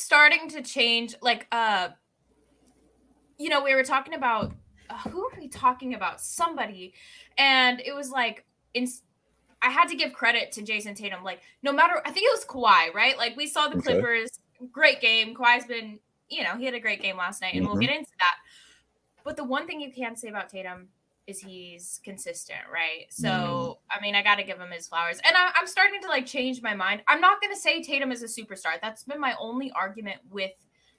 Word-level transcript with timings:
starting 0.00 0.48
to 0.50 0.62
change. 0.62 1.14
Like, 1.20 1.46
uh, 1.52 1.88
you 3.38 3.48
know, 3.48 3.62
we 3.62 3.74
were 3.74 3.84
talking 3.84 4.14
about 4.14 4.52
uh, 4.88 4.98
who 5.10 5.24
are 5.24 5.32
we 5.38 5.48
talking 5.48 5.94
about? 5.94 6.20
Somebody, 6.20 6.94
and 7.38 7.80
it 7.80 7.94
was 7.94 8.10
like 8.10 8.44
in. 8.74 8.88
I 9.62 9.70
had 9.70 9.88
to 9.88 9.96
give 9.96 10.12
credit 10.12 10.52
to 10.52 10.62
Jayson 10.62 10.94
Tatum. 10.94 11.24
Like, 11.24 11.40
no 11.62 11.72
matter, 11.72 12.00
I 12.04 12.10
think 12.10 12.26
it 12.26 12.34
was 12.34 12.44
Kawhi, 12.44 12.92
right? 12.94 13.16
Like, 13.16 13.36
we 13.36 13.46
saw 13.46 13.68
the 13.68 13.76
Okay. 13.76 13.94
Clippers, 13.94 14.28
great 14.70 15.00
game. 15.00 15.34
Kawhi's 15.34 15.64
been, 15.66 15.98
you 16.28 16.44
know, 16.44 16.56
he 16.56 16.66
had 16.66 16.74
a 16.74 16.80
great 16.80 17.00
game 17.00 17.16
last 17.16 17.40
night, 17.40 17.54
and 17.54 17.66
we'll 17.66 17.76
Mhm. 17.76 17.80
get 17.80 17.90
into 17.90 18.10
that. 18.20 18.36
But 19.24 19.36
the 19.36 19.44
one 19.44 19.66
thing 19.66 19.80
you 19.80 19.90
can 19.92 20.14
say 20.14 20.28
about 20.28 20.50
Tatum 20.50 20.90
is 21.26 21.40
he's 21.40 22.00
consistent, 22.04 22.60
right? 22.72 23.06
So, 23.10 23.78
I 23.90 24.00
mean, 24.00 24.14
I 24.14 24.22
got 24.22 24.36
to 24.36 24.44
give 24.44 24.58
him 24.58 24.70
his 24.70 24.86
flowers. 24.86 25.18
And 25.26 25.36
I, 25.36 25.50
I'm 25.58 25.66
starting 25.66 26.00
to 26.02 26.08
like 26.08 26.24
change 26.26 26.62
my 26.62 26.74
mind. 26.74 27.02
I'm 27.08 27.20
not 27.20 27.40
going 27.40 27.52
to 27.52 27.58
say 27.60 27.82
Tatum 27.82 28.12
is 28.12 28.22
a 28.22 28.26
superstar. 28.26 28.80
That's 28.80 29.02
been 29.02 29.20
my 29.20 29.34
only 29.40 29.72
argument 29.72 30.20
with 30.30 30.52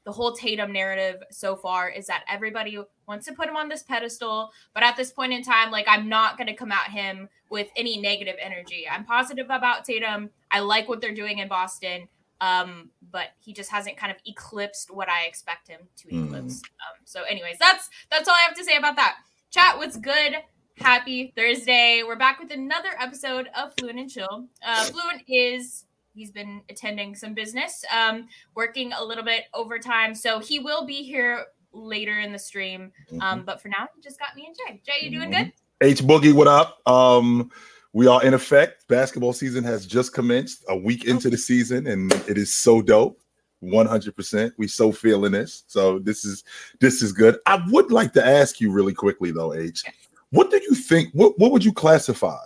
the 0.04 0.12
whole 0.12 0.34
Tatum 0.34 0.72
narrative 0.72 1.22
so 1.32 1.56
far 1.56 1.90
is 1.90 2.08
that 2.08 2.24
everybody 2.30 2.78
wants 3.08 3.26
to 3.28 3.34
put 3.34 3.48
him 3.48 3.56
on 3.58 3.70
this 3.70 3.84
pedestal. 3.84 4.52
But 4.74 4.84
at 4.84 4.96
this 4.96 5.12
point 5.12 5.34
in 5.34 5.44
time, 5.44 5.72
like, 5.72 5.86
I'm 5.88 6.10
not 6.10 6.38
going 6.38 6.48
to 6.48 6.54
come 6.56 6.72
at 6.72 6.92
him 6.92 7.30
with 7.50 7.68
any 7.76 7.98
negative 7.98 8.36
energy. 8.42 8.86
I'm 8.90 9.06
positive 9.06 9.48
about 9.50 9.86
Tatum. 9.86 10.30
I 10.52 10.60
like 10.60 10.88
what 10.90 11.02
they're 11.02 11.14
doing 11.16 11.40
in 11.40 11.48
Boston. 11.48 12.08
Um, 12.40 12.92
but 13.12 13.30
he 13.40 13.52
just 13.52 13.72
hasn't 13.72 13.98
kind 13.98 14.12
of 14.12 14.18
eclipsed 14.26 14.94
what 14.94 15.10
I 15.10 15.26
expect 15.26 15.68
him 15.68 15.80
to 15.98 16.08
Mhm. 16.08 16.26
eclipse. 16.28 16.62
Um, 16.62 17.00
so, 17.04 17.24
anyways, 17.24 17.58
that's 17.58 17.90
that's 18.12 18.28
all 18.28 18.36
I 18.36 18.42
have 18.44 18.56
to 18.56 18.64
say 18.64 18.78
about 18.78 18.96
that. 18.98 19.18
Chat, 19.58 19.80
what's 19.80 19.98
good? 19.98 20.36
Happy 20.76 21.34
Thursday. 21.36 22.04
We're 22.06 22.16
back 22.16 22.40
with 22.40 22.52
another 22.52 22.90
episode 23.00 23.50
of 23.58 23.74
Fluent 23.80 23.98
and 23.98 24.08
Chill. 24.08 24.48
Uh, 24.64 24.84
Fluent 24.84 25.24
is 25.28 25.86
he's 26.14 26.30
been 26.30 26.62
attending 26.70 27.16
some 27.16 27.34
business, 27.34 27.84
um, 27.92 28.28
working 28.54 28.94
a 28.94 29.04
little 29.04 29.24
bit 29.24 29.46
overtime, 29.56 30.14
so 30.14 30.38
he 30.38 30.60
will 30.60 30.86
be 30.86 31.02
here 31.02 31.44
later 31.74 32.20
in 32.20 32.32
the 32.32 32.38
stream. 32.38 32.92
Mm-hmm. 33.12 33.20
Um, 33.20 33.46
but 33.46 33.60
for 33.60 33.70
now, 33.70 33.88
you 33.96 34.04
just 34.04 34.20
got 34.20 34.36
me 34.36 34.46
and 34.46 34.56
Jay. 34.56 34.80
Jay, 34.86 35.04
you 35.04 35.10
doing 35.10 35.32
Mhm. 35.32 35.46
good? 35.46 35.54
H 35.82 36.04
Boogie, 36.04 36.34
what 36.34 36.48
up? 36.48 36.88
Um, 36.88 37.50
we 37.94 38.06
are 38.06 38.24
in 38.24 38.36
effect. 38.36 38.88
Basketball 38.88 39.34
season 39.34 39.64
has 39.64 39.88
just 39.88 40.14
commenced 40.14 40.66
a 40.70 40.78
week 40.78 41.06
into 41.06 41.32
the 41.32 41.38
season, 41.38 41.88
and 41.88 42.14
it 42.30 42.38
is 42.38 42.56
so 42.56 42.80
dope. 42.80 43.20
100%. 43.64 44.52
We 44.58 44.68
so 44.68 44.92
feeling 44.92 45.32
this. 45.32 45.64
So 45.68 46.00
this 46.00 46.26
is 46.26 46.44
this 46.80 47.02
is 47.02 47.12
good. 47.12 47.40
I 47.46 47.64
would 47.70 47.92
like 47.92 48.14
to 48.14 48.26
ask 48.26 48.62
you 48.62 48.72
really 48.72 48.94
quickly 48.94 49.32
though, 49.32 49.54
H. 49.54 49.84
What 50.30 50.52
do 50.52 50.58
you 50.62 50.76
think? 50.76 51.10
What 51.14 51.38
what 51.40 51.52
would 51.52 51.66
you 51.66 51.74
classify 51.74 52.44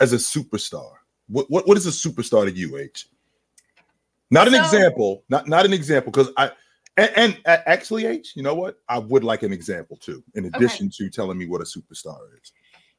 as 0.00 0.12
a 0.12 0.16
superstar? 0.16 0.92
What 1.28 1.50
what, 1.50 1.66
what 1.66 1.76
is 1.76 1.86
a 1.86 1.90
superstar 1.90 2.46
to 2.46 2.52
you, 2.52 2.78
H? 2.78 3.08
Not 4.30 4.48
an 4.48 4.54
So- 4.54 4.60
example, 4.64 5.24
not 5.28 5.48
not 5.48 5.64
an 5.66 5.72
example, 5.72 6.12
because 6.12 6.32
I 6.36 6.50
and, 6.96 7.10
and 7.16 7.38
actually, 7.66 8.06
H, 8.06 8.32
you 8.36 8.42
know 8.42 8.54
what? 8.54 8.78
I 8.88 8.98
would 8.98 9.22
like 9.22 9.42
an 9.42 9.52
example 9.52 9.98
too, 9.98 10.24
in 10.34 10.46
addition 10.46 10.90
to 10.96 11.10
telling 11.10 11.36
me 11.36 11.46
what 11.46 11.60
a 11.60 11.64
superstar 11.64 12.18
is. 12.42 12.52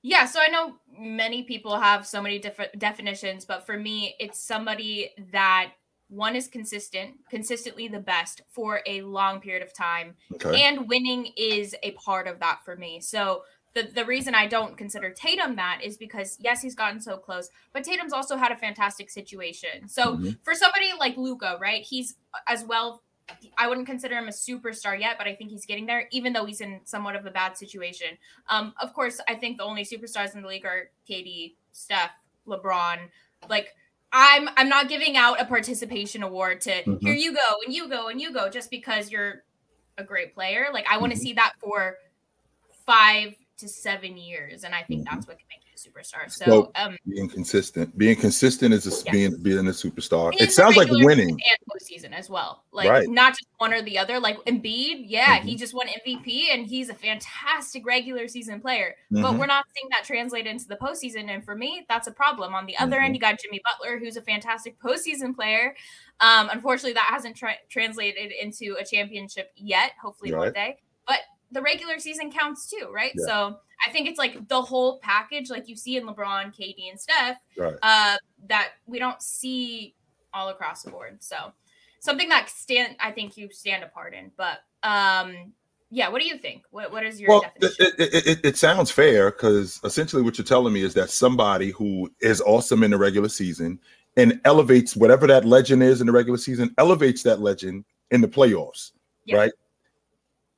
Yeah, 0.04 0.26
so 0.26 0.40
I 0.40 0.48
know 0.50 0.76
many 0.98 1.44
people 1.44 1.76
have 1.80 2.06
so 2.06 2.22
many 2.22 2.38
different 2.38 2.78
definitions, 2.78 3.44
but 3.44 3.66
for 3.66 3.78
me, 3.78 4.16
it's 4.20 4.40
somebody 4.40 5.10
that 5.32 5.72
one 6.10 6.36
is 6.36 6.48
consistent, 6.48 7.16
consistently 7.30 7.88
the 7.88 8.00
best 8.00 8.42
for 8.50 8.82
a 8.86 9.02
long 9.02 9.40
period 9.42 9.62
of 9.64 9.74
time, 9.74 10.16
Okay. 10.34 10.64
and 10.64 10.88
winning 10.88 11.34
is 11.36 11.76
a 11.84 11.92
part 11.92 12.28
of 12.28 12.40
that 12.40 12.64
for 12.64 12.76
me. 12.76 13.00
So 13.02 13.44
the 13.74 13.84
the 13.94 14.06
reason 14.06 14.34
I 14.34 14.48
don't 14.48 14.78
consider 14.78 15.10
Tatum 15.12 15.56
that 15.58 15.82
is 15.84 15.98
because 15.98 16.38
yes, 16.40 16.62
he's 16.62 16.76
gotten 16.76 17.00
so 17.02 17.18
close, 17.18 17.50
but 17.74 17.84
Tatum's 17.84 18.14
also 18.14 18.38
had 18.38 18.52
a 18.52 18.56
fantastic 18.58 19.10
situation. 19.10 19.88
So 19.90 20.16
Mhm. 20.18 20.40
for 20.44 20.56
somebody 20.56 20.94
like 20.98 21.18
Luka, 21.18 21.58
right? 21.60 21.84
He's 21.84 22.16
as 22.48 22.64
well. 22.64 23.04
I 23.58 23.68
wouldn't 23.68 23.86
consider 23.88 24.16
him 24.18 24.30
a 24.30 24.32
superstar 24.32 24.98
yet, 24.98 25.18
but 25.18 25.28
I 25.28 25.36
think 25.36 25.50
he's 25.52 25.66
getting 25.66 25.86
there, 25.86 26.08
even 26.12 26.32
though 26.32 26.46
he's 26.46 26.62
in 26.62 26.80
somewhat 26.86 27.18
of 27.18 27.26
a 27.26 27.32
bad 27.32 27.58
situation. 27.58 28.18
Um, 28.48 28.74
of 28.82 28.94
course, 28.94 29.20
I 29.28 29.36
think 29.36 29.58
the 29.58 29.66
only 29.66 29.84
superstars 29.84 30.34
in 30.34 30.42
the 30.44 30.48
league 30.48 30.66
are 30.66 30.90
KD, 31.08 31.58
Steph, 31.74 32.12
LeBron. 32.48 33.10
Like, 33.50 33.76
I'm 34.20 34.50
I'm 34.58 34.68
not 34.70 34.90
giving 34.90 35.16
out 35.16 35.40
a 35.40 35.46
participation 35.46 36.24
award 36.24 36.62
to 36.62 36.84
Mhm. 36.86 37.02
here 37.02 37.14
you 37.14 37.34
go 37.36 37.58
and 37.66 37.74
you 37.76 37.88
go 37.88 38.08
and 38.08 38.20
you 38.20 38.34
go 38.34 38.50
just 38.50 38.72
because 38.72 39.12
you're 39.12 39.44
a 40.00 40.04
great 40.04 40.34
player. 40.34 40.70
Like, 40.74 40.88
I 40.90 40.98
want 40.98 41.14
to 41.14 41.20
Mhm. 41.20 41.22
see 41.22 41.34
that 41.34 41.54
for 41.60 41.98
five 42.86 43.36
to 43.58 43.68
seven 43.70 44.18
years, 44.18 44.64
and 44.64 44.76
I 44.76 44.84
think 44.84 45.04
Mhm. 45.04 45.06
that's 45.06 45.28
what 45.28 45.38
can 45.40 45.48
make 45.50 45.67
superstar. 45.78 46.30
So, 46.32 46.46
So- 46.46 46.72
um, 46.76 46.98
being 47.08 47.30
consistent. 47.30 47.98
Being 47.98 48.16
consistent 48.16 48.74
is 48.74 48.86
a, 48.88 48.90
Yes. 48.90 49.04
being 49.12 49.42
being 49.44 49.68
a 49.68 49.72
superstar. 49.72 50.34
in 50.34 50.40
It 50.44 50.52
sounds 50.52 50.76
like 50.76 50.90
winning. 50.90 51.30
and 51.30 51.40
postseason 51.72 52.12
as 52.14 52.30
well. 52.30 52.64
Like 52.72 52.90
Right. 52.90 53.08
not 53.10 53.34
just 53.34 53.48
one 53.58 53.74
or 53.74 53.82
the 53.82 53.98
other. 53.98 54.20
Like 54.20 54.38
Embiid, 54.46 55.04
yeah, 55.08 55.38
Mm-hmm. 55.40 55.48
he 55.48 55.56
just 55.56 55.74
won 55.74 55.88
MVP 55.88 56.50
and 56.52 56.66
he's 56.68 56.90
a 56.90 56.94
fantastic 56.94 57.86
regular 57.86 58.28
season 58.28 58.60
player. 58.60 58.96
But 59.12 59.22
Mhm. 59.34 59.40
we're 59.40 59.46
not 59.46 59.66
seeing 59.76 59.90
that 59.92 60.04
translate 60.04 60.48
into 60.48 60.68
the 60.68 60.76
postseason. 60.78 61.30
And 61.30 61.44
for 61.46 61.56
me, 61.56 61.86
that's 61.88 62.08
a 62.08 62.12
problem. 62.12 62.54
On 62.56 62.66
the 62.66 62.78
other 62.78 62.98
Mhm. 62.98 63.06
end, 63.06 63.16
you 63.16 63.22
got 63.22 63.40
Jimmy 63.40 63.62
Butler, 63.64 63.98
who's 64.00 64.18
a 64.18 64.22
fantastic 64.22 64.80
postseason 64.80 65.36
player. 65.36 65.76
Um, 66.20 66.50
unfortunately, 66.52 66.94
that 66.94 67.08
hasn't 67.10 67.36
tra- 67.38 67.58
translated 67.70 68.32
into 68.32 68.76
a 68.80 68.84
championship 68.86 69.52
yet. 69.56 69.92
Hopefully, 70.02 70.34
one 70.34 70.52
day. 70.54 70.78
But 71.06 71.20
the 71.52 71.62
regular 71.62 72.00
season 72.00 72.32
counts 72.32 72.70
too, 72.70 72.90
right? 72.94 73.12
Yeah. 73.16 73.26
So 73.26 73.58
I 73.88 73.92
think 73.92 74.08
it's 74.08 74.18
like 74.20 74.48
the 74.48 74.62
whole 74.62 75.00
package, 75.00 75.50
like 75.50 75.68
you 75.68 75.76
see 75.76 75.98
in 75.98 76.06
LeBron, 76.06 76.56
KD, 76.56 76.90
and 76.90 77.00
Steph 77.00 77.38
Right. 77.58 77.76
uh, 77.82 78.18
that 78.48 78.70
we 78.86 79.00
don't 79.00 79.22
see 79.22 79.96
all 80.34 80.50
across 80.50 80.84
the 80.84 80.92
board. 80.92 81.18
So 81.24 81.54
something 82.00 82.30
that 82.30 82.50
stand 82.50 82.96
I 83.00 83.12
think 83.12 83.38
you 83.38 83.50
stand 83.52 83.84
apart 83.84 84.14
in. 84.14 84.32
But 84.38 84.60
um, 84.84 85.54
yeah, 85.90 86.10
what 86.10 86.22
do 86.22 86.28
you 86.28 86.38
think? 86.38 86.64
What 86.72 86.92
what 86.92 87.06
is 87.06 87.20
your 87.20 87.30
Well, 87.30 87.44
it, 87.56 87.62
definition? 87.62 87.96
it, 88.00 88.14
it, 88.14 88.28
it, 88.28 88.46
it 88.46 88.58
sounds 88.58 88.92
fair 88.92 89.32
because 89.32 89.80
essentially 89.84 90.22
what 90.22 90.38
you're 90.38 90.46
telling 90.46 90.74
me 90.74 90.82
is 90.84 90.94
that 90.96 91.10
somebody 91.10 91.72
who 91.72 92.12
is 92.22 92.42
awesome 92.42 92.84
in 92.84 92.92
the 92.92 92.98
regular 92.98 93.30
season 93.30 93.80
and 94.18 94.42
elevates 94.46 94.96
whatever 94.96 95.28
that 95.28 95.46
legend 95.46 95.84
is 95.84 96.02
in 96.02 96.08
the 96.08 96.14
regular 96.14 96.38
season, 96.38 96.74
elevates 96.78 97.24
that 97.24 97.40
legend 97.40 97.86
in 98.12 98.20
the 98.22 98.28
playoffs, 98.28 98.92
Yeah. 99.26 99.38
right? 99.38 99.52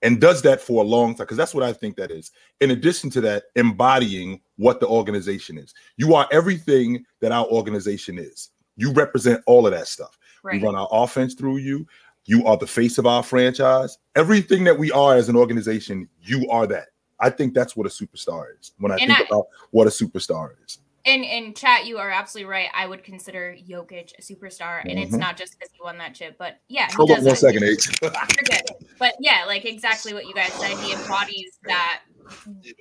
And 0.01 0.21
does 0.21 0.41
that 0.43 0.61
for 0.61 0.83
a 0.83 0.87
long 0.87 1.13
time 1.13 1.25
because 1.25 1.37
that's 1.37 1.53
what 1.53 1.63
I 1.63 1.73
think 1.73 1.97
that 1.97 2.09
is. 2.11 2.31
In 2.61 2.71
addition 2.71 3.09
to 3.11 3.21
that, 3.21 3.43
embodying 3.55 4.39
what 4.57 4.79
the 4.79 4.87
organization 4.87 5.57
is. 5.57 5.73
You 5.97 6.15
are 6.15 6.27
everything 6.31 7.03
that 7.19 7.31
our 7.31 7.45
organization 7.47 8.17
is. 8.17 8.49
You 8.77 8.91
represent 8.93 9.41
all 9.45 9.65
of 9.67 9.73
that 9.73 9.87
stuff. 9.87 10.17
right. 10.43 10.61
We 10.61 10.65
run 10.65 10.75
our 10.75 10.87
offense 10.91 11.33
through 11.33 11.57
you. 11.57 11.85
You 12.25 12.45
are 12.45 12.55
the 12.57 12.67
face 12.67 12.97
of 12.97 13.05
our 13.05 13.23
franchise. 13.23 13.97
Everything 14.15 14.63
that 14.65 14.77
we 14.77 14.91
are 14.91 15.15
as 15.15 15.27
an 15.29 15.35
organization, 15.35 16.07
you 16.21 16.49
are 16.49 16.65
that. 16.67 16.87
I 17.19 17.29
think 17.29 17.53
that's 17.53 17.75
what 17.75 17.85
a 17.85 17.89
superstar 17.89 18.45
is. 18.59 18.71
When 18.77 18.91
I 18.93 18.95
And 18.95 19.07
think 19.07 19.19
I- 19.19 19.23
about 19.25 19.47
what 19.71 19.87
a 19.87 19.89
superstar 19.89 20.51
is. 20.65 20.77
In 21.05 21.23
in 21.23 21.53
chat, 21.53 21.85
you 21.85 21.97
are 21.97 22.09
absolutely 22.11 22.49
right. 22.51 22.67
I 22.73 22.85
would 22.85 23.03
consider 23.03 23.55
Jokic 23.67 24.11
a 24.19 24.21
superstar, 24.21 24.81
and 24.87 24.99
it's 24.99 25.15
Mhm. 25.15 25.19
not 25.19 25.37
just 25.37 25.57
because 25.57 25.71
he 25.73 25.79
won 25.83 25.97
that 25.97 26.13
chip, 26.13 26.35
but 26.37 26.59
yeah, 26.67 26.91
Hold 26.91 27.11
on 27.11 27.23
one 27.23 27.35
second, 27.35 27.63
H. 27.63 27.89
But 28.99 29.13
yeah, 29.21 29.45
like 29.47 29.63
exactly 29.63 30.13
what 30.13 30.27
you 30.27 30.33
guys 30.33 30.51
said. 30.59 30.71
He 30.77 30.91
embodies 30.91 31.57
that 31.65 32.01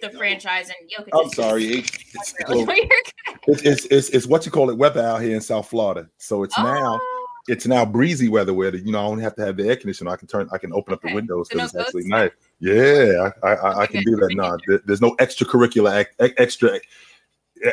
the 0.02 0.10
franchise 0.10 0.68
and 0.68 0.90
Jokic. 0.90 1.10
I'm 1.14 1.28
sorry, 1.30 1.72
H. 1.74 1.92
It's, 2.14 2.34
it's, 3.46 3.62
it's, 3.62 3.84
it's, 3.86 4.08
it's 4.10 4.26
what 4.26 4.44
you 4.44 4.50
call 4.50 4.68
it 4.70 4.76
weather 4.76 5.00
out 5.00 5.22
here 5.22 5.36
in 5.36 5.40
South 5.40 5.68
Florida. 5.68 6.08
So 6.18 6.42
it's 6.42 6.58
now 6.58 7.00
Oh, 7.00 7.26
it's 7.46 7.66
now 7.68 7.84
breezy 7.84 8.28
weather 8.28 8.52
where 8.52 8.72
the, 8.72 8.78
you 8.80 8.90
know 8.90 8.98
I 9.06 9.08
don't 9.08 9.20
have 9.20 9.36
to 9.36 9.46
have 9.46 9.56
the 9.56 9.68
air 9.68 9.76
conditioner. 9.76 10.10
I 10.10 10.16
can 10.16 10.26
turn 10.26 10.48
I 10.52 10.58
can 10.58 10.72
open 10.72 10.92
up 10.92 11.00
the 11.02 11.06
Okay. 11.06 11.14
windows 11.14 11.48
So 11.52 11.58
no 11.58 11.64
it's 11.64 11.76
actually 11.76 12.08
nice. 12.08 12.32
Yeah, 12.58 13.30
I 13.44 13.46
I, 13.48 13.54
I, 13.54 13.80
I 13.82 13.86
can 13.86 14.02
do 14.02 14.16
that. 14.16 14.60
There- 14.66 14.82
there's 14.84 15.00
no 15.00 15.14
extracurricular 15.16 15.92
act, 16.00 16.16
extra 16.38 16.80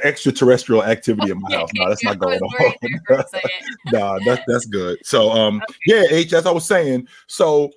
extraterrestrial 0.04 0.84
activity 0.84 1.32
in 1.32 1.42
my 1.42 1.52
house. 1.56 1.70
No, 1.76 1.90
that's 1.90 2.04
not 2.04 2.20
going 2.20 2.40
was 2.42 2.54
worried 2.60 3.00
there 3.08 3.24
for 3.26 3.36
on. 3.36 3.42
nah, 3.92 4.20
that, 4.26 4.44
that's 4.48 4.66
good. 4.66 4.98
So 5.04 5.32
um 5.32 5.62
yeah, 5.86 6.04
H, 6.10 6.34
as 6.34 6.46
I 6.46 6.52
was 6.52 6.66
saying, 6.66 7.08
so 7.28 7.72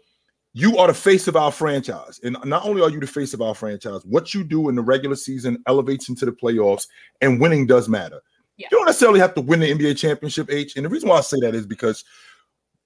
you 0.54 0.78
are 0.78 0.88
the 0.88 0.94
face 0.94 1.28
of 1.28 1.36
our 1.36 1.52
franchise. 1.52 2.20
And 2.24 2.36
not 2.44 2.64
only 2.64 2.82
are 2.82 2.90
you 2.90 2.98
the 2.98 3.06
face 3.06 3.34
of 3.34 3.42
our 3.42 3.54
franchise, 3.54 4.04
what 4.04 4.34
you 4.34 4.42
do 4.42 4.68
in 4.68 4.74
the 4.74 4.82
regular 4.82 5.16
season 5.16 5.62
elevates 5.66 6.08
into 6.08 6.24
the 6.24 6.32
playoffs, 6.32 6.88
and 7.20 7.40
winning 7.40 7.66
does 7.66 7.88
matter. 7.88 8.20
Yeah. 8.56 8.66
You 8.72 8.78
don't 8.78 8.86
necessarily 8.86 9.20
have 9.20 9.34
to 9.34 9.40
win 9.40 9.60
the 9.60 9.72
NBA 9.72 9.98
championship, 9.98 10.50
H. 10.50 10.74
And 10.76 10.84
the 10.84 10.88
reason 10.88 11.08
why 11.08 11.18
I 11.18 11.20
say 11.20 11.38
that 11.40 11.54
is 11.54 11.64
because 11.64 12.04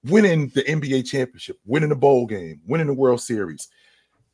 winning 0.05 0.49
the 0.49 0.61
NBA 0.61 1.07
championship, 1.07 1.57
winning 1.65 1.89
the 1.89 1.95
bowl 1.95 2.27
game, 2.27 2.61
winning 2.67 2.87
the 2.87 2.93
World 2.93 3.21
Series, 3.21 3.69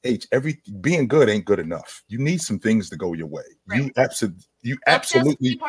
H, 0.04 0.28
every 0.32 0.62
being 0.82 1.08
good 1.08 1.30
ain't 1.30 1.46
good 1.46 1.60
enough. 1.60 2.04
You 2.08 2.20
need 2.20 2.42
some 2.42 2.60
things 2.60 2.90
to 2.90 2.98
go 2.98 3.14
your 3.14 3.28
way. 3.28 3.44
You 3.74 3.84
Right. 3.84 3.92
absolutely 3.98 4.44
you 4.62 4.74
Luck 4.88 5.02
does 5.04 5.16
absolutely 5.16 5.62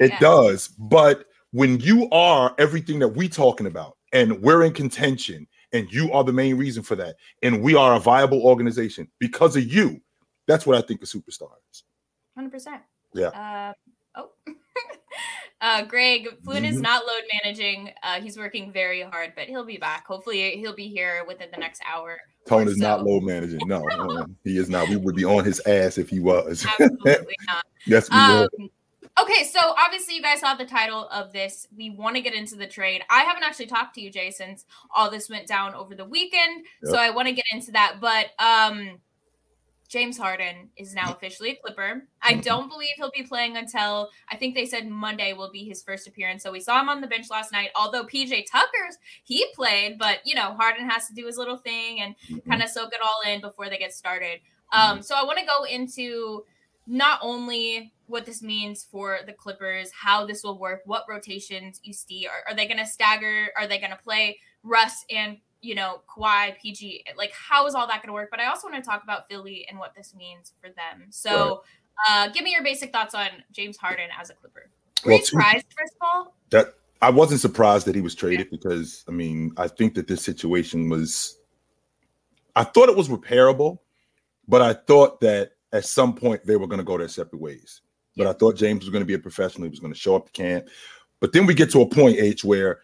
it 0.00 0.10
yeah. 0.10 0.18
does. 0.18 0.68
But 0.68 1.26
when 1.52 1.80
you 1.80 2.08
are 2.10 2.54
everything 2.58 2.98
that 2.98 3.08
we 3.08 3.28
talking 3.28 3.66
about 3.66 3.96
and 4.12 4.40
we're 4.42 4.64
in 4.64 4.72
contention 4.72 5.46
and 5.72 5.90
you 5.90 6.12
are 6.12 6.24
the 6.24 6.32
main 6.32 6.56
reason 6.56 6.82
for 6.82 6.96
that 6.96 7.16
and 7.42 7.62
we 7.62 7.74
are 7.74 7.94
a 7.94 8.00
viable 8.00 8.42
organization 8.42 9.08
because 9.18 9.56
of 9.56 9.64
you, 9.64 10.00
that's 10.46 10.66
what 10.66 10.76
I 10.76 10.86
think 10.86 11.02
a 11.02 11.06
superstar 11.06 11.50
is. 11.72 11.84
Hundred 12.34 12.52
percent. 12.52 12.82
Yeah. 13.14 13.28
Uh, 13.28 13.72
oh, 14.16 14.30
Uh, 15.60 15.82
Greg 15.82 16.28
Flynn 16.44 16.64
is 16.64 16.76
Mhm. 16.76 16.82
not 16.82 17.04
load 17.06 17.22
managing. 17.42 17.90
Uh, 18.02 18.20
he's 18.20 18.36
working 18.36 18.70
very 18.72 19.02
hard, 19.02 19.32
but 19.34 19.48
he'll 19.48 19.64
be 19.64 19.76
back. 19.76 20.06
Hopefully, 20.06 20.56
he'll 20.56 20.74
be 20.74 20.88
here 20.88 21.24
within 21.26 21.50
the 21.50 21.56
next 21.58 21.82
hour. 21.86 22.20
Tone 22.46 22.68
is 22.68 22.78
not 22.78 23.04
load 23.04 23.24
managing. 23.24 23.60
No, 23.66 23.82
he 24.44 24.56
is 24.56 24.70
not. 24.70 24.88
We 24.88 24.96
would 24.96 25.16
be 25.16 25.24
on 25.24 25.44
his 25.44 25.60
ass 25.66 25.98
if 25.98 26.08
he 26.08 26.20
was. 26.20 26.64
Absolutely 26.80 27.34
not. 27.46 27.64
yes, 27.86 28.08
we 28.10 28.16
Um, 28.16 28.48
would. 28.58 28.70
okay, 29.20 29.44
so 29.44 29.58
obviously 29.76 30.14
you 30.14 30.22
guys 30.22 30.40
saw 30.40 30.54
the 30.54 30.64
title 30.64 31.08
of 31.08 31.32
this. 31.32 31.66
We 31.76 31.90
want 31.90 32.16
to 32.16 32.22
get 32.22 32.32
into 32.34 32.54
the 32.56 32.66
trade. 32.66 33.02
I 33.10 33.24
haven't 33.24 33.42
actually 33.42 33.66
talked 33.66 33.94
to 33.96 34.00
you, 34.00 34.10
Jay, 34.10 34.30
since 34.30 34.64
all 34.94 35.10
this 35.10 35.28
went 35.28 35.46
down 35.46 35.74
over 35.74 35.94
the 35.94 36.04
weekend. 36.04 36.64
So 36.84 36.94
I 36.96 37.10
want 37.10 37.28
to 37.28 37.34
get 37.34 37.44
into 37.52 37.72
that. 37.72 37.96
But 38.00 38.28
um 38.38 39.00
James 39.88 40.18
Harden 40.18 40.68
is 40.76 40.94
now 40.94 41.12
officially 41.14 41.50
a 41.50 41.56
Clipper. 41.56 42.06
I 42.20 42.34
Mhm. 42.34 42.42
don't 42.42 42.68
believe 42.68 42.90
he'll 42.96 43.10
be 43.10 43.22
playing 43.22 43.56
until 43.56 44.10
I 44.30 44.36
think 44.36 44.54
they 44.54 44.66
said 44.66 44.86
Monday 44.86 45.32
will 45.32 45.50
be 45.50 45.64
his 45.64 45.82
first 45.82 46.06
appearance. 46.06 46.42
So 46.42 46.52
we 46.52 46.60
saw 46.60 46.78
him 46.80 46.90
on 46.90 47.00
the 47.00 47.06
bench 47.06 47.30
last 47.30 47.52
night. 47.52 47.70
Although 47.74 48.04
PJ 48.04 48.44
Tucker's 48.50 48.98
he 49.24 49.46
played, 49.54 49.98
but 49.98 50.20
you 50.26 50.34
know 50.34 50.54
Harden 50.54 50.88
has 50.88 51.08
to 51.08 51.14
do 51.14 51.26
his 51.26 51.38
little 51.38 51.56
thing 51.56 52.00
and 52.00 52.14
Mhm. 52.28 52.46
kind 52.46 52.62
of 52.62 52.68
soak 52.68 52.92
it 52.92 53.00
all 53.00 53.22
in 53.22 53.40
before 53.40 53.70
they 53.70 53.78
get 53.78 53.94
started. 53.94 54.40
Um, 54.72 55.00
so 55.00 55.14
I 55.14 55.24
want 55.24 55.38
to 55.38 55.46
go 55.46 55.64
into 55.64 56.44
not 56.86 57.18
only 57.22 57.92
what 58.06 58.24
this 58.26 58.42
means 58.42 58.84
for 58.84 59.20
the 59.26 59.32
Clippers, 59.32 59.90
how 59.92 60.26
this 60.26 60.42
will 60.42 60.58
work, 60.58 60.82
what 60.84 61.04
rotations 61.08 61.80
you 61.82 61.92
see. 61.92 62.26
Are, 62.26 62.44
are 62.48 62.54
they 62.54 62.66
going 62.66 62.78
to 62.78 62.86
stagger? 62.86 63.52
Are 63.56 63.66
they 63.66 63.78
going 63.78 63.90
to 63.90 63.96
play 63.96 64.38
Russ 64.62 65.04
and 65.10 65.38
you 65.60 65.74
know 65.74 66.02
Kawhi, 66.08 66.56
PG? 66.58 67.04
Like 67.16 67.32
how 67.32 67.66
is 67.66 67.74
all 67.74 67.86
that 67.86 68.02
going 68.02 68.08
to 68.08 68.12
work? 68.12 68.28
But 68.30 68.40
I 68.40 68.46
also 68.46 68.68
want 68.68 68.82
to 68.82 68.88
talk 68.88 69.02
about 69.02 69.28
Philly 69.28 69.66
and 69.68 69.78
what 69.78 69.94
this 69.94 70.14
means 70.14 70.52
for 70.60 70.68
them. 70.68 71.06
So, 71.10 71.62
uh, 72.08 72.28
give 72.28 72.44
me 72.44 72.52
your 72.52 72.62
basic 72.62 72.92
thoughts 72.92 73.14
on 73.14 73.28
James 73.52 73.76
Harden 73.76 74.08
as 74.20 74.30
a 74.30 74.34
Clipper. 74.34 74.70
Were 75.04 75.10
Well, 75.10 75.18
you 75.18 75.24
surprised 75.24 75.66
first 75.76 75.94
of 76.00 76.08
all? 76.12 76.34
that 76.50 76.74
I 77.00 77.10
wasn't 77.10 77.40
surprised 77.40 77.86
that 77.86 77.94
he 77.94 78.00
was 78.00 78.14
traded 78.14 78.50
because 78.50 79.04
I 79.08 79.12
mean 79.12 79.52
I 79.56 79.68
think 79.68 79.94
that 79.94 80.06
this 80.08 80.24
situation 80.24 80.88
was 80.88 81.38
I 82.56 82.64
thought 82.64 82.88
it 82.88 82.96
was 82.96 83.08
repairable, 83.08 83.78
but 84.48 84.62
I 84.62 84.72
thought 84.74 85.20
that 85.20 85.52
at 85.72 85.84
some 85.84 86.14
point 86.14 86.44
they 86.44 86.56
were 86.56 86.66
going 86.66 86.78
to 86.78 86.84
go 86.84 86.98
their 86.98 87.08
separate 87.08 87.40
ways. 87.40 87.82
But 88.16 88.26
I 88.26 88.32
thought 88.32 88.56
James 88.56 88.80
was 88.80 88.90
going 88.90 89.02
to 89.02 89.06
be 89.06 89.14
a 89.14 89.18
professional. 89.18 89.62
He 89.62 89.70
was 89.70 89.78
going 89.78 89.92
to 89.92 89.98
show 89.98 90.16
up 90.16 90.26
to 90.26 90.32
camp. 90.32 90.66
But 91.20 91.32
then 91.32 91.46
we 91.46 91.54
get 91.54 91.70
to 91.70 91.82
a 91.82 91.86
point, 91.86 92.18
H, 92.18 92.44
where 92.44 92.80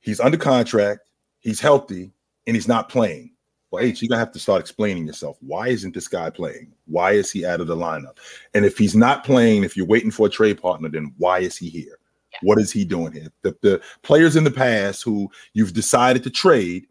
he's 0.00 0.20
under 0.20 0.38
contract, 0.38 1.00
he's 1.42 1.60
healthy, 1.60 2.10
and 2.46 2.56
he's 2.56 2.68
not 2.68 2.88
playing. 2.88 3.32
Well, 3.70 3.82
H, 3.82 4.02
you're 4.02 4.08
gonna 4.08 4.18
have 4.18 4.32
to 4.32 4.38
start 4.38 4.60
explaining 4.60 5.06
yourself. 5.06 5.38
Why 5.40 5.68
isn't 5.68 5.94
this 5.94 6.08
guy 6.08 6.30
playing? 6.30 6.72
Why 6.86 7.12
is 7.12 7.30
he 7.30 7.46
out 7.46 7.60
of 7.60 7.66
the 7.66 7.76
lineup? 7.76 8.18
And 8.54 8.64
if 8.64 8.76
he's 8.76 8.94
not 8.94 9.24
playing, 9.24 9.64
if 9.64 9.76
you're 9.76 9.86
waiting 9.86 10.10
for 10.10 10.26
a 10.26 10.30
trade 10.30 10.60
partner, 10.60 10.88
then 10.88 11.14
why 11.16 11.40
is 11.40 11.56
he 11.56 11.68
here? 11.68 11.98
Yeah. 12.32 12.38
What 12.42 12.58
is 12.58 12.70
he 12.70 12.84
doing 12.84 13.12
here? 13.12 13.28
The, 13.42 13.56
the 13.62 13.82
players 14.02 14.36
in 14.36 14.44
the 14.44 14.50
past 14.50 15.02
who 15.02 15.30
you've 15.54 15.72
decided 15.72 16.22
to 16.24 16.30
trade 16.30 16.86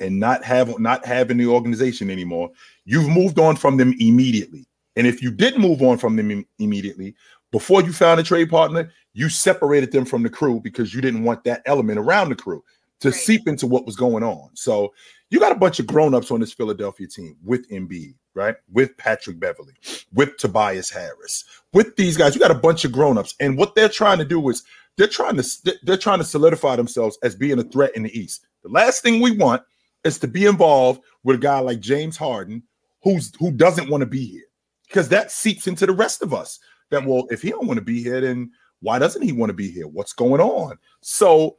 and 0.00 0.20
not 0.20 0.44
have 0.44 0.78
not 0.78 1.04
have 1.06 1.30
in 1.30 1.38
the 1.38 1.46
organization 1.46 2.10
anymore, 2.10 2.50
you've 2.84 3.08
moved 3.08 3.38
on 3.38 3.56
from 3.56 3.78
them 3.78 3.94
immediately. 3.98 4.66
And 4.96 5.06
if 5.06 5.22
you 5.22 5.30
didn't 5.30 5.62
move 5.62 5.80
on 5.82 5.96
from 5.96 6.16
them 6.16 6.30
im- 6.30 6.46
immediately, 6.58 7.14
before 7.52 7.82
you 7.82 7.92
found 7.92 8.20
a 8.20 8.22
trade 8.22 8.50
partner, 8.50 8.92
you 9.14 9.30
separated 9.30 9.92
them 9.92 10.04
from 10.04 10.22
the 10.22 10.28
crew 10.28 10.60
because 10.60 10.92
you 10.92 11.00
didn't 11.00 11.24
want 11.24 11.42
that 11.44 11.62
element 11.64 11.98
around 11.98 12.28
the 12.28 12.36
crew 12.36 12.62
to 13.00 13.10
Right. 13.10 13.16
seep 13.18 13.46
into 13.48 13.66
what 13.66 13.86
was 13.86 13.96
going 13.96 14.22
on. 14.22 14.50
So 14.54 14.92
you 15.30 15.38
got 15.38 15.52
a 15.52 15.58
bunch 15.58 15.78
of 15.78 15.86
grown-ups 15.86 16.30
on 16.30 16.40
this 16.40 16.52
Philadelphia 16.52 17.06
team 17.06 17.36
with 17.44 17.68
Embiid, 17.70 18.14
right? 18.34 18.56
With 18.72 18.96
Patrick 18.96 19.38
Beverley, 19.38 19.74
with 20.12 20.36
Tobias 20.36 20.90
Harris, 20.90 21.44
with 21.72 21.94
these 21.96 22.16
guys. 22.16 22.34
You 22.34 22.40
got 22.40 22.50
a 22.50 22.54
bunch 22.54 22.84
of 22.84 22.92
grown-ups, 22.92 23.34
and 23.40 23.56
what 23.56 23.74
they're 23.74 23.88
trying 23.88 24.18
to 24.18 24.24
do 24.24 24.48
is 24.48 24.64
they're 24.96 25.06
trying 25.06 25.36
to 25.36 25.78
they're 25.84 25.96
trying 25.96 26.18
to 26.18 26.24
solidify 26.24 26.76
themselves 26.76 27.18
as 27.22 27.36
being 27.36 27.58
a 27.58 27.64
threat 27.64 27.94
in 27.94 28.02
the 28.02 28.18
East. 28.18 28.46
The 28.62 28.68
last 28.68 29.02
thing 29.02 29.20
we 29.20 29.36
want 29.36 29.62
is 30.04 30.18
to 30.20 30.28
be 30.28 30.46
involved 30.46 31.02
with 31.22 31.36
a 31.36 31.40
guy 31.40 31.60
like 31.60 31.80
James 31.80 32.16
Harden, 32.16 32.62
who's 33.02 33.32
who 33.38 33.52
doesn't 33.52 33.90
want 33.90 34.00
to 34.00 34.06
be 34.06 34.24
here, 34.26 34.46
because 34.88 35.08
that 35.10 35.30
seeps 35.30 35.66
into 35.68 35.86
the 35.86 35.92
rest 35.92 36.22
of 36.22 36.34
us. 36.34 36.58
That 36.90 37.04
well, 37.04 37.26
if 37.30 37.42
he 37.42 37.50
don't 37.50 37.66
want 37.66 37.78
to 37.78 37.84
be 37.84 38.02
here, 38.02 38.20
then 38.20 38.50
why 38.80 38.98
doesn't 38.98 39.22
he 39.22 39.32
want 39.32 39.50
to 39.50 39.54
be 39.54 39.70
here? 39.70 39.86
What's 39.86 40.12
going 40.12 40.40
on? 40.40 40.78
So 41.00 41.58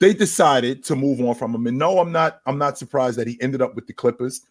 they 0.00 0.14
decided 0.14 0.84
to 0.84 0.96
move 0.96 1.20
on 1.20 1.34
from 1.34 1.54
him. 1.54 1.66
And 1.66 1.78
no, 1.78 1.98
I'm 1.98 2.12
not. 2.12 2.40
I'm 2.46 2.58
not 2.58 2.78
surprised 2.78 3.18
that 3.18 3.26
he 3.26 3.40
ended 3.40 3.62
up 3.62 3.74
with 3.74 3.86
the 3.86 3.92
Clippers. 3.92 4.42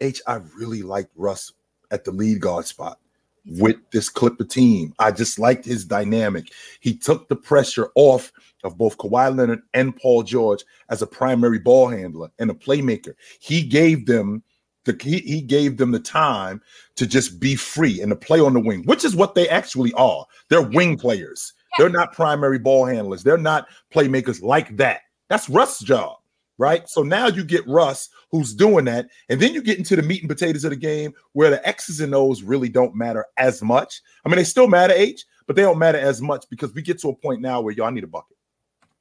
H, 0.00 0.20
I 0.26 0.40
really 0.56 0.82
liked 0.82 1.12
Russ 1.16 1.52
at 1.90 2.04
the 2.04 2.12
lead 2.12 2.40
guard 2.40 2.66
spot 2.66 2.98
with 3.46 3.76
this 3.92 4.08
Clipper 4.08 4.44
team. 4.44 4.94
I 4.98 5.10
just 5.10 5.38
liked 5.38 5.64
his 5.64 5.84
dynamic. 5.84 6.52
He 6.80 6.96
took 6.96 7.28
the 7.28 7.36
pressure 7.36 7.90
off 7.94 8.32
of 8.64 8.76
both 8.76 8.98
Kawhi 8.98 9.36
Leonard 9.36 9.62
and 9.74 9.96
Paul 9.96 10.22
George 10.22 10.64
as 10.90 11.02
a 11.02 11.06
primary 11.06 11.58
ball 11.58 11.88
handler 11.88 12.30
and 12.38 12.50
a 12.50 12.54
playmaker. 12.54 13.14
He 13.40 13.62
gave 13.62 14.06
them 14.06 14.42
the 14.84 14.96
he, 15.00 15.18
he 15.18 15.40
gave 15.40 15.76
them 15.76 15.92
the 15.92 16.00
time 16.00 16.60
to 16.96 17.06
just 17.06 17.40
be 17.40 17.54
free 17.54 18.00
and 18.00 18.10
to 18.10 18.16
play 18.16 18.40
on 18.40 18.54
the 18.54 18.60
wing, 18.60 18.82
which 18.84 19.04
is 19.04 19.16
what 19.16 19.34
they 19.34 19.48
actually 19.48 19.92
are. 19.94 20.26
They're 20.48 20.62
wing 20.62 20.96
players. 20.96 21.52
They're 21.78 21.88
not 21.88 22.12
primary 22.12 22.58
ball 22.58 22.84
handlers. 22.84 23.22
They're 23.22 23.38
not 23.38 23.68
playmakers 23.92 24.42
like 24.42 24.76
that. 24.76 25.02
That's 25.28 25.48
Russ's 25.48 25.86
job, 25.86 26.18
right? 26.58 26.88
So 26.88 27.02
now 27.02 27.28
you 27.28 27.44
get 27.44 27.66
Russ 27.66 28.08
who's 28.30 28.54
doing 28.54 28.84
that, 28.86 29.08
and 29.28 29.40
then 29.40 29.54
you 29.54 29.62
get 29.62 29.78
into 29.78 29.96
the 29.96 30.02
meat 30.02 30.22
and 30.22 30.28
potatoes 30.28 30.64
of 30.64 30.70
the 30.70 30.76
game 30.76 31.12
where 31.32 31.50
the 31.50 31.66
X's 31.66 32.00
and 32.00 32.14
O's 32.14 32.42
really 32.42 32.68
don't 32.68 32.94
matter 32.94 33.24
as 33.36 33.62
much. 33.62 34.02
I 34.24 34.28
mean, 34.28 34.36
they 34.36 34.44
still 34.44 34.68
matter, 34.68 34.92
H, 34.94 35.24
but 35.46 35.56
they 35.56 35.62
don't 35.62 35.78
matter 35.78 35.98
as 35.98 36.20
much 36.20 36.44
because 36.50 36.74
we 36.74 36.82
get 36.82 37.00
to 37.00 37.08
a 37.08 37.14
point 37.14 37.40
now 37.40 37.60
where 37.60 37.72
y'all 37.72 37.90
need 37.90 38.04
a 38.04 38.08
bucket. 38.08 38.36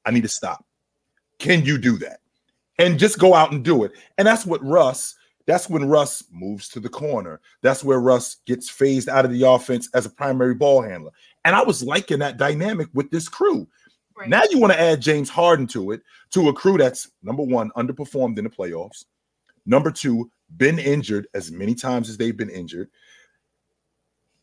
I 0.06 0.12
need 0.12 0.24
to 0.24 0.30
stop. 0.30 0.66
Can 1.40 1.66
you 1.66 1.78
do 1.78 1.98
that? 1.98 2.20
And 2.80 3.00
just 3.00 3.20
go 3.20 3.34
out 3.34 3.52
and 3.52 3.64
do 3.64 3.84
it. 3.84 3.92
And 4.18 4.28
that's 4.28 4.46
what 4.46 4.64
Russ. 4.64 5.16
That's 5.46 5.70
when 5.70 5.88
Russ 5.88 6.24
moves 6.32 6.70
to 6.70 6.80
the 6.80 6.90
corner. 6.90 7.40
That's 7.62 7.84
where 7.84 8.00
Russ 8.00 8.38
gets 8.46 8.70
phased 8.70 9.10
out 9.10 9.26
of 9.26 9.32
the 9.32 9.44
offense 9.44 9.90
as 9.94 10.06
a 10.06 10.10
primary 10.10 10.54
ball 10.54 10.82
handler. 10.82 11.12
And 11.48 11.56
I 11.56 11.64
was 11.64 11.82
liking 11.82 12.20
that 12.20 12.36
dynamic 12.36 12.90
with 12.94 13.10
this 13.10 13.30
crew. 13.30 13.66
Right. 14.18 14.28
Now 14.28 14.44
you 14.52 14.60
want 14.60 14.74
to 14.74 14.82
add 14.82 15.02
James 15.02 15.30
Harden 15.30 15.66
to 15.68 15.92
it, 15.92 16.02
to 16.32 16.50
a 16.50 16.54
crew 16.54 16.78
that's 16.78 17.10
number 17.24 17.42
one, 17.42 17.72
underperformed 17.78 18.38
in 18.38 18.44
the 18.44 18.50
playoffs. 18.50 19.06
Number 19.66 19.90
two, 19.90 20.30
been 20.58 20.78
injured 20.78 21.26
as 21.34 21.50
many 21.50 21.74
times 21.74 22.10
as 22.10 22.18
they've 22.18 22.36
been 22.36 22.50
injured. 22.50 22.90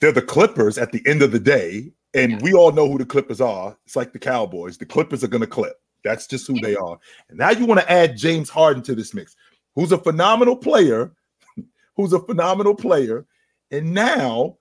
They're 0.01 0.12
the 0.12 0.23
Clippers 0.23 0.79
at 0.79 0.93
the 0.93 1.03
end 1.06 1.21
of 1.21 1.31
the 1.31 1.39
day. 1.39 1.93
And 2.15 2.33
Yeah. 2.33 2.39
we 2.41 2.55
all 2.55 2.73
know 2.73 2.91
who 2.91 2.97
the 2.97 3.05
Clippers 3.05 3.43
are. 3.43 3.77
It's 3.85 3.97
like 3.97 4.15
the 4.15 4.19
Cowboys. 4.19 4.79
The 4.79 4.87
Clippers 4.87 5.23
are 5.23 5.29
going 5.29 5.43
to 5.43 5.47
clip. 5.47 5.79
That's 6.05 6.27
just 6.27 6.47
who 6.47 6.55
Yeah. 6.55 6.62
they 6.62 6.77
are. 6.77 6.99
And 7.29 7.37
now 7.37 7.50
you 7.50 7.67
want 7.67 7.81
to 7.81 7.93
add 7.93 8.17
James 8.17 8.49
Harden 8.49 8.83
to 8.85 8.95
this 8.95 9.12
mix, 9.12 9.37
who's 9.75 9.93
a 9.93 9.99
phenomenal 9.99 10.57
player, 10.57 11.12
who's 11.97 12.14
a 12.14 12.21
phenomenal 12.21 12.75
player. 12.75 13.26
And 13.71 13.93
now 13.93 14.57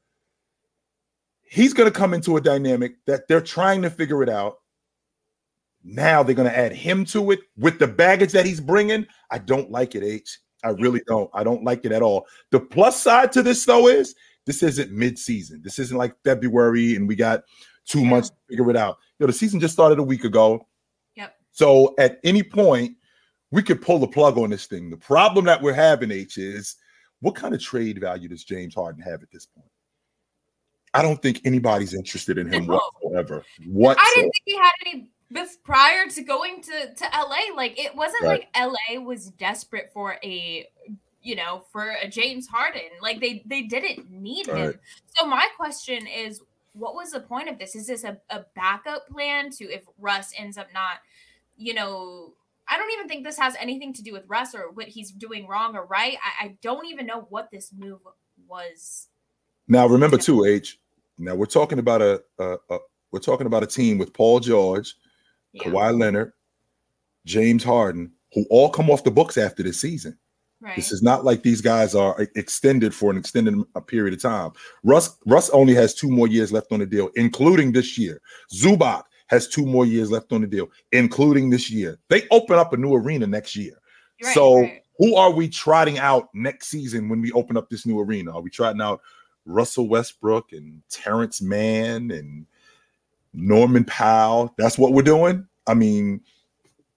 he's 1.53 1.73
going 1.73 1.91
to 1.91 1.95
come 1.95 2.15
into 2.15 2.35
a 2.35 2.41
dynamic 2.41 2.95
that 3.05 3.27
they're 3.27 3.39
trying 3.39 3.83
to 3.83 3.89
figure 3.89 4.23
it 4.23 4.29
out. 4.29 4.55
Now 5.83 6.23
they're 6.23 6.33
going 6.33 6.49
to 6.49 6.57
add 6.57 6.73
him 6.73 7.05
to 7.05 7.29
it 7.29 7.41
with 7.57 7.77
the 7.77 7.87
baggage 7.87 8.31
that 8.31 8.45
he's 8.45 8.59
bringing. 8.59 9.05
I 9.29 9.37
don't 9.37 9.69
like 9.69 9.93
it, 9.93 10.03
H. 10.03 10.39
I 10.63 10.69
really 10.69 11.01
don't. 11.05 11.29
I 11.33 11.43
don't 11.43 11.63
like 11.63 11.85
it 11.85 11.91
at 11.91 12.01
all. 12.01 12.25
The 12.49 12.59
plus 12.59 12.99
side 12.99 13.31
to 13.33 13.43
this, 13.43 13.63
though, 13.65 13.87
is 13.87 14.15
this 14.47 14.63
isn't 14.63 14.91
mid-season. 14.91 15.61
This 15.63 15.77
isn't 15.77 15.97
like 15.97 16.15
February 16.23 16.95
and 16.95 17.07
we 17.07 17.15
got 17.15 17.43
two 17.85 18.01
Yeah. 18.01 18.09
months 18.09 18.29
to 18.29 18.35
figure 18.49 18.69
it 18.71 18.77
out. 18.77 18.97
You 19.19 19.25
know, 19.25 19.27
the 19.27 19.37
season 19.37 19.59
just 19.59 19.73
started 19.73 19.99
a 19.99 20.03
week 20.03 20.23
ago. 20.23 20.67
Yep. 21.15 21.35
So 21.51 21.93
at 21.99 22.19
any 22.23 22.41
point, 22.41 22.95
we 23.51 23.61
could 23.61 23.81
pull 23.81 23.99
the 23.99 24.07
plug 24.07 24.39
on 24.39 24.49
this 24.49 24.65
thing. 24.65 24.89
The 24.89 24.97
problem 24.97 25.45
that 25.45 25.61
we're 25.61 25.73
having, 25.73 26.09
H, 26.09 26.39
is 26.39 26.77
what 27.19 27.35
kind 27.35 27.53
of 27.53 27.61
trade 27.61 27.99
value 27.99 28.27
does 28.27 28.43
James 28.43 28.73
Harden 28.73 29.03
have 29.03 29.21
at 29.21 29.29
this 29.31 29.45
point? 29.45 29.67
I 30.93 31.01
don't 31.01 31.21
think 31.21 31.41
anybody's 31.45 31.93
interested 31.93 32.37
in 32.37 32.51
him 32.51 32.67
No. 32.67 32.79
whatsoever. 33.01 33.43
I 33.59 34.13
didn't 34.15 34.31
think 34.31 34.33
he 34.45 34.57
had 34.57 34.71
any 34.85 35.09
bef- 35.33 35.63
prior 35.63 36.07
to 36.07 36.21
going 36.21 36.61
to 36.63 36.93
to 36.93 37.05
LA. 37.13 37.55
Like 37.55 37.79
it 37.79 37.95
wasn't 37.95 38.23
Right. 38.23 38.47
like 38.55 38.71
LA 38.95 38.99
was 39.01 39.27
desperate 39.31 39.89
for 39.93 40.17
a 40.23 40.67
you 41.21 41.35
know 41.35 41.65
for 41.71 41.95
a 42.01 42.07
James 42.07 42.47
Harden. 42.47 42.89
Like 43.01 43.19
they 43.19 43.43
they 43.45 43.63
didn't 43.63 44.11
need 44.11 44.47
him. 44.47 44.79
So 45.17 45.25
my 45.25 45.47
question 45.57 46.05
is, 46.05 46.41
what 46.73 46.95
was 46.95 47.11
the 47.11 47.21
point 47.21 47.49
of 47.49 47.57
this? 47.57 47.75
Is 47.75 47.87
this 47.87 48.03
a, 48.03 48.17
a 48.29 48.45
backup 48.55 49.07
plan 49.07 49.49
to 49.51 49.63
if 49.65 49.83
Russ 49.99 50.33
ends 50.37 50.57
up 50.57 50.67
not, 50.73 50.97
you 51.57 51.73
know? 51.73 52.33
I 52.65 52.77
don't 52.77 52.91
even 52.93 53.09
think 53.09 53.25
this 53.25 53.37
has 53.37 53.57
anything 53.59 53.91
to 53.93 54.01
do 54.01 54.13
with 54.13 54.23
Russ 54.27 54.55
or 54.55 54.71
what 54.71 54.87
he's 54.87 55.11
doing 55.11 55.47
wrong 55.47 55.75
or 55.75 55.85
right. 55.85 56.17
I, 56.41 56.45
I 56.45 56.57
don't 56.61 56.85
even 56.85 57.05
know 57.05 57.25
what 57.29 57.51
this 57.51 57.73
move 57.77 57.99
was. 58.47 59.09
Now 59.67 59.85
remember 59.85 60.17
too, 60.17 60.45
H. 60.45 60.79
Now 61.17 61.35
we're 61.35 61.45
talking 61.45 61.79
about 61.79 62.01
a, 62.01 62.21
a, 62.39 62.57
a 62.69 62.77
we're 63.11 63.19
talking 63.19 63.47
about 63.47 63.63
a 63.63 63.67
team 63.67 63.97
with 63.97 64.13
Paul 64.13 64.39
George, 64.39 64.95
Yeah. 65.53 65.63
Kawhi 65.63 65.99
Leonard, 65.99 66.33
James 67.25 67.63
Harden, 67.63 68.11
who 68.33 68.45
all 68.49 68.69
come 68.69 68.89
off 68.89 69.03
the 69.03 69.11
books 69.11 69.37
after 69.37 69.63
this 69.63 69.79
season. 69.79 70.17
Right. 70.59 70.75
This 70.77 70.91
is 70.93 71.03
not 71.03 71.25
like 71.25 71.43
these 71.43 71.59
guys 71.59 71.93
are 71.93 72.15
extended 72.35 72.95
for 72.95 73.11
an 73.11 73.17
extended 73.17 73.55
period 73.87 74.13
of 74.13 74.21
time. 74.21 74.51
Russ 74.83 75.17
Russ 75.25 75.49
only 75.49 75.73
has 75.75 75.93
two 75.93 76.09
more 76.09 76.27
years 76.27 76.53
left 76.53 76.71
on 76.71 76.79
the 76.79 76.85
deal, 76.85 77.09
including 77.15 77.73
this 77.73 77.97
year. 77.97 78.21
Zubac 78.53 79.03
has 79.27 79.47
two 79.47 79.65
more 79.65 79.85
years 79.85 80.09
left 80.09 80.31
on 80.31 80.41
the 80.41 80.47
deal, 80.47 80.69
including 80.93 81.49
this 81.49 81.69
year. 81.69 81.99
They 82.09 82.27
open 82.31 82.57
up 82.57 82.71
a 82.71 82.77
new 82.77 82.93
arena 82.95 83.27
next 83.27 83.55
year. 83.55 83.73
Right, 84.23 84.33
so 84.33 84.61
right. 84.61 84.81
who 84.99 85.15
are 85.15 85.31
we 85.31 85.49
trotting 85.49 85.99
out 85.99 86.29
next 86.33 86.67
season 86.67 87.09
when 87.09 87.19
we 87.21 87.31
open 87.33 87.57
up 87.57 87.69
this 87.69 87.85
new 87.85 87.99
arena? 87.99 88.31
Are 88.31 88.41
we 88.41 88.49
trotting 88.49 88.81
out 88.81 89.01
Russell 89.45 89.87
Westbrook 89.87 90.51
and 90.53 90.81
Terance 90.89 91.41
Mann 91.41 92.11
and 92.11 92.45
Norman 93.33 93.83
Powell? 93.85 94.53
That's 94.57 94.77
what 94.77 94.93
we're 94.93 95.01
doing. 95.01 95.47
I 95.67 95.73
mean, 95.73 96.21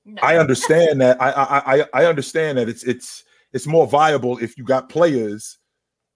No. 0.04 0.20
I 0.22 0.38
understand 0.38 1.00
that. 1.00 1.20
I, 1.20 1.30
I 1.30 1.76
I 1.80 1.86
I 1.94 2.04
understand 2.06 2.58
that 2.58 2.68
it's 2.68 2.84
it's 2.84 3.24
it's 3.52 3.66
more 3.66 3.86
viable 3.86 4.38
if 4.38 4.56
you 4.56 4.64
got 4.64 4.88
players 4.88 5.58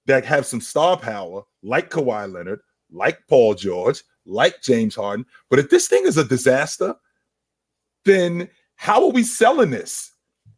that 0.06 0.24
have 0.24 0.46
some 0.46 0.60
star 0.60 0.96
power, 0.96 1.42
like 1.62 1.90
Kawhi 1.90 2.32
Leonard, 2.32 2.60
like 2.90 3.20
Paul 3.28 3.54
George, 3.54 4.02
like 4.26 4.62
James 4.62 4.94
Harden. 4.94 5.26
But 5.48 5.58
if 5.58 5.70
this 5.70 5.88
thing 5.88 6.06
is 6.06 6.18
a 6.18 6.24
disaster, 6.24 6.94
then 8.04 8.48
how 8.76 9.04
are 9.04 9.12
we 9.12 9.22
selling 9.22 9.70
this? 9.70 10.12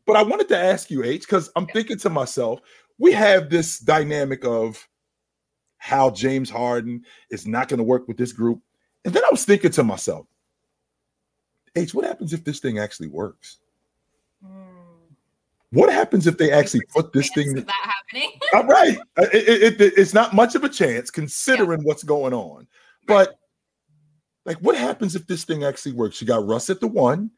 But 0.06 0.16
I 0.16 0.22
wanted 0.22 0.48
to 0.48 0.58
ask 0.58 0.90
you, 0.90 1.04
H, 1.04 1.22
because 1.22 1.50
I'm 1.56 1.66
thinking 1.66 1.98
to 1.98 2.10
myself, 2.10 2.60
we 2.98 3.12
have 3.12 3.50
this 3.50 3.78
dynamic 3.78 4.44
of 4.44 4.86
how 5.82 6.08
James 6.10 6.48
Harden 6.48 7.04
is 7.28 7.44
not 7.44 7.66
going 7.66 7.78
to 7.78 7.82
work 7.84 8.06
with 8.06 8.16
this 8.16 8.32
group. 8.32 8.60
And 9.04 9.12
then 9.12 9.24
I 9.24 9.28
was 9.32 9.44
thinking 9.44 9.72
to 9.72 9.82
myself, 9.82 10.28
H, 11.74 11.92
what 11.92 12.04
happens 12.04 12.32
if 12.32 12.44
this 12.44 12.60
thing 12.60 12.78
actually 12.78 13.08
works? 13.08 13.58
Mm. 14.46 14.50
What 15.70 15.92
happens 15.92 16.28
if 16.28 16.38
they 16.38 16.52
actually 16.52 16.82
put 16.94 17.12
this 17.12 17.30
thing? 17.34 17.52
that 17.54 17.66
happening. 17.68 18.30
All 18.54 18.64
right, 18.68 18.96
Uh, 19.18 19.26
it, 19.32 19.48
it- 19.62 19.80
it- 19.80 19.94
it's 19.96 20.14
not 20.14 20.34
much 20.34 20.54
of 20.54 20.62
a 20.62 20.68
chance 20.68 21.10
considering 21.10 21.82
what's 21.82 22.04
going 22.04 22.32
on. 22.32 22.68
But 23.08 23.36
like, 24.44 24.58
what 24.58 24.76
happens 24.76 25.16
if 25.16 25.26
this 25.26 25.42
thing 25.42 25.64
actually 25.64 25.92
works? 25.94 26.20
You 26.20 26.28
got 26.28 26.46
Russ 26.46 26.70
at 26.70 26.78
the 26.78 26.86
one. 26.86 27.32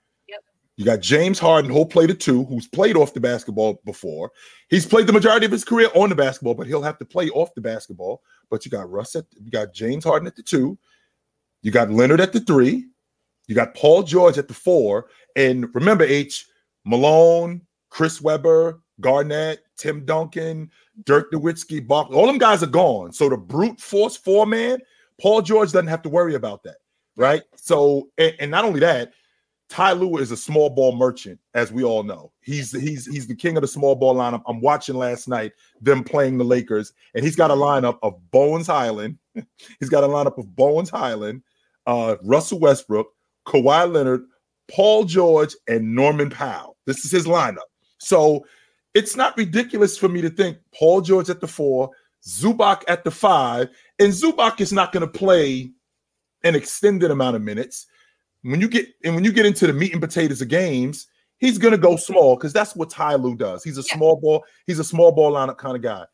You 0.76 0.85
got 0.85 1.00
James 1.00 1.38
Harden, 1.38 1.71
who'll 1.71 1.87
play 1.87 2.07
the 2.07 2.14
two, 2.14 2.45
who's 2.47 2.66
played 2.66 2.97
off 2.97 3.14
the 3.14 3.21
basketball 3.21 3.81
before. 3.85 4.33
He's 4.71 4.87
played 4.87 5.07
the 5.07 5.12
majority 5.12 5.47
of 5.47 5.52
his 5.52 5.64
career 5.64 5.88
on 5.95 6.09
the 6.09 6.16
basketball, 6.16 6.54
but 6.54 6.66
he'll 6.66 6.83
have 6.83 6.99
to 6.99 7.04
play 7.04 7.31
off 7.31 7.54
the 7.54 7.61
basketball. 7.61 8.23
But 8.50 8.64
you 8.64 8.71
got 8.71 8.90
Russ 8.90 9.14
at, 9.14 9.26
you 9.40 9.50
got 9.50 9.73
James 9.73 10.04
Harden 10.04 10.26
at 10.26 10.35
the 10.35 10.43
two. 10.43 10.76
You 11.62 11.71
got 11.71 11.90
Leonard 11.90 12.21
at 12.21 12.33
the 12.33 12.40
three. 12.40 12.87
You 13.47 13.54
got 13.54 13.75
Paul 13.75 14.02
George 14.02 14.37
at 14.37 14.49
the 14.49 14.54
four. 14.54 15.07
And 15.37 15.73
remember, 15.75 16.04
H. 16.04 16.47
Malone, 16.85 17.62
Chris 17.90 18.21
Webber, 18.21 18.81
Garnett, 19.00 19.61
Tim 19.76 20.04
Duncan, 20.04 20.71
Dirk 21.04 21.33
Nowitzki, 21.33 21.87
Bob, 21.87 22.12
all 22.12 22.26
them 22.26 22.38
guys 22.38 22.62
are 22.62 22.66
gone. 22.69 23.12
So 23.12 23.28
the 23.28 23.37
brute 23.37 23.81
force 23.81 24.16
four 24.16 24.47
man, 24.47 24.81
Paul 25.21 25.43
George 25.43 25.73
doesn't 25.73 25.88
have 25.88 26.02
to 26.02 26.09
worry 26.09 26.35
about 26.35 26.62
that. 26.64 26.76
Right. 27.16 27.43
So, 27.54 28.09
and, 28.19 28.35
and 28.40 28.50
not 28.50 28.64
only 28.64 28.81
that, 28.81 29.12
Ty 29.71 29.92
Lue 29.92 30.18
is 30.18 30.30
a 30.30 30.37
small 30.37 30.71
ball 30.71 30.94
merchant, 30.94 31.38
as 31.54 31.73
we 31.73 31.83
all 31.83 32.02
know. 32.02 32.33
He's 32.40 32.71
he's 32.71 33.06
he's 33.06 33.26
the 33.26 33.35
king 33.35 33.56
of 33.56 33.62
the 33.62 33.68
small 33.68 33.94
ball 33.94 34.14
lineup. 34.14 34.42
I'm 34.47 34.61
watching 34.61 34.94
last 34.94 35.26
night 35.26 35.52
them 35.80 36.04
playing 36.04 36.38
the 36.38 36.44
Lakers, 36.44 36.92
and 37.14 37.25
he's 37.25 37.37
got 37.37 37.50
a 37.50 37.54
lineup 37.54 37.99
of 38.02 38.14
Bones 38.30 38.66
Hyland. 38.66 39.18
he's 39.80 39.88
got 39.88 40.04
a 40.04 40.09
lineup 40.09 40.38
of 40.38 40.54
Bones 40.54 40.90
Hyland, 40.90 41.42
uh, 41.87 42.16
Russell 42.23 42.61
Westbrook, 42.61 43.09
Kawhi 43.47 43.90
Leonard, 43.90 44.25
Paul 44.71 45.04
George, 45.04 45.54
and 45.66 45.94
Norman 45.94 46.30
Powell. 46.30 46.76
This 46.87 47.04
is 47.04 47.11
his 47.11 47.26
lineup. 47.26 47.59
So 47.99 48.44
it's 48.92 49.16
not 49.16 49.37
ridiculous 49.37 49.99
for 49.99 50.09
me 50.09 50.21
to 50.21 50.30
think 50.30 50.59
Paul 50.75 51.00
George 51.00 51.30
at 51.30 51.40
the 51.40 51.49
four, 51.49 51.90
Zubac 52.26 52.83
at 52.87 53.02
the 53.04 53.11
five, 53.11 53.68
and 53.99 54.12
Zubac 54.12 54.61
is 54.61 54.73
not 54.73 54.92
going 54.92 55.00
to 55.00 55.18
play 55.18 55.73
an 56.44 56.54
extended 56.54 57.11
amount 57.11 57.37
of 57.37 57.42
minutes. 57.42 57.87
When 58.44 58.60
you 58.60 58.68
get 58.68 58.86
and 59.04 59.14
when 59.14 59.24
you 59.24 59.32
get 59.32 59.46
into 59.46 59.66
the 59.66 59.72
meat 59.72 59.92
and 59.92 60.00
potatoes 60.02 60.42
of 60.42 60.48
games, 60.48 61.06
he's 61.38 61.58
going 61.58 61.72
to 61.72 61.78
go 61.78 61.96
small 61.96 62.36
because 62.36 62.52
that's 62.52 62.76
what 62.76 62.90
Ty 62.90 63.14
Lue 63.16 63.36
does. 63.36 63.64
He's 63.64 63.78
a 63.78 63.82
Yeah. 63.82 63.96
small 63.96 64.16
ball. 64.16 64.44
He's 64.66 64.78
a 64.78 64.84
small 64.84 65.12
ball 65.12 65.32
lineup 65.32 65.56
kind 65.58 65.76
of 65.76 65.82
guy. 65.82 66.04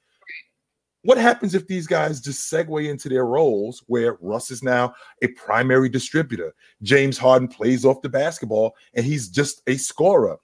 What 1.02 1.16
happens 1.18 1.54
if 1.54 1.66
these 1.66 1.86
guys 1.86 2.20
just 2.20 2.52
segue 2.52 2.86
into 2.88 3.08
their 3.08 3.24
roles 3.24 3.82
where 3.86 4.18
Russ 4.20 4.50
is 4.50 4.62
now 4.62 4.94
a 5.22 5.28
primary 5.28 5.88
distributor? 5.88 6.54
James 6.82 7.16
Harden 7.16 7.48
plays 7.48 7.84
off 7.84 8.02
the 8.02 8.08
basketball 8.08 8.74
and 8.94 9.04
he's 9.04 9.28
just 9.28 9.62
a 9.66 9.76
scorer. 9.76 10.36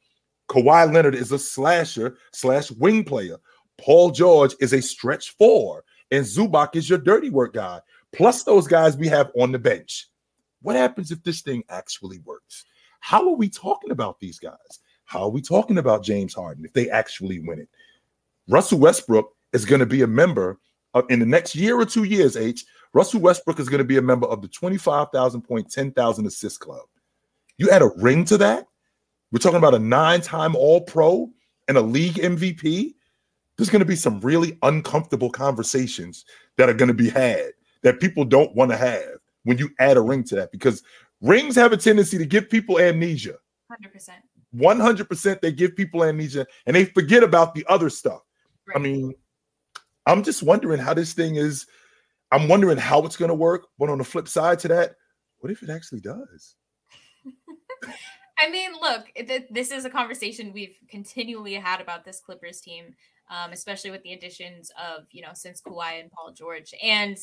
Kawhi 0.49 0.93
Leonard 0.93 1.15
is 1.15 1.31
a 1.33 1.39
slasher 1.39 2.17
slash 2.33 2.71
wing 2.71 3.05
player. 3.05 3.37
Paul 3.79 4.11
George 4.11 4.55
is 4.61 4.73
a 4.73 4.81
stretch 4.81 5.37
four, 5.37 5.85
and 6.11 6.25
Zubac 6.25 6.75
is 6.75 6.89
your 6.89 6.99
dirty 6.99 7.29
work 7.29 7.53
guy. 7.53 7.81
Plus 8.13 8.43
those 8.43 8.67
guys 8.67 8.97
we 8.97 9.09
have 9.09 9.31
on 9.39 9.53
the 9.53 9.59
bench. 9.59 10.09
What 10.63 10.77
happens 10.77 11.11
if 11.11 11.23
this 11.23 11.43
thing 11.43 11.65
actually 11.69 12.19
works? 12.21 12.65
How 13.01 13.29
are 13.29 13.37
we 13.37 13.49
talking 13.49 13.91
about 13.91 14.19
these 14.21 14.39
guys? 14.39 14.81
How 15.05 15.23
are 15.23 15.31
we 15.31 15.41
talking 15.41 15.79
about 15.79 16.03
James 16.03 16.35
Harden 16.35 16.65
if 16.65 16.73
they 16.73 16.91
actually 16.91 17.39
win 17.41 17.61
it? 17.61 17.69
Russell 18.49 18.79
Westbrook 18.79 19.35
is 19.53 19.65
going 19.65 19.81
to 19.81 19.87
be 19.87 20.03
a 20.03 20.07
member 20.07 20.59
of, 20.95 21.05
in 21.11 21.21
the 21.21 21.27
next 21.27 21.55
year 21.55 21.79
or 21.79 21.85
two 21.85 22.05
years. 22.05 22.37
H. 22.37 22.65
Russell 22.93 23.21
Westbrook 23.21 23.61
is 23.61 23.69
going 23.69 23.79
to 23.79 23.85
be 23.85 23.99
a 23.99 24.03
member 24.03 24.27
of 24.27 24.43
the 24.43 24.49
twenty-five 24.49 25.09
thousand 25.13 25.43
point 25.43 25.71
ten 25.71 25.93
thousand 25.93 26.27
assist 26.27 26.61
club. 26.61 26.87
You 27.59 27.71
add 27.71 27.83
a 27.83 27.91
ring 27.97 28.25
to 28.27 28.39
that. 28.39 28.67
We're 29.33 29.39
talking 29.39 29.59
about 29.59 29.75
a 29.75 29.79
nine-time 29.79 30.55
All-Pro 30.55 31.31
and 31.69 31.77
a 31.77 31.81
league 31.81 32.15
MVP. 32.15 32.95
There's 33.57 33.71
going 33.71 33.81
to 33.81 33.87
be 33.87 33.97
some 33.97 34.21
really 34.21 34.57
uncomfortable 34.63 35.31
conversations 35.31 36.25
that 36.57 36.69
are 36.69 36.75
going 36.75 36.89
to 36.89 36.95
be 36.95 37.09
had 37.09 37.53
that 37.83 38.01
people 38.01 38.25
don't 38.25 38.55
want 38.55 38.71
to 38.71 38.77
have 38.77 39.16
when 39.47 39.59
you 39.59 39.71
add 39.79 39.97
a 39.97 40.01
ring 40.01 40.25
to 40.25 40.35
that 40.35 40.51
because 40.51 40.83
rings 41.21 41.55
have 41.55 41.73
a 41.73 41.77
tendency 41.77 42.19
to 42.19 42.27
give 42.27 42.51
people 42.51 42.81
amnesia. 42.81 43.37
100%. 43.71 44.11
100% 44.57 45.41
they 45.41 45.53
give 45.53 45.77
people 45.77 46.03
amnesia 46.03 46.45
and 46.67 46.75
they 46.75 46.85
forget 46.85 47.23
about 47.23 47.55
the 47.55 47.65
other 47.69 47.89
stuff. 47.89 48.23
I 48.75 48.81
mean, 48.81 49.15
I'm 50.05 50.25
just 50.25 50.43
wondering 50.43 50.81
how 50.81 50.95
this 50.95 51.13
thing 51.13 51.37
is. 51.37 51.67
I'm 52.33 52.49
wondering 52.49 52.77
how 52.77 53.05
it's 53.05 53.17
going 53.17 53.29
to 53.29 53.35
work. 53.35 53.69
But 53.79 53.89
on 53.89 53.99
the 53.99 54.05
flip 54.05 54.27
side 54.27 54.59
to 54.61 54.69
that, 54.69 54.97
what 55.39 55.53
if 55.53 55.63
it 55.63 55.71
actually 55.71 56.01
does? 56.01 56.57
I 58.39 58.51
mean, 58.51 58.73
look, 58.81 59.07
th- 59.15 59.47
this 59.49 59.71
is 59.71 59.85
a 59.85 59.91
conversation 59.91 60.53
we've 60.53 60.77
continually 60.91 61.55
had 61.55 61.81
about 61.81 62.05
this 62.05 62.21
Clippers 62.21 62.61
team, 62.61 62.95
um, 63.31 63.53
especially 63.53 63.93
with 63.93 64.03
the 64.03 64.13
additions 64.13 64.73
of, 64.73 65.05
you 65.13 65.23
know, 65.23 65.31
since 65.35 65.63
Kawhi 65.63 66.01
and 66.01 66.11
Paul 66.11 66.33
George. 66.33 66.75
And 66.83 67.17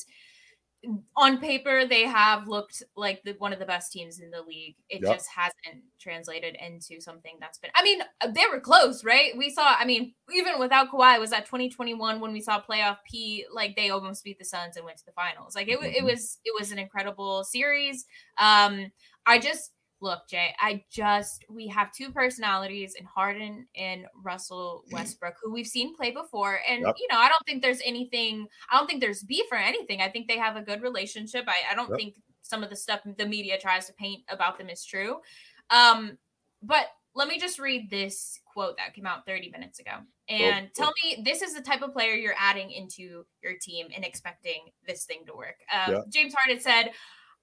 on 1.15 1.39
paper, 1.39 1.85
they 1.85 2.03
have 2.03 2.47
looked 2.47 2.83
like 2.95 3.21
the, 3.23 3.33
one 3.37 3.53
of 3.53 3.59
the 3.59 3.65
best 3.65 3.91
teams 3.91 4.19
in 4.19 4.29
the 4.31 4.41
league. 4.41 4.75
It 4.89 5.01
Yep. 5.03 5.13
just 5.13 5.29
hasn't 5.33 5.83
translated 5.99 6.55
into 6.59 6.99
something 7.01 7.37
that's 7.39 7.57
been, 7.57 7.71
I 7.75 7.83
mean, 7.83 8.01
uh, 8.21 8.27
they 8.31 8.43
were 8.51 8.59
close, 8.59 9.03
right? 9.03 9.31
We 9.37 9.49
saw, 9.49 9.75
I 9.77 9.85
mean, 9.85 10.13
even 10.33 10.59
without 10.59 10.89
Kawhi, 10.91 11.19
was 11.19 11.29
that 11.29 11.45
2021 11.45 12.19
when 12.19 12.33
we 12.33 12.41
saw 12.41 12.61
playoff 12.61 12.97
P, 13.09 13.45
like 13.53 13.75
they 13.75 13.89
almost 13.89 14.23
beat 14.23 14.39
the 14.39 14.45
Suns 14.45 14.75
and 14.75 14.85
went 14.85 14.97
to 14.97 15.05
the 15.05 15.13
finals. 15.13 15.55
Like 15.55 15.67
it, 15.69 15.77
wa- 15.79 15.85
it 15.85 16.03
Mhm. 16.03 16.05
was, 16.05 16.39
it 16.43 16.53
was 16.59 16.71
an 16.71 16.79
incredible 16.79 17.43
series. 17.43 18.05
Um, 18.37 18.91
I 19.25 19.39
just, 19.39 19.71
look, 20.03 20.27
Jay, 20.29 20.53
I 20.59 20.83
just 20.91 21.45
we 21.49 21.67
have 21.69 21.91
two 21.93 22.11
personalities 22.11 22.95
in 22.99 23.05
Harden 23.05 23.65
and 23.75 24.05
Russell 24.21 24.83
Westbrook, 24.91 25.35
who 25.41 25.51
we've 25.51 25.65
seen 25.65 25.95
play 25.95 26.11
before. 26.11 26.59
And 26.69 26.81
Yep. 26.81 26.95
you 26.99 27.07
know, 27.09 27.17
I 27.17 27.29
don't 27.29 27.45
think 27.47 27.61
there's 27.63 27.81
anything, 27.85 28.45
I 28.69 28.77
don't 28.77 28.85
think 28.85 29.01
there's 29.01 29.23
beef 29.23 29.45
or 29.51 29.57
anything. 29.57 30.01
I 30.01 30.09
think 30.09 30.27
they 30.27 30.37
have 30.37 30.57
a 30.57 30.61
good 30.61 30.81
relationship. 30.81 31.45
I, 31.47 31.71
I 31.71 31.75
don't 31.75 31.89
Yep. 31.89 31.97
think 31.97 32.15
some 32.41 32.61
of 32.61 32.69
the 32.69 32.75
stuff 32.75 32.99
the 33.17 33.25
media 33.25 33.57
tries 33.57 33.87
to 33.87 33.93
paint 33.93 34.23
about 34.27 34.57
them 34.57 34.69
is 34.69 34.83
true. 34.85 35.21
Um, 35.69 36.17
but 36.61 36.87
let 37.15 37.27
me 37.27 37.39
just 37.39 37.57
read 37.57 37.89
this 37.89 38.39
quote 38.45 38.75
that 38.77 38.93
came 38.93 39.05
out 39.05 39.25
30 39.25 39.49
minutes 39.51 39.79
ago. 39.79 39.91
And 40.29 40.69
tell 40.73 40.91
me, 41.03 41.21
this 41.23 41.41
is 41.41 41.53
the 41.53 41.61
type 41.61 41.81
of 41.81 41.93
player 41.93 42.13
you're 42.13 42.35
adding 42.37 42.71
into 42.71 43.23
your 43.43 43.53
team 43.61 43.87
and 43.95 44.03
expecting 44.03 44.69
this 44.87 45.05
thing 45.05 45.25
to 45.27 45.33
work. 45.35 45.57
Uh, 45.71 45.91
Yeah. 45.91 46.01
James 46.09 46.33
Harden 46.33 46.61
said, 46.61 46.91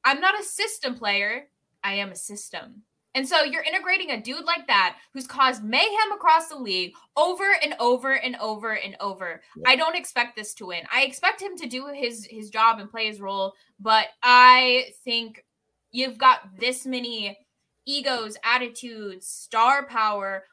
I'm 0.05 0.21
not 0.21 0.39
a 0.39 0.43
system 0.43 0.95
player. 0.95 1.49
I 1.83 1.95
am 1.95 2.11
a 2.11 2.17
system. 2.17 2.83
And 3.15 3.29
so 3.29 3.43
you're 3.43 3.63
integrating 3.63 4.11
a 4.11 4.21
dude 4.21 4.45
like 4.45 4.69
that 4.69 4.99
who's 5.13 5.27
caused 5.27 5.65
mayhem 5.65 6.13
across 6.15 6.49
the 6.49 6.57
league 6.57 6.93
over 7.17 7.45
and 7.63 7.75
over 7.81 8.13
and 8.13 8.37
over 8.37 8.73
and 8.73 8.97
over. 9.01 9.43
Yeah. 9.57 9.63
I 9.67 9.77
don't 9.77 9.97
expect 9.97 10.37
this 10.37 10.55
to 10.55 10.67
win. 10.67 10.85
I 10.93 11.03
expect 11.03 11.43
him 11.43 11.57
to 11.57 11.67
do 11.67 11.89
his 11.93 12.25
his 12.31 12.51
job 12.51 12.79
and 12.79 12.91
play 12.91 13.07
his 13.07 13.21
role, 13.21 13.55
but 13.81 14.07
I 14.23 14.93
think 15.05 15.45
you've 15.91 16.19
got 16.19 16.57
this 16.59 16.87
many 16.87 17.37
egos, 17.85 18.37
attitudes, 18.45 19.27
star 19.27 19.87
power 19.87 20.45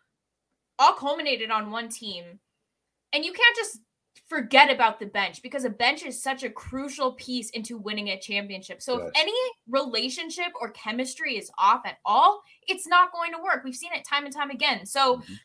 all 0.79 0.93
culminated 0.93 1.51
on 1.51 1.71
one 1.71 1.89
team. 1.89 2.39
And 3.13 3.23
you 3.23 3.33
can't 3.33 3.55
just 3.55 3.79
forget 4.27 4.69
about 4.69 4.99
the 4.99 5.05
bench 5.05 5.41
because 5.41 5.63
a 5.63 5.69
bench 5.69 6.03
is 6.03 6.21
such 6.21 6.43
a 6.43 6.49
crucial 6.49 7.13
piece 7.13 7.49
into 7.51 7.77
winning 7.77 8.09
a 8.09 8.19
championship. 8.19 8.81
So 8.81 8.99
Yes. 8.99 9.07
if 9.07 9.21
any 9.21 9.33
relationship 9.67 10.51
or 10.59 10.71
chemistry 10.71 11.37
is 11.37 11.49
off 11.57 11.81
at 11.85 11.97
all, 12.05 12.41
it's 12.67 12.87
not 12.87 13.11
going 13.13 13.31
to 13.33 13.41
work. 13.41 13.63
We've 13.63 13.75
seen 13.75 13.93
it 13.93 14.05
time 14.05 14.25
and 14.25 14.33
time 14.33 14.49
again. 14.49 14.85
So 14.85 15.17
Mhm. 15.17 15.39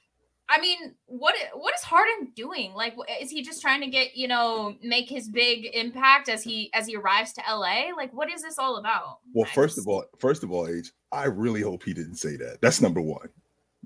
I 0.48 0.60
mean, 0.60 0.94
what 1.06 1.34
what 1.54 1.74
is 1.74 1.82
Harden 1.82 2.32
doing? 2.34 2.74
Like, 2.74 2.94
is 3.20 3.30
he 3.30 3.42
just 3.42 3.62
trying 3.62 3.80
to 3.80 3.86
get 3.86 4.16
you 4.16 4.28
know 4.28 4.76
make 4.82 5.08
his 5.08 5.28
big 5.28 5.70
impact 5.72 6.28
as 6.28 6.42
he 6.42 6.70
as 6.74 6.86
he 6.86 6.96
arrives 6.96 7.32
to 7.34 7.42
LA? 7.48 7.92
Like, 7.96 8.12
what 8.12 8.30
is 8.30 8.42
this 8.42 8.58
all 8.58 8.76
about? 8.76 9.20
Well, 9.32 9.46
I 9.46 9.54
first 9.54 9.76
just... 9.76 9.86
of 9.86 9.88
all, 9.88 10.04
first 10.18 10.42
of 10.42 10.52
all, 10.52 10.68
H, 10.68 10.90
I 11.12 11.24
really 11.24 11.62
hope 11.62 11.84
he 11.84 11.94
didn't 11.94 12.16
say 12.16 12.36
that. 12.36 12.60
That's 12.60 12.80
number 12.80 13.00
one. 13.00 13.28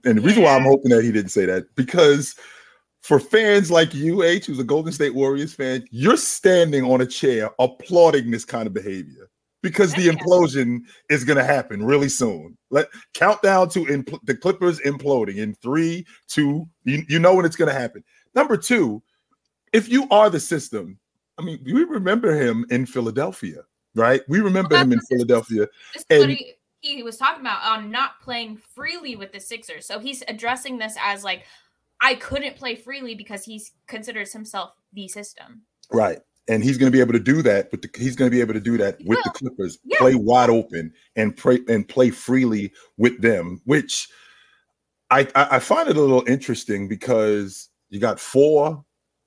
And 0.05 0.19
the 0.19 0.23
yeah. 0.23 0.29
reason 0.29 0.43
why 0.43 0.57
I'm 0.57 0.63
hoping 0.65 0.91
that 0.91 1.05
he 1.05 1.13
didn't 1.13 1.31
say 1.31 1.45
that 1.47 1.73
because 1.77 2.35
for 3.07 3.21
fans 3.21 3.71
like 3.71 3.95
you, 3.95 4.25
H, 4.25 4.47
who's 4.47 4.59
a 4.59 4.65
Golden 4.65 4.93
State 4.93 5.15
Warriors 5.15 5.55
fan, 5.55 5.85
you're 5.93 6.17
standing 6.17 6.83
on 6.83 7.03
a 7.03 7.07
chair 7.07 7.51
applauding 7.61 8.33
this 8.33 8.45
kind 8.45 8.67
of 8.67 8.75
behavior 8.75 9.31
because 9.63 9.95
the 9.95 10.09
implosion 10.09 10.81
is 11.09 11.23
going 11.23 11.37
to 11.37 11.45
happen 11.45 11.85
really 11.85 12.09
soon. 12.09 12.59
Let 12.71 12.89
count 13.15 13.43
down 13.43 13.69
to 13.71 13.85
impl- 13.85 14.19
the 14.25 14.35
Clippers 14.35 14.81
imploding 14.81 15.37
in 15.37 15.55
three, 15.55 16.05
two. 16.27 16.69
You, 16.83 17.05
you 17.09 17.21
know 17.21 17.37
when 17.37 17.45
it's 17.45 17.55
going 17.55 17.73
to 17.73 17.79
happen. 17.79 18.03
Number 18.35 18.57
two, 18.57 19.01
if 19.73 19.89
you 19.89 20.09
are 20.11 20.29
the 20.29 20.41
system, 20.41 20.99
I 21.39 21.43
mean, 21.43 21.61
we 21.65 21.85
remember 21.85 22.35
him 22.35 22.67
in 22.71 22.87
Philadelphia, 22.87 23.63
right? 23.95 24.23
We 24.27 24.41
remember 24.41 24.75
well, 24.75 24.83
him 24.83 24.93
in 24.93 25.01
Philadelphia, 25.03 25.69
and 26.11 26.37
he, 26.81 27.03
was 27.05 27.19
talking 27.19 27.41
about 27.41 27.63
on 27.63 27.89
not 27.89 28.21
playing 28.21 28.57
freely 28.57 29.15
with 29.15 29.33
the 29.33 29.41
Sixers. 29.41 29.87
So 29.87 30.01
he's 30.01 30.25
addressing 30.27 30.79
this 30.79 30.97
as 31.01 31.23
like, 31.23 31.45
I 32.01 32.15
couldn't 32.15 32.57
play 32.57 32.77
freely 32.77 33.15
because 33.15 33.45
he 33.45 33.63
considers 33.87 34.33
himself 34.33 34.73
the 34.93 35.09
system. 35.09 35.63
Right 35.91 36.19
and 36.49 36.63
he's 36.63 36.79
going 36.79 36.91
to 36.91 36.97
be 36.97 37.01
able 37.01 37.13
to 37.13 37.21
do 37.21 37.43
that. 37.43 37.71
But 37.71 37.85
he's 37.97 38.17
going 38.17 38.31
to 38.31 38.35
be 38.35 38.41
able 38.41 38.55
to 38.55 38.61
do 38.61 38.77
that 38.79 38.99
with 39.05 39.19
the 39.25 39.31
Clippers, 39.31 39.79
yeah. 39.85 39.99
play 39.99 40.15
wide 40.15 40.51
open 40.51 40.93
and 41.17 41.37
play 41.37 41.61
and 41.69 41.89
play 41.89 42.11
freely 42.11 42.73
with 42.97 43.21
them. 43.21 43.61
Which 43.65 44.09
I, 45.11 45.27
I 45.35 45.59
find 45.59 45.89
it 45.89 45.97
a 45.97 46.01
little 46.01 46.25
interesting 46.27 46.89
because 46.89 47.69
you 47.89 48.01
got 48.01 48.21
four 48.21 48.85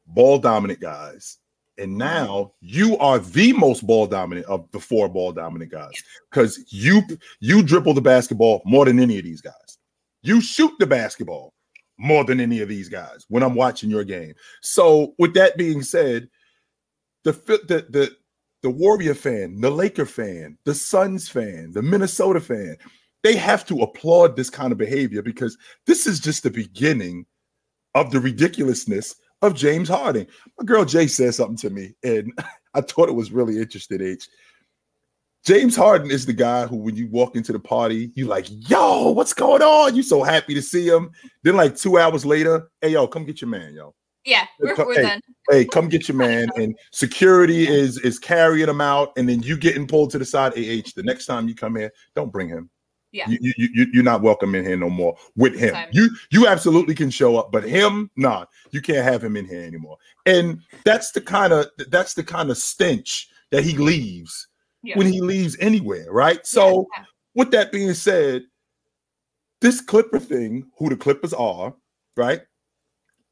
ball 0.08 0.40
dominant 0.40 0.80
guys, 0.80 1.38
and 1.78 1.98
now 1.98 2.54
you 2.62 2.98
are 2.98 3.20
the 3.20 3.54
most 3.54 3.86
ball 3.86 4.08
dominant 4.08 4.48
of 4.48 4.70
the 4.72 4.80
four 4.80 5.10
ball 5.10 5.32
dominant 5.32 5.72
guys 5.72 5.92
because 6.32 6.64
you 6.70 7.02
you 7.40 7.64
dribble 7.64 7.94
the 7.94 8.02
basketball 8.02 8.62
more 8.66 8.86
than 8.86 9.00
any 9.00 9.18
of 9.18 9.24
these 9.24 9.42
guys. 9.42 9.78
You 10.22 10.42
shoot 10.42 10.74
the 10.80 10.88
basketball 10.88 11.54
more 12.00 12.24
than 12.24 12.40
any 12.40 12.62
of 12.62 12.70
these 12.70 12.90
guys 12.90 13.26
when 13.28 13.44
I'm 13.44 13.56
watching 13.56 13.90
your 13.90 14.04
game. 14.04 14.34
So, 14.62 15.14
with 15.20 15.34
that 15.36 15.58
being 15.58 15.84
said, 15.84 16.30
the 17.24 17.34
the 17.34 17.86
the 17.90 18.16
the 18.62 18.70
Warrior 18.70 19.14
fan, 19.14 19.62
the 19.62 19.70
Laker 19.70 20.06
fan, 20.06 20.58
the 20.66 20.74
Suns 20.74 21.30
fan, 21.30 21.72
the 21.74 21.82
Minnesota 21.82 22.42
fan, 22.42 22.78
they 23.24 23.36
have 23.36 23.66
to 23.68 23.82
applaud 23.82 24.36
this 24.36 24.50
kind 24.50 24.72
of 24.72 24.78
behavior 24.78 25.22
because 25.22 25.58
this 25.86 26.08
is 26.08 26.20
just 26.20 26.44
the 26.44 26.50
beginning 26.50 27.26
of 27.96 28.12
the 28.12 28.20
ridiculousness 28.20 29.16
of 29.42 29.56
James 29.56 29.90
Harden. 29.90 30.28
My 30.58 30.66
girl 30.66 30.86
Jay 30.86 31.08
said 31.08 31.34
something 31.36 31.58
to 31.58 31.70
me, 31.70 31.96
and 32.04 32.34
I 32.74 32.82
thought 32.82 33.10
it 33.10 33.16
was 33.16 33.32
really 33.32 33.58
interesting. 33.58 34.02
H. 34.02 34.28
James 35.46 35.76
Harden 35.76 36.12
is 36.12 36.26
the 36.26 36.34
guy 36.34 36.68
who, 36.68 36.76
when 36.76 36.96
you 36.96 37.08
walk 37.10 37.36
into 37.36 37.54
the 37.54 37.60
party, 37.60 38.12
you 38.16 38.28
like, 38.28 38.48
yo, 38.70 39.12
what's 39.12 39.34
going 39.34 39.62
on? 39.62 39.96
You 39.96 40.04
so 40.04 40.22
happy 40.22 40.54
to 40.54 40.62
see 40.62 40.88
him. 40.88 41.12
Then, 41.44 41.56
like 41.56 41.76
two 41.76 41.98
hours 41.98 42.26
later, 42.26 42.70
hey, 42.82 42.90
yo, 42.90 43.08
come 43.08 43.26
get 43.26 43.42
your 43.42 43.50
man, 43.50 43.74
yo. 43.74 43.96
Yeah, 44.26 44.46
we're, 44.60 44.76
we're 44.76 44.96
hey, 44.96 45.02
done. 45.02 45.22
hey, 45.50 45.66
come 45.66 45.88
get 45.88 46.08
your 46.08 46.18
man. 46.18 46.50
And 46.58 46.78
security 46.92 47.68
is 47.68 47.98
is 48.00 48.20
carrying 48.20 48.68
him 48.68 48.82
out, 48.82 49.14
and 49.18 49.28
then 49.30 49.42
you 49.42 49.58
getting 49.58 49.88
pulled 49.88 50.12
to 50.12 50.20
the 50.20 50.26
side. 50.26 50.52
Ah, 50.52 50.92
the 50.96 51.04
next 51.04 51.26
time 51.26 51.48
you 51.48 51.56
come 51.56 51.76
here, 51.78 51.92
don't 52.16 52.32
bring 52.32 52.50
him. 52.50 52.70
Yeah, 53.12 53.28
you, 53.30 53.54
you, 53.58 53.70
you 53.74 53.88
you're 53.94 54.04
not 54.04 54.22
welcome 54.22 54.54
in 54.54 54.66
here 54.66 54.78
no 54.78 54.90
more 54.90 55.16
with 55.36 55.58
him. 55.58 55.74
You 55.94 56.10
you 56.32 56.48
absolutely 56.48 56.94
can 56.94 57.10
show 57.10 57.38
up, 57.38 57.52
but 57.52 57.64
him, 57.64 58.12
nah, 58.18 58.46
you 58.72 58.82
can't 58.82 59.06
have 59.06 59.24
him 59.24 59.36
in 59.36 59.46
here 59.46 59.64
anymore. 59.64 59.98
And 60.26 60.60
that's 60.84 61.12
the 61.12 61.22
kind 61.22 61.54
of 61.54 61.68
that's 61.88 62.14
the 62.14 62.24
kind 62.24 62.52
of 62.52 62.58
stench 62.58 63.30
that 63.52 63.64
he 63.64 63.78
leaves 63.78 64.48
yeah. 64.84 64.98
when 64.98 65.08
he 65.08 65.22
leaves 65.22 65.58
anywhere, 65.60 66.12
right? 66.12 66.46
So, 66.46 66.88
yeah. 66.98 67.06
with 67.36 67.52
that 67.52 67.72
being 67.72 67.94
said, 67.94 68.44
this 69.62 69.82
Clipper 69.82 70.20
thing, 70.20 70.70
who 70.78 70.90
the 70.90 70.96
Clippers 70.96 71.34
are, 71.34 71.74
right? 72.16 72.42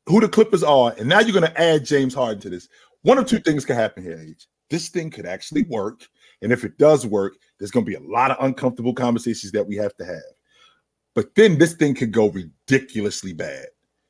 who 0.08 0.22
the 0.22 0.30
Clippers 0.30 0.63
are, 0.63 0.96
and 0.98 1.08
now 1.08 1.20
you're 1.20 1.38
going 1.38 1.51
to 1.51 1.62
add 1.62 1.86
James 1.86 2.13
Harden 2.13 2.39
to 2.42 2.50
this. 2.50 2.70
One 3.04 3.17
of 3.17 3.26
two 3.26 3.39
things 3.39 3.65
can 3.65 3.76
happen 3.76 4.04
here, 4.04 4.19
H. 4.19 4.48
This 4.69 4.89
thing 4.89 5.10
could 5.10 5.26
actually 5.26 5.63
work. 5.63 6.08
And 6.41 6.52
if 6.52 6.63
it 6.63 6.78
does 6.78 7.06
work, 7.06 7.36
there's 7.60 7.71
going 7.71 7.86
to 7.86 7.89
be 7.89 7.95
a 7.95 8.10
lot 8.10 8.32
of 8.32 8.38
uncomfortable 8.43 8.93
conversations 8.93 9.52
that 9.52 9.67
we 9.67 9.76
have 9.76 9.95
to 9.98 10.06
have. 10.06 10.21
But 11.13 11.36
then 11.36 11.58
this 11.58 11.74
thing 11.74 11.93
could 11.93 12.12
go 12.12 12.30
ridiculously 12.30 13.34
bad. 13.34 13.65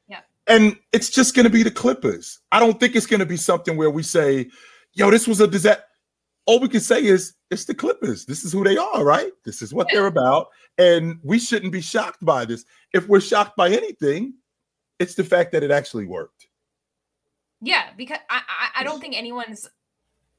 Yeah. 0.07 0.19
And 0.45 0.77
it's 0.93 1.09
just 1.09 1.35
going 1.35 1.45
to 1.45 1.49
be 1.49 1.63
the 1.63 1.71
Clippers. 1.71 2.39
I 2.51 2.59
don't 2.59 2.79
think 2.79 2.95
it's 2.95 3.05
going 3.05 3.19
to 3.19 3.25
be 3.25 3.37
something 3.37 3.75
where 3.75 3.91
we 3.91 4.03
say, 4.03 4.49
yo, 4.93 5.09
this 5.09 5.27
was 5.27 5.41
a 5.41 5.47
disaster. 5.47 5.83
All 6.47 6.59
we 6.59 6.69
can 6.69 6.79
say 6.79 7.03
is 7.03 7.33
it's 7.51 7.65
the 7.65 7.75
Clippers. 7.75 8.25
This 8.25 8.43
is 8.43 8.51
who 8.51 8.63
they 8.63 8.77
are, 8.77 9.03
right? 9.03 9.31
This 9.45 9.61
is 9.61 9.73
what 9.73 9.87
they're 9.91 10.07
about. 10.07 10.47
And 10.77 11.19
we 11.23 11.37
shouldn't 11.39 11.71
be 11.71 11.81
shocked 11.81 12.25
by 12.25 12.45
this. 12.45 12.65
If 12.93 13.07
we're 13.07 13.21
shocked 13.21 13.55
by 13.55 13.69
anything, 13.69 14.33
it's 14.97 15.13
the 15.13 15.23
fact 15.23 15.51
that 15.51 15.63
it 15.63 15.71
actually 15.71 16.05
worked. 16.05 16.47
Yeah, 17.61 17.89
because 17.97 18.19
I, 18.29 18.41
I, 18.47 18.81
I 18.81 18.83
don't 18.83 18.99
think 18.99 19.15
anyone's 19.15 19.67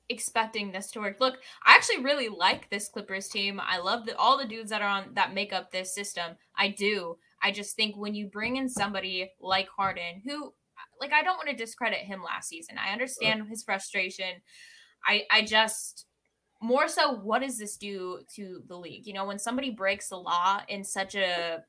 expecting 0.09 0.73
this 0.73 0.91
to 0.93 1.01
work. 1.01 1.21
Look, 1.21 1.39
I 1.65 1.75
actually 1.75 2.03
really 2.03 2.29
like 2.29 2.71
this 2.71 2.89
Clippers 2.89 3.29
team. 3.29 3.61
I 3.63 3.79
love 3.79 4.07
the, 4.07 4.17
all 4.17 4.39
the 4.39 4.47
dudes 4.47 4.71
that 4.71 4.83
are 4.83 4.89
on 4.89 5.11
that 5.15 5.35
make 5.35 5.53
up 5.53 5.71
this 5.71 5.95
system. 5.95 6.37
I 6.57 6.69
do. 6.69 7.19
I 7.43 7.53
just 7.53 7.77
think 7.77 7.97
when 7.97 8.15
you 8.15 8.27
bring 8.27 8.57
in 8.57 8.69
somebody 8.69 9.31
like 9.41 9.69
Harden, 9.69 10.23
who 10.25 10.53
like 11.01 11.13
I 11.13 11.23
don't 11.23 11.37
want 11.37 11.49
to 11.49 11.55
discredit 11.55 12.01
him 12.01 12.23
last 12.23 12.49
season. 12.49 12.77
I 12.79 12.93
understand 12.93 13.41
right. 13.41 13.49
his 13.51 13.63
frustration. 13.63 14.41
I 15.05 15.25
I 15.31 15.43
just 15.43 16.07
more 16.61 16.89
so 16.89 17.13
what 17.13 17.43
does 17.43 17.59
this 17.59 17.77
do 17.77 18.21
to 18.35 18.63
the 18.67 18.77
league? 18.77 19.07
You 19.07 19.15
know, 19.15 19.27
when 19.27 19.39
somebody 19.39 19.71
breaks 19.71 20.09
the 20.09 20.17
law 20.17 20.61
in 20.69 20.85
such 20.85 21.15
a 21.15 21.65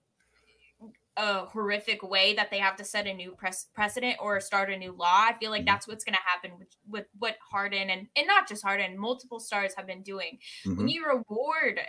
a 1.19 1.45
horrific 1.47 2.01
way 2.01 2.33
that 2.33 2.49
they 2.49 2.59
have 2.59 2.77
to 2.77 2.83
set 2.85 3.05
a 3.05 3.13
new 3.13 3.31
pres- 3.31 3.67
precedent 3.73 4.15
or 4.21 4.39
start 4.39 4.71
a 4.71 4.77
new 4.77 4.93
law. 4.93 5.27
I 5.27 5.35
feel 5.37 5.51
like 5.51 5.61
mm-hmm. 5.61 5.73
that's 5.73 5.87
what's 5.87 6.05
going 6.05 6.15
to 6.15 6.21
happen 6.25 6.57
with, 6.57 6.69
with 6.87 7.05
what 7.17 7.35
Harden 7.51 7.89
and 7.89 8.07
and 8.15 8.25
not 8.25 8.47
just 8.47 8.63
Harden, 8.63 8.97
multiple 8.97 9.39
stars 9.39 9.73
have 9.75 9.85
been 9.85 10.01
doing. 10.01 10.39
Mm-hmm. 10.65 10.77
When 10.77 10.87
you 10.87 11.05
reward 11.05 11.81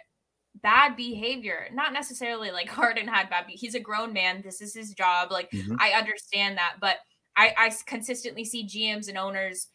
bad 0.63 0.97
behavior, 0.97 1.69
not 1.73 1.93
necessarily 1.93 2.51
like 2.51 2.69
Harden 2.69 3.07
had 3.07 3.31
bad. 3.31 3.47
Be- 3.47 3.53
he's 3.53 3.77
a 3.77 3.81
grown 3.81 4.13
man. 4.13 4.43
This 4.43 4.61
is 4.61 4.75
his 4.75 4.93
job. 4.95 5.31
Like 5.31 5.51
mm-hmm. 5.53 5.77
I 5.79 5.93
understand 5.93 6.59
that, 6.59 6.77
but 6.81 6.97
I, 7.37 7.55
I 7.57 7.73
consistently 7.87 8.45
see 8.45 8.67
GMs 8.67 9.09
and 9.09 9.17
owners 9.17 9.69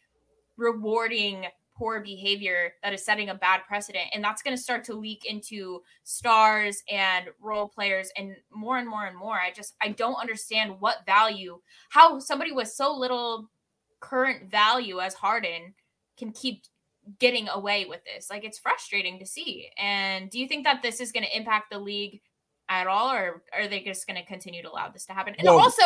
rewarding 0.56 1.46
poor 1.76 2.00
behavior 2.00 2.72
that 2.82 2.94
is 2.94 3.04
setting 3.04 3.28
a 3.28 3.34
bad 3.34 3.60
precedent. 3.68 4.06
And 4.14 4.24
that's 4.24 4.42
going 4.42 4.56
to 4.56 4.62
start 4.62 4.82
to 4.84 4.94
leak 4.94 5.26
into 5.26 5.82
stars 6.04 6.82
and 6.90 7.26
role 7.40 7.68
players 7.68 8.10
and 8.16 8.34
more 8.50 8.78
and 8.78 8.88
more 8.88 9.06
and 9.06 9.16
more. 9.16 9.38
I 9.38 9.52
just 9.52 9.74
i 9.82 9.88
don't 9.88 10.14
understand 10.14 10.80
what 10.80 11.04
value 11.06 11.60
how 11.90 12.18
somebody 12.18 12.52
with 12.52 12.68
so 12.68 12.94
little 12.96 13.50
current 14.00 14.50
value 14.50 15.00
as 15.00 15.14
harden 15.14 15.74
can 16.16 16.32
keep 16.32 16.62
getting 17.18 17.48
away 17.48 17.84
with 17.84 18.00
this. 18.04 18.30
Like 18.30 18.44
it's 18.44 18.58
frustrating 18.58 19.18
to 19.18 19.26
see. 19.26 19.68
And 19.78 20.30
do 20.30 20.38
you 20.38 20.48
think 20.48 20.64
that 20.64 20.82
this 20.82 21.00
is 21.00 21.12
going 21.12 21.24
to 21.24 21.36
impact 21.36 21.70
the 21.70 21.78
league 21.78 22.20
at 22.68 22.86
all 22.86 23.12
or 23.12 23.42
are 23.52 23.68
they 23.68 23.80
just 23.80 24.06
going 24.06 24.20
to 24.20 24.26
continue 24.26 24.62
to 24.62 24.70
allow 24.70 24.88
this 24.88 25.04
to 25.06 25.12
happen 25.12 25.34
and 25.38 25.46
well, 25.46 25.58
also 25.58 25.82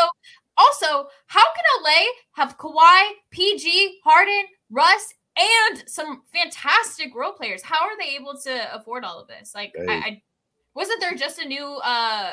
also 0.56 1.08
how 1.26 1.44
can 1.44 1.64
la 1.82 1.90
have 2.32 2.56
Kawhi, 2.56 3.10
pg 3.30 4.00
harden 4.02 4.44
russ 4.70 5.14
and 5.40 5.88
some 5.88 6.22
fantastic 6.32 7.14
role 7.14 7.32
players. 7.32 7.62
How 7.62 7.84
are 7.84 7.96
they 7.98 8.16
able 8.16 8.36
to 8.44 8.74
afford 8.74 9.04
all 9.04 9.20
of 9.20 9.28
this? 9.28 9.54
Like, 9.54 9.72
hey. 9.76 9.86
I, 9.88 9.94
I, 9.94 10.22
wasn't 10.74 11.00
there 11.00 11.14
just 11.14 11.38
a 11.38 11.46
new? 11.46 11.78
uh 11.82 12.32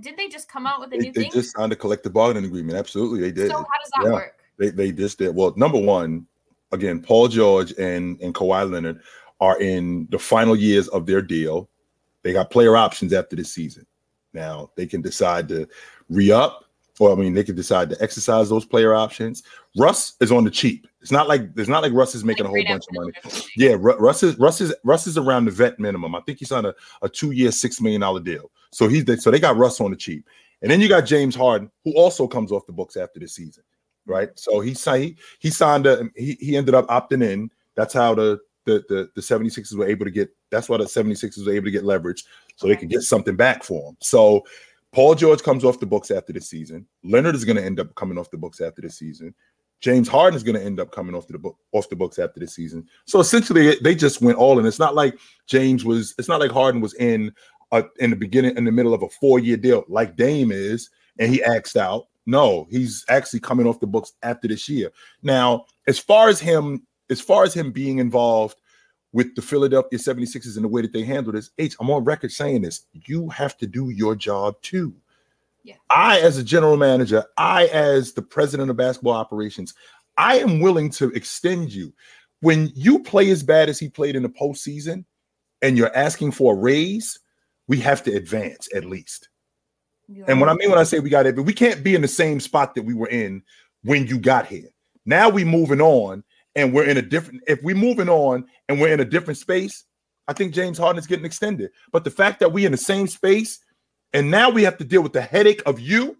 Did 0.00 0.16
they 0.16 0.28
just 0.28 0.48
come 0.48 0.66
out 0.66 0.80
with 0.80 0.88
a 0.88 0.90
they, 0.90 0.98
new 0.98 1.12
they 1.12 1.22
thing? 1.22 1.30
They 1.32 1.40
just 1.40 1.56
signed 1.56 1.72
a 1.72 1.76
collective 1.76 2.12
bargaining 2.12 2.48
agreement. 2.48 2.78
Absolutely, 2.78 3.20
they 3.20 3.32
did. 3.32 3.50
So 3.50 3.56
how 3.56 3.62
does 3.62 3.90
that 3.96 4.04
yeah. 4.04 4.12
work? 4.12 4.36
They 4.58 4.70
they 4.70 4.92
just 4.92 5.18
did. 5.18 5.34
Well, 5.34 5.52
number 5.56 5.78
one, 5.78 6.26
again, 6.72 7.00
Paul 7.00 7.28
George 7.28 7.72
and 7.78 8.20
and 8.20 8.34
Kawhi 8.34 8.70
Leonard 8.70 9.00
are 9.40 9.60
in 9.60 10.06
the 10.10 10.18
final 10.18 10.56
years 10.56 10.88
of 10.88 11.06
their 11.06 11.22
deal. 11.22 11.68
They 12.22 12.32
got 12.32 12.50
player 12.50 12.76
options 12.76 13.12
after 13.12 13.36
this 13.36 13.52
season. 13.52 13.86
Now 14.32 14.70
they 14.76 14.86
can 14.86 15.02
decide 15.02 15.48
to 15.48 15.66
re 16.08 16.30
up 16.30 16.64
or 17.00 17.10
I 17.10 17.14
mean, 17.14 17.32
they 17.32 17.42
could 17.42 17.56
decide 17.56 17.88
to 17.90 18.02
exercise 18.02 18.50
those 18.50 18.66
player 18.66 18.94
options. 18.94 19.42
Russ 19.76 20.14
is 20.20 20.30
on 20.30 20.44
the 20.44 20.50
cheap. 20.50 20.86
It's 21.00 21.10
not 21.10 21.28
like 21.28 21.42
it's 21.56 21.68
not 21.68 21.82
like 21.82 21.94
Russ 21.94 22.14
is 22.14 22.24
making 22.24 22.44
a 22.44 22.50
whole 22.50 22.62
bunch 22.62 22.84
of 22.88 22.94
money. 22.94 23.12
Yeah, 23.56 23.76
Russ 23.78 24.22
is 24.22 24.38
Russ 24.38 24.60
is 24.60 24.74
Russ 24.84 25.06
is 25.06 25.16
around 25.16 25.46
the 25.46 25.50
vet 25.50 25.80
minimum. 25.80 26.14
I 26.14 26.20
think 26.20 26.38
he's 26.38 26.52
on 26.52 26.66
a, 26.66 26.74
a 27.00 27.08
two 27.08 27.30
year, 27.30 27.52
six 27.52 27.80
million 27.80 28.02
dollar 28.02 28.20
deal. 28.20 28.50
So 28.70 28.86
he's 28.86 29.22
so 29.22 29.30
they 29.30 29.40
got 29.40 29.56
Russ 29.56 29.80
on 29.80 29.90
the 29.90 29.96
cheap, 29.96 30.28
and 30.60 30.70
then 30.70 30.80
you 30.80 30.88
got 30.88 31.06
James 31.06 31.34
Harden, 31.34 31.70
who 31.84 31.94
also 31.94 32.28
comes 32.28 32.52
off 32.52 32.66
the 32.66 32.72
books 32.72 32.98
after 32.98 33.18
the 33.18 33.28
season, 33.28 33.64
right? 34.04 34.28
So 34.38 34.60
he 34.60 34.74
signed 34.74 35.16
he 35.38 35.48
signed 35.48 35.86
a 35.86 36.10
he, 36.14 36.36
he 36.38 36.54
ended 36.54 36.74
up 36.74 36.86
opting 36.88 37.24
in. 37.24 37.50
That's 37.76 37.94
how 37.94 38.14
the 38.14 38.40
the, 38.70 38.84
the 38.88 39.10
the 39.14 39.20
76ers 39.20 39.76
were 39.76 39.88
able 39.88 40.04
to 40.04 40.10
get 40.10 40.30
that's 40.50 40.68
why 40.68 40.76
the 40.78 40.84
76ers 40.84 41.46
were 41.46 41.52
able 41.52 41.66
to 41.66 41.70
get 41.70 41.84
leverage 41.84 42.24
so 42.56 42.66
they 42.66 42.76
could 42.76 42.90
get 42.90 43.02
something 43.02 43.36
back 43.36 43.62
for 43.62 43.90
him. 43.90 43.96
So 44.00 44.44
Paul 44.92 45.14
George 45.14 45.42
comes 45.42 45.64
off 45.64 45.80
the 45.80 45.86
books 45.86 46.10
after 46.10 46.32
the 46.32 46.40
season. 46.40 46.86
Leonard 47.04 47.34
is 47.34 47.44
going 47.44 47.56
to 47.56 47.64
end 47.64 47.78
up 47.78 47.94
coming 47.94 48.18
off 48.18 48.30
the 48.30 48.36
books 48.36 48.60
after 48.60 48.82
the 48.82 48.90
season. 48.90 49.34
James 49.80 50.08
Harden 50.08 50.36
is 50.36 50.42
going 50.42 50.56
to 50.56 50.64
end 50.64 50.78
up 50.78 50.90
coming 50.90 51.14
off 51.14 51.26
the 51.26 51.38
book 51.38 51.56
off 51.72 51.88
the 51.88 51.96
books 51.96 52.18
after 52.18 52.40
the 52.40 52.46
season. 52.46 52.86
So 53.06 53.20
essentially, 53.20 53.76
they 53.82 53.94
just 53.94 54.20
went 54.20 54.38
all 54.38 54.58
in. 54.58 54.66
It's 54.66 54.78
not 54.78 54.94
like 54.94 55.18
James 55.46 55.84
was. 55.84 56.14
It's 56.18 56.28
not 56.28 56.40
like 56.40 56.50
Harden 56.50 56.80
was 56.80 56.94
in 56.94 57.32
uh, 57.72 57.82
in 57.98 58.10
the 58.10 58.16
beginning, 58.16 58.56
in 58.56 58.64
the 58.64 58.72
middle 58.72 58.94
of 58.94 59.02
a 59.02 59.08
four 59.08 59.38
year 59.38 59.56
deal 59.56 59.84
like 59.88 60.16
Dame 60.16 60.52
is, 60.52 60.90
and 61.18 61.32
he 61.32 61.42
axed 61.42 61.76
out. 61.76 62.06
No, 62.26 62.66
he's 62.70 63.04
actually 63.08 63.40
coming 63.40 63.66
off 63.66 63.80
the 63.80 63.86
books 63.86 64.12
after 64.22 64.46
this 64.46 64.68
year. 64.68 64.90
Now, 65.22 65.64
as 65.86 65.98
far 65.98 66.28
as 66.28 66.38
him, 66.38 66.86
as 67.10 67.20
far 67.20 67.44
as 67.44 67.54
him 67.54 67.72
being 67.72 67.98
involved 67.98 68.56
with 69.12 69.34
the 69.34 69.42
Philadelphia 69.42 69.98
76ers 69.98 70.56
and 70.56 70.64
the 70.64 70.68
way 70.68 70.82
that 70.82 70.92
they 70.92 71.02
handle 71.02 71.32
this, 71.32 71.50
H, 71.58 71.74
I'm 71.80 71.90
on 71.90 72.04
record 72.04 72.30
saying 72.30 72.62
this. 72.62 72.86
You 72.92 73.28
have 73.28 73.56
to 73.58 73.66
do 73.66 73.90
your 73.90 74.14
job 74.14 74.60
too. 74.62 74.94
Yeah. 75.64 75.74
I, 75.90 76.20
as 76.20 76.38
a 76.38 76.44
general 76.44 76.76
manager, 76.76 77.24
I, 77.36 77.66
as 77.66 78.12
the 78.12 78.22
president 78.22 78.70
of 78.70 78.76
basketball 78.76 79.14
operations, 79.14 79.74
I 80.16 80.38
am 80.38 80.60
willing 80.60 80.90
to 80.90 81.10
extend 81.10 81.72
you. 81.72 81.92
When 82.40 82.70
you 82.74 83.02
play 83.02 83.30
as 83.30 83.42
bad 83.42 83.68
as 83.68 83.78
he 83.78 83.88
played 83.88 84.16
in 84.16 84.22
the 84.22 84.28
postseason 84.30 85.04
and 85.60 85.76
you're 85.76 85.94
asking 85.94 86.32
for 86.32 86.54
a 86.54 86.56
raise, 86.56 87.18
we 87.68 87.78
have 87.80 88.02
to 88.04 88.14
advance 88.14 88.68
at 88.74 88.84
least. 88.84 89.28
And 90.26 90.40
what 90.40 90.48
I 90.48 90.54
mean 90.54 90.70
when 90.70 90.78
I 90.78 90.84
say 90.84 90.98
we 90.98 91.10
got 91.10 91.26
it, 91.26 91.36
but 91.36 91.44
we 91.44 91.52
can't 91.52 91.84
be 91.84 91.94
in 91.94 92.02
the 92.02 92.08
same 92.08 92.40
spot 92.40 92.74
that 92.74 92.82
we 92.82 92.94
were 92.94 93.08
in 93.08 93.42
when 93.84 94.06
you 94.06 94.18
got 94.18 94.46
here. 94.46 94.68
Now 95.06 95.28
we 95.28 95.44
moving 95.44 95.80
on 95.80 96.24
and 96.54 96.72
we're 96.72 96.86
in 96.86 96.96
a 96.96 97.02
different 97.02 97.42
if 97.46 97.62
we're 97.62 97.74
moving 97.74 98.08
on 98.08 98.44
and 98.68 98.80
we're 98.80 98.92
in 98.92 99.00
a 99.00 99.04
different 99.04 99.38
space, 99.38 99.84
I 100.28 100.32
think 100.32 100.54
James 100.54 100.78
Harden 100.78 100.98
is 100.98 101.06
getting 101.06 101.24
extended. 101.24 101.70
But 101.92 102.04
the 102.04 102.10
fact 102.10 102.40
that 102.40 102.52
we 102.52 102.66
in 102.66 102.72
the 102.72 102.78
same 102.78 103.06
space 103.06 103.60
and 104.12 104.30
now 104.30 104.50
we 104.50 104.62
have 104.64 104.78
to 104.78 104.84
deal 104.84 105.02
with 105.02 105.12
the 105.12 105.20
headache 105.20 105.62
of 105.66 105.78
you, 105.78 106.16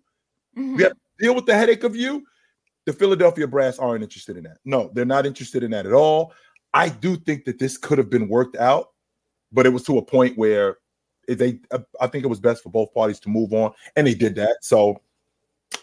mm-hmm. 0.56 0.76
we 0.76 0.82
have 0.84 0.92
to 0.92 0.98
deal 1.18 1.34
with 1.34 1.46
the 1.46 1.54
headache 1.54 1.84
of 1.84 1.96
you. 1.96 2.24
The 2.86 2.92
Philadelphia 2.92 3.46
Brass 3.46 3.78
aren't 3.78 4.02
interested 4.02 4.36
in 4.36 4.44
that. 4.44 4.58
No, 4.64 4.90
they're 4.94 5.04
not 5.04 5.26
interested 5.26 5.62
in 5.62 5.70
that 5.72 5.86
at 5.86 5.92
all. 5.92 6.32
I 6.72 6.88
do 6.88 7.16
think 7.16 7.44
that 7.44 7.58
this 7.58 7.76
could 7.76 7.98
have 7.98 8.10
been 8.10 8.28
worked 8.28 8.56
out, 8.56 8.88
but 9.52 9.66
it 9.66 9.70
was 9.70 9.82
to 9.84 9.98
a 9.98 10.02
point 10.02 10.38
where 10.38 10.78
they 11.28 11.60
I 12.00 12.06
think 12.06 12.24
it 12.24 12.28
was 12.28 12.40
best 12.40 12.62
for 12.62 12.70
both 12.70 12.92
parties 12.94 13.20
to 13.20 13.28
move 13.28 13.52
on, 13.52 13.72
and 13.96 14.06
they 14.06 14.14
did 14.14 14.34
that. 14.36 14.58
So 14.62 15.00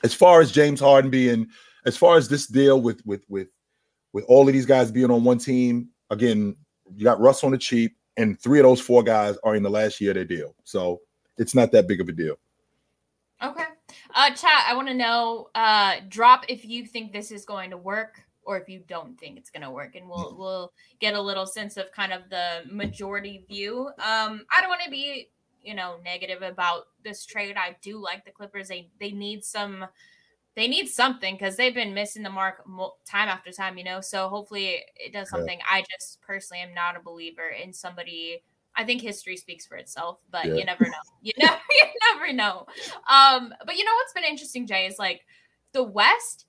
as 0.03 0.13
far 0.13 0.41
as 0.41 0.51
James 0.51 0.79
Harden 0.79 1.11
being, 1.11 1.47
as 1.85 1.97
far 1.97 2.17
as 2.17 2.27
this 2.27 2.47
deal 2.47 2.81
with 2.81 3.05
with 3.05 3.23
with 3.29 3.47
with 4.13 4.25
all 4.27 4.47
of 4.47 4.53
these 4.53 4.65
guys 4.65 4.91
being 4.91 5.11
on 5.11 5.23
one 5.23 5.37
team, 5.37 5.89
again, 6.09 6.55
you 6.95 7.03
got 7.03 7.19
Russ 7.19 7.43
on 7.43 7.51
the 7.51 7.57
cheap, 7.57 7.95
and 8.17 8.39
three 8.39 8.59
of 8.59 8.63
those 8.63 8.81
four 8.81 9.03
guys 9.03 9.37
are 9.43 9.55
in 9.55 9.63
the 9.63 9.69
last 9.69 10.01
year 10.01 10.11
of 10.11 10.15
their 10.15 10.25
deal. 10.25 10.55
So 10.63 11.01
it's 11.37 11.53
not 11.53 11.71
that 11.71 11.87
big 11.87 12.01
of 12.01 12.09
a 12.09 12.11
deal. 12.11 12.35
Okay. 13.43 13.65
Uh 14.15 14.31
chat, 14.31 14.65
I 14.67 14.73
want 14.73 14.87
to 14.87 14.93
know 14.93 15.49
uh 15.53 15.97
drop 16.09 16.45
if 16.49 16.65
you 16.65 16.85
think 16.85 17.11
this 17.11 17.31
is 17.31 17.45
going 17.45 17.69
to 17.69 17.77
work 17.77 18.23
or 18.43 18.57
if 18.57 18.67
you 18.67 18.81
don't 18.87 19.19
think 19.19 19.37
it's 19.37 19.49
going 19.49 19.61
to 19.61 19.69
work 19.69 19.95
and 19.95 20.09
we'll 20.09 20.35
we'll 20.37 20.73
get 20.99 21.13
a 21.13 21.21
little 21.21 21.45
sense 21.45 21.77
of 21.77 21.91
kind 21.91 22.11
of 22.11 22.23
the 22.29 22.63
majority 22.71 23.45
view. 23.47 23.87
Um 23.99 24.45
I 24.55 24.61
don't 24.61 24.69
want 24.69 24.81
to 24.85 24.89
be, 24.89 25.29
you 25.61 25.75
know, 25.75 25.97
negative 26.03 26.41
about 26.41 26.85
this 27.03 27.25
trade. 27.25 27.55
I 27.57 27.75
do 27.81 28.01
like 28.01 28.25
the 28.25 28.31
Clippers. 28.31 28.69
They 28.69 28.89
they 28.99 29.11
need 29.11 29.45
some 29.45 29.85
they 30.57 30.67
need 30.67 30.87
something 30.87 31.35
because 31.35 31.55
they've 31.55 31.75
been 31.75 31.93
missing 31.93 32.23
the 32.23 32.31
mark 32.31 32.63
time 33.05 33.29
after 33.29 33.51
time, 33.51 33.77
you 33.77 33.83
know. 33.83 34.01
So 34.01 34.27
hopefully 34.27 34.79
it 34.95 35.13
does 35.13 35.29
something. 35.29 35.59
Yeah. 35.59 35.65
I 35.69 35.83
just 35.87 36.19
personally 36.23 36.61
am 36.61 36.73
not 36.73 36.97
a 36.97 36.99
believer 36.99 37.47
in 37.47 37.71
somebody. 37.71 38.41
I 38.75 38.83
think 38.83 39.03
history 39.03 39.37
speaks 39.37 39.67
for 39.67 39.77
itself, 39.77 40.17
but 40.31 40.45
yeah. 40.45 40.55
you 40.55 40.65
never 40.65 40.83
know. 40.85 40.91
You 41.21 41.33
never, 41.37 41.59
you 41.71 41.83
never 42.13 42.33
know. 42.33 42.65
Um, 43.09 43.53
but 43.65 43.75
you 43.75 43.83
know 43.83 43.91
what's 43.95 44.13
been 44.13 44.23
interesting, 44.23 44.65
Jay, 44.65 44.87
is 44.87 44.97
like 44.97 45.21
the 45.73 45.83
West. 45.83 46.45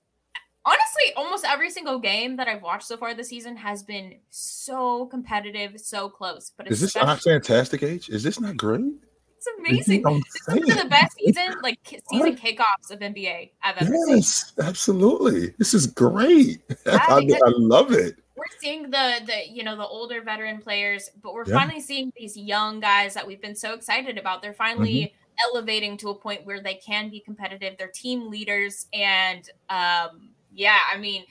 Honestly, 0.65 1.13
almost 1.15 1.45
every 1.45 1.69
single 1.69 1.99
game 1.99 2.35
that 2.37 2.47
I've 2.47 2.63
watched 2.63 2.87
so 2.87 2.97
far 2.97 3.13
this 3.13 3.29
season 3.29 3.55
has 3.57 3.83
been 3.83 4.15
so 4.29 5.05
competitive, 5.07 5.79
so 5.79 6.09
close. 6.09 6.51
But 6.57 6.71
is 6.71 6.81
this 6.81 6.95
not 6.95 7.21
fantastic? 7.21 7.83
Age 7.83 8.09
is 8.09 8.23
this 8.23 8.39
not 8.39 8.57
great? 8.57 8.93
It's 9.39 9.47
amazing. 9.57 10.03
This 10.47 10.69
is 10.69 10.83
the 10.83 10.89
best 10.89 11.15
season, 11.17 11.55
like 11.63 11.79
season 12.11 12.35
kickoffs 12.35 12.91
of 12.91 12.99
NBA 12.99 13.51
I've 13.63 13.77
ever 13.77 13.95
yes, 14.07 14.53
seen. 14.53 14.65
absolutely. 14.65 15.53
This 15.57 15.73
is 15.73 15.87
great. 15.87 16.61
Yeah, 16.85 16.97
I, 17.07 17.17
I, 17.17 17.51
love 17.57 17.91
it. 17.91 18.17
We're 18.35 18.43
seeing 18.59 18.83
the 18.83 19.21
the 19.25 19.49
you 19.49 19.63
know 19.63 19.75
the 19.75 19.85
older 19.85 20.21
veteran 20.21 20.59
players, 20.59 21.09
but 21.21 21.33
we're 21.33 21.45
yeah. 21.45 21.57
finally 21.57 21.79
seeing 21.79 22.11
these 22.17 22.35
young 22.35 22.79
guys 22.79 23.13
that 23.13 23.25
we've 23.25 23.41
been 23.41 23.55
so 23.55 23.73
excited 23.73 24.17
about. 24.17 24.41
They're 24.41 24.53
finally 24.53 24.95
mm-hmm. 24.95 25.49
elevating 25.49 25.97
to 25.97 26.09
a 26.09 26.15
point 26.15 26.45
where 26.45 26.61
they 26.61 26.75
can 26.75 27.09
be 27.09 27.19
competitive. 27.19 27.75
They're 27.77 27.91
team 27.93 28.29
leaders, 28.29 28.87
and 28.93 29.47
um, 29.69 30.29
yeah, 30.51 30.79
I 30.91 30.97
mean, 30.97 31.25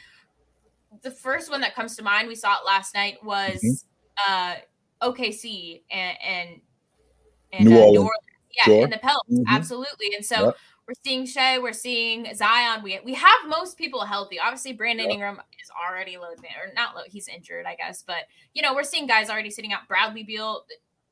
the 1.03 1.11
first 1.11 1.51
one 1.51 1.61
that 1.62 1.75
comes 1.75 1.97
to 1.97 2.03
mind 2.03 2.29
we 2.29 2.35
saw 2.35 2.53
it 2.53 2.66
last 2.66 2.94
night 2.94 3.23
was 3.25 3.61
mm-hmm. 3.62 4.33
uh, 4.33 5.11
OKC 5.11 5.83
and, 5.90 6.18
and 6.23 6.61
in 7.52 7.66
New, 7.66 7.76
uh, 7.76 7.80
Orleans. 7.80 7.92
New 7.92 8.00
Orleans. 8.00 8.24
Yeah, 8.56 8.64
sure. 8.64 8.84
in 8.84 8.90
the 8.90 8.98
Pels, 8.98 9.22
mm-hmm. 9.30 9.44
absolutely. 9.46 10.08
And 10.16 10.24
so 10.24 10.46
yep. 10.46 10.56
we're 10.87 10.94
seeing 11.04 11.26
Shai, 11.26 11.58
we're 11.58 11.72
seeing 11.72 12.34
Zion. 12.34 12.82
We 12.82 12.98
we 13.04 13.14
have 13.14 13.38
most 13.46 13.76
people 13.76 14.04
healthy. 14.04 14.38
Obviously, 14.38 14.72
Brandon 14.72 15.06
yep. 15.06 15.14
Ingram 15.14 15.40
is 15.62 15.70
already 15.70 16.16
low, 16.16 16.30
or 16.30 16.72
not 16.74 16.96
low. 16.96 17.02
He's 17.06 17.28
injured, 17.28 17.66
I 17.66 17.76
guess. 17.76 18.02
But 18.06 18.24
you 18.54 18.62
know, 18.62 18.74
we're 18.74 18.84
seeing 18.84 19.06
guys 19.06 19.30
already 19.30 19.50
sitting 19.50 19.72
out. 19.72 19.87
Bradley 19.87 20.24
Beal. 20.24 20.64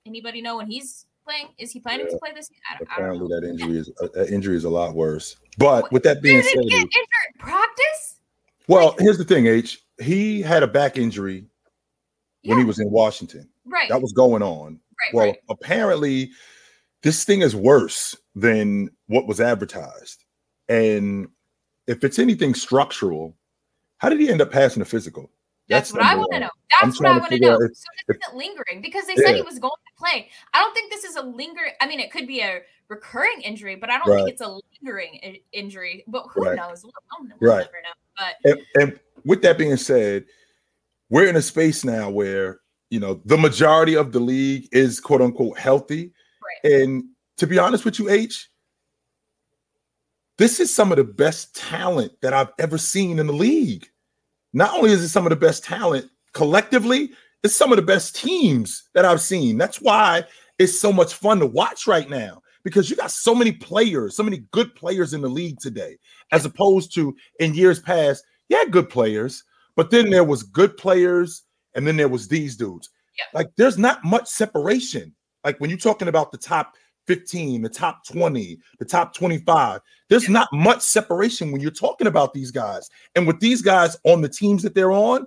Anybody 0.07 0.40
know 0.40 0.57
when 0.57 0.66
he's 0.66 1.07
playing? 1.25 1.49
Is 1.59 1.72
he 1.72 1.81
planning 1.81 2.07
yeah. 2.07 2.12
to 2.12 2.18
play 2.18 2.33
this? 2.35 2.49
I, 2.70 2.83
Apparently, 2.83 3.37
I 3.37 3.40
that 3.40 3.49
injury 3.51 3.79
is 3.79 3.90
uh, 4.01 4.09
that 4.14 4.31
injury 4.31 4.57
is 4.57 4.64
a 4.64 4.70
lot 4.70 4.94
worse. 4.94 5.37
But 5.59 5.90
with 5.92 6.03
that 6.05 6.22
being 6.22 6.42
said, 6.42 6.55
get 6.55 6.72
injured 6.72 6.92
practice. 7.38 8.16
Well, 8.68 8.88
like, 8.88 9.01
here's 9.01 9.18
the 9.18 9.25
thing, 9.25 9.46
H. 9.46 9.85
He 10.01 10.42
had 10.42 10.62
a 10.62 10.66
back 10.66 10.96
injury 10.96 11.46
yeah. 12.42 12.51
when 12.51 12.59
he 12.59 12.64
was 12.64 12.81
in 12.81 12.90
Washington. 12.90 13.49
Right. 13.64 13.88
That 13.88 14.03
was 14.03 14.12
going 14.12 14.42
on. 14.42 14.81
Right, 15.07 15.14
well, 15.14 15.27
right. 15.27 15.38
apparently, 15.49 16.31
this 17.03 17.25
thing 17.25 17.42
is 17.42 17.55
worse 17.55 18.16
than 18.35 18.90
what 19.07 19.27
was 19.27 19.40
advertised. 19.40 20.25
And 20.69 21.29
if 21.87 22.03
it's 22.05 22.19
anything 22.19 22.55
structural, 22.55 23.37
how 23.99 24.09
did 24.09 24.21
he 24.21 24.29
end 24.29 24.40
up 24.40 24.51
passing 24.51 24.81
the 24.81 24.87
physical? 24.87 25.31
That's, 25.69 25.90
That's 25.90 26.05
what 26.05 26.12
I 26.12 26.16
want 26.16 26.33
to 26.33 26.40
know. 26.40 26.51
That's 26.81 27.01
what 27.01 27.11
I 27.11 27.19
want 27.19 27.33
to 27.33 27.38
know. 27.40 27.55
If, 27.55 27.77
so 27.77 27.85
this 28.07 28.16
isn't 28.16 28.37
lingering 28.37 28.81
because 28.81 29.07
they 29.07 29.14
yeah. 29.16 29.27
said 29.27 29.35
he 29.37 29.42
was 29.42 29.59
going 29.59 29.73
to 29.73 30.05
play. 30.05 30.29
I 30.55 30.61
don't 30.61 30.75
think 30.75 30.92
this 30.92 31.05
is 31.05 31.16
a 31.16 31.23
lingering. 31.23 31.73
I 31.81 31.87
mean, 31.87 31.99
it 31.99 32.12
could 32.12 32.27
be 32.27 32.40
a 32.40 32.61
recurring 32.88 33.40
injury, 33.42 33.75
but 33.75 33.90
I 33.90 33.99
don't 33.99 34.09
right. 34.09 34.16
think 34.19 34.31
it's 34.31 34.42
a 34.42 34.59
lingering 34.81 35.19
I- 35.25 35.40
injury. 35.53 36.05
But 36.07 36.27
who 36.33 36.45
right. 36.45 36.57
knows? 36.57 36.85
We'll, 36.85 36.92
we'll 37.40 37.51
right. 37.51 37.66
never 37.66 37.83
know. 37.83 37.95
But 38.16 38.35
and, 38.45 38.61
and 38.81 39.01
with 39.25 39.42
that 39.42 39.59
being 39.59 39.77
said, 39.77 40.27
we're 41.11 41.29
in 41.29 41.37
a 41.37 41.42
space 41.42 41.85
now 41.85 42.11
where 42.11 42.61
you 42.90 43.01
know 43.01 43.20
the 43.25 43.37
majority 43.37 43.96
of 43.96 44.12
the 44.12 44.20
league 44.20 44.68
is 44.72 45.01
quote 45.01 45.22
unquote 45.22 45.59
healthy. 45.59 46.12
Right. 46.42 46.72
and 46.72 47.05
to 47.38 47.46
be 47.46 47.59
honest 47.59 47.85
with 47.85 47.99
you 47.99 48.09
h 48.09 48.49
this 50.38 50.61
is 50.61 50.75
some 50.75 50.92
of 50.92 50.96
the 50.96 51.05
best 51.05 51.57
talent 51.57 52.12
that 52.22 52.33
i've 52.33 52.53
ever 52.59 52.79
seen 52.79 53.18
in 53.18 53.27
the 53.27 53.33
league. 53.33 53.88
Not 54.53 54.75
only 54.75 54.92
is 54.92 55.03
it 55.03 55.09
some 55.09 55.27
of 55.27 55.31
the 55.31 55.37
best 55.37 55.64
talent 55.64 56.07
collectively 56.33 57.11
it's 57.42 57.55
some 57.55 57.72
of 57.72 57.77
the 57.77 57.83
best 57.83 58.16
teams 58.16 58.88
that 58.94 59.05
i've 59.05 59.20
seen. 59.20 59.59
That's 59.59 59.81
why 59.81 60.25
it's 60.59 60.79
so 60.81 60.92
much 60.92 61.14
fun 61.14 61.40
to 61.40 61.46
watch 61.46 61.87
right 61.87 62.09
now 62.09 62.42
because 62.64 62.90
you 62.90 62.96
got 62.96 63.11
so 63.11 63.35
many 63.35 63.53
players 63.53 64.16
so 64.16 64.22
many 64.22 64.44
good 64.51 64.75
players 64.75 65.14
in 65.14 65.20
the 65.20 65.29
league 65.29 65.59
today 65.61 65.96
as 66.33 66.44
opposed 66.44 66.94
to 66.94 67.16
in 67.40 67.55
years 67.55 67.81
past 67.81 68.25
yeah 68.49 68.64
good 68.70 68.88
players 68.88 69.44
but 69.77 69.90
then 69.90 70.11
there 70.11 70.25
was 70.25 70.42
good 70.42 70.77
players 70.77 71.42
and 71.77 71.87
then 71.87 71.97
there 71.97 72.09
was 72.09 72.27
these 72.27 72.57
dudes. 72.57 72.91
Yeah. 73.17 73.39
Like 73.39 73.51
there's 73.57 73.79
not 73.79 74.05
much 74.05 74.27
separation. 74.27 75.15
Like 75.45 75.61
when 75.61 75.71
you're 75.71 75.79
talking 75.79 76.09
about 76.09 76.33
the 76.33 76.39
top 76.39 76.75
15, 77.07 77.62
the 77.62 77.69
top 77.69 78.05
20, 78.07 78.59
the 78.79 78.85
top 78.85 79.15
25, 79.15 79.81
there's 80.09 80.25
yeah. 80.25 80.33
not 80.33 80.49
much 80.53 80.83
separation 80.83 81.53
when 81.53 81.61
you're 81.61 81.71
talking 81.71 82.09
about 82.09 82.35
these 82.35 82.51
guys. 82.51 82.91
And 83.15 83.27
with 83.27 83.39
these 83.41 83.62
guys 83.62 83.97
on 84.05 84.23
the 84.23 84.29
teams 84.29 84.62
that 84.65 84.75
they're 84.75 84.93
on, 84.93 85.27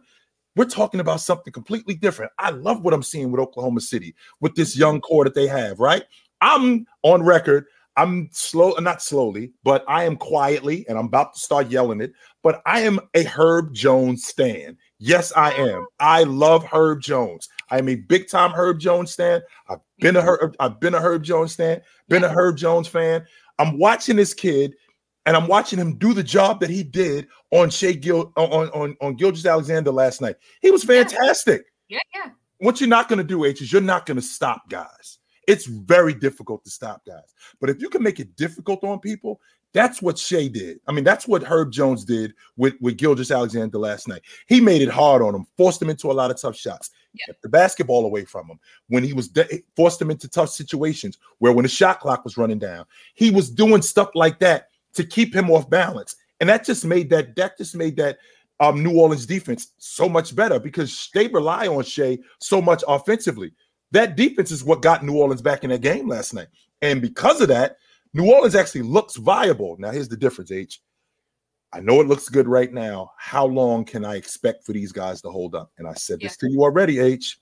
we're 0.55 0.65
talking 0.65 0.99
about 0.99 1.21
something 1.21 1.53
completely 1.53 1.95
different. 1.95 2.31
I 2.37 2.49
love 2.49 2.81
what 2.81 2.93
I'm 2.93 3.03
seeing 3.03 3.31
with 3.31 3.39
Oklahoma 3.39 3.81
City 3.81 4.13
with 4.41 4.55
this 4.55 4.75
young 4.75 4.99
core 4.99 5.23
that 5.23 5.35
they 5.35 5.47
have, 5.47 5.79
right? 5.79 6.03
I'm 6.41 6.85
on 7.03 7.23
record. 7.23 7.65
I'm 7.95 8.29
slow, 8.31 8.71
not 8.79 9.01
slowly, 9.01 9.51
but 9.63 9.83
I 9.87 10.05
am 10.05 10.15
quietly, 10.15 10.85
and 10.87 10.97
I'm 10.97 11.07
about 11.07 11.33
to 11.33 11.39
start 11.39 11.69
yelling 11.69 12.01
it. 12.01 12.13
But 12.43 12.61
I 12.65 12.81
am 12.81 12.99
a 13.13 13.23
Herb 13.23 13.73
Jones 13.73 14.25
stan. 14.25 14.77
Yes, 14.99 15.31
I 15.35 15.53
oh, 15.57 15.65
am. 15.65 15.85
I 15.99 16.23
love 16.23 16.65
Herb 16.65 17.01
Jones. 17.01 17.47
I 17.71 17.77
am 17.77 17.87
a 17.87 17.95
big 17.95 18.29
time 18.29 18.51
Herb 18.51 18.79
Jones 18.79 19.15
fan. 19.15 19.41
I've 19.69 19.79
been 19.99 20.17
a 20.17 20.19
mm-hmm. 20.19 20.27
Herb, 20.27 20.55
I've 20.59 20.79
been 20.79 20.93
a 20.93 20.99
Herb 20.99 21.23
Jones 21.23 21.55
fan, 21.55 21.81
been 22.09 22.23
a 22.23 22.29
Herb 22.29 22.57
Jones 22.57 22.87
fan. 22.87 23.25
I'm 23.57 23.77
watching 23.77 24.17
this 24.17 24.33
kid 24.33 24.75
and 25.25 25.37
I'm 25.37 25.47
watching 25.47 25.79
him 25.79 25.97
do 25.97 26.13
the 26.13 26.23
job 26.23 26.59
that 26.59 26.69
he 26.69 26.83
did 26.83 27.27
on 27.51 27.69
Shai 27.69 27.93
Gil 27.93 28.33
on 28.35 28.69
on 28.69 28.95
on 28.99 29.15
Gilgeous-Alexander 29.15 29.91
last 29.91 30.21
night. 30.21 30.35
He 30.61 30.71
was 30.71 30.83
fantastic. 30.83 31.63
Yeah, 31.87 31.99
yeah. 32.13 32.31
What 32.57 32.81
you're 32.81 32.89
not 32.89 33.07
going 33.07 33.19
to 33.19 33.23
do, 33.23 33.45
H, 33.45 33.61
is 33.61 33.71
you're 33.71 33.81
not 33.81 34.05
going 34.05 34.17
to 34.17 34.21
stop 34.21 34.69
guys. 34.69 35.19
It's 35.47 35.65
very 35.65 36.13
difficult 36.13 36.63
to 36.65 36.69
stop 36.69 37.01
guys. 37.07 37.33
But 37.61 37.69
if 37.69 37.81
you 37.81 37.89
can 37.89 38.03
make 38.03 38.19
it 38.19 38.35
difficult 38.35 38.83
on 38.83 38.99
people, 38.99 39.39
that's 39.73 40.01
what 40.01 40.17
Shai 40.17 40.47
did. 40.47 40.79
I 40.87 40.91
mean, 40.91 41.03
that's 41.03 41.27
what 41.27 41.43
Herb 41.43 41.71
Jones 41.71 42.03
did 42.03 42.33
with, 42.57 42.73
with 42.81 42.97
Gilgeous-Alexander 42.97 43.77
last 43.77 44.07
night. 44.07 44.21
He 44.47 44.59
made 44.59 44.81
it 44.81 44.89
hard 44.89 45.21
on 45.21 45.35
him, 45.35 45.45
forced 45.57 45.81
him 45.81 45.89
into 45.89 46.11
a 46.11 46.13
lot 46.13 46.31
of 46.31 46.41
tough 46.41 46.55
shots, 46.55 46.89
yeah. 47.13 47.27
kept 47.27 47.41
the 47.41 47.49
basketball 47.49 48.05
away 48.05 48.25
from 48.25 48.47
him. 48.47 48.59
When 48.87 49.03
he 49.03 49.13
was 49.13 49.27
de- 49.27 49.63
forced 49.75 50.01
him 50.01 50.09
into 50.09 50.27
tough 50.27 50.49
situations 50.49 51.19
where 51.37 51.53
when 51.53 51.63
the 51.63 51.69
shot 51.69 51.99
clock 51.99 52.23
was 52.23 52.37
running 52.37 52.59
down, 52.59 52.85
he 53.13 53.29
was 53.29 53.49
doing 53.49 53.81
stuff 53.81 54.09
like 54.15 54.39
that 54.39 54.69
to 54.93 55.03
keep 55.03 55.35
him 55.35 55.51
off 55.51 55.69
balance. 55.69 56.15
And 56.39 56.49
that 56.49 56.65
just 56.65 56.85
made 56.85 57.09
that 57.11 57.35
that 57.35 57.57
just 57.57 57.75
made 57.75 57.95
that 57.97 58.17
um, 58.59 58.83
New 58.83 58.97
Orleans 58.97 59.25
defense 59.25 59.73
so 59.77 60.09
much 60.09 60.35
better 60.35 60.59
because 60.59 61.09
they 61.13 61.27
rely 61.27 61.67
on 61.67 61.83
Shai 61.83 62.17
so 62.39 62.61
much 62.61 62.83
offensively. 62.87 63.51
That 63.91 64.15
defense 64.15 64.51
is 64.51 64.63
what 64.63 64.81
got 64.81 65.03
New 65.03 65.17
Orleans 65.17 65.41
back 65.41 65.63
in 65.63 65.69
that 65.69 65.81
game 65.81 66.07
last 66.07 66.33
night. 66.33 66.47
And 66.81 67.01
because 67.01 67.41
of 67.41 67.47
that, 67.49 67.77
New 68.13 68.31
Orleans 68.31 68.55
actually 68.55 68.81
looks 68.81 69.15
viable. 69.15 69.75
Now, 69.79 69.91
here's 69.91 70.09
the 70.09 70.17
difference, 70.17 70.51
H. 70.51 70.81
I 71.71 71.79
know 71.79 72.01
it 72.01 72.07
looks 72.07 72.29
good 72.29 72.47
right 72.47 72.71
now. 72.73 73.11
How 73.17 73.45
long 73.45 73.85
can 73.85 74.03
I 74.03 74.15
expect 74.15 74.65
for 74.65 74.73
these 74.73 74.91
guys 74.91 75.21
to 75.21 75.29
hold 75.29 75.53
up? 75.53 75.71
And 75.77 75.87
I 75.87 75.93
said 75.93 76.19
yeah. 76.19 76.27
this 76.27 76.37
to 76.37 76.49
you 76.49 76.63
already, 76.63 76.99
H. 76.99 77.39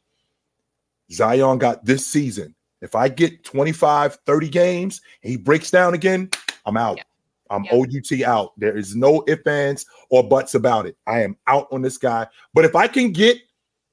Zion 1.12 1.58
got 1.58 1.86
this 1.86 2.06
season. 2.06 2.54
If 2.82 2.94
I 2.96 3.08
get 3.08 3.44
25, 3.44 4.20
30 4.26 4.50
games, 4.50 5.02
he 5.22 5.38
breaks 5.38 5.72
down 5.72 5.94
again, 5.94 6.30
I'm 6.66 6.78
out. 6.78 6.98
Yeah. 6.98 7.04
I'm 7.50 7.64
yeah. 7.64 7.76
OUT 7.76 8.22
out. 8.24 8.52
There 8.60 8.78
is 8.78 8.96
no 8.96 9.24
ifs, 9.28 9.48
ands, 9.48 9.86
or 10.10 10.28
buts 10.28 10.56
about 10.56 10.86
it. 10.86 10.98
I 11.08 11.22
am 11.22 11.38
out 11.48 11.68
on 11.72 11.82
this 11.82 11.98
guy. 11.98 12.28
But 12.54 12.66
if 12.66 12.76
I 12.76 12.88
can 12.88 13.14
get 13.14 13.38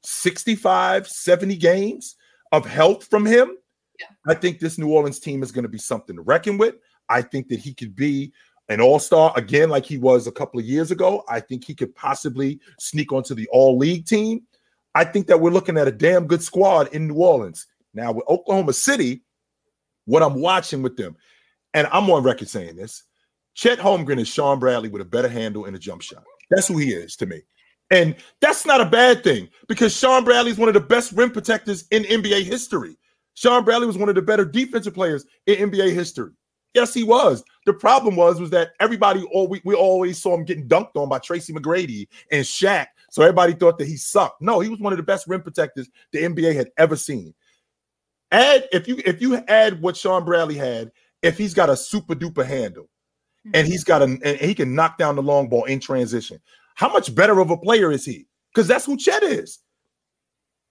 65, 0.02 1.06
70 1.06 1.56
games 1.56 2.16
of 2.50 2.66
health 2.66 3.04
from 3.04 3.24
him, 3.24 3.56
yeah. 4.00 4.06
I 4.26 4.34
think 4.34 4.58
this 4.58 4.78
New 4.78 4.92
Orleans 4.92 5.20
team 5.20 5.42
is 5.42 5.52
going 5.52 5.64
to 5.64 5.68
be 5.68 5.78
something 5.78 6.16
to 6.16 6.22
reckon 6.22 6.58
with. 6.58 6.76
I 7.08 7.22
think 7.22 7.48
that 7.48 7.60
he 7.60 7.74
could 7.74 7.94
be 7.94 8.32
an 8.68 8.80
all-star 8.80 9.32
again, 9.36 9.68
like 9.68 9.84
he 9.84 9.98
was 9.98 10.26
a 10.26 10.32
couple 10.32 10.58
of 10.58 10.66
years 10.66 10.90
ago. 10.90 11.22
I 11.28 11.40
think 11.40 11.64
he 11.64 11.74
could 11.74 11.94
possibly 11.94 12.60
sneak 12.78 13.12
onto 13.12 13.34
the 13.34 13.48
all-league 13.52 14.06
team. 14.06 14.42
I 14.94 15.04
think 15.04 15.26
that 15.26 15.40
we're 15.40 15.50
looking 15.50 15.76
at 15.76 15.88
a 15.88 15.92
damn 15.92 16.26
good 16.26 16.42
squad 16.42 16.94
in 16.94 17.08
New 17.08 17.16
Orleans. 17.16 17.66
Now 17.92 18.12
with 18.12 18.28
Oklahoma 18.28 18.72
City, 18.72 19.22
what 20.06 20.22
I'm 20.22 20.40
watching 20.40 20.82
with 20.82 20.96
them, 20.96 21.16
and 21.74 21.88
I'm 21.92 22.08
on 22.10 22.22
record 22.22 22.48
saying 22.48 22.76
this, 22.76 23.02
Chet 23.54 23.78
Holmgren 23.78 24.18
is 24.18 24.28
Shawn 24.28 24.58
Bradley 24.58 24.88
with 24.88 25.02
a 25.02 25.06
better 25.06 25.28
handle 25.28 25.64
and 25.64 25.76
a 25.76 25.78
jump 25.78 26.02
shot. 26.02 26.24
That's 26.50 26.68
who 26.68 26.78
he 26.78 26.92
is 26.92 27.16
to 27.16 27.26
me. 27.26 27.42
And 27.90 28.16
that's 28.40 28.66
not 28.66 28.80
a 28.80 28.86
bad 28.86 29.22
thing 29.22 29.48
because 29.68 29.96
Shawn 29.96 30.24
Bradley 30.24 30.50
is 30.50 30.58
one 30.58 30.68
of 30.68 30.74
the 30.74 30.80
best 30.80 31.12
rim 31.12 31.30
protectors 31.30 31.84
in 31.90 32.02
NBA 32.04 32.44
history. 32.44 32.96
Shawn 33.34 33.64
Bradley 33.64 33.86
was 33.86 33.98
one 33.98 34.08
of 34.08 34.14
the 34.14 34.22
better 34.22 34.44
defensive 34.44 34.94
players 34.94 35.26
in 35.46 35.70
NBA 35.70 35.92
history. 35.92 36.30
Yes, 36.72 36.92
he 36.92 37.04
was. 37.04 37.44
The 37.66 37.72
problem 37.72 38.16
was 38.16 38.40
was 38.40 38.50
that 38.50 38.72
everybody 38.80 39.24
all 39.32 39.46
we, 39.46 39.60
we 39.64 39.74
always 39.74 40.20
saw 40.20 40.34
him 40.34 40.44
getting 40.44 40.68
dunked 40.68 40.96
on 40.96 41.08
by 41.08 41.20
Tracy 41.20 41.52
McGrady 41.52 42.08
and 42.32 42.44
Shaq. 42.44 42.86
So 43.10 43.22
everybody 43.22 43.52
thought 43.52 43.78
that 43.78 43.86
he 43.86 43.96
sucked. 43.96 44.42
No, 44.42 44.58
he 44.58 44.68
was 44.68 44.80
one 44.80 44.92
of 44.92 44.96
the 44.96 45.04
best 45.04 45.28
rim 45.28 45.40
protectors 45.40 45.88
the 46.10 46.22
NBA 46.22 46.54
had 46.54 46.70
ever 46.76 46.96
seen. 46.96 47.32
Add 48.32 48.68
if 48.72 48.88
you 48.88 49.00
if 49.04 49.22
you 49.22 49.36
add 49.46 49.80
what 49.80 49.96
Shawn 49.96 50.24
Bradley 50.24 50.56
had, 50.56 50.90
if 51.22 51.38
he's 51.38 51.54
got 51.54 51.70
a 51.70 51.76
super 51.76 52.16
duper 52.16 52.44
handle, 52.44 52.88
and 53.44 53.54
mm-hmm. 53.54 53.66
he's 53.70 53.84
got 53.84 54.02
a 54.02 54.04
and 54.04 54.40
he 54.40 54.54
can 54.54 54.74
knock 54.74 54.98
down 54.98 55.14
the 55.14 55.22
long 55.22 55.48
ball 55.48 55.64
in 55.64 55.78
transition. 55.78 56.40
How 56.74 56.92
much 56.92 57.14
better 57.14 57.38
of 57.38 57.50
a 57.50 57.56
player 57.56 57.92
is 57.92 58.04
he? 58.04 58.26
Because 58.52 58.66
that's 58.66 58.84
who 58.84 58.96
Chet 58.96 59.22
is. 59.22 59.60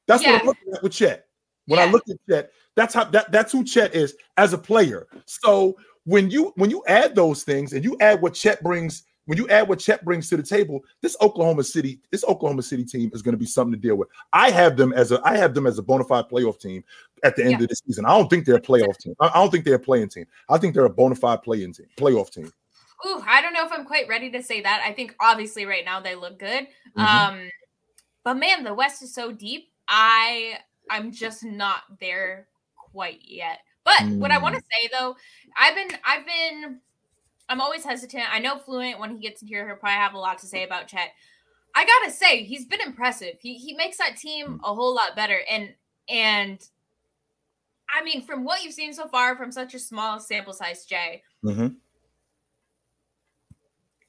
That's 0.05 0.21
yeah. 0.21 0.33
what 0.33 0.41
I'm 0.41 0.47
looking 0.47 0.73
at 0.73 0.83
with 0.83 0.91
Chet. 0.91 1.27
When 1.67 1.79
yeah. 1.79 1.85
I 1.85 1.89
look 1.89 2.03
at 2.09 2.17
Chet, 2.29 2.51
that's 2.75 2.93
how 2.93 3.05
that, 3.05 3.31
that's 3.31 3.51
who 3.51 3.63
Chet 3.63 3.95
is 3.95 4.15
as 4.37 4.53
a 4.53 4.57
player. 4.57 5.07
So 5.25 5.77
when 6.05 6.29
you 6.29 6.51
when 6.55 6.69
you 6.69 6.83
add 6.87 7.15
those 7.15 7.43
things 7.43 7.73
and 7.73 7.83
you 7.83 7.95
add 8.01 8.21
what 8.21 8.33
Chet 8.33 8.61
brings, 8.61 9.03
when 9.25 9.37
you 9.37 9.47
add 9.49 9.69
what 9.69 9.79
Chet 9.79 10.03
brings 10.03 10.29
to 10.29 10.37
the 10.37 10.43
table, 10.43 10.83
this 11.01 11.15
Oklahoma 11.21 11.63
City, 11.63 11.99
this 12.11 12.25
Oklahoma 12.25 12.63
City 12.63 12.83
team 12.83 13.09
is 13.13 13.21
going 13.21 13.33
to 13.33 13.37
be 13.37 13.45
something 13.45 13.73
to 13.73 13.79
deal 13.79 13.95
with. 13.95 14.09
I 14.33 14.51
have 14.51 14.75
them 14.75 14.91
as 14.93 15.11
a 15.11 15.21
I 15.23 15.37
have 15.37 15.53
them 15.53 15.67
as 15.67 15.77
a 15.77 15.83
bona 15.83 16.03
fide 16.03 16.29
playoff 16.29 16.59
team 16.59 16.83
at 17.23 17.35
the 17.35 17.43
end 17.43 17.51
yeah. 17.51 17.63
of 17.63 17.69
the 17.69 17.75
season. 17.75 18.05
I 18.05 18.17
don't 18.17 18.29
think 18.29 18.45
they're 18.45 18.55
a 18.55 18.61
playoff 18.61 18.97
team. 18.97 19.15
I, 19.19 19.27
I 19.27 19.33
don't 19.35 19.49
think 19.49 19.63
they're 19.63 19.75
a 19.75 19.79
play-in 19.79 20.09
team. 20.09 20.25
I 20.49 20.57
think 20.57 20.73
they're 20.73 20.85
a 20.85 20.89
bona 20.89 21.15
fide 21.15 21.41
play-in 21.43 21.71
team, 21.71 21.87
playoff 21.97 22.31
team. 22.31 22.51
Ooh, 23.05 23.21
I 23.27 23.41
don't 23.41 23.53
know 23.53 23.65
if 23.65 23.71
I'm 23.71 23.85
quite 23.85 24.07
ready 24.07 24.29
to 24.31 24.41
say 24.41 24.61
that. 24.61 24.81
I 24.85 24.93
think 24.93 25.15
obviously 25.19 25.65
right 25.65 25.83
now 25.83 25.99
they 25.99 26.15
look 26.15 26.39
good. 26.39 26.67
Mm-hmm. 26.97 27.01
Um, 27.01 27.49
but 28.23 28.35
man, 28.35 28.63
the 28.63 28.73
West 28.73 29.03
is 29.03 29.13
so 29.13 29.31
deep. 29.31 29.69
I 29.87 30.59
I'm 30.89 31.11
just 31.11 31.43
not 31.43 31.81
there 31.99 32.47
quite 32.75 33.21
yet. 33.23 33.59
But 33.83 33.99
mm. 33.99 34.17
what 34.17 34.31
I 34.31 34.37
want 34.37 34.55
to 34.55 34.61
mm. 34.61 34.65
say 34.71 34.89
though, 34.91 35.15
I've 35.57 35.75
been 35.75 35.97
I've 36.05 36.25
been 36.25 36.79
I'm 37.49 37.61
always 37.61 37.83
hesitant. 37.83 38.23
I 38.31 38.39
know 38.39 38.57
Fluent 38.57 38.99
when 38.99 39.11
he 39.11 39.19
gets 39.19 39.41
in 39.41 39.47
here, 39.47 39.67
he'll 39.67 39.75
probably 39.75 39.95
have 39.95 40.13
a 40.13 40.19
lot 40.19 40.39
to 40.39 40.47
say 40.47 40.63
about 40.63 40.87
Chet. 40.87 41.11
I 41.75 41.85
gotta 41.85 42.11
say, 42.11 42.43
he's 42.43 42.65
been 42.65 42.81
impressive. 42.81 43.35
He 43.39 43.55
he 43.55 43.73
makes 43.75 43.97
that 43.97 44.17
team 44.17 44.47
mm. 44.47 44.59
a 44.63 44.73
whole 44.73 44.95
lot 44.95 45.15
better. 45.15 45.39
And 45.49 45.73
and 46.09 46.59
I 47.89 48.03
mean, 48.03 48.25
from 48.25 48.43
what 48.43 48.63
you've 48.63 48.73
seen 48.73 48.93
so 48.93 49.07
far 49.07 49.35
from 49.35 49.51
such 49.51 49.73
a 49.73 49.79
small 49.79 50.19
sample 50.19 50.53
size, 50.53 50.85
Jay, 50.85 51.23
mm-hmm 51.43 51.67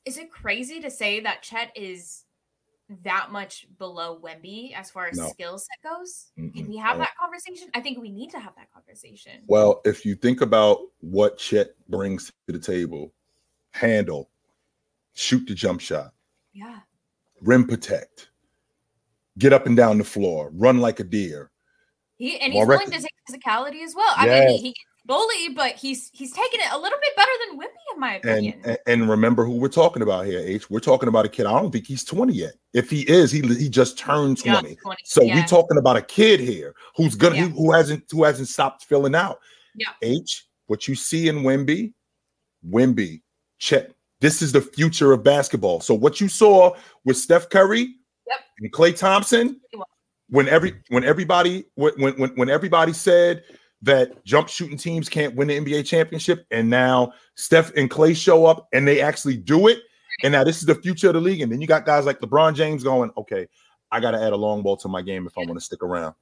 is 0.05 0.19
it 0.19 0.31
crazy 0.31 0.81
to 0.81 0.91
say 0.91 1.21
that 1.21 1.43
Chet 1.43 1.73
is 1.75 2.24
that 3.03 3.31
much 3.31 3.67
below 3.79 4.21
Wemby 4.23 4.75
as 4.75 4.91
far 4.91 5.07
as 5.07 5.17
no. 5.17 5.29
skill 5.29 5.59
set 5.59 5.91
goes? 5.91 6.33
Mm-mm. 6.39 6.55
Can 6.55 6.69
we 6.69 6.77
have 6.77 6.99
that 6.99 7.17
conversation? 7.21 7.69
I 7.75 7.81
think 7.81 7.99
we 7.99 8.11
need 8.11 8.31
to 8.31 8.39
have 8.39 8.55
that 8.57 8.73
conversation. 8.73 9.43
Well, 9.47 9.81
if 9.85 10.05
you 10.05 10.15
think 10.15 10.41
about 10.41 10.81
what 11.01 11.39
Chet 11.39 11.75
brings 11.89 12.33
to 12.47 12.53
the 12.53 12.59
table, 12.59 13.13
handle, 13.73 14.31
shoot 15.15 15.47
the 15.47 15.55
jump 15.55 15.81
shot, 15.81 16.13
yeah, 16.53 16.81
rim 17.41 17.67
protect, 17.67 18.29
get 19.39 19.53
up 19.53 19.67
and 19.67 19.77
down 19.77 19.99
the 19.99 20.05
floor, 20.05 20.51
run 20.55 20.79
like 20.79 21.01
a 21.01 21.05
deer. 21.05 21.51
He 22.17 22.39
and 22.39 22.53
he's 22.53 22.67
willing 22.67 22.91
to 22.91 22.99
take 22.99 23.11
physicality 23.29 23.83
as 23.83 23.95
well. 23.95 24.15
I 24.17 24.27
mean, 24.27 24.49
he, 24.49 24.59
he 24.59 24.77
bully, 25.07 25.51
but 25.55 25.73
he's 25.73 26.11
he's 26.13 26.33
taking 26.33 26.61
it 26.61 26.73
a 26.73 26.79
little 26.79 26.99
bit 27.01 27.17
better 27.17 27.31
than 27.47 27.59
Wemby, 27.59 27.95
in 27.95 28.01
my 28.01 28.15
opinion. 28.15 28.61
And, 28.65 28.79
and 28.87 29.09
remember 29.09 29.45
who 29.45 29.53
we're 29.53 29.69
talking 29.69 30.03
about 30.03 30.27
here, 30.27 30.41
H. 30.41 30.71
We're 30.71 30.81
talking 30.81 31.09
about 31.09 31.25
a 31.25 31.29
kid. 31.29 31.47
I 31.47 31.61
don't 31.61 31.71
think 31.71 31.87
he's 31.87 32.05
20 32.05 32.33
yet. 32.33 32.55
If 32.73 32.91
he 32.91 33.03
is, 33.03 33.31
he 33.31 33.41
he 33.41 33.69
just 33.69 33.99
turned 33.99 34.39
20. 34.39 34.69
Yeah, 34.69 34.75
20. 34.83 35.03
So 35.05 35.23
yeah. 35.23 35.37
we're 35.37 35.47
talking 35.47 35.79
about 35.79 35.97
a 35.97 36.03
kid 36.03 36.41
here 36.41 36.75
who's 36.97 37.15
gonna 37.15 37.37
yeah. 37.37 37.49
who, 37.49 37.67
who 37.67 37.73
hasn't 37.73 38.05
who 38.11 38.25
hasn't 38.25 38.49
stopped 38.49 38.85
filling 38.85 39.15
out. 39.15 39.41
Yeah. 39.75 39.89
H, 40.03 40.47
what 40.67 40.89
you 40.89 40.95
see 40.95 41.29
in 41.29 41.43
Wemby, 41.43 41.93
Wemby, 42.69 43.23
Chet. 43.59 43.93
This 44.21 44.41
is 44.41 44.53
the 44.53 44.61
future 44.61 45.13
of 45.13 45.23
basketball. 45.23 45.81
So 45.81 45.93
what 45.95 46.21
you 46.21 46.29
saw 46.29 46.75
with 47.05 47.17
Steph 47.17 47.51
Curry 47.51 47.97
yep. 48.27 48.39
and 48.59 48.73
Klay 48.73 48.97
Thompson, 48.97 49.61
when 50.31 50.49
every 50.49 50.81
when 50.89 51.05
everybody 51.05 51.65
when 51.75 51.93
when 52.17 52.35
when 52.37 52.49
everybody 52.49 52.93
said 52.93 53.45
that 53.85 54.25
jump 54.25 54.49
shooting 54.49 54.79
teams 54.79 55.09
can't 55.09 55.35
win 55.35 55.49
the 55.49 55.61
NBA 55.61 55.87
championship, 55.87 56.47
and 56.51 56.69
now 56.69 57.13
Steph 57.37 57.73
and 57.77 57.91
Clay 57.91 58.15
show 58.15 58.47
up 58.47 58.69
and 58.73 58.87
they 58.87 59.01
actually 59.01 59.37
do 59.37 59.69
it. 59.69 59.81
And 60.23 60.33
now 60.33 60.45
this 60.45 60.59
is 60.59 60.67
the 60.67 60.75
future 60.75 61.09
of 61.09 61.15
the 61.15 61.21
league. 61.21 61.41
And 61.41 61.51
then 61.51 61.61
you 61.61 61.67
got 61.67 61.85
guys 61.85 62.05
like 62.05 62.21
LeBron 62.21 62.55
James 62.55 62.85
going, 62.85 63.11
okay, 63.17 63.49
I 63.91 64.01
got 64.01 64.13
to 64.13 64.23
add 64.23 64.33
a 64.33 64.37
long 64.37 64.63
ball 64.63 64.77
to 64.79 64.89
my 64.89 65.03
game 65.03 65.27
if 65.27 65.37
I 65.37 65.43
want 65.43 65.55
to 65.55 65.61
stick 65.61 65.83
around. 65.83 66.15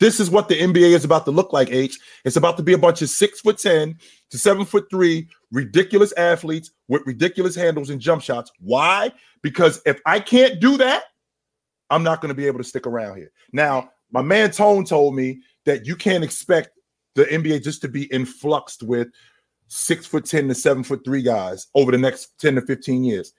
This 0.00 0.18
is 0.18 0.28
what 0.28 0.48
the 0.48 0.58
NBA 0.58 0.90
is 0.90 1.04
about 1.04 1.24
to 1.26 1.30
look 1.30 1.52
like, 1.52 1.70
H. 1.70 1.98
It's 2.24 2.36
about 2.36 2.56
to 2.56 2.62
be 2.62 2.72
a 2.72 2.78
bunch 2.78 3.00
of 3.00 3.10
six 3.10 3.40
foot 3.40 3.58
10 3.58 3.96
to 4.30 4.38
seven 4.38 4.64
foot 4.64 4.86
three 4.90 5.28
ridiculous 5.52 6.12
athletes 6.14 6.72
with 6.88 7.06
ridiculous 7.06 7.54
handles 7.54 7.90
and 7.90 8.00
jump 8.00 8.22
shots. 8.22 8.50
Why? 8.58 9.12
Because 9.42 9.80
if 9.86 10.00
I 10.04 10.20
can't 10.20 10.60
do 10.60 10.76
that, 10.78 11.04
I'm 11.90 12.02
not 12.02 12.20
going 12.20 12.30
to 12.30 12.34
be 12.34 12.46
able 12.46 12.58
to 12.58 12.64
stick 12.64 12.86
around 12.86 13.18
here. 13.18 13.30
Now, 13.52 13.90
my 14.10 14.22
man 14.22 14.50
Tone 14.50 14.84
told 14.84 15.14
me 15.14 15.40
that 15.64 15.86
you 15.86 15.96
can't 15.96 16.24
expect 16.24 16.70
the 17.14 17.24
NBA 17.24 17.62
just 17.62 17.80
to 17.82 17.88
be 17.88 18.04
influxed 18.04 18.82
with 18.82 19.08
six 19.68 20.06
foot 20.06 20.24
10 20.24 20.48
to 20.48 20.54
seven 20.54 20.82
foot 20.84 21.04
three 21.04 21.22
guys 21.22 21.68
over 21.74 21.90
the 21.92 21.98
next 21.98 22.38
10 22.38 22.56
to 22.56 22.62
15 22.62 23.04
years. 23.04 23.32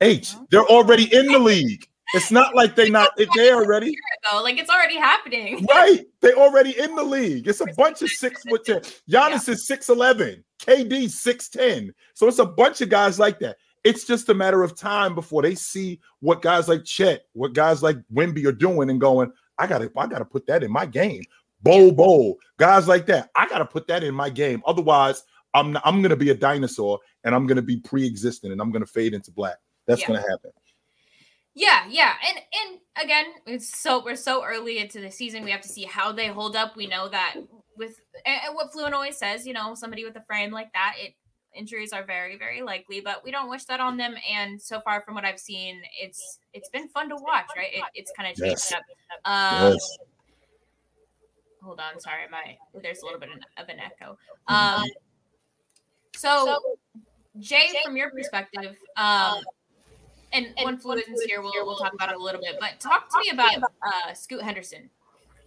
H, 0.00 0.34
uh-huh. 0.34 0.44
they're 0.50 0.66
already 0.66 1.12
in 1.14 1.26
the 1.26 1.38
league. 1.38 1.86
It's 2.14 2.30
not 2.30 2.54
like 2.54 2.74
they 2.74 2.88
not 2.88 3.10
they 3.16 3.52
already 3.52 3.94
though. 4.30 4.42
Like 4.42 4.58
it's 4.58 4.70
already 4.70 4.96
happening. 4.96 5.66
Right. 5.68 6.06
They 6.20 6.32
already 6.32 6.78
in 6.78 6.94
the 6.94 7.02
league. 7.02 7.46
It's 7.46 7.60
a 7.60 7.66
bunch 7.76 8.00
of 8.00 8.08
six 8.08 8.42
foot 8.48 8.64
ten. 8.64 8.80
Giannis 9.10 9.46
yeah. 9.46 9.54
is 9.54 9.68
6'11, 9.68 10.42
KD 10.60 11.04
6'10. 11.04 11.90
So 12.14 12.26
it's 12.26 12.38
a 12.38 12.46
bunch 12.46 12.80
of 12.80 12.88
guys 12.88 13.18
like 13.18 13.38
that. 13.40 13.56
It's 13.84 14.04
just 14.04 14.28
a 14.30 14.34
matter 14.34 14.62
of 14.62 14.76
time 14.76 15.14
before 15.14 15.42
they 15.42 15.54
see 15.54 16.00
what 16.20 16.42
guys 16.42 16.68
like 16.68 16.84
Chet, 16.84 17.26
what 17.34 17.52
guys 17.52 17.82
like 17.82 17.96
Wemby 18.12 18.44
are 18.46 18.52
doing 18.52 18.90
and 18.90 19.00
going, 19.00 19.30
I 19.58 19.66
gotta, 19.66 19.90
I 19.96 20.06
gotta 20.06 20.24
put 20.24 20.46
that 20.46 20.62
in 20.62 20.72
my 20.72 20.86
game. 20.86 21.22
Bol 21.62 21.92
Bol, 21.92 22.36
guys 22.58 22.88
like 22.88 23.06
that. 23.06 23.30
I 23.34 23.48
got 23.48 23.58
to 23.58 23.64
put 23.64 23.86
that 23.88 24.04
in 24.04 24.14
my 24.14 24.30
game. 24.30 24.62
Otherwise, 24.66 25.22
I'm 25.54 25.76
I'm 25.84 26.00
going 26.02 26.10
to 26.10 26.16
be 26.16 26.30
a 26.30 26.34
dinosaur 26.34 26.98
and 27.24 27.34
I'm 27.34 27.46
going 27.46 27.56
to 27.56 27.62
be 27.62 27.78
pre-existing 27.78 28.52
and 28.52 28.60
I'm 28.60 28.70
going 28.70 28.84
to 28.84 28.90
fade 28.90 29.14
into 29.14 29.30
black. 29.30 29.56
That's 29.86 30.02
yeah. 30.02 30.08
going 30.08 30.22
to 30.22 30.28
happen. 30.28 30.50
Yeah, 31.54 31.86
yeah. 31.88 32.12
And 32.28 32.38
and 32.38 32.80
again, 33.04 33.26
it's 33.46 33.76
so 33.76 34.02
we're 34.04 34.16
so 34.16 34.44
early 34.44 34.78
into 34.78 35.00
the 35.00 35.10
season. 35.10 35.44
We 35.44 35.50
have 35.50 35.62
to 35.62 35.68
see 35.68 35.84
how 35.84 36.12
they 36.12 36.28
hold 36.28 36.54
up. 36.54 36.76
We 36.76 36.86
know 36.86 37.08
that 37.08 37.36
with 37.76 38.00
and 38.24 38.54
what 38.54 38.72
Fluent 38.72 38.94
always 38.94 39.16
says, 39.16 39.46
you 39.46 39.52
know, 39.52 39.74
somebody 39.74 40.04
with 40.04 40.16
a 40.16 40.24
frame 40.26 40.52
like 40.52 40.72
that, 40.74 40.94
it 40.98 41.14
injuries 41.56 41.92
are 41.92 42.04
very 42.04 42.36
very 42.36 42.62
likely 42.62 43.00
but 43.00 43.24
we 43.24 43.30
don't 43.30 43.48
wish 43.48 43.64
that 43.64 43.80
on 43.80 43.96
them 43.96 44.14
and 44.30 44.60
so 44.60 44.80
far 44.80 45.00
from 45.00 45.14
what 45.14 45.24
i've 45.24 45.40
seen 45.40 45.80
it's 46.00 46.38
it's 46.52 46.68
been 46.68 46.88
fun 46.88 47.08
to 47.08 47.16
watch 47.16 47.46
right 47.56 47.70
it, 47.72 47.82
it's 47.94 48.12
kind 48.16 48.30
of 48.30 48.36
changed 48.36 48.70
yes. 48.70 48.72
up 48.72 48.82
um, 49.24 49.72
yes. 49.72 49.98
Hold 51.68 51.80
on 51.80 52.00
sorry 52.00 52.22
my 52.32 52.56
there's 52.82 53.02
a 53.02 53.04
little 53.04 53.20
bit 53.20 53.28
of 53.58 53.68
an 53.68 53.76
echo 53.78 54.16
um 54.48 54.88
so 56.16 56.58
jay 57.38 57.68
from 57.84 57.94
your 57.94 58.10
perspective 58.10 58.74
um 58.96 59.42
and, 60.32 60.46
and 60.58 60.66
when 60.66 60.76
Fluent's 60.76 61.24
here, 61.24 61.40
we'll, 61.40 61.52
we'll 61.64 61.78
talk 61.78 61.94
about 61.94 62.10
it 62.10 62.16
a 62.16 62.22
little 62.22 62.40
bit. 62.40 62.58
But 62.60 62.80
talk 62.80 63.08
to 63.08 63.18
me 63.18 63.30
about 63.30 63.62
uh, 63.82 64.12
Scoot 64.12 64.42
Henderson 64.42 64.90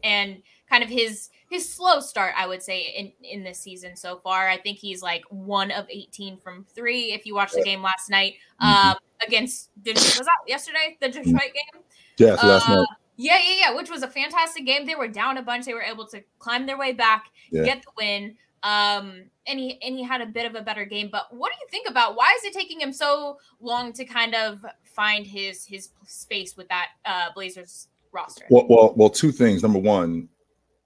and 0.04 0.42
kind 0.70 0.84
of 0.84 0.90
his 0.90 1.30
his 1.50 1.72
slow 1.72 2.00
start, 2.00 2.34
I 2.38 2.48
would 2.48 2.64
say, 2.64 2.82
in 2.82 3.12
in 3.24 3.44
this 3.44 3.60
season 3.60 3.96
so 3.96 4.18
far. 4.18 4.50
I 4.50 4.58
think 4.58 4.80
he's 4.80 5.02
like 5.02 5.24
one 5.30 5.70
of 5.72 5.86
18 5.90 6.38
from 6.38 6.66
three. 6.74 7.14
If 7.14 7.26
you 7.26 7.36
watched 7.36 7.54
the 7.54 7.64
game 7.64 7.82
last 7.82 8.10
night 8.10 8.36
uh, 8.60 8.96
against 9.26 9.70
was 9.86 9.96
that 9.96 10.30
yesterday 10.48 10.98
the 11.00 11.10
Detroit 11.10 11.26
game? 11.26 11.82
Yes, 12.18 12.44
last 12.44 12.70
uh, 12.70 12.76
night. 12.78 12.88
Yeah, 13.22 13.38
yeah, 13.38 13.56
yeah. 13.60 13.76
Which 13.76 13.90
was 13.90 14.02
a 14.02 14.08
fantastic 14.08 14.66
game. 14.66 14.88
They 14.88 14.96
were 14.96 15.08
down 15.08 15.38
a 15.38 15.44
bunch. 15.44 15.66
They 15.66 15.76
were 15.76 15.84
able 15.84 16.08
to 16.08 16.24
climb 16.40 16.66
their 16.66 16.78
way 16.78 16.92
back, 16.92 17.26
yeah. 17.52 17.64
get 17.64 17.84
the 17.84 17.92
win. 17.96 18.36
Um, 18.64 19.24
and 19.48 19.60
he 19.60 19.80
and 19.82 19.96
he 19.96 20.04
had 20.04 20.22
a 20.22 20.26
bit 20.26 20.46
of 20.46 20.56
a 20.56 20.62
better 20.62 20.86
game. 20.86 21.10
But 21.12 21.28
what 21.32 21.52
do 21.52 21.58
you 21.62 21.68
think 21.70 21.88
about 21.88 22.16
why 22.16 22.36
is 22.38 22.44
it 22.46 22.54
taking 22.54 22.82
him 22.82 22.92
so 22.92 23.38
long 23.60 23.94
to 23.94 24.06
kind 24.06 24.34
of 24.34 24.66
find 24.84 25.26
his 25.26 25.66
his 25.66 25.90
space 26.06 26.58
with 26.58 26.68
that 26.70 26.90
uh 27.06 27.28
Blazers 27.36 27.88
roster? 28.12 28.46
Well, 28.50 28.66
well, 28.68 28.94
well, 28.96 29.10
two 29.10 29.32
things. 29.32 29.62
Number 29.62 29.80
one, 29.80 30.28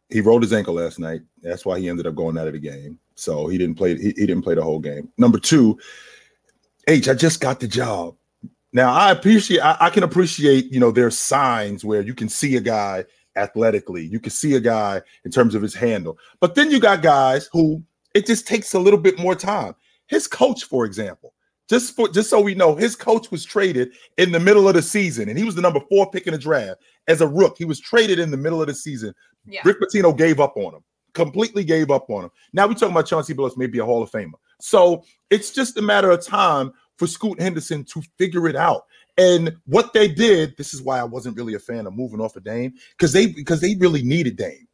he 0.09 0.21
rolled 0.21 0.43
his 0.43 0.53
ankle 0.53 0.73
last 0.73 0.99
night. 0.99 1.21
That's 1.41 1.65
why 1.65 1.79
he 1.79 1.89
ended 1.89 2.07
up 2.07 2.15
going 2.15 2.37
out 2.37 2.47
of 2.47 2.53
the 2.53 2.59
game. 2.59 2.99
So 3.15 3.47
he 3.47 3.57
didn't 3.57 3.75
play. 3.75 3.95
He, 3.97 4.13
he 4.15 4.25
didn't 4.25 4.41
play 4.41 4.55
the 4.55 4.63
whole 4.63 4.79
game. 4.79 5.09
Number 5.17 5.39
two, 5.39 5.79
H. 6.87 7.07
I 7.07 7.13
just 7.13 7.39
got 7.39 7.59
the 7.61 7.67
job. 7.67 8.15
Now 8.75 8.91
I 8.91 9.11
appreciate. 9.11 9.61
I, 9.61 9.77
I 9.79 9.89
can 9.89 10.03
appreciate. 10.03 10.69
You 10.69 10.81
know, 10.81 10.91
there's 10.91 11.17
signs 11.17 11.85
where 11.85 12.01
you 12.01 12.13
can 12.13 12.27
see 12.27 12.57
a 12.57 12.59
guy 12.59 13.05
athletically. 13.37 14.05
You 14.05 14.19
can 14.19 14.31
see 14.31 14.55
a 14.55 14.59
guy 14.59 15.01
in 15.23 15.31
terms 15.31 15.55
of 15.55 15.61
his 15.61 15.73
handle. 15.73 16.17
But 16.41 16.55
then 16.55 16.69
you 16.69 16.81
got 16.81 17.01
guys 17.01 17.47
who 17.53 17.81
it 18.13 18.25
just 18.25 18.45
takes 18.45 18.73
a 18.73 18.79
little 18.79 18.99
bit 18.99 19.17
more 19.17 19.33
time. 19.33 19.75
His 20.07 20.27
coach, 20.27 20.65
for 20.65 20.83
example, 20.83 21.33
just 21.69 21.95
for 21.95 22.09
just 22.09 22.29
so 22.29 22.41
we 22.41 22.53
know, 22.53 22.75
his 22.75 22.97
coach 22.97 23.31
was 23.31 23.45
traded 23.45 23.93
in 24.17 24.33
the 24.33 24.41
middle 24.41 24.67
of 24.67 24.73
the 24.73 24.81
season, 24.81 25.29
and 25.29 25.37
he 25.37 25.45
was 25.45 25.55
the 25.55 25.61
number 25.61 25.79
four 25.89 26.11
pick 26.11 26.27
in 26.27 26.33
the 26.33 26.37
draft 26.37 26.81
as 27.07 27.21
a 27.21 27.27
rook. 27.27 27.55
He 27.57 27.63
was 27.63 27.79
traded 27.79 28.19
in 28.19 28.29
the 28.29 28.35
middle 28.35 28.59
of 28.59 28.67
the 28.67 28.75
season. 28.75 29.13
Yeah. 29.45 29.61
Rick 29.63 29.77
Pitino 29.79 30.15
gave 30.15 30.41
up 30.41 30.57
on 30.57 30.73
him, 30.75 30.83
completely 31.13 31.63
gave 31.63 31.91
up 31.91 32.09
on 32.09 32.25
him. 32.25 32.31
Now 32.51 32.67
we're 32.67 32.73
talking 32.73 32.91
about 32.91 33.07
Chauncey 33.07 33.33
Billups, 33.33 33.55
maybe 33.55 33.79
a 33.79 33.85
Hall 33.85 34.03
of 34.03 34.11
Famer. 34.11 34.33
So 34.59 35.05
it's 35.29 35.51
just 35.51 35.77
a 35.77 35.81
matter 35.81 36.11
of 36.11 36.25
time 36.25 36.73
for 36.97 37.07
Scoot 37.07 37.41
Henderson 37.41 37.83
to 37.85 38.01
figure 38.17 38.47
it 38.47 38.55
out. 38.55 38.83
And 39.17 39.55
what 39.65 39.93
they 39.93 40.07
did, 40.07 40.55
this 40.57 40.73
is 40.73 40.81
why 40.81 40.99
I 40.99 41.03
wasn't 41.03 41.37
really 41.37 41.53
a 41.53 41.59
fan 41.59 41.87
of 41.87 41.93
moving 41.93 42.19
off 42.19 42.35
of 42.35 42.43
Dame, 42.43 42.73
because 42.91 43.13
they 43.13 43.27
because 43.27 43.61
they 43.61 43.75
really 43.75 44.03
needed 44.03 44.35
Dame. 44.35 44.67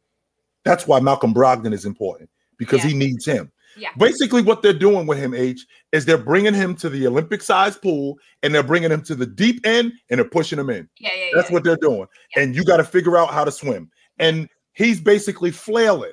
That's 0.64 0.86
why 0.86 1.00
Malcolm 1.00 1.34
Brogdon 1.34 1.72
is 1.72 1.84
important 1.84 2.30
because 2.58 2.82
yeah. 2.82 2.90
he 2.90 2.96
needs 2.96 3.24
him. 3.24 3.50
Yeah. 3.76 3.88
Basically, 3.96 4.42
what 4.42 4.62
they're 4.62 4.72
doing 4.72 5.06
with 5.06 5.18
him, 5.18 5.34
H, 5.34 5.66
is 5.92 6.04
they're 6.04 6.18
bringing 6.18 6.54
him 6.54 6.74
to 6.76 6.88
the 6.88 7.06
Olympic 7.06 7.42
size 7.42 7.76
pool 7.76 8.18
and 8.42 8.54
they're 8.54 8.62
bringing 8.62 8.90
him 8.90 9.02
to 9.02 9.14
the 9.14 9.26
deep 9.26 9.66
end 9.66 9.92
and 10.10 10.18
they're 10.18 10.28
pushing 10.28 10.58
him 10.58 10.70
in. 10.70 10.88
Yeah, 10.98 11.10
yeah, 11.14 11.26
That's 11.34 11.48
yeah. 11.48 11.54
what 11.54 11.64
they're 11.64 11.76
doing. 11.76 12.06
Yeah. 12.36 12.42
And 12.42 12.54
you 12.54 12.64
got 12.64 12.76
to 12.78 12.84
figure 12.84 13.16
out 13.16 13.30
how 13.30 13.44
to 13.44 13.50
swim. 13.50 13.90
And 14.18 14.48
he's 14.74 15.00
basically 15.00 15.50
flailing 15.50 16.12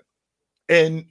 and 0.69 1.05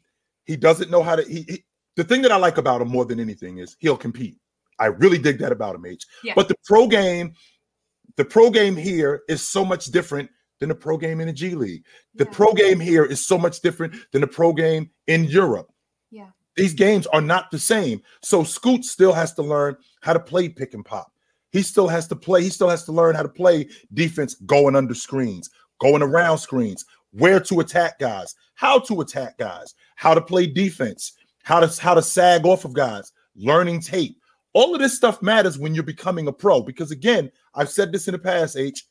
he 0.47 0.57
doesn't 0.57 0.91
know 0.91 1.03
how 1.03 1.17
to. 1.17 1.23
He, 1.23 1.45
he, 1.49 1.65
the 1.97 2.05
thing 2.05 2.23
that 2.23 2.33
I 2.33 2.37
like 2.37 2.59
about 2.59 2.81
him 2.81 2.89
more 2.89 3.05
than 3.05 3.21
anything 3.21 3.59
is 3.59 3.77
he'll 3.81 3.97
compete. 3.97 4.39
I 4.79 4.87
really 4.87 5.19
dig 5.19 5.39
that 5.39 5.53
about 5.53 5.75
him, 5.75 5.87
H. 5.87 6.05
Yeah. 6.23 6.33
But 6.37 6.49
the 6.49 6.57
pro 6.65 6.87
game, 6.87 7.35
the 8.17 8.25
pro 8.25 8.51
game 8.51 8.77
here 8.77 9.23
is 9.29 9.47
so 9.47 9.65
much 9.65 9.87
different 9.87 10.31
than 10.61 10.69
the 10.69 10.75
pro 10.75 10.97
game 10.97 11.21
in 11.21 11.27
the 11.27 11.33
G 11.33 11.55
League. 11.55 11.85
The 12.15 12.25
yeah. 12.25 12.31
pro 12.33 12.53
game 12.53 12.81
here 12.81 13.05
is 13.05 13.25
so 13.25 13.39
much 13.39 13.61
different 13.61 13.95
than 14.13 14.21
the 14.21 14.27
pro 14.27 14.53
game 14.53 14.91
in 15.07 15.25
Europe. 15.25 15.71
Yeah. 16.11 16.31
These 16.57 16.75
games 16.75 17.07
are 17.09 17.21
not 17.21 17.51
the 17.51 17.59
same. 17.59 18.03
So 18.23 18.43
Scoot 18.43 18.85
still 18.85 19.13
has 19.13 19.35
to 19.35 19.43
learn 19.43 19.77
how 20.03 20.13
to 20.13 20.21
play 20.21 20.49
pick 20.49 20.75
and 20.75 20.85
pop. 20.85 21.13
He 21.51 21.63
still 21.63 21.89
has 21.89 22.07
to 22.09 22.17
play, 22.17 22.43
he 22.43 22.51
still 22.51 22.69
has 22.69 22.85
to 22.85 22.93
learn 22.93 23.15
how 23.15 23.23
to 23.23 23.29
play 23.29 23.69
defense 23.95 24.35
going 24.35 24.77
under 24.77 24.95
screens, 24.95 25.49
going 25.81 26.03
around 26.03 26.39
screens, 26.39 26.85
where 27.13 27.41
to 27.41 27.61
attack 27.61 27.99
guys, 27.99 28.35
how 28.55 28.79
to 28.81 29.01
attack 29.01 29.39
guys, 29.39 29.75
how 29.97 30.15
to 30.15 30.21
play 30.21 30.47
defense, 30.47 31.15
how 31.45 31.61
to 31.61 31.81
how 31.81 31.95
to 31.95 32.03
sag 32.03 32.45
off 32.45 32.65
of 32.65 32.75
guys, 32.75 33.13
learning 33.35 33.81
tape. 33.81 34.18
All 34.55 34.75
of 34.75 34.81
this 34.81 34.97
stuff 34.97 35.23
matters 35.23 35.59
when 35.59 35.75
you're 35.75 35.85
becoming 35.85 36.27
a 36.29 36.33
pro 36.33 36.63
because 36.63 36.91
again, 36.91 37.31
I've 37.55 37.71
said 37.71 37.93
this 37.93 38.09
in 38.09 38.13
the 38.13 38.19
past, 38.19 38.57
H. 38.57 38.87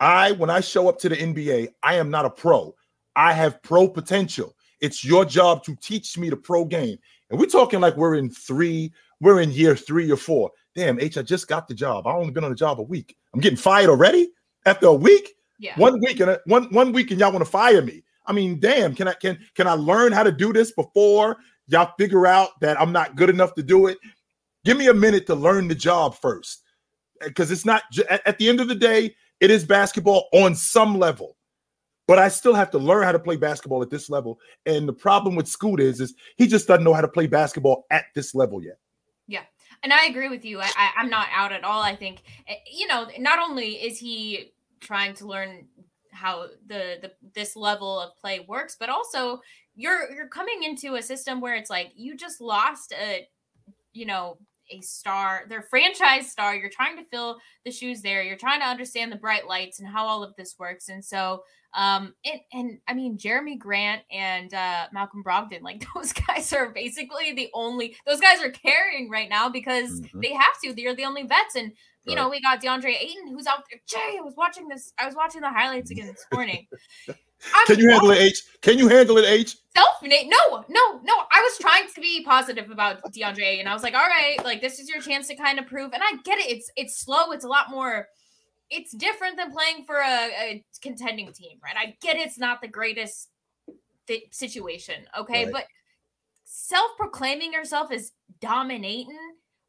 I 0.00 0.32
when 0.32 0.50
I 0.50 0.60
show 0.60 0.88
up 0.88 0.98
to 1.00 1.08
the 1.08 1.16
NBA, 1.16 1.68
I 1.82 1.94
am 1.94 2.10
not 2.10 2.24
a 2.24 2.30
pro. 2.30 2.74
I 3.14 3.32
have 3.32 3.62
pro 3.62 3.88
potential. 3.88 4.54
It's 4.80 5.04
your 5.04 5.24
job 5.24 5.62
to 5.64 5.76
teach 5.76 6.16
me 6.16 6.30
the 6.30 6.36
pro 6.36 6.64
game. 6.64 6.98
And 7.28 7.38
we're 7.38 7.46
talking 7.46 7.80
like 7.80 7.96
we're 7.96 8.16
in 8.16 8.30
three, 8.30 8.92
we're 9.20 9.40
in 9.40 9.50
year 9.50 9.76
three 9.76 10.10
or 10.10 10.16
four. 10.16 10.50
Damn, 10.74 10.98
H, 11.00 11.18
I 11.18 11.22
just 11.22 11.48
got 11.48 11.68
the 11.68 11.74
job. 11.74 12.06
I 12.06 12.12
only 12.12 12.30
been 12.30 12.44
on 12.44 12.50
the 12.50 12.56
job 12.56 12.80
a 12.80 12.82
week. 12.82 13.16
I'm 13.34 13.40
getting 13.40 13.58
fired 13.58 13.90
already 13.90 14.30
after 14.66 14.86
a 14.86 14.94
week. 14.94 15.34
Yeah. 15.58 15.74
One 15.76 16.00
week 16.00 16.20
and 16.20 16.30
a, 16.30 16.40
one 16.46 16.64
one 16.72 16.92
week 16.92 17.10
and 17.10 17.20
y'all 17.20 17.32
want 17.32 17.44
to 17.44 17.50
fire 17.50 17.82
me. 17.82 18.02
I 18.26 18.32
mean, 18.32 18.58
damn, 18.58 18.94
can 18.94 19.08
I 19.08 19.12
can 19.12 19.38
can 19.54 19.66
I 19.66 19.72
learn 19.72 20.12
how 20.12 20.22
to 20.22 20.32
do 20.32 20.52
this 20.52 20.72
before 20.72 21.36
y'all 21.66 21.92
figure 21.98 22.26
out 22.26 22.58
that 22.60 22.80
I'm 22.80 22.92
not 22.92 23.16
good 23.16 23.28
enough 23.28 23.54
to 23.54 23.62
do 23.62 23.86
it? 23.86 23.98
Give 24.64 24.76
me 24.76 24.88
a 24.88 24.94
minute 24.94 25.26
to 25.26 25.34
learn 25.34 25.68
the 25.68 25.74
job 25.74 26.16
first. 26.16 26.62
Because 27.22 27.50
it's 27.50 27.66
not 27.66 27.82
at, 28.08 28.38
the 28.38 28.48
end 28.48 28.60
of 28.60 28.68
the 28.68 28.74
day, 28.74 29.14
it 29.40 29.50
is 29.50 29.64
basketball 29.64 30.28
on 30.32 30.54
some 30.54 30.98
level 30.98 31.36
but 32.10 32.18
I 32.18 32.26
still 32.26 32.54
have 32.54 32.72
to 32.72 32.78
learn 32.78 33.04
how 33.04 33.12
to 33.12 33.20
play 33.20 33.36
basketball 33.36 33.82
at 33.82 33.88
this 33.88 34.10
level. 34.10 34.40
And 34.66 34.88
the 34.88 34.92
problem 34.92 35.36
with 35.36 35.46
Scoot 35.46 35.78
is, 35.78 36.00
is 36.00 36.12
he 36.36 36.48
just 36.48 36.66
doesn't 36.66 36.82
know 36.82 36.92
how 36.92 37.02
to 37.02 37.06
play 37.06 37.28
basketball 37.28 37.86
at 37.92 38.06
this 38.16 38.34
level 38.34 38.60
yet. 38.60 38.78
Yeah. 39.28 39.42
And 39.84 39.92
I 39.92 40.06
agree 40.06 40.28
with 40.28 40.44
you. 40.44 40.58
I, 40.58 40.68
I, 40.76 40.90
I'm 40.96 41.08
not 41.08 41.28
out 41.32 41.52
at 41.52 41.62
all. 41.62 41.80
I 41.80 41.94
think, 41.94 42.22
eh, 42.48 42.56
you 42.68 42.88
know, 42.88 43.06
not 43.20 43.38
only 43.38 43.74
is 43.74 43.96
he 43.96 44.52
trying 44.80 45.14
to 45.14 45.26
learn 45.28 45.68
how 46.10 46.48
the, 46.66 46.98
the 47.00 47.12
this 47.32 47.54
level 47.54 48.00
of 48.00 48.16
play 48.16 48.40
works, 48.40 48.76
but 48.78 48.88
also 48.88 49.40
you're 49.76 50.12
you're 50.12 50.26
coming 50.26 50.64
into 50.64 50.96
a 50.96 51.02
system 51.02 51.40
where 51.40 51.54
it's 51.54 51.70
like 51.70 51.92
you 51.94 52.16
just 52.16 52.40
lost 52.40 52.92
a 52.92 53.28
you 53.92 54.04
know 54.04 54.36
a 54.70 54.80
star, 54.80 55.44
their 55.48 55.62
franchise 55.62 56.30
star. 56.30 56.54
You're 56.54 56.70
trying 56.70 56.96
to 56.96 57.04
fill 57.04 57.38
the 57.64 57.70
shoes 57.70 58.02
there. 58.02 58.22
You're 58.22 58.36
trying 58.36 58.60
to 58.60 58.66
understand 58.66 59.12
the 59.12 59.16
bright 59.16 59.46
lights 59.46 59.80
and 59.80 59.88
how 59.88 60.06
all 60.06 60.22
of 60.22 60.34
this 60.36 60.56
works. 60.58 60.88
And 60.88 61.04
so 61.04 61.42
um, 61.74 62.14
and, 62.24 62.40
and 62.52 62.78
I 62.88 62.94
mean, 62.94 63.16
Jerami 63.16 63.58
Grant 63.58 64.02
and 64.10 64.52
uh, 64.52 64.86
Malcolm 64.92 65.22
Brogdon, 65.22 65.62
like 65.62 65.84
those 65.94 66.12
guys 66.12 66.52
are 66.52 66.70
basically 66.70 67.32
the 67.32 67.48
only, 67.54 67.96
those 68.06 68.20
guys 68.20 68.40
are 68.42 68.50
carrying 68.50 69.10
right 69.10 69.28
now 69.28 69.48
because 69.48 70.00
mm-hmm. 70.00 70.20
they 70.20 70.32
have 70.32 70.60
to. 70.64 70.72
They're 70.72 70.94
the 70.94 71.04
only 71.04 71.22
vets. 71.22 71.54
And, 71.54 71.72
you 72.04 72.16
right. 72.16 72.22
know, 72.22 72.28
we 72.28 72.40
got 72.40 72.62
DeAndre 72.62 72.96
Ayton 73.00 73.28
who's 73.28 73.46
out 73.46 73.64
there. 73.70 73.80
Jay, 73.86 74.18
I 74.18 74.22
was 74.22 74.34
watching 74.36 74.68
this, 74.68 74.92
I 74.98 75.06
was 75.06 75.14
watching 75.14 75.42
the 75.42 75.50
highlights 75.50 75.90
again 75.90 76.06
this 76.06 76.26
morning. 76.32 76.66
Can 77.66 77.78
you 77.78 77.90
handle 77.90 78.10
it, 78.10 78.18
H? 78.18 78.42
Can 78.60 78.78
you 78.78 78.88
handle 78.88 79.18
it, 79.18 79.26
H? 79.26 79.56
Self 79.76 80.02
no, 80.02 80.64
no, 80.68 81.00
no. 81.02 81.14
I 81.30 81.40
was 81.40 81.58
trying 81.58 81.86
to 81.94 82.00
be 82.00 82.24
positive 82.24 82.70
about 82.70 83.02
DeAndre, 83.12 83.60
and 83.60 83.68
I 83.68 83.74
was 83.74 83.82
like, 83.82 83.94
all 83.94 84.08
right, 84.08 84.42
like 84.44 84.60
this 84.60 84.78
is 84.78 84.88
your 84.88 85.00
chance 85.00 85.28
to 85.28 85.36
kind 85.36 85.58
of 85.58 85.66
prove. 85.66 85.92
And 85.92 86.02
I 86.02 86.16
get 86.24 86.38
it. 86.38 86.50
It's 86.50 86.70
it's 86.76 86.98
slow. 86.98 87.32
It's 87.32 87.44
a 87.44 87.48
lot 87.48 87.70
more 87.70 88.08
it's 88.70 88.92
different 88.92 89.36
than 89.36 89.52
playing 89.52 89.84
for 89.84 89.96
a, 89.96 90.30
a 90.40 90.64
contending 90.80 91.32
team, 91.32 91.58
right? 91.62 91.74
I 91.76 91.96
get 92.00 92.16
it's 92.16 92.38
not 92.38 92.60
the 92.60 92.68
greatest 92.68 93.28
th- 94.06 94.28
situation, 94.30 94.94
okay, 95.18 95.44
right. 95.44 95.52
but 95.52 95.64
self-proclaiming 96.44 97.52
yourself 97.52 97.90
as 97.90 98.12
dominating, 98.40 99.08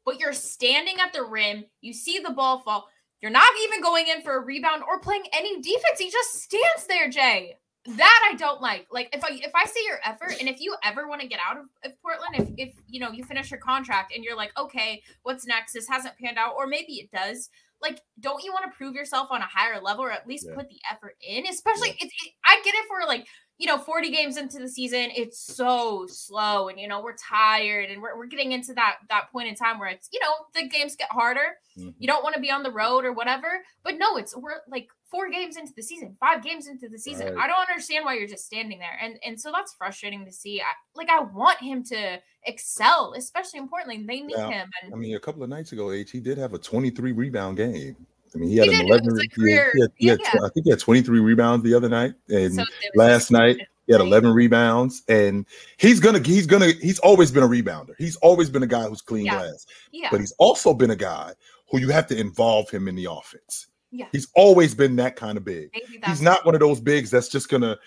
but 0.04 0.20
you're 0.20 0.32
standing 0.32 0.96
at 1.00 1.12
the 1.12 1.24
rim, 1.24 1.64
you 1.80 1.92
see 1.92 2.20
the 2.20 2.30
ball 2.30 2.60
fall, 2.60 2.88
you're 3.20 3.30
not 3.30 3.46
even 3.64 3.82
going 3.82 4.06
in 4.06 4.22
for 4.22 4.36
a 4.36 4.40
rebound 4.40 4.82
or 4.86 5.00
playing 5.00 5.24
any 5.32 5.60
defense. 5.60 5.98
He 5.98 6.10
just 6.10 6.42
stands 6.42 6.86
there, 6.88 7.08
Jay. 7.10 7.56
That 7.84 8.30
I 8.30 8.36
don't 8.36 8.60
like. 8.60 8.86
Like 8.92 9.08
if 9.12 9.24
I 9.24 9.30
if 9.32 9.52
I 9.54 9.66
see 9.66 9.84
your 9.86 9.98
effort 10.04 10.36
and 10.38 10.48
if 10.48 10.60
you 10.60 10.76
ever 10.84 11.08
want 11.08 11.20
to 11.20 11.26
get 11.26 11.40
out 11.44 11.56
of, 11.56 11.64
of 11.84 12.00
Portland, 12.00 12.36
if 12.56 12.68
if 12.68 12.74
you 12.88 13.00
know 13.00 13.10
you 13.10 13.24
finish 13.24 13.50
your 13.50 13.60
contract 13.60 14.12
and 14.14 14.24
you're 14.24 14.36
like, 14.36 14.52
okay, 14.56 15.02
what's 15.22 15.46
next? 15.46 15.72
This 15.72 15.88
hasn't 15.88 16.16
panned 16.18 16.38
out, 16.38 16.54
or 16.56 16.66
maybe 16.66 16.94
it 16.94 17.10
does 17.10 17.50
like 17.80 18.00
don't 18.20 18.44
you 18.44 18.52
want 18.52 18.64
to 18.64 18.76
prove 18.76 18.94
yourself 18.94 19.26
on 19.32 19.40
a 19.40 19.44
higher 19.44 19.80
level 19.80 20.04
or 20.04 20.12
at 20.12 20.24
least 20.28 20.46
yeah. 20.48 20.54
put 20.54 20.68
the 20.68 20.78
effort 20.88 21.16
in 21.20 21.44
especially 21.48 21.88
yeah. 21.88 21.94
it's 22.02 22.14
it, 22.24 22.32
i 22.44 22.60
get 22.64 22.76
it 22.76 22.84
for 22.86 23.04
like 23.08 23.26
you 23.62 23.68
know, 23.68 23.78
40 23.78 24.10
games 24.10 24.36
into 24.38 24.58
the 24.58 24.68
season, 24.68 25.10
it's 25.14 25.38
so 25.38 26.04
slow 26.08 26.68
and 26.68 26.80
you 26.80 26.88
know, 26.88 27.00
we're 27.00 27.14
tired 27.14 27.90
and 27.90 28.02
we're, 28.02 28.18
we're 28.18 28.26
getting 28.26 28.50
into 28.50 28.74
that 28.74 28.96
that 29.08 29.30
point 29.30 29.46
in 29.46 29.54
time 29.54 29.78
where 29.78 29.88
it's, 29.88 30.08
you 30.12 30.18
know, 30.18 30.32
the 30.52 30.66
games 30.66 30.96
get 30.96 31.12
harder. 31.12 31.58
Mm-hmm. 31.78 31.90
You 31.96 32.08
don't 32.08 32.24
want 32.24 32.34
to 32.34 32.40
be 32.40 32.50
on 32.50 32.64
the 32.64 32.72
road 32.72 33.04
or 33.04 33.12
whatever. 33.12 33.62
But 33.84 33.98
no, 33.98 34.16
it's 34.16 34.36
we're 34.36 34.56
like 34.68 34.88
four 35.12 35.28
games 35.28 35.56
into 35.56 35.72
the 35.76 35.82
season, 35.82 36.16
five 36.18 36.42
games 36.42 36.66
into 36.66 36.88
the 36.88 36.98
season. 36.98 37.26
Right. 37.26 37.44
I 37.44 37.46
don't 37.46 37.60
understand 37.60 38.04
why 38.04 38.14
you're 38.14 38.26
just 38.26 38.46
standing 38.46 38.78
there. 38.78 38.98
And 39.00 39.18
and 39.24 39.40
so 39.40 39.52
that's 39.52 39.74
frustrating 39.74 40.24
to 40.24 40.32
see. 40.32 40.60
I, 40.60 40.72
like 40.96 41.10
I 41.10 41.20
want 41.20 41.60
him 41.60 41.84
to 41.84 42.18
excel, 42.46 43.14
especially 43.16 43.60
importantly, 43.60 44.02
they 44.04 44.22
need 44.22 44.36
him. 44.36 44.70
And 44.82 44.92
I 44.92 44.96
mean, 44.96 45.14
a 45.14 45.20
couple 45.20 45.42
of 45.42 45.50
nights 45.50 45.72
ago, 45.72 45.92
H, 45.92 46.10
he 46.10 46.18
did 46.18 46.38
have 46.38 46.54
a 46.54 46.58
23 46.58 47.12
rebound 47.12 47.58
game. 47.58 47.94
I 48.34 48.38
mean, 48.38 48.48
he 48.48 48.56
had 48.56 48.68
he 48.68 48.74
an 48.74 48.86
11. 48.86 49.20
He 49.36 49.52
had, 49.52 49.70
he 49.96 50.06
had, 50.08 50.18
had, 50.18 50.34
yeah. 50.34 50.40
I 50.42 50.48
think 50.48 50.64
he 50.64 50.70
had 50.70 50.80
23 50.80 51.20
rebounds 51.20 51.62
the 51.62 51.74
other 51.74 51.90
night, 51.90 52.14
and 52.30 52.54
so 52.54 52.64
last 52.94 53.30
night 53.30 53.58
he 53.86 53.92
had 53.92 54.00
11 54.00 54.32
rebounds. 54.32 55.02
And 55.08 55.44
he's 55.76 56.00
gonna, 56.00 56.20
he's 56.20 56.46
gonna, 56.46 56.70
he's 56.80 56.98
always 57.00 57.30
been 57.30 57.42
a 57.42 57.48
rebounder. 57.48 57.94
He's 57.98 58.16
always 58.16 58.48
been 58.48 58.62
a 58.62 58.66
guy 58.66 58.84
who's 58.88 59.02
clean 59.02 59.26
yeah. 59.26 59.38
glass. 59.38 59.66
Yeah. 59.92 60.08
But 60.10 60.20
he's 60.20 60.32
also 60.38 60.72
been 60.72 60.90
a 60.90 60.96
guy 60.96 61.34
who 61.70 61.78
you 61.78 61.90
have 61.90 62.06
to 62.06 62.18
involve 62.18 62.70
him 62.70 62.88
in 62.88 62.94
the 62.94 63.10
offense. 63.10 63.66
Yeah. 63.92 64.06
He's 64.10 64.28
always 64.34 64.74
been 64.74 64.96
that 64.96 65.16
kind 65.16 65.36
of 65.36 65.44
big. 65.44 65.70
He's 66.06 66.22
not 66.22 66.44
one 66.44 66.54
of 66.54 66.60
those 66.60 66.80
bigs 66.80 67.10
that's 67.10 67.28
just 67.28 67.48
gonna 67.48 67.78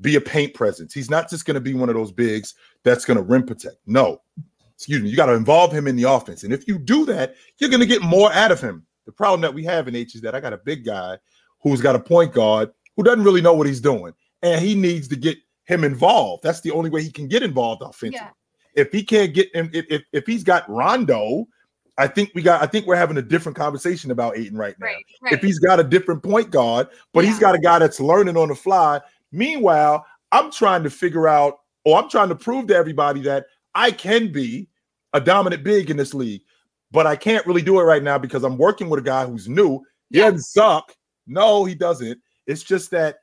be 0.00 0.16
a 0.16 0.20
paint 0.20 0.52
presence. 0.54 0.92
He's 0.92 1.08
not 1.08 1.30
just 1.30 1.46
gonna 1.46 1.60
be 1.60 1.72
one 1.72 1.88
of 1.88 1.94
those 1.94 2.12
bigs 2.12 2.54
that's 2.82 3.04
gonna 3.04 3.22
rim 3.22 3.46
protect. 3.46 3.76
No, 3.86 4.20
excuse 4.74 5.02
me. 5.02 5.08
You 5.08 5.16
got 5.16 5.26
to 5.26 5.34
involve 5.34 5.72
him 5.72 5.86
in 5.86 5.96
the 5.96 6.02
offense, 6.04 6.42
and 6.44 6.52
if 6.52 6.68
you 6.68 6.78
do 6.78 7.06
that, 7.06 7.36
you're 7.58 7.70
gonna 7.70 7.86
get 7.86 8.02
more 8.02 8.32
out 8.32 8.52
of 8.52 8.60
him. 8.60 8.84
The 9.06 9.12
problem 9.12 9.40
that 9.42 9.54
we 9.54 9.64
have 9.64 9.88
in 9.88 9.94
H 9.94 10.16
is 10.16 10.20
that 10.22 10.34
I 10.34 10.40
got 10.40 10.52
a 10.52 10.58
big 10.58 10.84
guy 10.84 11.16
who's 11.62 11.80
got 11.80 11.96
a 11.96 12.00
point 12.00 12.32
guard 12.32 12.72
who 12.96 13.04
doesn't 13.04 13.24
really 13.24 13.40
know 13.40 13.54
what 13.54 13.66
he's 13.66 13.80
doing, 13.80 14.12
and 14.42 14.60
he 14.60 14.74
needs 14.74 15.08
to 15.08 15.16
get 15.16 15.38
him 15.64 15.84
involved. 15.84 16.42
That's 16.42 16.60
the 16.60 16.72
only 16.72 16.90
way 16.90 17.02
he 17.02 17.10
can 17.10 17.28
get 17.28 17.42
involved 17.42 17.82
offensively. 17.82 18.16
Yeah. 18.16 18.30
If 18.74 18.92
he 18.92 19.02
can't 19.02 19.32
get 19.32 19.54
him, 19.54 19.70
if, 19.72 19.86
if, 19.88 20.02
if 20.12 20.26
he's 20.26 20.44
got 20.44 20.68
Rondo, 20.68 21.46
I 21.98 22.06
think 22.06 22.32
we 22.34 22.42
got. 22.42 22.62
I 22.62 22.66
think 22.66 22.86
we're 22.86 22.96
having 22.96 23.16
a 23.16 23.22
different 23.22 23.56
conversation 23.56 24.10
about 24.10 24.36
Ayton 24.36 24.56
right 24.56 24.78
now. 24.78 24.86
Right, 24.86 25.04
right. 25.22 25.32
If 25.32 25.42
he's 25.42 25.58
got 25.58 25.80
a 25.80 25.84
different 25.84 26.22
point 26.22 26.50
guard, 26.50 26.88
but 27.12 27.24
yeah. 27.24 27.30
he's 27.30 27.38
got 27.38 27.54
a 27.54 27.58
guy 27.58 27.78
that's 27.78 28.00
learning 28.00 28.36
on 28.36 28.48
the 28.48 28.54
fly. 28.54 29.00
Meanwhile, 29.32 30.04
I'm 30.32 30.50
trying 30.50 30.82
to 30.82 30.90
figure 30.90 31.26
out, 31.26 31.60
or 31.84 31.98
I'm 31.98 32.10
trying 32.10 32.28
to 32.28 32.36
prove 32.36 32.66
to 32.68 32.76
everybody 32.76 33.20
that 33.22 33.46
I 33.74 33.90
can 33.90 34.30
be 34.30 34.68
a 35.12 35.20
dominant 35.20 35.64
big 35.64 35.90
in 35.90 35.96
this 35.96 36.12
league 36.12 36.42
but 36.90 37.06
I 37.06 37.16
can't 37.16 37.46
really 37.46 37.62
do 37.62 37.78
it 37.80 37.84
right 37.84 38.02
now 38.02 38.18
because 38.18 38.44
I'm 38.44 38.56
working 38.56 38.88
with 38.88 39.00
a 39.00 39.02
guy 39.02 39.26
who's 39.26 39.48
new. 39.48 39.82
He 40.10 40.18
doesn't 40.18 40.40
suck. 40.40 40.94
No, 41.26 41.64
he 41.64 41.74
doesn't. 41.74 42.18
It's 42.46 42.62
just 42.62 42.90
that 42.92 43.16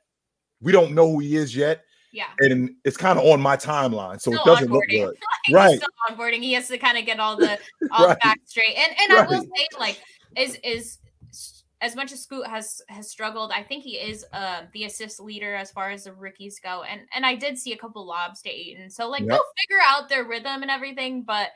we 0.60 0.70
don't 0.70 0.94
know 0.94 1.10
who 1.10 1.18
he 1.20 1.36
is 1.36 1.56
yet. 1.56 1.82
Yeah. 2.14 2.26
And 2.38 2.76
it's 2.84 2.96
kind 2.96 3.18
of 3.18 3.24
on 3.24 3.40
my 3.40 3.56
timeline. 3.56 4.20
So 4.20 4.30
still 4.30 4.40
it 4.40 4.46
doesn't 4.46 4.70
look 4.70 4.84
good. 4.88 5.16
like, 5.48 5.54
right. 5.54 5.76
Still 5.76 5.88
onboarding. 6.16 6.42
He 6.42 6.52
has 6.52 6.68
to 6.68 6.78
kind 6.78 6.96
of 6.96 7.04
get 7.04 7.18
all 7.18 7.36
the 7.36 7.58
all 7.90 8.06
right. 8.06 8.14
the 8.14 8.20
facts 8.22 8.50
straight. 8.50 8.76
And 8.76 8.92
and 9.00 9.12
right. 9.12 9.26
I 9.26 9.30
will 9.30 9.42
say, 9.42 9.66
like, 9.78 10.00
is 10.36 10.56
is 10.62 10.98
as 11.80 11.96
much 11.96 12.12
as 12.12 12.22
Scoot 12.22 12.46
has 12.46 12.80
has 12.88 13.10
struggled, 13.10 13.50
I 13.50 13.64
think 13.64 13.82
he 13.82 13.96
is 13.96 14.24
uh, 14.32 14.62
the 14.72 14.84
assist 14.84 15.18
leader 15.18 15.56
as 15.56 15.72
far 15.72 15.90
as 15.90 16.04
the 16.04 16.12
rookies 16.12 16.60
go. 16.60 16.84
And 16.84 17.00
and 17.12 17.26
I 17.26 17.34
did 17.34 17.58
see 17.58 17.72
a 17.72 17.76
couple 17.76 18.06
lobs 18.06 18.42
to 18.42 18.48
Ayton. 18.48 18.90
So 18.90 19.08
like 19.08 19.22
yep. 19.22 19.30
they'll 19.30 19.52
figure 19.60 19.82
out 19.84 20.08
their 20.08 20.22
rhythm 20.22 20.62
and 20.62 20.70
everything, 20.70 21.24
but 21.24 21.48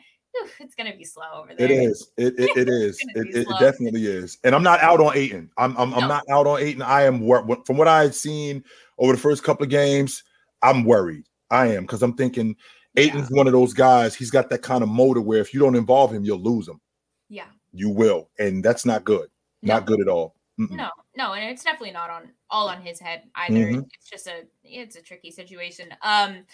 it's 0.58 0.74
gonna 0.74 0.96
be 0.96 1.04
slow 1.04 1.22
over 1.36 1.54
there. 1.54 1.66
It 1.66 1.70
is. 1.70 2.10
It 2.16 2.34
it, 2.36 2.56
it 2.56 2.68
is. 2.68 2.98
it, 3.14 3.36
it, 3.36 3.48
definitely 3.60 4.06
is. 4.06 4.38
And 4.42 4.56
I'm 4.56 4.64
not 4.64 4.80
out 4.80 5.00
on 5.00 5.16
Ayton. 5.16 5.50
I'm 5.56 5.76
I'm, 5.76 5.90
no. 5.90 5.96
I'm 5.98 6.08
not 6.08 6.24
out 6.28 6.48
on 6.48 6.60
Ayton. 6.60 6.82
I 6.82 7.02
am 7.02 7.20
from 7.64 7.76
what 7.76 7.86
I've 7.86 8.16
seen 8.16 8.64
over 8.98 9.12
the 9.12 9.20
first 9.20 9.44
couple 9.44 9.62
of 9.62 9.70
games. 9.70 10.24
I'm 10.62 10.84
worried. 10.84 11.24
I 11.50 11.68
am 11.68 11.84
because 11.84 12.02
I'm 12.02 12.14
thinking 12.14 12.56
Ayton's 12.96 13.28
yeah. 13.30 13.36
one 13.36 13.46
of 13.46 13.52
those 13.52 13.72
guys. 13.72 14.14
He's 14.14 14.30
got 14.30 14.50
that 14.50 14.62
kind 14.62 14.82
of 14.82 14.88
motor 14.88 15.20
where 15.20 15.40
if 15.40 15.54
you 15.54 15.60
don't 15.60 15.76
involve 15.76 16.12
him, 16.12 16.24
you'll 16.24 16.42
lose 16.42 16.68
him. 16.68 16.80
Yeah. 17.28 17.46
You 17.72 17.90
will, 17.90 18.30
and 18.38 18.64
that's 18.64 18.84
not 18.84 19.04
good. 19.04 19.28
No. 19.62 19.74
Not 19.74 19.86
good 19.86 20.00
at 20.00 20.08
all. 20.08 20.34
Mm-mm. 20.58 20.70
No, 20.70 20.90
no, 21.16 21.34
and 21.34 21.48
it's 21.50 21.62
definitely 21.62 21.92
not 21.92 22.10
on 22.10 22.30
all 22.50 22.68
on 22.68 22.80
his 22.80 22.98
head 22.98 23.22
either. 23.36 23.54
Mm-hmm. 23.54 23.80
It's 23.94 24.10
just 24.10 24.26
a 24.26 24.42
it's 24.64 24.96
a 24.96 25.02
tricky 25.02 25.30
situation. 25.30 25.88
Um, 26.02 26.44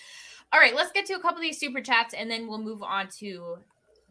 all 0.52 0.61
right, 0.61 0.74
let's 0.74 0.92
get 0.92 1.07
to 1.07 1.14
a 1.14 1.20
couple 1.20 1.38
of 1.38 1.42
these 1.42 1.59
super 1.59 1.80
chats 1.80 2.12
and 2.12 2.30
then 2.30 2.46
we'll 2.46 2.59
move 2.59 2.82
on 2.82 3.09
to 3.18 3.57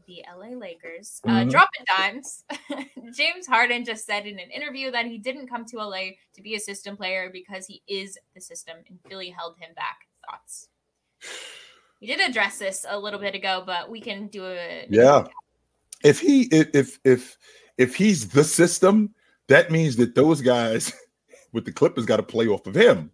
the 0.05 0.23
LA 0.35 0.57
Lakers. 0.57 1.21
Uh, 1.25 1.31
mm-hmm. 1.31 1.49
Dropping 1.49 1.85
dimes. 1.97 2.43
James 3.15 3.47
Harden 3.47 3.85
just 3.85 4.05
said 4.05 4.25
in 4.25 4.39
an 4.39 4.49
interview 4.51 4.91
that 4.91 5.05
he 5.05 5.17
didn't 5.17 5.47
come 5.47 5.65
to 5.65 5.77
LA 5.77 6.11
to 6.33 6.41
be 6.41 6.55
a 6.55 6.59
system 6.59 6.95
player 6.95 7.29
because 7.31 7.65
he 7.65 7.81
is 7.87 8.17
the 8.33 8.41
system 8.41 8.77
and 8.87 8.99
Philly 9.07 9.29
held 9.29 9.57
him 9.57 9.73
back. 9.75 10.07
Thoughts? 10.29 10.69
We 12.01 12.07
did 12.07 12.19
address 12.19 12.59
this 12.59 12.85
a 12.87 12.99
little 12.99 13.19
bit 13.19 13.35
ago, 13.35 13.63
but 13.65 13.89
we 13.89 14.01
can 14.01 14.27
do 14.27 14.45
it. 14.45 14.87
Yeah. 14.89 15.25
If 16.03 16.19
he 16.19 16.43
if 16.51 16.99
if 17.03 17.37
if 17.77 17.95
he's 17.95 18.27
the 18.27 18.43
system, 18.43 19.13
that 19.47 19.71
means 19.71 19.95
that 19.95 20.15
those 20.15 20.41
guys 20.41 20.93
with 21.53 21.65
the 21.65 21.71
Clippers 21.71 22.05
got 22.05 22.17
to 22.17 22.23
play 22.23 22.47
off 22.47 22.67
of 22.67 22.75
him. 22.75 23.11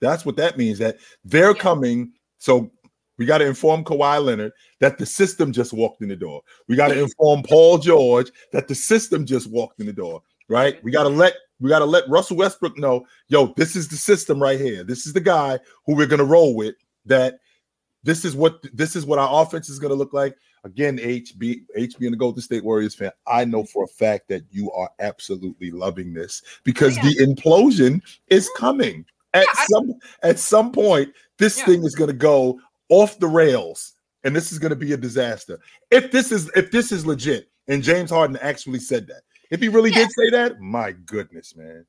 That's 0.00 0.26
what 0.26 0.36
that 0.36 0.58
means. 0.58 0.78
That 0.78 0.98
they're 1.24 1.56
yeah. 1.56 1.62
coming 1.62 2.12
so 2.38 2.70
we 3.18 3.26
got 3.26 3.38
to 3.38 3.46
inform 3.46 3.84
Kawhi 3.84 4.22
Leonard 4.22 4.52
that 4.80 4.98
the 4.98 5.06
system 5.06 5.52
just 5.52 5.72
walked 5.72 6.02
in 6.02 6.08
the 6.08 6.16
door. 6.16 6.42
We 6.68 6.76
got 6.76 6.88
to 6.88 7.00
inform 7.00 7.42
Paul 7.42 7.78
George 7.78 8.30
that 8.52 8.68
the 8.68 8.74
system 8.74 9.24
just 9.24 9.50
walked 9.50 9.80
in 9.80 9.86
the 9.86 9.92
door. 9.92 10.22
Right? 10.48 10.82
We 10.84 10.92
got 10.92 11.04
to 11.04 11.08
let 11.08 11.34
we 11.60 11.70
got 11.70 11.80
to 11.80 11.86
let 11.86 12.08
Russell 12.08 12.36
Westbrook 12.36 12.78
know, 12.78 13.06
yo, 13.28 13.54
this 13.56 13.76
is 13.76 13.88
the 13.88 13.96
system 13.96 14.40
right 14.40 14.60
here. 14.60 14.84
This 14.84 15.06
is 15.06 15.12
the 15.12 15.20
guy 15.20 15.58
who 15.86 15.94
we're 15.96 16.06
gonna 16.06 16.24
roll 16.24 16.54
with. 16.54 16.74
That 17.06 17.38
this 18.02 18.24
is 18.24 18.36
what 18.36 18.64
this 18.72 18.96
is 18.96 19.06
what 19.06 19.18
our 19.18 19.42
offense 19.42 19.68
is 19.68 19.78
gonna 19.78 19.94
look 19.94 20.12
like. 20.12 20.36
Again, 20.64 20.98
HB 20.98 21.62
HB 21.78 22.00
and 22.00 22.12
the 22.12 22.16
Golden 22.16 22.42
State 22.42 22.64
Warriors 22.64 22.94
fan, 22.94 23.12
I 23.26 23.44
know 23.44 23.64
for 23.64 23.84
a 23.84 23.88
fact 23.88 24.28
that 24.28 24.42
you 24.50 24.70
are 24.72 24.90
absolutely 24.98 25.70
loving 25.70 26.12
this 26.12 26.42
because 26.64 26.96
yeah. 26.96 27.04
the 27.04 27.26
implosion 27.26 28.00
is 28.28 28.50
coming 28.56 29.04
at 29.32 29.46
yeah, 29.46 29.64
some 29.68 29.94
I, 30.22 30.28
at 30.28 30.38
some 30.38 30.72
point 30.72 31.12
this 31.38 31.58
yeah. 31.58 31.66
thing 31.66 31.84
is 31.84 31.94
going 31.94 32.10
to 32.10 32.16
go 32.16 32.58
off 32.88 33.18
the 33.18 33.26
rails 33.26 33.94
and 34.24 34.34
this 34.34 34.52
is 34.52 34.58
going 34.58 34.70
to 34.70 34.76
be 34.76 34.92
a 34.92 34.96
disaster 34.96 35.58
if 35.90 36.10
this 36.10 36.32
is 36.32 36.50
if 36.54 36.70
this 36.70 36.92
is 36.92 37.06
legit 37.06 37.48
and 37.68 37.82
james 37.82 38.10
harden 38.10 38.38
actually 38.40 38.78
said 38.78 39.06
that 39.06 39.22
if 39.50 39.60
he 39.60 39.68
really 39.68 39.90
yeah. 39.90 39.98
did 39.98 40.10
say 40.12 40.30
that 40.30 40.60
my 40.60 40.92
goodness 40.92 41.56
man 41.56 41.84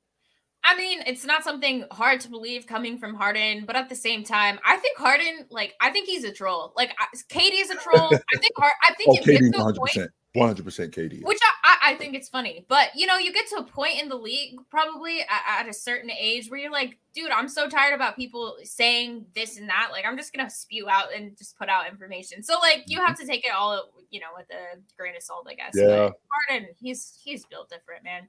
I 0.67 0.75
mean, 0.75 1.01
it's 1.07 1.23
not 1.23 1.45
something 1.45 1.85
hard 1.91 2.19
to 2.21 2.29
believe 2.29 2.67
coming 2.67 2.97
from 2.97 3.15
Harden, 3.15 3.63
but 3.65 3.77
at 3.77 3.87
the 3.87 3.95
same 3.95 4.21
time, 4.25 4.59
I 4.65 4.75
think 4.75 4.97
Harden, 4.97 5.45
like, 5.49 5.75
I 5.79 5.91
think 5.91 6.09
he's 6.09 6.25
a 6.25 6.31
troll. 6.31 6.73
Like, 6.75 6.93
KD 7.31 7.61
is 7.61 7.69
a 7.69 7.75
troll. 7.75 8.09
I 8.33 8.37
think, 8.37 8.51
I 8.59 8.93
think 8.95 9.09
oh, 9.09 9.23
KD, 9.23 9.53
100%. 9.53 10.07
100% 10.37 10.61
KD. 10.91 11.23
Which 11.23 11.39
I, 11.63 11.91
I, 11.91 11.95
think 11.95 12.13
it's 12.13 12.29
funny. 12.29 12.65
But, 12.67 12.89
you 12.95 13.07
know, 13.07 13.17
you 13.17 13.33
get 13.33 13.47
to 13.47 13.55
a 13.55 13.63
point 13.63 13.99
in 13.99 14.07
the 14.07 14.15
league 14.15 14.55
probably 14.69 15.21
at, 15.21 15.61
at, 15.61 15.69
a 15.69 15.73
certain 15.73 16.11
age 16.11 16.49
where 16.49 16.59
you're 16.59 16.71
like, 16.71 16.99
dude, 17.13 17.31
I'm 17.31 17.49
so 17.49 17.67
tired 17.67 17.95
about 17.95 18.15
people 18.15 18.57
saying 18.63 19.25
this 19.35 19.57
and 19.57 19.67
that. 19.69 19.89
Like, 19.91 20.05
I'm 20.05 20.15
just 20.15 20.33
going 20.33 20.47
to 20.47 20.53
spew 20.53 20.87
out 20.89 21.13
and 21.15 21.35
just 21.37 21.57
put 21.57 21.69
out 21.69 21.89
information. 21.89 22.43
So, 22.43 22.59
like, 22.59 22.83
you 22.85 23.03
have 23.03 23.17
to 23.17 23.25
take 23.25 23.45
it 23.45 23.51
all, 23.51 23.89
you 24.11 24.19
know, 24.19 24.27
with 24.35 24.45
a 24.51 24.79
grain 24.95 25.15
of 25.15 25.23
salt, 25.23 25.47
I 25.49 25.55
guess. 25.55 25.71
Yeah. 25.73 26.09
But 26.09 26.13
Harden, 26.49 26.69
he's 26.79 27.19
he's 27.23 27.45
built 27.45 27.69
different, 27.69 28.03
man. 28.03 28.27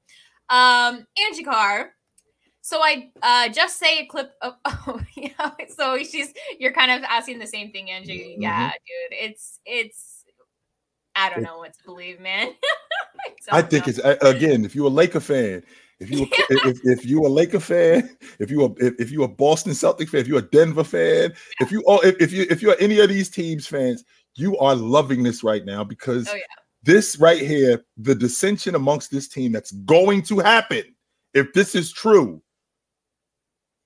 Um, 0.49 1.07
Angie 1.27 1.45
Carr. 1.45 1.93
So 2.61 2.81
I 2.83 3.11
uh, 3.23 3.49
just 3.49 3.79
say 3.79 4.01
a 4.01 4.07
clip 4.07 4.33
of 4.43 4.55
oh 4.67 5.01
yeah. 5.17 5.53
So 5.75 5.97
she's 5.99 6.35
you're 6.59 6.73
kind 6.73 6.91
of 6.91 7.03
asking 7.05 7.39
the 7.39 7.47
same 7.47 7.71
thing, 7.71 7.91
Angie. 7.91 8.33
Mm-hmm. 8.33 8.43
Yeah, 8.43 8.71
dude. 8.71 9.19
It's 9.19 9.61
it's 9.65 10.18
I 11.19 11.31
don't 11.31 11.43
know 11.43 11.59
what 11.59 11.75
to 11.75 11.85
believe, 11.85 12.21
man. 12.21 12.53
I, 13.51 13.59
I 13.59 13.63
think 13.63 13.87
know. 13.87 13.91
it's 13.91 14.23
again, 14.23 14.65
if 14.65 14.75
you're 14.75 14.87
a 14.87 14.91
Laker 14.91 15.21
fan, 15.21 15.63
if 16.01 16.11
you 16.11 16.21
yeah. 16.21 16.45
if, 16.51 16.79
if 16.85 17.05
you 17.05 17.27
a 17.27 17.29
Laker 17.29 17.61
fan, 17.61 18.17
if 18.39 18.51
you 18.51 18.65
a 18.65 18.71
if, 18.79 19.01
if 19.01 19.11
you 19.11 19.25
a 19.25 19.29
Boston 19.29 19.75
Celtic 19.75 20.09
fan, 20.09 20.21
if 20.21 20.29
you're 20.29 20.39
a 20.39 20.43
Denver 20.51 20.85
fan, 20.85 21.31
yeah. 21.31 21.67
if 21.67 21.73
you 21.73 21.83
all 21.87 22.01
if, 22.01 22.21
if 22.21 22.33
you 22.33 22.47
if 22.49 22.63
you're 22.63 22.77
any 22.79 23.01
of 23.01 23.09
these 23.09 23.29
teams 23.29 23.67
fans, 23.67 24.05
you 24.37 24.57
are 24.59 24.77
loving 24.77 25.23
this 25.23 25.43
right 25.43 25.65
now 25.65 25.83
because 25.83 26.29
oh, 26.29 26.35
yeah. 26.35 26.43
this 26.83 27.19
right 27.19 27.41
here, 27.41 27.85
the 27.97 28.15
dissension 28.15 28.75
amongst 28.75 29.11
this 29.11 29.29
team 29.29 29.51
that's 29.53 29.73
going 29.73 30.23
to 30.23 30.39
happen, 30.39 30.85
if 31.35 31.53
this 31.53 31.75
is 31.75 31.93
true, 31.93 32.41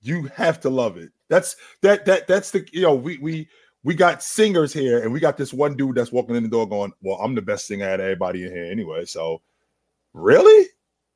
you 0.01 0.29
have 0.35 0.59
to 0.61 0.69
love 0.69 0.97
it. 0.97 1.11
That's 1.29 1.55
that 1.81 2.05
that 2.05 2.27
that's 2.27 2.51
the 2.51 2.67
you 2.71 2.81
know 2.83 2.93
we 2.93 3.17
we 3.17 3.47
we 3.83 3.95
got 3.95 4.23
singers 4.23 4.71
here, 4.71 5.03
and 5.03 5.11
we 5.11 5.19
got 5.19 5.37
this 5.37 5.53
one 5.53 5.75
dude 5.75 5.95
that's 5.95 6.11
walking 6.11 6.35
in 6.35 6.43
the 6.43 6.49
door 6.49 6.67
going, 6.67 6.93
Well, 7.01 7.17
I'm 7.17 7.35
the 7.35 7.41
best 7.41 7.67
singer 7.67 7.87
out 7.87 7.99
of 7.99 8.05
everybody 8.05 8.45
in 8.45 8.51
here 8.51 8.65
anyway. 8.65 9.05
So, 9.05 9.41
really? 10.13 10.67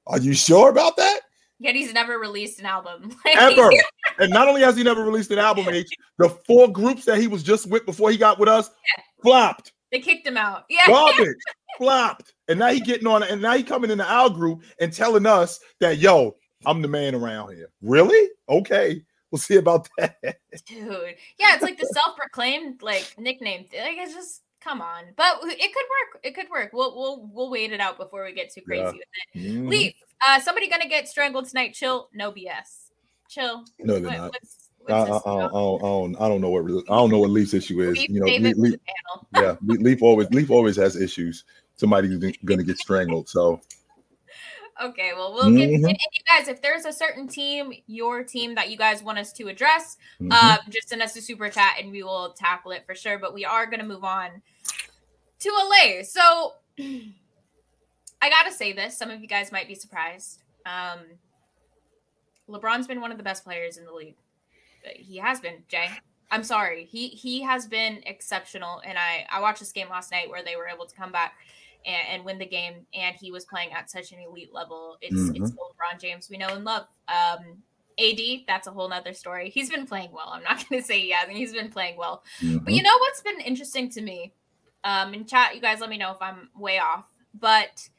Are 0.07 0.19
you 0.19 0.33
sure 0.33 0.69
about 0.69 0.97
that? 0.97 1.21
Yet 1.59 1.75
he's 1.75 1.93
never 1.93 2.19
released 2.19 2.59
an 2.59 2.65
album. 2.65 3.15
Ever. 3.25 3.69
and 4.19 4.31
not 4.31 4.47
only 4.47 4.61
has 4.61 4.77
he 4.77 4.83
never 4.83 5.03
released 5.03 5.31
an 5.31 5.39
album, 5.39 5.67
H, 5.69 5.89
the 6.17 6.29
four 6.29 6.71
groups 6.71 7.05
that 7.05 7.17
he 7.17 7.27
was 7.27 7.43
just 7.43 7.67
with 7.69 7.85
before 7.85 8.11
he 8.11 8.17
got 8.17 8.39
with 8.39 8.49
us 8.49 8.69
yeah. 8.69 9.03
flopped. 9.23 9.73
They 9.91 9.99
kicked 9.99 10.27
him 10.27 10.37
out. 10.37 10.65
Yeah. 10.69 10.87
Garbage. 10.87 11.35
flopped. 11.77 12.33
And 12.47 12.59
now 12.59 12.67
he 12.67 12.79
getting 12.79 13.07
on 13.07 13.23
and 13.23 13.41
now 13.41 13.55
he 13.55 13.63
coming 13.63 13.89
in 13.89 13.97
the 13.97 14.05
our 14.05 14.29
group 14.29 14.63
and 14.79 14.91
telling 14.93 15.25
us 15.25 15.59
that 15.79 15.97
yo, 15.97 16.35
I'm 16.65 16.81
the 16.81 16.87
man 16.87 17.15
around 17.15 17.55
here. 17.55 17.69
Really? 17.81 18.29
Okay. 18.49 19.01
We'll 19.31 19.39
see 19.39 19.57
about 19.57 19.89
that. 19.97 20.39
Dude. 20.65 21.15
Yeah, 21.37 21.53
it's 21.53 21.63
like 21.63 21.77
the 21.77 21.85
self-proclaimed 21.85 22.81
like 22.81 23.13
nickname. 23.17 23.65
Like 23.73 23.97
it's 23.97 24.13
just 24.13 24.43
come 24.61 24.81
on. 24.81 25.03
But 25.15 25.39
it 25.43 25.73
could 25.73 25.85
work. 25.85 26.21
It 26.23 26.35
could 26.35 26.49
work. 26.49 26.71
We'll 26.73 26.95
we'll 26.95 27.29
we'll 27.33 27.49
wait 27.49 27.71
it 27.71 27.79
out 27.79 27.97
before 27.97 28.23
we 28.23 28.33
get 28.33 28.53
too 28.53 28.61
crazy 28.61 28.83
yeah. 28.83 28.91
with 28.91 29.01
it. 29.33 29.39
Mm-hmm. 29.39 29.67
Leaf. 29.67 29.93
Uh 30.25 30.39
somebody 30.39 30.69
gonna 30.69 30.87
get 30.87 31.07
strangled 31.07 31.47
tonight. 31.47 31.73
Chill. 31.73 32.09
No 32.13 32.31
BS. 32.31 32.91
Chill. 33.29 33.65
No, 33.79 33.93
they're 33.95 34.03
what, 34.03 34.17
not. 34.17 34.31
What's, 34.31 34.69
what's 34.79 34.93
I, 34.93 35.29
I, 35.29 35.45
I, 35.45 35.49
don't, 35.49 36.21
I 36.21 36.27
don't 36.29 36.41
know 36.41 36.49
what 36.49 36.63
I 36.89 36.95
don't 36.95 37.11
know 37.11 37.19
what 37.19 37.29
Leaf's 37.29 37.53
issue 37.53 37.81
is. 37.81 37.97
Leaf, 37.97 38.09
you 38.09 38.19
know, 38.21 38.25
Leaf, 38.25 38.57
Leaf 38.57 38.75
yeah, 39.35 39.55
Leaf 39.61 40.01
always 40.01 40.29
Leaf 40.29 40.49
always 40.49 40.75
has 40.77 40.95
issues. 40.95 41.43
Somebody's 41.75 42.35
gonna 42.45 42.63
get 42.63 42.77
strangled. 42.77 43.29
So 43.29 43.61
Okay, 44.83 45.11
well, 45.15 45.33
we'll 45.33 45.51
get 45.51 45.69
mm-hmm. 45.69 45.85
and 45.85 45.97
you 45.97 46.23
guys. 46.29 46.47
If 46.47 46.61
there's 46.61 46.85
a 46.85 46.93
certain 46.93 47.27
team, 47.27 47.73
your 47.87 48.23
team 48.23 48.55
that 48.55 48.69
you 48.69 48.77
guys 48.77 49.01
want 49.01 49.17
us 49.17 49.33
to 49.33 49.47
address, 49.47 49.97
mm-hmm. 50.21 50.31
um, 50.31 50.59
just 50.69 50.89
send 50.89 51.01
us 51.01 51.15
a 51.15 51.21
super 51.21 51.49
chat 51.49 51.75
and 51.79 51.91
we 51.91 52.03
will 52.03 52.33
tackle 52.37 52.71
it 52.71 52.85
for 52.85 52.93
sure. 52.93 53.17
But 53.17 53.33
we 53.33 53.43
are 53.43 53.65
going 53.65 53.79
to 53.79 53.85
move 53.85 54.03
on 54.03 54.41
to 55.39 55.49
LA. 55.49 56.03
So 56.03 56.53
I 58.21 58.29
got 58.29 58.43
to 58.43 58.51
say 58.51 58.73
this. 58.73 58.97
Some 58.97 59.09
of 59.09 59.21
you 59.21 59.27
guys 59.27 59.51
might 59.51 59.67
be 59.67 59.75
surprised. 59.75 60.41
Um, 60.65 60.99
LeBron's 62.49 62.87
been 62.87 63.01
one 63.01 63.11
of 63.11 63.17
the 63.17 63.23
best 63.23 63.43
players 63.43 63.77
in 63.77 63.85
the 63.85 63.93
league. 63.93 64.15
He 64.95 65.17
has 65.17 65.39
been, 65.39 65.63
Jay. 65.67 65.89
I'm 66.29 66.43
sorry. 66.43 66.85
He 66.85 67.07
he 67.07 67.41
has 67.41 67.67
been 67.67 68.01
exceptional, 68.05 68.81
and 68.85 68.97
I 68.97 69.25
I 69.31 69.41
watched 69.41 69.59
this 69.59 69.71
game 69.71 69.89
last 69.89 70.11
night 70.11 70.29
where 70.29 70.43
they 70.43 70.55
were 70.55 70.67
able 70.67 70.85
to 70.85 70.95
come 70.95 71.11
back 71.11 71.33
and, 71.85 72.07
and, 72.09 72.25
win 72.25 72.37
the 72.37 72.45
game. 72.45 72.85
And 72.93 73.15
he 73.15 73.31
was 73.31 73.45
playing 73.45 73.71
at 73.73 73.89
such 73.89 74.11
an 74.11 74.19
elite 74.19 74.53
level. 74.53 74.97
It's 75.01 75.15
mm-hmm. 75.15 75.43
it's 75.43 75.51
LeBron 75.51 75.99
James 75.99 76.29
we 76.29 76.37
know 76.37 76.49
and 76.49 76.63
love. 76.63 76.87
Um, 77.07 77.63
AD, 77.99 78.19
that's 78.47 78.67
a 78.67 78.71
whole 78.71 78.89
nother 78.89 79.13
story. 79.13 79.49
He's 79.49 79.69
been 79.69 79.87
playing 79.87 80.11
well. 80.11 80.29
I'm 80.29 80.43
not 80.43 80.63
going 80.69 80.81
to 80.81 80.87
say 80.87 81.05
yeah, 81.05 81.27
he's 81.29 81.53
been 81.53 81.69
playing 81.69 81.97
well. 81.97 82.23
Mm-hmm. 82.41 82.59
But 82.59 82.73
you 82.73 82.83
know 82.83 82.97
what's 82.99 83.21
been 83.21 83.39
interesting 83.41 83.89
to 83.91 84.01
me? 84.01 84.33
Um, 84.83 85.13
in 85.13 85.25
chat, 85.25 85.55
you 85.55 85.61
guys 85.61 85.79
let 85.79 85.89
me 85.89 85.97
know 85.97 86.11
if 86.11 86.21
I'm 86.21 86.49
way 86.55 86.79
off. 86.79 87.05
But 87.33 87.89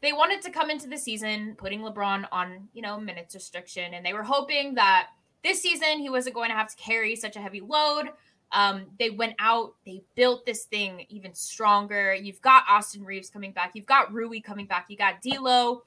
they 0.00 0.12
wanted 0.12 0.42
to 0.42 0.50
come 0.50 0.70
into 0.70 0.88
the 0.88 0.98
season 0.98 1.54
putting 1.56 1.80
LeBron 1.80 2.26
on, 2.32 2.68
you 2.72 2.82
know, 2.82 2.98
minutes 2.98 3.34
restriction, 3.34 3.94
and 3.94 4.04
they 4.04 4.12
were 4.12 4.24
hoping 4.24 4.74
that 4.74 5.08
this 5.44 5.62
season 5.62 5.98
he 5.98 6.10
wasn't 6.10 6.34
going 6.34 6.50
to 6.50 6.56
have 6.56 6.68
to 6.68 6.76
carry 6.76 7.16
such 7.16 7.36
a 7.36 7.40
heavy 7.40 7.60
load. 7.60 8.10
Um, 8.52 8.86
they 8.98 9.10
went 9.10 9.34
out, 9.38 9.74
they 9.86 10.02
built 10.14 10.44
this 10.44 10.64
thing 10.64 11.06
even 11.08 11.34
stronger. 11.34 12.14
You've 12.14 12.40
got 12.42 12.64
Austin 12.68 13.04
Reaves 13.04 13.30
coming 13.30 13.52
back, 13.52 13.72
you've 13.74 13.86
got 13.86 14.12
Rui 14.12 14.40
coming 14.40 14.66
back, 14.66 14.86
you 14.88 14.96
got 14.96 15.22
D'Lo 15.22 15.82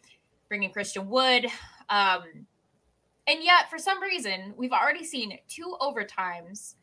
bringing 0.48 0.72
Christian 0.72 1.10
Wood. 1.10 1.46
Um, 1.90 2.24
and 3.28 3.44
yet, 3.44 3.70
for 3.70 3.78
some 3.78 4.02
reason, 4.02 4.54
we've 4.56 4.72
already 4.72 5.04
seen 5.04 5.38
two 5.48 5.76
overtimes 5.82 6.76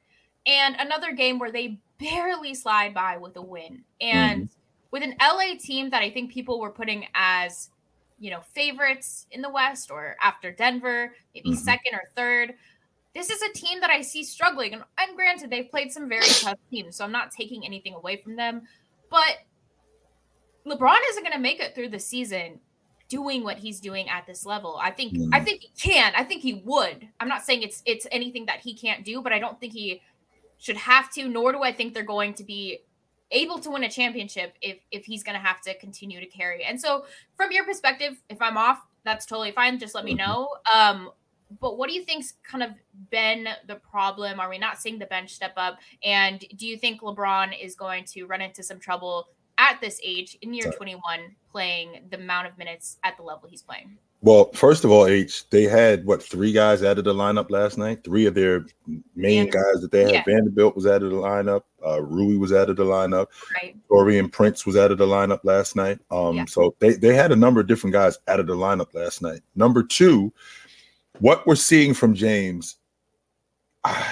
and 0.46 0.74
another 0.78 1.12
game 1.12 1.38
where 1.38 1.52
they 1.52 1.78
barely 1.98 2.54
slide 2.54 2.94
by 2.94 3.16
with 3.16 3.36
a 3.36 3.42
win. 3.42 3.84
And 4.00 4.44
mm-hmm. 4.44 4.54
with 4.90 5.02
an 5.02 5.14
LA 5.20 5.56
team 5.58 5.90
that 5.90 6.02
I 6.02 6.10
think 6.10 6.32
people 6.32 6.60
were 6.60 6.70
putting 6.70 7.06
as, 7.14 7.70
you 8.18 8.30
know, 8.30 8.40
favorites 8.52 9.26
in 9.30 9.40
the 9.40 9.50
West 9.50 9.90
or 9.90 10.16
after 10.22 10.50
Denver, 10.50 11.14
maybe 11.34 11.50
mm-hmm. 11.50 11.58
second 11.58 11.94
or 11.94 12.02
third 12.16 12.54
this 13.14 13.30
is 13.30 13.42
a 13.42 13.52
team 13.52 13.80
that 13.80 13.90
I 13.90 14.00
see 14.00 14.24
struggling. 14.24 14.72
And, 14.72 14.82
and 14.98 15.16
granted, 15.16 15.50
they've 15.50 15.70
played 15.70 15.92
some 15.92 16.08
very 16.08 16.26
tough 16.26 16.58
teams, 16.70 16.96
so 16.96 17.04
I'm 17.04 17.12
not 17.12 17.30
taking 17.30 17.64
anything 17.64 17.94
away 17.94 18.16
from 18.16 18.36
them. 18.36 18.62
But 19.10 19.38
LeBron 20.66 20.98
isn't 21.10 21.22
going 21.22 21.34
to 21.34 21.40
make 21.40 21.60
it 21.60 21.74
through 21.74 21.90
the 21.90 21.98
season 21.98 22.60
doing 23.08 23.44
what 23.44 23.58
he's 23.58 23.78
doing 23.78 24.08
at 24.08 24.26
this 24.26 24.46
level. 24.46 24.78
I 24.80 24.90
think 24.90 25.12
mm. 25.12 25.28
I 25.32 25.40
think 25.40 25.60
he 25.60 25.70
can. 25.78 26.14
I 26.16 26.24
think 26.24 26.40
he 26.42 26.62
would. 26.64 27.06
I'm 27.20 27.28
not 27.28 27.42
saying 27.42 27.62
it's 27.62 27.82
it's 27.84 28.06
anything 28.10 28.46
that 28.46 28.60
he 28.60 28.74
can't 28.74 29.04
do, 29.04 29.20
but 29.20 29.32
I 29.32 29.38
don't 29.38 29.60
think 29.60 29.74
he 29.74 30.00
should 30.56 30.78
have 30.78 31.12
to. 31.12 31.28
Nor 31.28 31.52
do 31.52 31.62
I 31.62 31.72
think 31.72 31.92
they're 31.92 32.04
going 32.04 32.32
to 32.34 32.44
be 32.44 32.78
able 33.30 33.58
to 33.58 33.70
win 33.70 33.84
a 33.84 33.90
championship 33.90 34.56
if 34.62 34.78
if 34.90 35.04
he's 35.04 35.22
going 35.22 35.34
to 35.34 35.46
have 35.46 35.60
to 35.62 35.76
continue 35.78 36.20
to 36.20 36.26
carry. 36.26 36.64
And 36.64 36.80
so, 36.80 37.04
from 37.36 37.52
your 37.52 37.66
perspective, 37.66 38.16
if 38.30 38.40
I'm 38.40 38.56
off, 38.56 38.78
that's 39.04 39.26
totally 39.26 39.52
fine. 39.52 39.78
Just 39.78 39.94
let 39.94 40.04
me 40.04 40.16
mm-hmm. 40.16 40.30
know. 40.30 40.48
Um, 40.74 41.10
but 41.60 41.78
what 41.78 41.88
do 41.88 41.94
you 41.94 42.04
think's 42.04 42.34
kind 42.42 42.62
of 42.62 42.70
been 43.10 43.48
the 43.66 43.76
problem? 43.76 44.40
Are 44.40 44.48
we 44.48 44.58
not 44.58 44.78
seeing 44.78 44.98
the 44.98 45.06
bench 45.06 45.32
step 45.34 45.52
up? 45.56 45.78
And 46.04 46.44
do 46.56 46.66
you 46.66 46.76
think 46.76 47.00
LeBron 47.00 47.52
is 47.60 47.74
going 47.74 48.04
to 48.06 48.24
run 48.24 48.40
into 48.40 48.62
some 48.62 48.78
trouble 48.78 49.28
at 49.58 49.80
this 49.80 50.00
age 50.02 50.36
in 50.42 50.54
year 50.54 50.72
21 50.72 51.02
playing 51.50 52.04
the 52.10 52.16
amount 52.16 52.48
of 52.48 52.58
minutes 52.58 52.98
at 53.04 53.16
the 53.16 53.22
level 53.22 53.48
he's 53.48 53.62
playing? 53.62 53.96
Well, 54.22 54.52
first 54.52 54.84
of 54.84 54.92
all, 54.92 55.06
H, 55.06 55.50
they 55.50 55.64
had 55.64 56.06
what 56.06 56.22
three 56.22 56.52
guys 56.52 56.84
added 56.84 57.06
to 57.06 57.12
the 57.12 57.18
lineup 57.18 57.50
last 57.50 57.76
night. 57.76 58.04
Three 58.04 58.26
of 58.26 58.34
their 58.34 58.64
main 59.16 59.50
guys 59.50 59.80
that 59.80 59.90
they 59.90 60.04
had. 60.04 60.12
Yeah. 60.12 60.22
Vanderbilt 60.24 60.76
was 60.76 60.86
added 60.86 61.10
to 61.10 61.16
the 61.16 61.22
lineup. 61.22 61.62
Uh, 61.84 62.00
Rui 62.00 62.36
was 62.36 62.52
added 62.52 62.76
to 62.76 62.84
the 62.84 62.88
lineup. 62.88 63.26
Right. 63.60 63.76
Taurean 63.90 64.30
Prince 64.30 64.64
was 64.64 64.76
added 64.76 64.98
to 64.98 65.06
the 65.06 65.12
lineup 65.12 65.40
last 65.42 65.74
night. 65.74 65.98
Um, 66.12 66.36
yeah. 66.36 66.44
so 66.44 66.72
they 66.78 66.92
they 66.92 67.16
had 67.16 67.32
a 67.32 67.36
number 67.36 67.60
of 67.60 67.66
different 67.66 67.94
guys 67.94 68.16
added 68.28 68.46
to 68.46 68.52
the 68.52 68.58
lineup 68.58 68.94
last 68.94 69.22
night. 69.22 69.40
Number 69.56 69.82
two, 69.82 70.32
what 71.20 71.46
we're 71.46 71.54
seeing 71.54 71.94
from 71.94 72.14
James, 72.14 72.76
I 73.84 74.06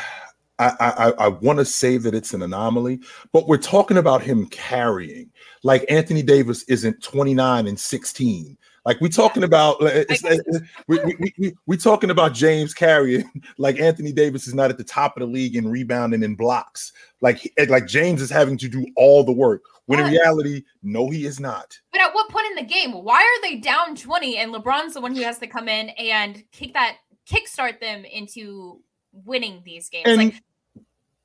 I, 0.60 1.12
I 1.18 1.28
want 1.28 1.58
to 1.58 1.64
say 1.64 1.96
that 1.96 2.14
it's 2.14 2.34
an 2.34 2.42
anomaly, 2.42 3.00
but 3.32 3.48
we're 3.48 3.56
talking 3.56 3.96
about 3.96 4.22
him 4.22 4.46
carrying. 4.48 5.30
Like 5.62 5.86
Anthony 5.88 6.22
Davis 6.22 6.64
isn't 6.64 7.02
29 7.02 7.66
and 7.66 7.80
16. 7.80 8.58
Like 8.90 9.00
we're 9.00 9.06
talking 9.06 9.44
about, 9.44 9.76
it's, 9.82 10.24
it's, 10.24 10.60
we, 10.88 10.98
we, 11.04 11.34
we, 11.38 11.56
we 11.64 11.76
talking 11.76 12.10
about 12.10 12.34
James 12.34 12.74
carrying. 12.74 13.30
Like 13.56 13.78
Anthony 13.78 14.10
Davis 14.10 14.48
is 14.48 14.54
not 14.54 14.70
at 14.70 14.78
the 14.78 14.84
top 14.84 15.16
of 15.16 15.20
the 15.20 15.26
league 15.26 15.54
in 15.54 15.68
rebounding 15.68 16.24
and 16.24 16.36
blocks. 16.36 16.92
Like 17.20 17.52
like 17.68 17.86
James 17.86 18.20
is 18.20 18.30
having 18.30 18.58
to 18.58 18.68
do 18.68 18.86
all 18.96 19.22
the 19.22 19.32
work. 19.32 19.62
When 19.86 20.00
in 20.00 20.06
reality, 20.10 20.64
no, 20.82 21.08
he 21.10 21.26
is 21.26 21.38
not. 21.38 21.78
But 21.92 22.00
at 22.00 22.14
what 22.14 22.30
point 22.30 22.46
in 22.50 22.56
the 22.56 22.72
game? 22.72 22.92
Why 22.92 23.20
are 23.20 23.42
they 23.42 23.56
down 23.56 23.94
20 23.94 24.38
and 24.38 24.52
LeBron's 24.52 24.94
the 24.94 25.00
one 25.00 25.14
who 25.14 25.22
has 25.22 25.38
to 25.38 25.46
come 25.46 25.68
in 25.68 25.90
and 25.90 26.42
kick 26.52 26.72
that 26.72 26.96
kickstart 27.30 27.80
them 27.80 28.04
into 28.04 28.80
winning 29.12 29.62
these 29.64 29.88
games? 29.88 30.06
And 30.06 30.16
like 30.18 30.42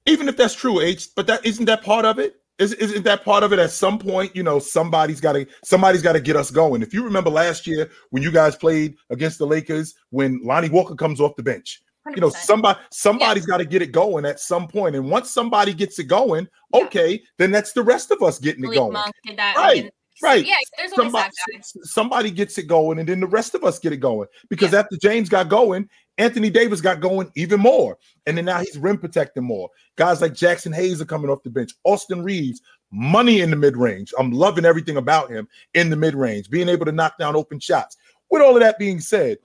even 0.05 0.27
if 0.27 0.37
that's 0.37 0.55
true, 0.55 0.81
H, 0.81 1.09
but 1.15 1.25
that 1.27 1.45
isn't 1.45 1.65
that 1.65 1.83
part 1.83 2.05
of 2.05 2.19
it? 2.19 2.35
Is, 2.57 2.73
isn't 2.73 3.03
that 3.03 3.25
part 3.25 3.43
of 3.43 3.51
it? 3.51 3.59
At 3.59 3.71
some 3.71 3.99
point, 3.99 4.33
you 4.35 4.43
know, 4.43 4.59
somebody's 4.59 5.19
got 5.19 5.33
to 5.33 5.45
somebody's 5.63 6.01
got 6.01 6.13
to 6.13 6.21
get 6.21 6.35
us 6.35 6.51
going. 6.51 6.81
If 6.81 6.93
you 6.93 7.03
remember 7.03 7.29
last 7.29 7.67
year 7.67 7.89
when 8.11 8.23
you 8.23 8.31
guys 8.31 8.55
played 8.55 8.95
against 9.09 9.39
the 9.39 9.45
Lakers, 9.45 9.93
when 10.11 10.41
Lonnie 10.43 10.69
Walker 10.69 10.95
comes 10.95 11.19
off 11.19 11.35
the 11.35 11.43
bench, 11.43 11.83
100%. 12.07 12.15
you 12.15 12.21
know 12.21 12.29
somebody 12.29 12.79
somebody's 12.91 13.43
yeah. 13.43 13.53
got 13.53 13.57
to 13.57 13.65
get 13.65 13.81
it 13.81 13.91
going 13.91 14.25
at 14.25 14.39
some 14.39 14.67
point 14.67 14.95
and 14.95 15.09
once 15.09 15.31
somebody 15.31 15.73
gets 15.73 15.97
it 15.99 16.05
going 16.05 16.47
okay 16.73 17.13
yeah. 17.13 17.17
then 17.37 17.51
that's 17.51 17.73
the 17.73 17.81
rest 17.81 18.11
of 18.11 18.21
us 18.21 18.39
getting 18.39 18.61
Malik 18.61 18.77
it 18.77 18.79
going 18.79 18.93
Monk 18.93 19.13
did 19.23 19.37
that 19.37 19.55
right 19.57 19.91
right 20.21 20.45
yeah 20.45 20.55
there's 20.77 20.93
somebody, 20.93 21.31
somebody 21.61 22.31
gets 22.31 22.57
it 22.57 22.67
going 22.67 22.99
and 22.99 23.09
then 23.09 23.19
the 23.19 23.27
rest 23.27 23.55
of 23.55 23.63
us 23.63 23.79
get 23.79 23.91
it 23.91 23.97
going 23.97 24.27
because 24.49 24.71
yeah. 24.71 24.79
after 24.79 24.97
james 25.01 25.29
got 25.29 25.49
going 25.49 25.89
anthony 26.17 26.49
davis 26.49 26.81
got 26.81 27.01
going 27.01 27.29
even 27.35 27.59
more 27.59 27.97
and 28.25 28.37
then 28.37 28.45
now 28.45 28.59
he's 28.59 28.77
rim 28.77 28.97
protecting 28.97 29.43
more 29.43 29.69
guys 29.97 30.21
like 30.21 30.33
Jaxson 30.33 30.73
Hayes 30.73 31.01
are 31.01 31.05
coming 31.05 31.29
off 31.29 31.43
the 31.43 31.49
bench 31.49 31.73
austin 31.83 32.23
Reaves, 32.23 32.61
money 32.91 33.41
in 33.41 33.49
the 33.49 33.55
mid-range 33.55 34.13
i'm 34.17 34.31
loving 34.31 34.65
everything 34.65 34.97
about 34.97 35.29
him 35.29 35.47
in 35.73 35.89
the 35.89 35.95
mid-range 35.95 36.49
being 36.49 36.69
able 36.69 36.85
to 36.85 36.91
knock 36.91 37.17
down 37.17 37.35
open 37.35 37.59
shots 37.59 37.97
with 38.31 38.41
all 38.41 38.55
of 38.55 38.61
that 38.61 38.79
being 38.79 38.99
said 38.99 39.37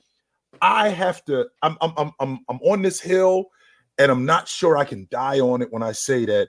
I 0.63 0.89
have 0.89 1.25
to. 1.27 1.47
I'm 1.63 1.77
I'm 1.81 1.93
I'm 1.97 2.13
I'm, 2.21 2.41
I'm 2.49 2.61
on 2.63 2.83
this 2.83 3.01
hill, 3.01 3.47
and 3.99 4.11
I'm 4.11 4.25
not 4.25 4.49
sure 4.49 4.77
I 4.77 4.85
can 4.85 5.07
die 5.11 5.41
on 5.41 5.63
it 5.63 5.73
when 5.73 5.83
I 5.83 5.93
say 5.93 6.25
that. 6.27 6.49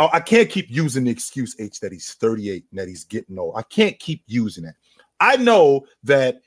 I 0.00 0.20
can't 0.20 0.48
keep 0.48 0.70
using 0.70 1.02
the 1.02 1.10
excuse 1.10 1.56
H 1.58 1.80
that 1.80 1.90
he's 1.90 2.12
38 2.14 2.66
and 2.70 2.78
that 2.78 2.86
he's 2.86 3.02
getting 3.02 3.36
old. 3.36 3.54
I 3.56 3.62
can't 3.62 3.98
keep 3.98 4.22
using 4.28 4.64
it. 4.64 4.76
I 5.18 5.36
know 5.36 5.86
that 6.04 6.40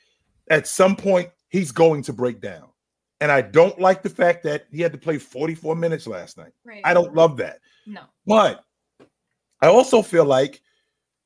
at 0.50 0.68
some 0.68 0.96
point 0.96 1.30
he's 1.50 1.74
going 1.74 2.02
to 2.04 2.14
break 2.14 2.40
down. 2.40 2.70
And 3.22 3.32
I 3.32 3.42
don't 3.42 3.80
like 3.80 4.02
the 4.02 4.10
fact 4.10 4.44
that 4.44 4.66
he 4.72 4.82
had 4.82 4.92
to 4.92 4.98
play 4.98 5.20
44 5.20 5.76
minutes 5.76 6.08
last 6.08 6.38
night. 6.38 6.52
Right. 6.66 6.82
I 6.84 6.94
don't 6.94 7.14
love 7.16 7.38
that. 7.38 7.60
No. 7.86 8.02
But 8.26 8.64
I 9.62 9.68
also 9.68 10.02
feel 10.02 10.26
like 10.26 10.62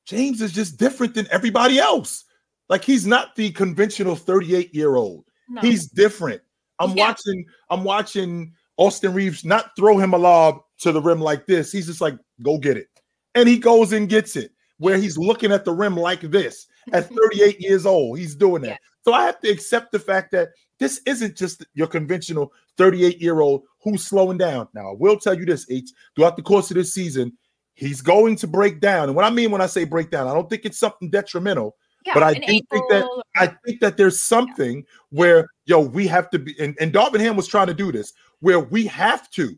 James 0.06 0.42
is 0.42 0.52
just 0.52 0.78
different 0.78 1.16
than 1.16 1.28
everybody 1.32 1.80
else. 1.80 2.26
Like 2.68 2.84
he's 2.84 3.08
not 3.08 3.36
the 3.36 3.52
conventional 3.52 4.16
38 4.16 4.76
year 4.76 4.96
old. 4.96 5.26
No. 5.50 5.62
He's 5.62 5.88
different. 5.88 6.42
I'm 6.80 6.96
yeah. 6.98 7.08
watching. 7.08 7.46
I'm 7.70 7.84
watching 7.84 8.54
Austin 8.78 9.14
Reaves 9.14 9.46
not 9.46 9.72
throw 9.78 9.98
him 9.98 10.14
a 10.14 10.18
lob 10.18 10.60
to 10.80 10.92
the 10.92 11.02
rim 11.02 11.22
like 11.22 11.46
this. 11.46 11.72
He's 11.72 11.88
just 11.88 12.02
like, 12.02 12.18
go 12.42 12.58
get 12.58 12.78
it, 12.78 12.88
and 13.34 13.48
he 13.48 13.58
goes 13.58 13.94
and 13.94 14.10
gets 14.10 14.36
it. 14.36 14.52
Where 14.78 14.98
he's 14.98 15.18
looking 15.18 15.54
at 15.54 15.64
the 15.64 15.72
rim 15.72 15.96
like 15.96 16.20
this 16.20 16.68
at 16.92 17.10
38 17.32 17.62
years 17.62 17.86
old. 17.86 18.20
He's 18.20 18.36
doing 18.36 18.64
that. 18.64 18.72
Yeah. 18.72 18.78
So 19.06 19.14
I 19.14 19.26
have 19.26 19.40
to 19.42 19.50
accept 19.50 19.92
the 19.92 20.00
fact 20.00 20.32
that 20.32 20.50
this 20.80 21.00
isn't 21.06 21.38
just 21.38 21.64
your 21.76 21.86
conventional 21.86 22.52
38 22.78 23.22
year 23.22 23.40
old 23.40 23.64
who's 23.84 24.04
slowing 24.04 24.40
down. 24.40 24.68
Now, 24.74 24.90
I 24.90 24.94
will 24.98 25.18
tell 25.18 25.38
you 25.38 25.46
this, 25.46 25.68
H, 25.70 25.92
throughout 26.16 26.36
the 26.36 26.42
course 26.42 26.72
of 26.72 26.76
this 26.76 26.92
season, 26.92 27.38
he's 27.76 28.02
going 28.02 28.36
to 28.38 28.48
break 28.48 28.80
down. 28.80 29.10
And 29.10 29.16
what 29.16 29.24
I 29.24 29.30
mean 29.30 29.52
when 29.52 29.62
I 29.62 29.68
say 29.68 29.84
break 29.84 30.10
down, 30.10 30.28
I 30.28 30.34
don't 30.34 30.50
think 30.50 30.66
it's 30.66 30.80
something 30.80 31.12
detrimental 31.12 31.76
Yeah, 32.04 32.16
but 32.16 32.24
I 32.24 32.34
do 32.34 32.42
think 32.42 32.66
that 32.90 33.24
I 33.38 33.54
think 33.64 33.80
that 33.82 33.96
there's 33.96 34.20
something 34.20 34.78
yeah. 34.78 34.84
where 35.12 35.48
yo 35.66 35.82
we 35.82 36.08
have 36.08 36.32
to 36.32 36.40
be 36.40 36.56
and, 36.60 36.76
and 36.80 36.92
Darvin 36.92 37.20
Ham 37.20 37.36
was 37.36 37.48
trying 37.48 37.68
to 37.68 37.76
do 37.76 37.92
this. 37.92 38.12
where 38.40 38.60
we 38.60 38.88
have 38.88 39.30
to, 39.32 39.56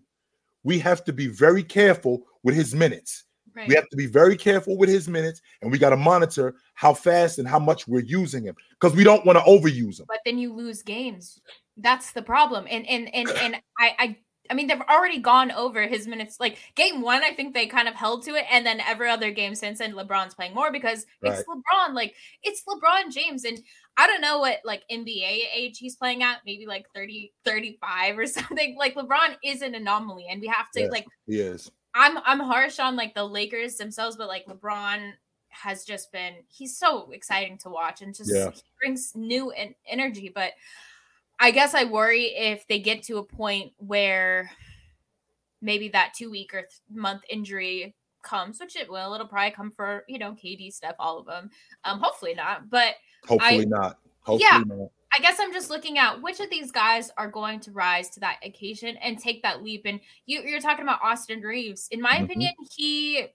we 0.64 0.78
have 0.80 1.06
to 1.06 1.14
be 1.14 1.28
very 1.28 1.64
careful 1.64 2.24
with 2.44 2.54
his 2.54 2.76
minutes. 2.76 3.24
Right. 3.58 3.68
We 3.68 3.74
have 3.74 3.90
to 3.90 3.98
be 3.98 4.06
very 4.06 4.38
careful 4.38 4.78
with 4.78 4.88
his 4.88 5.08
minutes, 5.08 5.42
and 5.64 5.72
we 5.72 5.80
got 5.80 5.90
to 5.90 5.98
monitor 5.98 6.54
how 6.76 6.94
fast 6.94 7.40
and 7.40 7.48
how 7.48 7.58
much 7.58 7.88
we're 7.88 8.04
using 8.04 8.44
him 8.44 8.56
because 8.80 8.96
we 8.96 9.04
don't 9.04 9.26
want 9.26 9.40
to 9.40 9.44
overuse 9.46 10.00
him. 10.00 10.06
but 10.08 10.20
then 10.26 10.38
you 10.38 10.54
lose 10.54 10.84
games. 10.84 11.42
That's 11.76 12.12
the 12.12 12.22
problem. 12.22 12.68
And 12.70 12.88
and 12.88 13.12
and 13.16 13.30
and 13.30 13.56
I 13.80 13.96
I 13.98 14.18
I 14.52 14.54
mean 14.54 14.68
they've 14.68 14.80
already 14.82 15.18
gone 15.20 15.52
over 15.52 15.88
his 15.88 16.08
minutes. 16.08 16.38
Like 16.40 16.60
game 16.76 17.02
one, 17.02 17.24
I 17.24 17.34
think 17.34 17.56
they 17.56 17.66
kind 17.66 17.88
of 17.88 17.96
held 17.96 18.24
to 18.26 18.36
it, 18.36 18.46
and 18.52 18.64
then 18.64 18.80
every 18.80 19.10
other 19.10 19.32
game 19.32 19.56
since 19.56 19.80
And 19.80 19.96
LeBron's 19.96 20.36
playing 20.36 20.54
more 20.54 20.72
because 20.72 21.08
it's 21.24 21.44
LeBron. 21.44 21.96
Like 21.96 22.14
it's 22.44 22.62
LeBron 22.70 23.12
James, 23.12 23.44
and 23.44 23.58
I 23.98 24.06
don't 24.06 24.22
know 24.22 24.38
what 24.38 24.60
like 24.64 24.84
NBA 24.92 25.46
age 25.52 25.80
he's 25.80 25.96
playing 25.96 26.22
at, 26.22 26.42
maybe 26.46 26.68
like 26.68 26.86
30, 26.94 27.34
35 27.44 28.20
or 28.20 28.28
something. 28.38 28.76
Like 28.78 28.94
LeBron 28.94 29.36
is 29.44 29.64
an 29.64 29.74
anomaly, 29.74 30.28
and 30.30 30.42
we 30.42 30.48
have 30.48 30.70
to 30.74 30.82
Yes. 30.82 30.92
like 30.92 31.06
He 31.26 31.40
is. 31.40 31.72
I'm 31.98 32.20
I'm 32.26 32.40
harsh 32.40 32.80
on 32.80 32.96
like 32.96 33.14
the 33.16 33.24
Lakers 33.26 33.76
themselves, 33.76 34.16
but 34.16 34.28
like 34.28 34.46
LeBron 34.46 35.14
has 35.50 35.84
just 35.84 36.12
been 36.12 36.36
he's 36.48 36.78
so 36.78 37.10
exciting 37.12 37.58
to 37.60 37.70
watch 37.70 38.02
and 38.02 38.14
just 38.14 38.32
Yeah. 38.34 38.52
brings 38.80 39.14
new 39.16 39.50
en- 39.52 39.74
energy. 39.88 40.30
But 40.34 40.52
I 41.40 41.52
guess 41.52 41.74
I 41.74 41.86
worry 41.86 42.26
if 42.36 42.68
they 42.68 42.80
get 42.80 43.04
to 43.04 43.18
a 43.18 43.24
point 43.24 43.74
where 43.78 44.52
maybe 45.62 45.90
that 45.90 46.14
two 46.16 46.30
week 46.30 46.54
or 46.54 46.62
th- 46.62 46.72
month 46.92 47.24
injury 47.30 47.96
comes, 48.22 48.60
which 48.60 48.76
it 48.76 48.90
will. 48.90 49.14
It'll 49.16 49.28
probably 49.28 49.52
come 49.52 49.72
for 49.72 50.04
you 50.08 50.20
know 50.20 50.34
KD 50.34 50.72
stuff, 50.72 50.96
all 51.00 51.18
of 51.18 51.26
them. 51.26 51.50
Um, 51.84 52.00
hopefully 52.00 52.36
not, 52.36 52.70
but 52.70 52.96
Hopefully 53.28 53.62
I- 53.62 53.66
not. 53.66 53.98
Hopefully 54.22 54.48
Yeah. 54.52 54.64
not. 54.66 54.90
I 55.16 55.20
guess 55.22 55.38
I'm 55.40 55.54
just 55.54 55.70
looking 55.70 55.98
at 55.98 56.22
which 56.22 56.40
of 56.40 56.50
these 56.50 56.72
guys 56.72 57.12
are 57.18 57.30
going 57.30 57.60
to 57.62 57.72
rise 57.72 58.10
to 58.12 58.20
that 58.22 58.38
occasion 58.44 58.98
and 58.98 59.18
take 59.18 59.42
that 59.44 59.64
leap. 59.64 59.84
And 59.86 60.00
you, 60.26 60.42
you're 60.42 60.60
talking 60.60 60.84
about 60.84 61.00
Austin 61.02 61.42
Reaves. 61.42 61.88
In 61.92 62.02
my 62.02 62.14
Mhm. 62.18 62.24
opinion, 62.26 62.54
he 62.76 63.26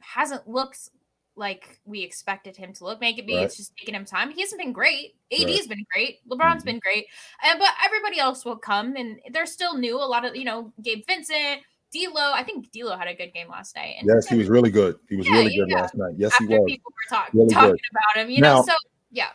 hasn't 0.00 0.48
looked 0.48 0.90
like 1.36 1.80
we 1.84 2.02
expected 2.02 2.56
him 2.56 2.72
to 2.74 2.84
look. 2.84 3.00
Maybe 3.00 3.34
Right. 3.34 3.42
it's 3.44 3.56
just 3.56 3.76
taking 3.76 3.94
him 3.94 4.04
time. 4.04 4.30
He 4.30 4.40
hasn't 4.40 4.60
been 4.60 4.72
great. 4.72 5.16
Right. 5.32 5.40
AD's 5.48 5.66
been 5.66 5.84
great. 5.92 6.20
LeBron's 6.28 6.62
Mhm. 6.62 6.66
been 6.66 6.78
great. 6.78 7.06
And 7.42 7.58
but 7.58 7.70
everybody 7.84 8.20
else 8.20 8.44
will 8.44 8.56
come, 8.56 8.94
and 8.94 9.20
they're 9.32 9.46
still 9.46 9.76
new. 9.76 9.96
A 9.96 10.04
lot 10.06 10.24
of 10.24 10.36
you 10.36 10.44
know, 10.44 10.72
Gabe 10.80 11.04
Vincent, 11.08 11.62
D'Lo. 11.92 12.32
I 12.32 12.44
think 12.44 12.70
D'Lo 12.70 12.96
had 12.96 13.08
a 13.08 13.14
good 13.14 13.32
game 13.34 13.48
last 13.48 13.74
night. 13.74 13.96
And 13.98 14.08
Yes, 14.08 14.28
he 14.28 14.36
was 14.36 14.48
really 14.48 14.70
good. 14.70 14.96
He 15.08 15.16
was 15.16 15.26
Yeah, 15.26 15.38
really 15.38 15.56
good 15.56 15.68
yeah. 15.70 15.80
last 15.80 15.96
night. 15.96 16.14
Yes, 16.16 16.36
he 16.36 16.46
was. 16.46 16.60
people 16.68 16.92
were 16.94 17.16
talk- 17.16 17.30
Really 17.32 17.52
talking 17.52 17.70
good. 17.72 17.80
about 17.90 18.24
him, 18.24 18.30
you 18.30 18.40
Now- 18.40 18.56
know. 18.58 18.62
So 18.66 18.74
yeah, 19.10 19.30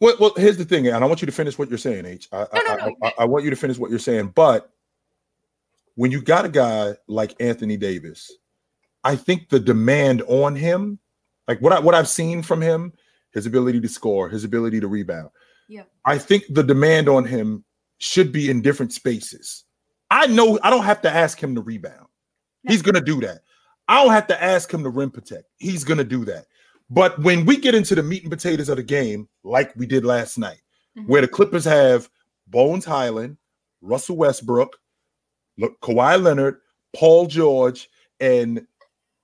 Well, 0.00 0.14
well, 0.20 0.32
here's 0.36 0.56
the 0.56 0.64
thing, 0.64 0.86
and 0.86 1.04
I 1.04 1.06
want 1.06 1.22
you 1.22 1.26
to 1.26 1.32
finish 1.32 1.58
what 1.58 1.68
you're 1.68 1.78
saying, 1.78 2.06
H. 2.06 2.28
I, 2.32 2.46
No, 2.54 2.60
no, 2.60 2.72
I, 2.72 2.76
no, 2.76 2.96
I, 3.02 3.06
I, 3.06 3.12
I 3.20 3.24
want 3.24 3.44
you 3.44 3.50
to 3.50 3.56
finish 3.56 3.78
what 3.78 3.90
you're 3.90 3.98
saying, 3.98 4.28
but 4.34 4.70
when 5.96 6.12
you 6.12 6.22
got 6.22 6.44
a 6.44 6.48
guy 6.48 6.94
like 7.08 7.34
Anthony 7.40 7.76
Davis, 7.76 8.30
I 9.02 9.16
think 9.16 9.48
the 9.48 9.58
demand 9.58 10.22
on 10.28 10.54
him, 10.54 11.00
like 11.48 11.60
what 11.60 11.72
I 11.72 11.80
what 11.80 11.96
I've 11.96 12.08
seen 12.08 12.42
from 12.42 12.60
him, 12.60 12.92
his 13.32 13.46
ability 13.46 13.80
to 13.80 13.88
score, 13.88 14.28
his 14.28 14.44
ability 14.44 14.78
to 14.78 14.86
rebound. 14.86 15.30
Yeah. 15.68 15.82
I 16.04 16.18
think 16.18 16.44
the 16.50 16.62
demand 16.62 17.08
on 17.08 17.24
him 17.24 17.64
should 17.98 18.30
be 18.30 18.48
in 18.48 18.62
different 18.62 18.92
spaces. 18.92 19.64
I 20.08 20.28
know 20.28 20.58
I 20.62 20.70
don't 20.70 20.84
have 20.84 21.02
to 21.02 21.10
ask 21.10 21.42
him 21.42 21.56
to 21.56 21.60
rebound. 21.60 22.06
He's 22.62 22.82
gonna 22.82 23.00
do 23.00 23.20
that. 23.22 23.40
I 23.88 24.02
don't 24.02 24.12
have 24.12 24.28
to 24.28 24.40
ask 24.40 24.72
him 24.72 24.84
to 24.84 24.90
rim 24.90 25.10
protect. 25.10 25.44
He's 25.56 25.82
gonna 25.82 26.04
do 26.04 26.24
that. 26.26 26.46
But 26.90 27.18
when 27.20 27.44
we 27.44 27.56
get 27.58 27.74
into 27.74 27.94
the 27.94 28.02
meat 28.02 28.22
and 28.22 28.30
potatoes 28.30 28.68
of 28.68 28.76
the 28.76 28.82
game, 28.82 29.28
like 29.44 29.74
we 29.76 29.86
did 29.86 30.04
last 30.04 30.38
night, 30.38 30.60
Mhm. 30.96 31.06
where 31.06 31.20
the 31.20 31.28
Clippers 31.28 31.64
have 31.64 32.08
Bones 32.46 32.84
Hyland, 32.84 33.36
Russell 33.82 34.16
Westbrook, 34.16 34.78
look, 35.58 35.78
Kawhi 35.80 36.20
Leonard, 36.22 36.60
Paul 36.94 37.26
George, 37.26 37.88
and 38.20 38.66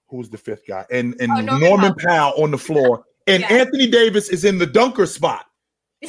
who's 0.09 0.29
the 0.29 0.39
fifth 0.39 0.67
guy? 0.67 0.85
And 0.91 1.15
and 1.21 1.33
Oh, 1.33 1.41
Norman 1.41 1.61
Norman 1.61 1.95
Powell 1.95 2.43
on 2.43 2.51
the 2.51 2.59
floor, 2.59 3.05
and 3.27 3.41
Yeah. 3.43 3.49
Anthony 3.53 3.87
Davis 3.87 4.29
is 4.29 4.45
in 4.45 4.59
the 4.59 4.67
dunker 4.67 5.07
spot. 5.07 5.47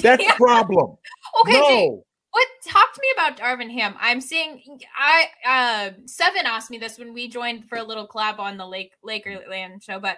That's 0.01 0.21
Yeah. 0.21 0.33
problem. 0.35 0.97
Okay, 1.41 1.53
Jay, 1.53 1.89
What 2.31 2.47
talk 2.67 2.93
to 2.93 3.01
me 3.01 3.07
about 3.13 3.37
Darvin 3.37 3.71
Ham? 3.71 3.95
I'm 3.97 4.19
seeing 4.19 4.61
I 4.97 5.29
uh 5.45 5.91
Seven 6.05 6.45
asked 6.45 6.69
me 6.69 6.77
this 6.77 6.99
when 6.99 7.13
we 7.13 7.29
joined 7.29 7.69
for 7.69 7.77
a 7.77 7.83
little 7.83 8.05
collab 8.05 8.39
on 8.39 8.57
the 8.57 8.67
Lake 8.67 8.91
Lakerland 9.05 9.81
show, 9.81 10.01
but 10.01 10.17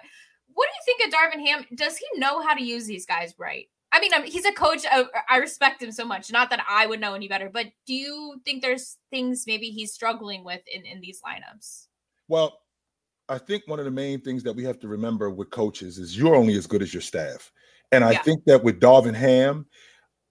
what 0.58 0.66
do 0.68 0.92
you 0.92 0.96
think 0.96 1.06
of 1.06 1.14
Darvin 1.18 1.46
Ham? 1.46 1.64
Does 1.76 1.96
he 1.96 2.06
know 2.18 2.42
how 2.42 2.52
to 2.54 2.62
use 2.62 2.86
these 2.86 3.06
guys 3.06 3.32
right? 3.38 3.66
I 3.92 4.00
mean, 4.00 4.12
I 4.12 4.22
he's 4.26 4.44
a 4.44 4.52
coach. 4.52 4.82
I, 4.90 5.04
I 5.30 5.36
respect 5.38 5.80
him 5.82 5.92
so 5.92 6.04
much. 6.04 6.32
Not 6.32 6.50
that 6.50 6.64
I 6.68 6.86
would 6.86 7.00
know 7.00 7.14
any 7.14 7.28
better, 7.28 7.48
but 7.48 7.66
do 7.86 7.94
you 7.94 8.40
think 8.44 8.60
there's 8.60 8.96
things 9.10 9.44
maybe 9.46 9.70
he's 9.70 9.92
struggling 9.94 10.42
with 10.44 10.60
in 10.72 10.84
in 10.84 11.00
these 11.00 11.20
lineups? 11.22 11.86
Well, 12.26 12.58
I 13.28 13.38
think 13.38 13.62
one 13.66 13.78
of 13.78 13.84
the 13.84 13.90
main 13.90 14.20
things 14.20 14.42
that 14.42 14.52
we 14.54 14.64
have 14.64 14.78
to 14.80 14.88
remember 14.88 15.30
with 15.30 15.50
coaches 15.50 15.96
is 15.98 16.18
you're 16.18 16.34
only 16.34 16.56
as 16.56 16.66
good 16.66 16.82
as 16.82 16.92
your 16.92 17.00
staff. 17.02 17.52
And 17.92 18.04
I 18.04 18.12
Yeah. 18.12 18.22
think 18.22 18.44
that 18.46 18.62
with 18.62 18.80
Darvin 18.80 19.14
Ham, 19.14 19.64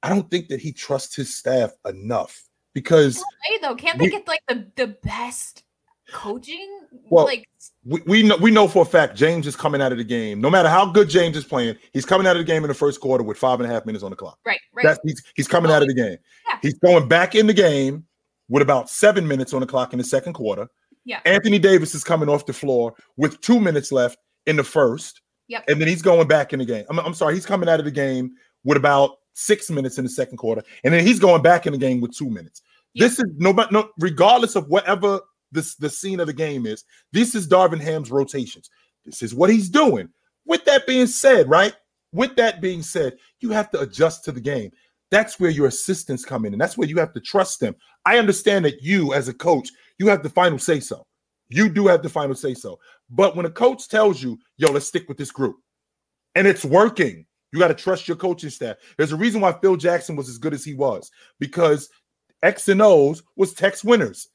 I 0.03 0.09
don't 0.09 0.29
think 0.29 0.49
that 0.49 0.59
he 0.59 0.71
trusts 0.73 1.15
his 1.15 1.33
staff 1.33 1.71
enough 1.85 2.39
because 2.73 3.23
Hey, 3.45 3.57
though, 3.61 3.75
can't 3.75 3.97
they 3.97 4.05
We- 4.05 4.11
get 4.11 4.27
like 4.27 4.43
the 4.47 4.69
the 4.75 4.87
best 5.03 5.63
coaching? 6.11 6.81
Well, 7.09 7.25
like 7.25 7.47
we, 7.85 8.01
we 8.05 8.23
know 8.23 8.37
we 8.37 8.51
know 8.51 8.67
for 8.67 8.83
a 8.83 8.85
fact 8.85 9.15
James 9.15 9.47
is 9.47 9.55
coming 9.55 9.81
out 9.81 9.91
of 9.91 9.97
the 9.97 10.03
game. 10.03 10.41
No 10.41 10.49
matter 10.49 10.69
how 10.69 10.85
good 10.85 11.09
James 11.09 11.37
is 11.37 11.45
playing, 11.45 11.75
he's 11.93 12.05
coming 12.05 12.27
out 12.27 12.35
of 12.35 12.39
the 12.39 12.51
game 12.51 12.63
in 12.63 12.67
the 12.67 12.73
first 12.73 12.99
quarter 12.99 13.23
with 13.23 13.37
five 13.37 13.59
and 13.59 13.69
a 13.69 13.73
half 13.73 13.85
minutes 13.85 14.03
on 14.03 14.09
the 14.09 14.15
clock. 14.15 14.39
right, 14.45 14.59
right. 14.73 14.83
That's 14.83 14.99
he's 15.03 15.23
he's 15.35 15.47
coming 15.47 15.71
out 15.71 15.81
of 15.81 15.87
the 15.87 15.93
game. 15.93 16.17
Yeah. 16.47 16.59
He's 16.61 16.77
going 16.79 17.07
back 17.07 17.35
in 17.35 17.47
the 17.47 17.53
game 17.53 18.05
with 18.49 18.61
about 18.61 18.89
seven 18.89 19.27
minutes 19.27 19.53
on 19.53 19.61
the 19.61 19.67
clock 19.67 19.93
in 19.93 19.99
the 19.99 20.05
second 20.05 20.33
quarter. 20.33 20.67
Yeah. 21.05 21.19
Anthony 21.25 21.59
Davis 21.59 21.95
is 21.95 22.03
coming 22.03 22.29
off 22.29 22.45
the 22.45 22.53
floor 22.53 22.93
with 23.15 23.39
two 23.41 23.59
minutes 23.59 23.91
left 23.91 24.17
in 24.45 24.57
the 24.57 24.63
first. 24.63 25.21
Yep. 25.47 25.63
And 25.69 25.79
then 25.79 25.87
he's 25.87 26.01
going 26.01 26.27
back 26.27 26.51
in 26.51 26.59
the 26.59 26.65
game. 26.65 26.85
I'm, 26.89 26.99
I'm 26.99 27.13
sorry, 27.13 27.33
he's 27.33 27.45
coming 27.45 27.69
out 27.69 27.79
of 27.79 27.85
the 27.85 27.91
game 27.91 28.31
with 28.65 28.75
about 28.75 29.11
six 29.33 29.69
minutes 29.69 29.97
in 29.97 30.03
the 30.03 30.09
second 30.09 30.37
quarter, 30.37 30.61
and 30.83 30.93
then 30.93 31.05
he's 31.05 31.19
going 31.19 31.41
back 31.41 31.65
in 31.65 31.71
the 31.71 31.79
game 31.79 32.01
with 32.01 32.11
two 32.11 32.29
minutes. 32.29 32.61
Yep. 32.93 33.09
This 33.09 33.19
is 33.19 33.25
no, 33.37 33.53
but 33.53 33.71
no, 33.71 33.89
regardless 33.99 34.55
of 34.55 34.67
whatever 34.67 35.21
this 35.51 35.75
the 35.75 35.89
scene 35.89 36.19
of 36.19 36.27
the 36.27 36.33
game 36.33 36.65
is. 36.65 36.83
This 37.11 37.35
is 37.35 37.47
Darvin 37.47 37.81
Ham's 37.81 38.11
rotations. 38.11 38.69
This 39.05 39.21
is 39.21 39.33
what 39.33 39.49
he's 39.49 39.69
doing. 39.69 40.09
With 40.45 40.65
that 40.65 40.87
being 40.87 41.07
said, 41.07 41.49
right? 41.49 41.73
With 42.13 42.35
that 42.37 42.61
being 42.61 42.81
said, 42.81 43.17
you 43.39 43.51
have 43.51 43.69
to 43.71 43.81
adjust 43.81 44.23
to 44.25 44.31
the 44.31 44.41
game. 44.41 44.71
That's 45.11 45.39
where 45.39 45.49
your 45.49 45.67
assistants 45.67 46.25
come 46.25 46.45
in, 46.45 46.53
and 46.53 46.61
that's 46.61 46.77
where 46.77 46.87
you 46.87 46.97
have 46.97 47.13
to 47.13 47.21
trust 47.21 47.59
them. 47.59 47.75
I 48.05 48.17
understand 48.17 48.65
that 48.65 48.81
you, 48.81 49.13
as 49.13 49.27
a 49.27 49.33
coach, 49.33 49.69
you 49.99 50.07
have 50.07 50.23
the 50.23 50.29
final 50.29 50.59
say 50.59 50.79
so. 50.79 51.05
You 51.49 51.69
do 51.69 51.87
have 51.87 52.03
the 52.03 52.09
final 52.09 52.35
say 52.35 52.53
so. 52.53 52.79
But 53.09 53.35
when 53.35 53.45
a 53.45 53.49
coach 53.49 53.87
tells 53.87 54.21
you, 54.21 54.37
yo, 54.57 54.71
let's 54.71 54.87
stick 54.87 55.07
with 55.07 55.17
this 55.17 55.31
group, 55.31 55.57
and 56.35 56.45
it's 56.45 56.65
working, 56.65 57.25
you 57.51 57.59
got 57.59 57.69
to 57.69 57.73
trust 57.73 58.07
your 58.07 58.17
coaching 58.17 58.49
staff. 58.49 58.75
There's 58.97 59.13
a 59.13 59.17
reason 59.17 59.41
why 59.41 59.53
Phil 59.53 59.77
Jackson 59.77 60.15
was 60.15 60.29
as 60.29 60.37
good 60.37 60.53
as 60.53 60.65
he 60.65 60.73
was 60.73 61.09
because 61.39 61.89
X 62.43 62.67
and 62.67 62.81
O's 62.81 63.23
was 63.35 63.53
Tex 63.53 63.83
Winter's. 63.83 64.27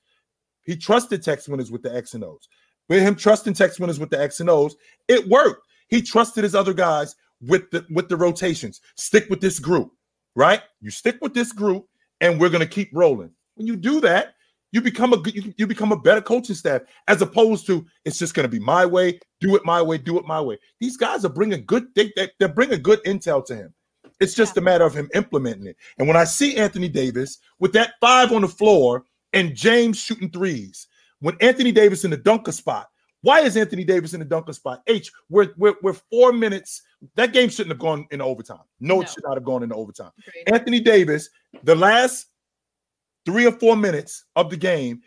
He 0.65 0.77
trusted 0.77 1.23
Tex 1.23 1.49
Winter's 1.49 1.71
with 1.71 1.83
the 1.83 1.95
X 1.95 2.15
and 2.15 2.25
O's. 2.25 2.49
With 2.89 3.03
him 3.03 3.15
trusting 3.15 3.55
Tex 3.55 3.79
Winter's 3.81 4.01
with 4.01 4.11
the 4.11 4.21
X 4.21 4.41
and 4.41 4.51
O's, 4.51 4.77
it 5.09 5.27
worked. 5.29 5.67
He 5.89 6.03
trusted 6.03 6.45
his 6.45 6.55
other 6.55 6.75
guys 6.75 7.17
with 7.41 7.71
the 7.71 7.87
with 7.91 8.09
the 8.09 8.17
rotations. 8.17 8.81
Stick 8.97 9.29
with 9.31 9.41
this 9.41 9.59
group, 9.59 9.93
right? 10.37 10.63
You 10.81 10.91
stick 10.91 11.19
with 11.21 11.35
this 11.35 11.53
group, 11.53 11.87
and 12.21 12.41
we're 12.41 12.49
gonna 12.49 12.67
keep 12.67 12.91
rolling. 12.93 13.31
When 13.55 13.67
you 13.67 13.77
do 13.77 14.01
that, 14.01 14.35
you 14.73 14.81
become 14.81 15.13
a 15.13 15.19
good, 15.19 15.35
you, 15.35 15.55
you 15.59 15.67
become 15.67 15.93
a 15.93 15.97
better 15.99 16.23
coaching 16.23 16.57
staff 16.57 16.83
as 17.07 17.23
opposed 17.23 17.67
to 17.67 17.87
it's 18.05 18.19
just 18.19 18.35
gonna 18.35 18.49
be 18.49 18.59
my 18.59 18.87
way, 18.87 19.21
do 19.41 19.55
it 19.55 19.65
my 19.65 19.83
way, 19.83 19.99
do 19.99 20.19
it 20.19 20.27
my 20.27 20.41
way. 20.41 20.59
These 20.81 20.97
guys 20.97 21.25
are 21.25 21.31
bringing 21.31 21.65
good, 21.67 21.87
they, 21.95 22.13
they, 22.17 22.31
they're 22.39 22.49
bringing 22.49 22.83
good 22.83 23.03
intel 23.05 23.45
to 23.47 23.55
him. 23.55 23.75
It's 24.19 24.35
just 24.35 24.57
a 24.57 24.61
matter 24.61 24.85
of 24.85 24.95
him 24.95 25.11
implementing 25.15 25.67
it. 25.67 25.77
And 25.99 26.09
when 26.09 26.17
I 26.17 26.25
see 26.25 26.57
Anthony 26.57 26.89
Davis 26.89 27.39
with 27.59 27.73
that 27.75 27.95
five 28.01 28.33
on 28.33 28.43
the 28.43 28.49
floor 28.49 29.05
and 29.33 29.55
James 29.55 29.99
shooting 29.99 30.31
threes, 30.31 30.87
when 31.21 31.37
Anthony 31.41 31.73
Davis 31.73 32.05
in 32.05 32.11
the 32.11 32.17
dunker 32.17 32.53
spot, 32.53 32.89
why 33.23 33.41
is 33.41 33.57
Anthony 33.57 33.85
Davis 33.85 34.15
in 34.15 34.21
the 34.21 34.27
dunker 34.27 34.53
spot? 34.53 34.83
H, 34.89 35.11
we're, 35.31 35.51
we're, 35.57 35.75
we're 35.83 35.93
four 35.93 36.33
minutes. 36.33 36.83
That 37.15 37.33
game 37.33 37.49
shouldn't 37.49 37.71
have 37.73 37.79
gone 37.79 38.07
into 38.11 38.25
overtime. 38.25 38.59
No, 38.81 38.97
No. 38.97 39.03
it 39.03 39.11
should 39.11 39.23
not 39.25 39.37
have 39.37 39.45
gone 39.45 39.63
into 39.63 39.77
overtime. 39.77 40.11
Agreed. 40.27 40.55
Anthony 40.55 40.81
Davis, 40.81 41.29
the 41.63 41.75
last 41.77 42.27
three 43.25 43.47
or 43.47 43.53
four 43.53 43.77
minutes 43.77 44.25
of 44.35 44.51
the 44.51 44.57
game, 44.57 45.01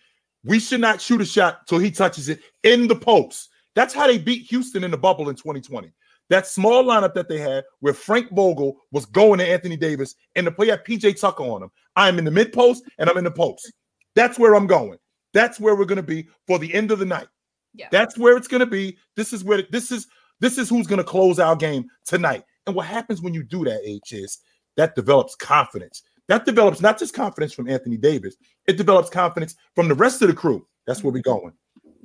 we 0.45 0.59
should 0.59 0.79
not 0.79 1.01
shoot 1.01 1.19
a 1.21 1.25
shot 1.25 1.67
till 1.67 1.79
he 1.79 1.91
touches 1.91 2.29
it 2.29 2.39
in 2.63 2.87
the 2.87 2.95
post. 2.95 3.49
That's 3.75 3.93
how 3.93 4.07
they 4.07 4.17
beat 4.17 4.43
Houston 4.43 4.85
in 4.85 4.91
the 4.91 4.97
bubble 4.97 5.27
in 5.27 5.35
2020. 5.35 5.91
That 6.29 6.47
small 6.47 6.83
lineup 6.85 7.13
that 7.15 7.27
they 7.27 7.37
had 7.39 7.65
where 7.81 7.93
Frank 7.93 8.31
Vogel 8.31 8.77
was 8.91 9.05
going 9.05 9.39
to 9.39 9.47
Anthony 9.47 9.75
Davis 9.75 10.15
and 10.35 10.47
the 10.47 10.51
play 10.51 10.67
had 10.67 10.85
PJ 10.85 11.19
Tucker 11.19 11.43
on 11.43 11.63
him. 11.63 11.71
I'm 11.95 12.17
in 12.17 12.25
the 12.25 12.31
mid 12.31 12.53
post 12.53 12.83
and 12.97 13.09
I'm 13.09 13.17
in 13.17 13.25
the 13.25 13.31
post. 13.31 13.71
That's 14.15 14.39
where 14.39 14.55
I'm 14.55 14.67
going. 14.67 14.97
That's 15.33 15.59
where 15.59 15.75
we're 15.75 15.85
going 15.85 15.97
to 15.97 16.03
be 16.03 16.27
for 16.47 16.59
the 16.59 16.73
end 16.73 16.91
of 16.91 16.99
the 16.99 17.05
night. 17.05 17.27
Yeah. 17.73 17.87
That's 17.91 18.17
where 18.17 18.37
it's 18.37 18.47
going 18.47 18.61
to 18.61 18.65
be. 18.65 18.97
This 19.15 19.33
is 19.33 19.43
where 19.43 19.63
this 19.69 19.91
is 19.91 20.07
this 20.39 20.57
is 20.57 20.69
who's 20.69 20.87
going 20.87 20.97
to 20.97 21.03
close 21.03 21.39
our 21.39 21.55
game 21.55 21.85
tonight. 22.05 22.43
And 22.67 22.75
what 22.75 22.85
happens 22.87 23.21
when 23.21 23.33
you 23.33 23.43
do 23.43 23.63
that, 23.65 23.81
H 23.83 24.13
is 24.13 24.39
that 24.77 24.95
develops 24.95 25.35
confidence. 25.35 26.03
That 26.27 26.45
develops 26.45 26.81
not 26.81 26.97
just 26.97 27.13
confidence 27.13 27.53
from 27.53 27.69
Anthony 27.69 27.97
Davis, 27.97 28.35
it 28.67 28.77
develops 28.77 29.09
confidence 29.09 29.55
from 29.75 29.87
the 29.87 29.95
rest 29.95 30.21
of 30.21 30.27
the 30.29 30.33
crew. 30.33 30.65
That's 30.87 31.03
where 31.03 31.13
we're 31.13 31.19
Mm-hmm. 31.19 31.41
going. 31.41 31.53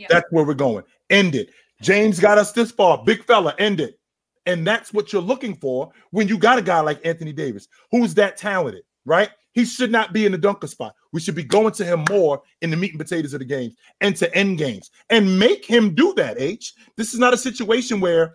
That's 0.09 0.27
where 0.31 0.45
we're 0.45 0.55
going. 0.55 0.85
End 1.11 1.35
it. 1.35 1.51
James 1.83 2.19
got 2.19 2.39
us 2.39 2.53
this 2.53 2.71
far. 2.71 3.03
Big 3.05 3.25
fella, 3.25 3.55
end 3.59 3.81
it. 3.81 3.99
And 4.47 4.67
that's 4.67 4.93
what 4.93 5.13
you're 5.13 5.23
looking 5.23 5.55
for 5.55 5.91
when 6.11 6.27
you 6.27 6.39
got 6.39 6.59
a 6.59 6.63
guy 6.63 6.81
like 6.81 7.05
Anthony 7.05 7.33
Davis, 7.33 7.69
who's 7.91 8.15
that 8.15 8.37
talented, 8.37 8.83
right? 9.05 9.31
He 9.53 9.65
should 9.65 9.91
not 9.91 10.13
be 10.13 10.27
in 10.27 10.33
the 10.33 10.39
dunker 10.39 10.67
spot. 10.69 10.95
We 11.13 11.21
should 11.21 11.35
be 11.35 11.43
going 11.43 11.73
to 11.75 11.85
him 11.85 12.05
more 12.09 12.43
in 12.63 12.71
the 12.71 12.77
meat 12.77 12.93
and 12.93 13.01
potatoes 13.01 13.35
of 13.35 13.41
the 13.41 13.45
games 13.45 13.75
and 14.01 14.15
to 14.17 14.33
end 14.35 14.59
games 14.59 14.91
and 15.11 15.39
make 15.39 15.65
him 15.65 15.95
do 15.95 16.15
that. 16.15 16.41
H. 16.41 16.75
This 16.97 17.13
is 17.13 17.19
not 17.19 17.35
a 17.35 17.37
situation 17.37 18.01
where, 18.01 18.35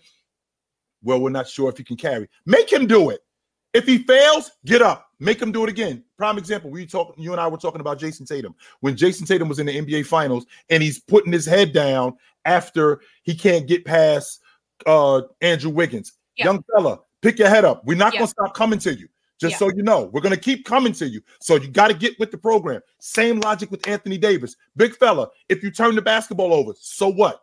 well, 1.03 1.19
we're 1.21 1.29
not 1.29 1.47
sure 1.47 1.69
if 1.69 1.77
he 1.77 1.83
can 1.83 1.95
carry. 1.95 2.27
Make 2.45 2.71
him 2.71 2.85
do 2.85 3.11
it. 3.11 3.21
If 3.73 3.85
he 3.85 3.99
fails, 3.99 4.51
get 4.65 4.81
up, 4.81 5.09
make 5.19 5.41
him 5.41 5.51
do 5.51 5.63
it 5.63 5.69
again. 5.69 6.03
Prime 6.17 6.37
example: 6.37 6.69
we 6.69 6.85
talk, 6.85 7.13
you 7.17 7.33
and 7.33 7.41
I 7.41 7.47
were 7.47 7.57
talking 7.57 7.81
about 7.81 7.99
Jayson 7.99 8.25
Tatum 8.25 8.55
when 8.79 8.95
Jayson 8.95 9.25
Tatum 9.27 9.49
was 9.49 9.59
in 9.59 9.65
the 9.65 9.77
NBA 9.77 10.05
Finals 10.05 10.45
and 10.69 10.81
he's 10.81 10.99
putting 10.99 11.33
his 11.33 11.45
head 11.45 11.73
down 11.73 12.15
after 12.45 13.01
he 13.23 13.35
can't 13.35 13.67
get 13.67 13.83
past 13.83 14.41
uh 14.85 15.21
Andrew 15.41 15.71
Wiggins. 15.71 16.13
Yeah. 16.37 16.45
Young 16.45 16.63
fella, 16.73 16.99
pick 17.21 17.37
your 17.37 17.49
head 17.49 17.65
up. 17.65 17.83
We're 17.85 17.97
not 17.97 18.13
Yeah. 18.13 18.19
gonna 18.19 18.29
stop 18.29 18.53
coming 18.53 18.79
to 18.79 18.93
you. 18.93 19.09
Just 19.39 19.53
Yeah. 19.53 19.57
so 19.57 19.69
you 19.75 19.83
know, 19.83 20.05
we're 20.13 20.21
gonna 20.21 20.37
keep 20.37 20.65
coming 20.65 20.93
to 20.93 21.07
you. 21.07 21.21
So 21.41 21.55
you 21.55 21.67
got 21.69 21.87
to 21.89 21.93
get 21.93 22.17
with 22.19 22.31
the 22.31 22.37
program. 22.37 22.81
Same 22.99 23.39
logic 23.41 23.69
with 23.71 23.87
Anthony 23.87 24.17
Davis. 24.17 24.55
Big 24.75 24.95
fella, 24.95 25.29
if 25.49 25.63
you 25.63 25.71
turn 25.71 25.95
the 25.95 26.01
basketball 26.01 26.53
over, 26.53 26.73
so 26.79 27.09
what? 27.09 27.41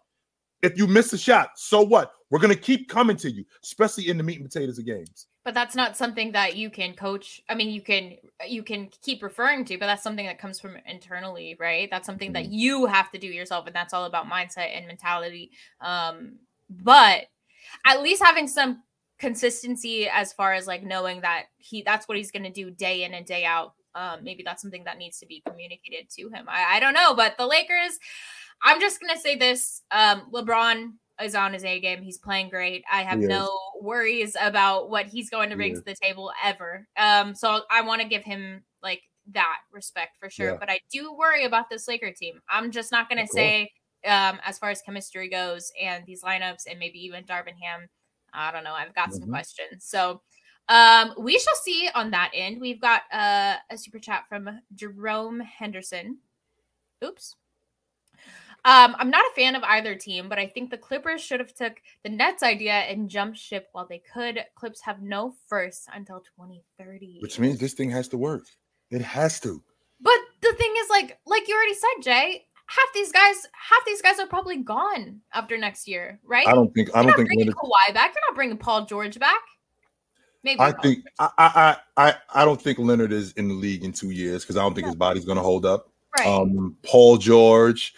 If 0.62 0.78
you 0.78 0.86
miss 0.86 1.12
a 1.12 1.18
shot, 1.18 1.50
so 1.56 1.82
what? 1.82 2.12
We're 2.30 2.38
gonna 2.38 2.54
keep 2.54 2.88
coming 2.88 3.16
to 3.18 3.30
you, 3.30 3.44
especially 3.62 4.08
in 4.08 4.16
the 4.16 4.22
meat 4.22 4.40
and 4.40 4.48
potatoes 4.50 4.78
of 4.78 4.86
games. 4.86 5.26
but 5.44 5.54
that's 5.54 5.74
not 5.74 5.96
something 5.96 6.30
that 6.32 6.54
you 6.56 6.70
can 6.70 6.94
coach 6.94 7.42
i 7.48 7.54
mean 7.54 7.68
you 7.68 7.82
can 7.82 8.16
you 8.46 8.62
can 8.62 8.88
keep 9.02 9.24
referring 9.24 9.64
to 9.64 9.76
but 9.76 9.86
that's 9.86 10.04
something 10.04 10.24
that 10.24 10.38
comes 10.38 10.60
from 10.60 10.76
internally 10.86 11.56
right 11.58 11.90
that's 11.90 12.06
something 12.06 12.32
that 12.32 12.46
you 12.46 12.86
have 12.86 13.10
to 13.10 13.18
do 13.18 13.26
yourself 13.26 13.66
and 13.66 13.74
that's 13.74 13.92
all 13.92 14.04
about 14.04 14.26
mindset 14.30 14.70
and 14.76 14.86
mentality 14.86 15.50
um 15.80 16.38
but 16.70 17.24
at 17.84 18.00
least 18.02 18.22
having 18.22 18.46
some 18.46 18.84
consistency 19.22 20.08
as 20.08 20.32
far 20.32 20.52
as 20.52 20.66
like 20.66 20.82
knowing 20.82 21.20
that 21.20 21.44
he 21.56 21.82
that's 21.82 22.08
what 22.08 22.18
he's 22.18 22.32
going 22.32 22.42
to 22.42 22.50
do 22.50 22.72
day 22.72 23.04
in 23.04 23.14
and 23.14 23.24
day 23.24 23.44
out 23.44 23.74
um 23.94 24.18
maybe 24.24 24.42
that's 24.42 24.60
something 24.60 24.82
that 24.82 24.98
needs 24.98 25.20
to 25.20 25.26
be 25.26 25.40
communicated 25.46 26.10
to 26.10 26.22
him 26.22 26.44
i, 26.48 26.76
I 26.76 26.80
don't 26.80 26.92
know 26.92 27.14
but 27.14 27.36
the 27.38 27.46
lakers 27.46 28.00
i'm 28.62 28.80
just 28.80 29.00
going 29.00 29.14
to 29.14 29.20
say 29.20 29.36
this 29.36 29.82
um 29.92 30.22
lebron 30.32 30.94
is 31.22 31.34
on 31.34 31.52
his 31.52 31.64
A 31.64 31.78
game. 31.78 32.02
He's 32.02 32.18
playing 32.18 32.48
great. 32.48 32.84
I 32.90 33.02
have 33.02 33.18
no 33.18 33.48
worries 33.80 34.36
about 34.40 34.90
what 34.90 35.06
he's 35.06 35.30
going 35.30 35.50
to 35.50 35.56
bring 35.56 35.74
to 35.74 35.80
the 35.80 35.94
table 35.94 36.32
ever. 36.42 36.88
Um, 36.96 37.34
so 37.34 37.60
I 37.70 37.82
want 37.82 38.00
to 38.02 38.08
give 38.08 38.24
him 38.24 38.62
like 38.82 39.02
that 39.32 39.58
respect 39.70 40.16
for 40.18 40.30
sure. 40.30 40.52
Yeah. 40.52 40.56
But 40.58 40.70
I 40.70 40.80
do 40.90 41.14
worry 41.14 41.44
about 41.44 41.70
this 41.70 41.86
Laker 41.86 42.12
team. 42.12 42.40
I'm 42.48 42.70
just 42.70 42.90
not 42.90 43.08
going 43.08 43.24
to 43.24 43.32
say 43.32 43.70
um, 44.06 44.40
as 44.44 44.58
far 44.58 44.70
as 44.70 44.82
chemistry 44.82 45.28
goes 45.28 45.70
and 45.80 46.04
these 46.06 46.22
lineups 46.22 46.64
and 46.68 46.78
maybe 46.78 46.98
even 47.04 47.24
Darvin 47.24 47.54
Ham. 47.62 47.88
I 48.32 48.50
don't 48.52 48.64
know. 48.64 48.74
I've 48.74 48.94
got 48.94 49.12
some 49.12 49.24
Mhm. 49.24 49.30
questions. 49.30 49.84
So 49.84 50.22
um, 50.68 51.14
we 51.18 51.38
shall 51.38 51.56
see 51.62 51.88
on 51.94 52.10
that 52.12 52.30
end. 52.34 52.60
We've 52.60 52.80
got 52.80 53.02
uh, 53.12 53.56
a 53.70 53.76
super 53.76 53.98
chat 53.98 54.24
from 54.28 54.60
Jerome 54.74 55.40
Henderson. 55.40 56.18
Oops. 57.04 57.36
Um, 58.64 58.94
I'm 58.96 59.10
not 59.10 59.24
a 59.24 59.34
fan 59.34 59.56
of 59.56 59.64
either 59.64 59.96
team, 59.96 60.28
but 60.28 60.38
I 60.38 60.46
think 60.46 60.70
the 60.70 60.78
Clippers 60.78 61.20
should 61.20 61.40
have 61.40 61.52
took 61.52 61.82
the 62.04 62.10
Nets 62.10 62.44
idea 62.44 62.72
and 62.74 63.10
jumped 63.10 63.36
ship 63.36 63.68
while 63.72 63.86
they 63.88 63.98
could. 64.14 64.44
Clips 64.54 64.80
have 64.82 65.02
no 65.02 65.34
first 65.48 65.88
until 65.92 66.20
2030. 66.20 67.18
Which 67.20 67.40
means 67.40 67.58
this 67.58 67.74
thing 67.74 67.90
has 67.90 68.06
to 68.08 68.16
work. 68.16 68.44
It 68.92 69.00
has 69.02 69.40
to. 69.40 69.62
But 70.00 70.18
the 70.42 70.52
thing 70.52 70.72
is, 70.78 70.88
like, 70.90 71.18
like 71.26 71.48
you 71.48 71.56
already 71.56 71.74
said, 71.74 72.02
Jay, 72.02 72.46
half 72.66 72.88
these 72.94 73.12
guys, 73.12 73.46
half 73.52 73.84
these 73.86 74.02
guys 74.02 74.18
are 74.18 74.26
probably 74.26 74.58
gone 74.58 75.20
after 75.32 75.56
next 75.58 75.86
year, 75.88 76.20
right? 76.24 76.46
I 76.46 76.54
don't 76.54 76.72
think. 76.74 76.90
I 76.94 77.00
You're 77.00 77.02
don't 77.02 77.06
not 77.10 77.16
think. 77.16 77.28
bringing 77.28 77.46
Leonard- 77.46 77.56
Kawhi 77.56 77.94
back. 77.94 78.14
You're 78.14 78.22
not 78.30 78.34
bringing 78.36 78.56
Paul 78.58 78.86
George 78.86 79.18
back. 79.18 79.40
Maybe. 80.44 80.60
I 80.60 80.72
Paul 80.72 80.82
think. 80.82 81.04
I. 81.18 81.30
I. 81.38 81.76
I. 81.96 82.14
I 82.34 82.44
don't 82.44 82.60
think 82.60 82.78
Leonard 82.78 83.12
is 83.12 83.32
in 83.32 83.48
the 83.48 83.54
league 83.54 83.84
in 83.84 83.92
two 83.92 84.10
years 84.10 84.42
because 84.42 84.56
I 84.56 84.62
don't 84.62 84.74
think 84.74 84.86
No. 84.86 84.90
his 84.90 84.96
body's 84.96 85.24
going 85.24 85.36
to 85.36 85.42
hold 85.42 85.64
up. 85.66 85.90
right. 86.18 86.26
Um, 86.26 86.76
Paul 86.84 87.16
George. 87.18 87.94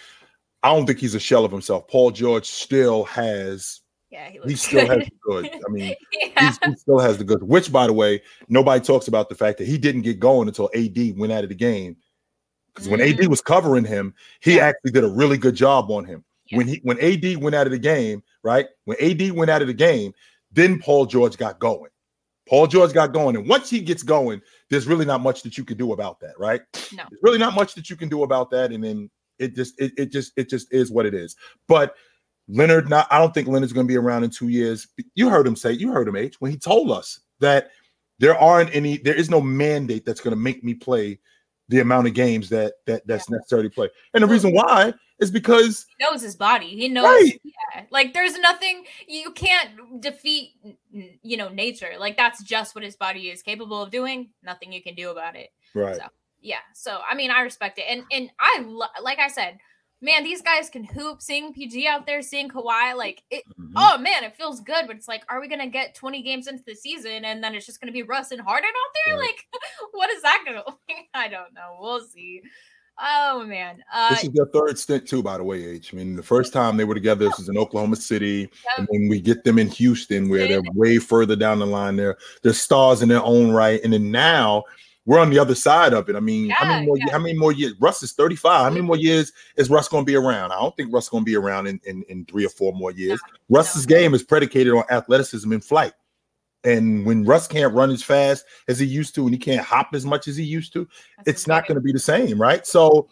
I 0.62 0.68
don't 0.74 0.86
think 0.86 0.98
he's 0.98 1.14
a 1.14 1.20
shell 1.20 1.44
of 1.44 1.52
himself. 1.52 1.86
Paul 1.88 2.10
George 2.10 2.46
still 2.46 3.04
has. 3.04 3.80
yeah, 4.10 4.30
he 4.30 4.38
He 4.46 4.56
still 4.56 4.86
good. 4.86 4.98
has 5.00 5.08
the 5.08 5.14
good. 5.22 5.46
I 5.54 5.70
mean, 5.70 5.94
yeah. 6.36 6.52
he 6.66 6.74
still 6.76 6.98
has 6.98 7.18
the 7.18 7.24
good. 7.24 7.42
Which, 7.42 7.70
by 7.70 7.86
the 7.86 7.92
way, 7.92 8.22
nobody 8.48 8.82
talks 8.82 9.08
about 9.08 9.28
the 9.28 9.34
fact 9.34 9.58
that 9.58 9.66
he 9.66 9.76
didn't 9.76 10.02
get 10.02 10.18
going 10.20 10.48
until 10.48 10.70
AD 10.74 11.18
went 11.18 11.32
out 11.32 11.42
of 11.44 11.50
the 11.50 11.54
game. 11.54 11.96
Because 12.74 12.88
when 12.88 13.00
AD 13.00 13.28
was 13.28 13.40
covering 13.40 13.84
him, 13.84 14.14
he. 14.40 14.56
Yeah. 14.56 14.66
actually 14.66 14.90
did 14.90 15.04
a 15.04 15.08
really 15.08 15.38
good 15.38 15.54
job 15.54 15.90
on 15.90 16.04
him. 16.04 16.24
Yeah. 16.46 16.58
When 16.58 16.68
he 16.68 16.80
when 16.82 17.00
AD 17.00 17.36
went 17.42 17.54
out 17.54 17.66
of 17.66 17.72
the 17.72 17.78
game, 17.78 18.22
right? 18.42 18.66
When 18.84 18.96
AD 19.00 19.32
went 19.32 19.50
out 19.50 19.62
of 19.62 19.68
the 19.68 19.74
game, 19.74 20.12
then 20.52 20.78
Paul 20.78 21.06
George 21.06 21.36
got 21.36 21.58
going. 21.58 21.90
Paul 22.48 22.66
George 22.66 22.92
got 22.92 23.12
going, 23.12 23.36
and 23.36 23.48
once 23.48 23.70
he 23.70 23.80
gets 23.80 24.02
going, 24.02 24.42
there's 24.68 24.86
really 24.86 25.06
not 25.06 25.22
much 25.22 25.42
that 25.42 25.56
you 25.56 25.64
can 25.64 25.78
do 25.78 25.92
about 25.92 26.20
that, 26.20 26.38
right? 26.38 26.60
No. 26.92 27.04
There's 27.10 27.22
really 27.22 27.38
not 27.38 27.54
much 27.54 27.74
that 27.74 27.88
you 27.88 27.96
can 27.96 28.08
do 28.08 28.22
about 28.22 28.50
that, 28.50 28.70
and 28.72 28.84
then 28.84 29.10
it 29.38 29.54
just 29.54 29.80
it, 29.80 29.92
it 29.96 30.12
just 30.12 30.32
it 30.36 30.50
just 30.50 30.72
is 30.72 30.90
what 30.90 31.06
it 31.06 31.14
is. 31.14 31.36
But 31.68 31.94
Leonard, 32.48 32.90
not 32.90 33.06
I 33.10 33.18
don't 33.18 33.32
think 33.32 33.48
Leonard's 33.48 33.72
going 33.72 33.86
to 33.86 33.92
be 33.92 33.96
around 33.96 34.24
in 34.24 34.30
two 34.30 34.48
years. 34.48 34.86
You 35.14 35.30
heard 35.30 35.46
him 35.46 35.56
say, 35.56 35.72
you 35.72 35.92
heard 35.92 36.08
him, 36.08 36.16
H, 36.16 36.40
when 36.40 36.50
he 36.50 36.58
told 36.58 36.90
us 36.90 37.20
that 37.40 37.70
there 38.18 38.36
aren't 38.38 38.74
any, 38.74 38.98
there 38.98 39.14
is 39.14 39.30
no 39.30 39.40
mandate 39.40 40.04
that's 40.04 40.20
going 40.20 40.34
to 40.34 40.40
make 40.40 40.62
me 40.62 40.74
play 40.74 41.18
the 41.68 41.80
amount 41.80 42.06
of 42.06 42.14
games 42.14 42.48
that 42.50 42.74
that 42.86 43.06
that's 43.06 43.30
necessary 43.30 43.64
to 43.64 43.70
play. 43.70 43.88
And 44.12 44.22
the 44.22 44.28
reason 44.28 44.52
why 44.52 44.92
is 45.20 45.30
because 45.30 45.86
He 45.98 46.04
knows 46.04 46.22
his 46.22 46.36
body. 46.36 46.68
He 46.68 46.88
knows. 46.88 47.04
Right. 47.04 47.40
Yeah. 47.44 47.84
Like 47.90 48.12
there's 48.12 48.38
nothing 48.38 48.84
you 49.06 49.30
can't 49.32 50.00
defeat. 50.00 50.54
You 51.22 51.36
know, 51.36 51.48
nature. 51.48 51.92
Like 51.98 52.16
that's 52.16 52.42
just 52.42 52.74
what 52.74 52.84
his 52.84 52.96
body 52.96 53.30
is 53.30 53.42
capable 53.42 53.82
of 53.82 53.90
doing. 53.90 54.30
Nothing 54.42 54.72
you 54.72 54.82
can 54.82 54.94
do 54.94 55.10
about 55.10 55.36
it. 55.36 55.50
right. 55.74 55.96
So 55.96 56.02
yeah. 56.40 56.58
So 56.74 57.00
I 57.08 57.14
mean, 57.14 57.30
I 57.30 57.40
respect 57.40 57.78
it, 57.78 57.86
and 57.88 58.04
and 58.12 58.30
I 58.38 58.62
lo- 58.66 58.86
like 59.02 59.18
I 59.18 59.28
said, 59.28 59.58
man, 60.04 60.22
these 60.22 60.42
guys 60.42 60.68
can 60.68 60.84
hoop. 60.84 61.22
Seeing 61.22 61.52
PG 61.52 61.86
out 61.86 62.06
there, 62.06 62.22
seeing 62.22 62.48
Kawhi, 62.48 62.94
like 62.96 63.22
it. 63.30 63.42
Mhm. 63.58 63.72
Oh 63.74 63.98
man, 63.98 64.22
it 64.22 64.36
feels 64.36 64.60
good. 64.60 64.86
But 64.86 64.96
it's 64.96 65.08
like, 65.08 65.24
are 65.28 65.40
we 65.40 65.48
gonna 65.48 65.66
get 65.68 65.94
20 65.94 66.22
games 66.22 66.46
into 66.46 66.62
the 66.66 66.74
season, 66.74 67.24
and 67.24 67.42
then 67.42 67.54
it's 67.54 67.66
just 67.66 67.80
gonna 67.80 67.92
be 67.92 68.02
Russ 68.02 68.30
and 68.30 68.40
Harden 68.40 68.68
out 68.68 68.94
there? 69.06 69.18
Right. 69.18 69.32
Like, 69.52 69.62
what 69.92 70.10
is 70.10 70.22
that 70.22 70.42
gonna? 70.44 70.62
I 71.14 71.28
don't 71.28 71.54
know. 71.54 71.78
We'll 71.80 72.00
see. 72.00 72.42
Oh 73.00 73.44
man. 73.44 73.82
Uh, 73.92 74.10
This 74.10 74.24
is 74.24 74.30
their 74.30 74.46
third 74.46 74.78
stint 74.78 75.08
too, 75.08 75.22
by 75.22 75.38
the 75.38 75.42
way, 75.42 75.64
H. 75.64 75.92
I 75.92 75.96
mean, 75.96 76.14
the 76.14 76.22
first 76.22 76.52
time 76.52 76.76
they 76.76 76.84
were 76.84 76.94
together, 76.94 77.24
this 77.24 77.38
was 77.38 77.48
in 77.48 77.58
Oklahoma 77.58 77.96
City, 77.96 78.48
and 78.78 78.86
when 78.88 79.08
we 79.08 79.20
get 79.20 79.42
them 79.42 79.58
in 79.58 79.68
Houston, 79.68 80.28
where 80.28 80.46
they're 80.46 80.62
way 80.74 80.98
further 80.98 81.34
down 81.34 81.58
the 81.58 81.66
line, 81.66 81.96
they're 81.96 82.16
they're 82.42 82.52
stars 82.52 83.02
in 83.02 83.08
their 83.08 83.22
own 83.24 83.50
right, 83.50 83.80
and 83.82 83.92
then 83.92 84.12
now 84.12 84.62
we're 85.06 85.18
on 85.18 85.30
the 85.30 85.38
other 85.38 85.54
side 85.54 85.92
of 85.92 86.08
it. 86.08 86.16
I 86.16 86.20
mean, 86.20 86.50
how 86.50 86.66
many 86.66 86.86
more? 86.86 86.96
yeah. 86.98 87.12
How 87.12 87.18
many 87.18 87.38
more 87.38 87.52
years? 87.52 87.74
Russ 87.80 88.02
is 88.02 88.12
thirty 88.12 88.36
five. 88.36 88.64
How 88.64 88.70
many 88.70 88.82
more 88.82 88.96
mm-hmm. 88.96 89.04
years 89.04 89.32
is 89.56 89.70
Russ 89.70 89.88
going 89.88 90.04
to 90.04 90.10
be 90.10 90.16
around? 90.16 90.52
I 90.52 90.56
don't 90.56 90.76
think 90.76 90.92
Russ 90.92 91.08
going 91.08 91.24
to 91.24 91.26
be 91.26 91.36
around 91.36 91.66
in, 91.66 91.80
in 91.84 92.02
in 92.08 92.24
three 92.24 92.46
or 92.46 92.50
four 92.50 92.72
more 92.72 92.90
years. 92.90 93.20
Russ's 93.48 93.86
game 93.86 94.14
is 94.14 94.22
predicated 94.22 94.72
on 94.72 94.84
athleticism 94.90 95.52
and 95.52 95.64
flight. 95.64 95.92
And 96.64 97.04
when 97.04 97.24
Russ 97.24 97.46
can't 97.46 97.74
run 97.74 97.90
as 97.90 98.02
fast 98.02 98.46
as 98.68 98.78
he 98.78 98.86
used 98.86 99.14
to, 99.16 99.24
and 99.24 99.34
he 99.34 99.38
can't 99.38 99.64
hop 99.64 99.90
as 99.92 100.06
much 100.06 100.28
as 100.28 100.36
he 100.36 100.44
used 100.44 100.72
to, 100.72 100.88
that's 101.18 101.28
it's 101.28 101.46
not 101.46 101.66
going 101.66 101.74
to 101.74 101.82
be 101.82 101.92
the 101.92 101.98
same, 101.98 102.40
right? 102.40 102.66
So 102.66 103.08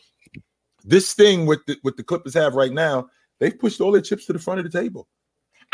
this 0.84 1.12
thing 1.12 1.44
with 1.46 1.60
the 1.66 1.76
with 1.84 1.96
the 1.96 2.02
Clippers 2.02 2.34
have 2.34 2.54
right 2.54 2.72
now, 2.72 3.08
they've 3.38 3.58
pushed 3.58 3.80
all 3.80 3.92
their 3.92 4.00
chips 4.00 4.24
to 4.26 4.32
the 4.32 4.38
front 4.38 4.60
of 4.60 4.70
the 4.70 4.80
table. 4.80 5.06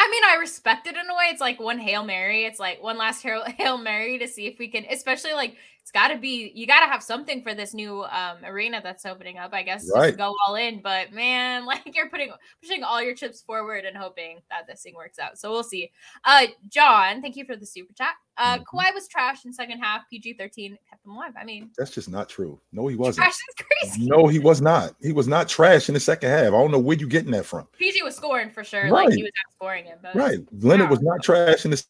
I 0.00 0.08
mean, 0.10 0.22
I 0.24 0.36
respect 0.36 0.86
it 0.86 0.96
in 0.96 1.10
a 1.10 1.14
way. 1.14 1.24
It's 1.30 1.40
like 1.40 1.60
one 1.60 1.78
Hail 1.78 2.04
Mary. 2.04 2.44
It's 2.44 2.60
like 2.60 2.82
one 2.82 2.98
last 2.98 3.22
Hail, 3.22 3.44
Hail 3.58 3.78
Mary 3.78 4.18
to 4.18 4.28
see 4.28 4.46
if 4.46 4.58
we 4.58 4.68
can, 4.68 4.84
especially 4.90 5.32
like 5.32 5.56
it's 5.88 5.92
got 5.94 6.08
to 6.08 6.18
be, 6.18 6.52
you 6.54 6.66
got 6.66 6.80
to 6.80 6.86
have 6.86 7.02
something 7.02 7.42
for 7.42 7.54
this 7.54 7.72
new 7.72 8.02
um, 8.04 8.36
arena 8.44 8.78
that's 8.84 9.06
opening 9.06 9.38
up, 9.38 9.54
I 9.54 9.62
guess, 9.62 9.84
just 9.84 9.96
Right. 9.96 10.14
go 10.14 10.34
all 10.46 10.54
in. 10.56 10.82
But 10.82 11.14
man, 11.14 11.64
like 11.66 11.80
you're 11.96 12.10
putting, 12.10 12.30
pushing 12.62 12.84
all 12.84 13.02
your 13.02 13.14
chips 13.14 13.40
forward 13.40 13.86
and 13.86 13.96
hoping 13.96 14.40
that 14.50 14.66
this 14.66 14.82
thing 14.82 14.94
works 14.94 15.18
out. 15.18 15.38
So 15.38 15.50
we'll 15.50 15.64
see. 15.64 15.90
Uh, 16.26 16.48
John, 16.68 17.22
thank 17.22 17.36
you 17.36 17.46
for 17.46 17.56
the 17.56 17.64
super 17.64 17.94
chat. 17.94 18.10
Uh, 18.36 18.58
Mhm. 18.58 18.64
Kawhi 18.70 18.92
was 18.94 19.08
trash 19.08 19.46
in 19.46 19.52
second 19.54 19.78
half. 19.80 20.02
PG 20.10 20.34
13 20.34 20.76
kept 20.90 21.06
him 21.06 21.12
alive. 21.12 21.32
I 21.40 21.44
mean, 21.44 21.70
That's 21.78 21.90
just 21.90 22.10
not 22.10 22.28
true. 22.28 22.60
No, 22.70 22.86
he 22.86 22.94
wasn't. 22.94 23.24
trash 23.24 23.32
is 23.32 23.66
crazy. 23.66 24.06
No, 24.10 24.26
he 24.26 24.38
was 24.40 24.60
not. 24.60 24.94
He 25.00 25.12
was 25.12 25.26
not 25.26 25.48
trash 25.48 25.88
in 25.88 25.94
the 25.94 26.00
second 26.00 26.28
half. 26.28 26.48
I 26.48 26.50
don't 26.50 26.70
know 26.70 26.78
where 26.78 26.98
you're 26.98 27.08
getting 27.08 27.30
that 27.30 27.46
from. 27.46 27.66
PG 27.78 28.02
was 28.02 28.14
scoring 28.14 28.50
for 28.50 28.62
sure. 28.62 28.90
Like 28.90 29.08
Right. 29.08 29.16
he 29.16 29.22
was 29.22 29.32
outscoring 29.58 29.84
him. 29.86 29.98
But 30.02 30.14
Right. 30.14 30.38
Leonard 30.52 30.90
was 30.90 31.00
not 31.00 31.22
trash 31.22 31.64
in 31.64 31.70
the 31.70 31.82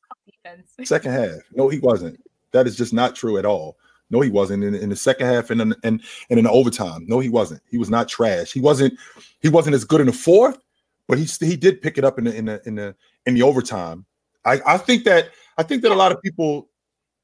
defense. 0.44 0.70
second 0.84 1.10
half. 1.12 1.40
No, 1.52 1.68
he 1.68 1.80
wasn't. 1.80 2.22
That 2.52 2.66
is 2.68 2.76
just 2.76 2.92
not 2.94 3.14
true 3.16 3.36
at 3.38 3.44
all. 3.44 3.76
No, 4.10 4.20
he 4.20 4.30
wasn't 4.30 4.64
in, 4.64 4.74
in 4.74 4.88
the 4.88 4.96
second 4.96 5.26
half 5.26 5.50
and 5.50 5.60
in, 5.60 5.74
and 5.84 6.02
and 6.30 6.38
in 6.38 6.44
the 6.44 6.50
overtime. 6.50 7.04
No, 7.06 7.20
he 7.20 7.28
wasn't. 7.28 7.62
He 7.70 7.78
was 7.78 7.90
not 7.90 8.08
trash. 8.08 8.52
He 8.52 8.60
wasn't. 8.60 8.98
He 9.40 9.48
wasn't 9.48 9.74
as 9.74 9.84
good 9.84 10.00
in 10.00 10.06
the 10.06 10.12
fourth, 10.12 10.58
but 11.06 11.18
he 11.18 11.24
he 11.24 11.56
did 11.56 11.82
pick 11.82 11.98
it 11.98 12.04
up 12.04 12.18
in 12.18 12.24
the 12.24 12.34
in 12.34 12.46
the 12.46 12.62
in 12.66 12.74
the 12.74 12.94
in 13.26 13.34
the 13.34 13.42
overtime. 13.42 14.06
I 14.44 14.60
I 14.66 14.78
think 14.78 15.04
that 15.04 15.30
I 15.58 15.62
think 15.62 15.82
that 15.82 15.92
a 15.92 15.94
lot 15.94 16.12
of 16.12 16.22
people 16.22 16.68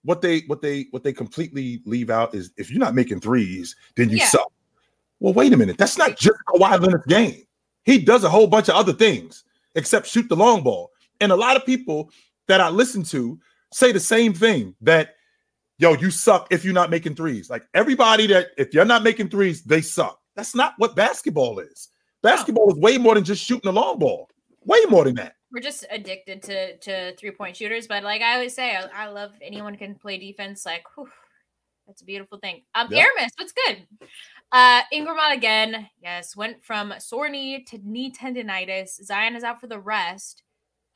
what 0.05 0.21
they 0.21 0.41
what 0.41 0.61
they 0.61 0.87
what 0.91 1.03
they 1.03 1.13
completely 1.13 1.81
leave 1.87 2.11
out 2.11 2.35
is 2.35 2.53
if 2.57 2.71
you're 2.71 2.81
not 2.81 2.95
making 2.95 3.21
threes, 3.21 3.75
then 3.97 4.11
you 4.11 4.19
Yeah. 4.19 4.27
suck. 4.29 4.53
Well, 5.21 5.33
wait 5.33 5.53
a 5.53 5.57
minute. 5.57 5.79
That's 5.79 5.97
not 5.97 6.19
just 6.19 6.37
Kawhi 6.49 6.79
Leonard's 6.81 7.07
game. 7.07 7.43
He 7.85 7.99
does 7.99 8.25
a 8.25 8.29
whole 8.29 8.47
bunch 8.47 8.69
of 8.69 8.75
other 8.75 8.93
things 8.93 9.45
except 9.75 10.07
shoot 10.07 10.29
the 10.29 10.37
long 10.37 10.63
ball. 10.63 10.91
And 11.21 11.33
a 11.33 11.37
lot 11.37 11.57
of 11.57 11.65
people 11.65 12.11
that 12.47 12.61
I 12.61 12.69
listen 12.69 13.03
to 13.05 13.39
say 13.73 13.91
the 13.93 14.01
same 14.01 14.35
thing 14.35 14.75
that 14.83 15.14
yo, 15.79 15.95
you 15.95 16.11
suck 16.11 16.49
if 16.51 16.65
you're 16.65 16.75
not 16.75 16.91
making 16.91 17.15
threes. 17.15 17.51
Like 17.51 17.67
everybody 17.75 18.27
that 18.29 18.49
if 18.57 18.75
you're 18.75 18.85
not 18.85 19.03
making 19.03 19.29
threes, 19.29 19.63
they 19.63 19.81
suck. 19.81 20.21
That's 20.37 20.55
not 20.55 20.75
what 20.79 20.97
basketball 20.97 21.59
is. 21.61 21.89
Basketball 22.23 22.73
is 22.73 22.79
way 22.79 22.99
more 22.99 23.15
than 23.15 23.25
just 23.25 23.45
shooting 23.45 23.69
a 23.69 23.73
long 23.73 23.99
ball. 23.99 24.29
Way 24.65 24.85
more 24.89 25.05
than 25.05 25.17
that. 25.17 25.35
We're 25.53 25.61
just 25.61 25.85
addicted 25.91 26.43
to 26.45 26.77
to 26.79 27.17
three 27.17 27.31
point 27.31 27.57
shooters, 27.57 27.87
but 27.87 28.03
like 28.03 28.23
I 28.23 28.35
always 28.35 28.55
say, 28.55 28.75
I, 28.77 29.05
I 29.05 29.09
love 29.09 29.33
anyone 29.43 29.77
can 29.77 29.95
play 29.95 30.19
defense. 30.19 30.65
Like, 30.67 30.85
whew, 30.97 31.09
that's 31.87 32.03
a 32.03 32.05
beautiful 32.05 32.39
thing. 32.39 32.63
Um, 32.75 32.89
Yeah. 32.91 33.05
Aramis, 33.05 33.33
what's 33.37 33.53
good? 33.53 33.87
Uh, 34.51 34.83
Ingram 34.91 35.19
out 35.21 35.33
again. 35.37 35.89
Yes, 36.03 36.35
went 36.35 36.65
from 36.65 36.95
sore 36.99 37.29
knee 37.29 37.63
to 37.65 37.79
knee 37.85 38.11
tendonitis. 38.11 39.03
Zion 39.05 39.37
is 39.37 39.45
out 39.45 39.61
for 39.61 39.67
the 39.67 39.79
rest. 39.79 40.43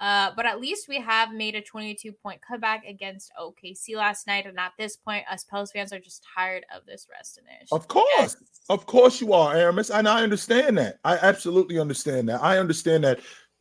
Uh, 0.01 0.31
but 0.37 0.47
at 0.47 0.61
least 0.61 0.89
we 0.89 1.01
have 1.01 1.33
made 1.33 1.57
a 1.57 1.61
22 1.61 2.13
point 2.13 2.41
comeback 2.41 2.85
against 2.87 3.33
OKC 3.41 3.97
last 3.97 4.27
night. 4.27 4.47
And 4.47 4.59
at 4.59 4.73
this 4.79 4.97
point, 4.97 5.25
us 5.31 5.45
Pels 5.45 5.73
fans 5.73 5.93
are 5.93 5.99
just 5.99 6.25
tired 6.37 6.65
of 6.75 6.87
this 6.87 7.09
rest 7.11 7.41
finish. 7.41 7.69
Of 7.73 7.89
course. 7.89 8.07
Yes. 8.17 8.37
Of 8.69 8.87
course 8.87 9.21
you 9.21 9.33
are, 9.33 9.57
Aramis. 9.57 9.91
And 9.91 10.09
I 10.09 10.23
understand 10.23 10.79
that. 10.79 10.99
I 11.05 11.17
absolutely 11.17 11.79
understand 11.79 12.29
that. 12.29 12.43
I 12.43 12.59
understand 12.59 13.03
that 13.05 13.21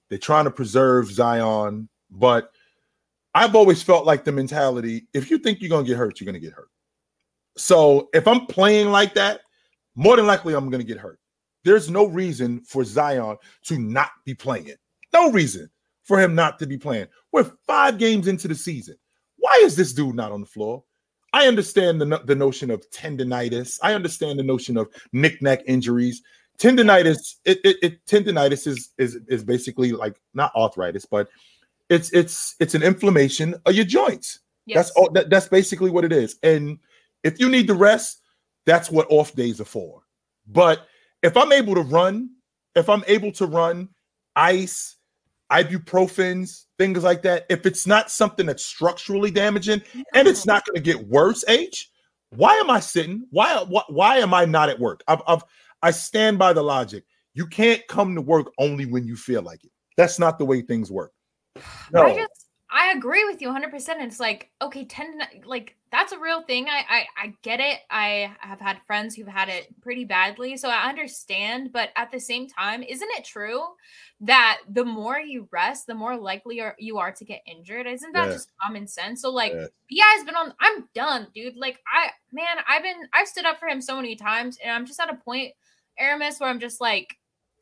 they're 0.10 0.20
trying 0.20 0.46
to 0.46 0.52
preserve 0.52 1.12
Zion, 1.12 1.90
but 2.12 2.52
I've 3.34 3.56
always 3.56 3.82
felt 3.82 4.06
like 4.06 4.24
the 4.24 4.32
mentality 4.32 5.08
if 5.14 5.32
you 5.32 5.38
think 5.38 5.60
you're 5.62 5.70
going 5.70 5.86
to 5.86 5.90
get 5.90 5.98
hurt, 5.98 6.20
you're 6.20 6.26
going 6.26 6.40
to 6.40 6.46
get 6.46 6.54
hurt. 6.54 6.70
So 7.58 8.10
if 8.14 8.28
I'm 8.28 8.46
playing 8.46 8.92
like 8.92 9.16
that, 9.16 9.42
more 9.96 10.16
than 10.16 10.28
likely 10.28 10.54
I'm 10.54 10.70
going 10.70 10.82
to 10.82 10.88
get 10.88 11.00
hurt. 11.00 11.20
There's 11.64 11.90
no 11.90 12.06
reason 12.06 12.62
for 12.62 12.84
Zion 12.84 13.38
to 13.64 13.80
not 13.80 14.12
be 14.24 14.36
playing. 14.36 14.76
No 15.12 15.32
reason 15.32 15.70
for 16.08 16.20
him 16.20 16.34
not 16.34 16.58
to 16.60 16.66
be 16.66 16.78
playing. 16.78 17.08
We're 17.32 17.52
five 17.68 17.98
games 17.98 18.28
into 18.28 18.48
the 18.48 18.56
season. 18.56 18.96
Why 19.36 19.60
is 19.64 19.76
this 19.76 19.94
dude 19.94 20.16
not 20.16 20.32
on 20.32 20.42
the 20.42 20.48
floor? 20.48 20.84
I 21.34 21.48
understand 21.48 22.00
the, 22.00 22.22
the 22.26 22.36
notion 22.36 22.72
of 22.72 22.90
tendonitis. 22.90 23.78
I 23.84 23.94
understand 23.94 24.40
the 24.40 24.44
notion 24.44 24.78
of 24.78 24.88
knick-knack 25.12 25.64
injuries. 25.68 26.24
Tendonitis, 26.58 27.36
it, 27.46 27.60
it, 27.64 27.78
it 27.84 28.06
tendonitis 28.08 28.66
is 28.66 28.90
is 28.98 29.20
is 29.28 29.44
basically 29.44 29.92
like 29.92 30.20
not 30.34 30.52
arthritis, 30.56 31.06
but 31.06 31.30
it's 31.90 32.12
it's 32.14 32.56
it's 32.60 32.74
an 32.74 32.82
inflammation 32.82 33.54
of 33.66 33.76
your 33.76 33.86
joints. 33.86 34.40
Yes. 34.66 34.76
That's 34.76 34.92
all. 34.92 35.12
That, 35.12 35.30
that's 35.30 35.48
basically 35.48 35.92
what 35.92 36.04
it 36.04 36.12
is. 36.12 36.38
And 36.42 36.80
if 37.24 37.40
you 37.40 37.50
need 37.50 37.68
to 37.68 37.76
rest, 37.76 38.22
that's 38.66 38.90
what 38.90 39.06
off 39.10 39.36
days 39.36 39.62
are 39.62 39.66
for. 39.66 40.02
But 40.48 40.88
if 41.22 41.38
I'm 41.38 41.52
able 41.52 41.76
to 41.76 41.82
run, 41.82 42.32
if 42.76 42.90
I'm 42.90 43.04
able 43.08 43.32
to 43.34 43.46
run 43.46 43.90
ice, 44.36 44.97
ibuprofens, 45.52 46.66
things 46.78 47.04
like 47.04 47.22
that, 47.24 47.46
if 47.50 47.66
it's 47.66 47.88
not 47.88 48.12
something 48.12 48.46
that's 48.46 48.66
structurally 48.66 49.32
damaging 49.32 49.82
and 50.14 50.28
it's 50.28 50.46
not 50.46 50.66
going 50.66 50.76
to 50.76 50.82
get 50.82 51.08
worse, 51.08 51.46
H, 51.48 51.90
why 52.32 52.56
am 52.56 52.70
I 52.70 52.80
sitting? 52.80 53.26
Why, 53.32 53.64
why 53.68 53.84
why 53.88 54.18
am 54.18 54.34
I 54.34 54.46
not 54.46 54.70
at 54.70 54.80
work? 54.80 55.04
I've, 55.08 55.22
I've 55.28 55.44
I 55.82 55.92
stand 55.92 56.38
by 56.38 56.54
the 56.54 56.64
logic. 56.64 57.06
You 57.34 57.48
can't 57.48 57.86
come 57.88 58.16
to 58.16 58.22
work 58.22 58.52
only 58.58 58.86
when 58.86 59.06
you 59.06 59.16
feel 59.16 59.42
like 59.42 59.64
it. 59.64 59.72
That's 59.96 60.20
not 60.20 60.38
the 60.38 60.46
way 60.46 60.62
things 60.62 60.92
work. 60.92 61.12
No. 61.92 62.04
I 62.04 62.16
just 62.16 62.47
I 62.70 62.92
agree 62.92 63.24
with 63.24 63.42
you 63.42 63.48
100%. 63.48 64.02
It's 64.02 64.20
like, 64.20 64.50
okay, 64.62 64.84
tendon 64.86 65.22
like 65.46 65.76
that's 65.90 66.12
a 66.12 66.20
real 66.20 66.42
thing. 66.44 66.68
I, 66.68 66.84
I 66.90 67.06
I 67.28 67.34
get 67.42 67.62
it. 67.62 67.80
I 67.90 68.36
have 68.42 68.60
had 68.60 68.82
friends 68.86 69.16
who've 69.16 69.26
had 69.28 69.48
it 69.48 69.74
pretty 69.82 70.04
badly, 70.04 70.58
so 70.58 70.70
I 70.70 70.90
understand, 70.90 71.72
but 71.72 71.90
at 71.96 72.12
the 72.12 72.20
same 72.20 72.48
time, 72.48 72.84
isn't 72.84 73.10
it 73.18 73.24
true 73.24 73.64
that 74.22 74.60
the 74.70 74.84
more 74.84 75.18
you 75.18 75.48
rest, 75.52 75.88
the 75.88 75.94
more 75.96 76.18
likely 76.18 76.60
are, 76.60 76.76
you 76.78 76.98
are 76.98 77.12
to 77.14 77.24
get 77.24 77.42
injured? 77.46 77.88
Isn't 77.88 78.12
that 78.12 78.26
Yeah. 78.28 78.34
just 78.34 78.52
common 78.62 78.86
sense? 78.88 79.22
So 79.22 79.30
like 79.32 79.54
Yeah. 79.54 79.68
BI's 79.90 80.26
been 80.26 80.36
on 80.36 80.54
I'm 80.60 80.90
done, 80.94 81.28
dude. 81.34 81.56
Like 81.56 81.80
I 81.88 82.10
man, 82.34 82.58
I've 82.68 82.84
been 82.84 83.08
I've 83.14 83.30
stood 83.30 83.46
up 83.46 83.60
for 83.60 83.70
him 83.70 83.80
so 83.82 83.96
many 83.96 84.18
times 84.18 84.58
and 84.62 84.72
I'm 84.74 84.86
just 84.86 85.00
at 85.00 85.10
a 85.10 85.16
point 85.16 85.54
Aramis 85.98 86.40
where 86.42 86.50
I'm 86.50 86.60
just 86.60 86.82
like 86.82 87.16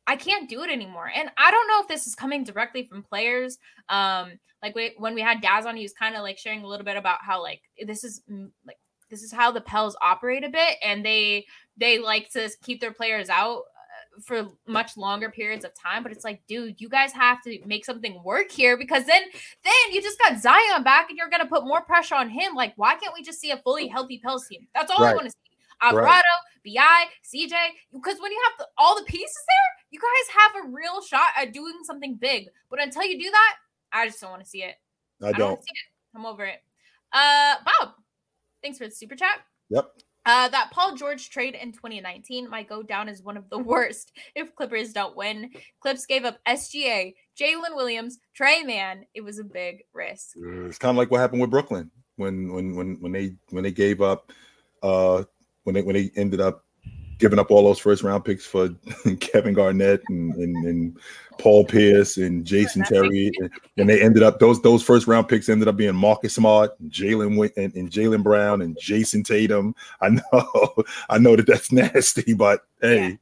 I 0.07 0.15
can't 0.15 0.49
do 0.49 0.61
it 0.63 0.69
anymore. 0.69 1.09
And 1.13 1.29
I 1.37 1.51
don't 1.51 1.67
know 1.67 1.81
if 1.81 1.87
this 1.87 2.05
is 2.07 2.15
coming 2.15 2.43
directly 2.43 2.83
from 2.85 3.01
players. 3.03 3.57
Um, 3.89 4.33
like 4.65 4.73
we, 4.73 4.93
when 4.97 5.13
we 5.13 5.21
had 5.21 5.41
Daz 5.41 5.67
on, 5.67 5.75
he 5.75 5.83
was 5.83 5.93
kind 5.93 6.15
of 6.15 6.23
like 6.23 6.39
sharing 6.39 6.63
a 6.63 6.67
little 6.67 6.85
bit 6.85 6.97
about 6.97 7.19
how 7.21 7.39
like 7.39 7.61
this 7.85 8.03
is 8.03 8.23
mm, 8.29 8.49
like 8.65 8.79
this 9.11 9.21
is 9.21 9.31
how 9.31 9.51
the 9.51 9.61
Pels 9.61 9.95
operate 10.01 10.43
a 10.43 10.49
bit, 10.49 10.77
and 10.83 11.05
they 11.05 11.45
they 11.77 11.99
like 11.99 12.31
to 12.31 12.49
keep 12.63 12.81
their 12.81 12.91
players 12.91 13.29
out 13.29 13.59
uh, 13.59 14.21
for 14.23 14.47
much 14.65 14.97
longer 14.97 15.29
periods 15.29 15.65
of 15.65 15.71
time. 15.75 16.01
But 16.01 16.13
it's 16.13 16.23
like, 16.23 16.41
dude, 16.47 16.81
you 16.81 16.89
guys 16.89 17.11
have 17.11 17.43
to 17.43 17.59
make 17.67 17.85
something 17.85 18.19
work 18.23 18.51
here 18.51 18.75
because 18.75 19.05
then 19.05 19.21
then 19.63 19.73
you 19.91 20.01
just 20.01 20.17
got 20.17 20.39
Zion 20.39 20.83
back, 20.83 21.09
and 21.09 21.17
you're 21.17 21.29
gonna 21.29 21.45
put 21.45 21.63
more 21.63 21.81
pressure 21.81 22.15
on 22.15 22.29
him. 22.29 22.55
Like, 22.55 22.73
why 22.75 22.95
can't 22.95 23.13
we 23.13 23.21
just 23.21 23.39
see 23.39 23.51
a 23.51 23.57
fully 23.57 23.87
healthy 23.87 24.17
Pels 24.17 24.47
team? 24.47 24.67
That's 24.73 24.89
all 24.89 25.05
I 25.05 25.13
want 25.13 25.25
to 25.25 25.29
see. 25.29 25.37
Alvarado, 25.81 26.23
Bi, 26.65 27.05
CJ, 27.23 27.53
because 27.93 28.19
when 28.19 28.31
you 28.31 28.41
have 28.45 28.57
the, 28.59 28.67
all 28.77 28.97
the 28.97 29.03
pieces 29.03 29.43
there, 29.47 29.85
you 29.91 29.99
guys 29.99 30.35
have 30.41 30.65
a 30.65 30.69
real 30.69 31.01
shot 31.01 31.27
at 31.37 31.53
doing 31.53 31.79
something 31.83 32.15
big. 32.15 32.47
But 32.69 32.81
until 32.81 33.03
you 33.03 33.19
do 33.19 33.29
that, 33.29 33.55
I 33.91 34.07
just 34.07 34.21
don't 34.21 34.31
want 34.31 34.43
to 34.43 34.49
see 34.49 34.63
it. 34.63 34.75
I 35.21 35.27
I 35.27 35.31
don't 35.31 35.39
don't. 35.39 35.57
see 35.63 35.71
it. 35.71 36.17
I'm 36.17 36.25
over 36.25 36.45
it. 36.45 36.59
Uh, 37.13 37.55
Bob, 37.65 37.93
thanks 38.61 38.77
for 38.77 38.85
the 38.85 38.91
super 38.91 39.15
chat. 39.15 39.39
Yep. 39.69 39.91
Uh, 40.25 40.47
that 40.49 40.71
Paul 40.71 40.95
George 40.95 41.29
trade 41.29 41.53
in 41.53 41.71
2019 41.71 42.49
might 42.49 42.67
go 42.67 42.81
down 42.81 43.07
as 43.07 43.21
one 43.21 43.37
of 43.37 43.49
the 43.49 43.59
worst 43.59 44.11
if 44.33 44.55
Clippers 44.55 44.91
don't 44.91 45.15
win. 45.15 45.51
Clips 45.81 46.05
gave 46.05 46.25
up 46.25 46.39
SGA, 46.47 47.13
Jalen 47.39 47.75
Williams, 47.75 48.19
Trey 48.33 48.63
Man. 48.63 49.05
It 49.13 49.21
was 49.21 49.39
a 49.39 49.43
big 49.43 49.83
risk. 49.93 50.35
It's 50.35 50.79
kind 50.79 50.89
of 50.89 50.97
like 50.97 51.11
what 51.11 51.19
happened 51.19 51.41
with 51.41 51.51
Brooklyn 51.51 51.91
when 52.15 52.51
when 52.51 52.75
when 52.75 52.95
when 53.01 53.11
they 53.11 53.35
when 53.49 53.63
they 53.63 53.71
gave 53.71 54.01
up 54.01 54.31
uh 54.83 55.23
when 55.63 55.75
they 55.75 55.81
when 55.81 55.95
they 55.95 56.11
ended 56.15 56.41
up 56.41 56.64
giving 57.17 57.39
up 57.39 57.51
all 57.51 57.63
those 57.63 57.79
first 57.79 58.03
round 58.03 58.25
picks 58.25 58.45
for 58.45 58.69
Kevin 59.19 59.53
Garnett 59.53 60.01
and, 60.09 60.33
and, 60.35 60.55
and 60.65 60.99
Paul 61.37 61.65
Pierce 61.65 62.17
and 62.17 62.45
Jason 62.45 62.83
Terry 62.83 63.31
and, 63.39 63.49
and 63.77 63.89
they 63.89 64.01
ended 64.01 64.23
up 64.23 64.39
those 64.39 64.61
those 64.61 64.83
first 64.83 65.07
round 65.07 65.27
picks 65.27 65.49
ended 65.49 65.67
up 65.67 65.77
being 65.77 65.95
Marcus 65.95 66.35
Smart, 66.35 66.71
Jaylen 66.89 67.51
and, 67.57 67.75
and 67.75 67.89
Jaylen 67.89 68.23
Brown 68.23 68.61
and 68.61 68.77
Jayson 68.77 69.23
Tatum. 69.23 69.75
I 70.01 70.09
know 70.09 70.73
I 71.09 71.17
know 71.17 71.35
that 71.35 71.47
that's 71.47 71.71
nasty, 71.71 72.33
but 72.33 72.65
hey, 72.81 73.19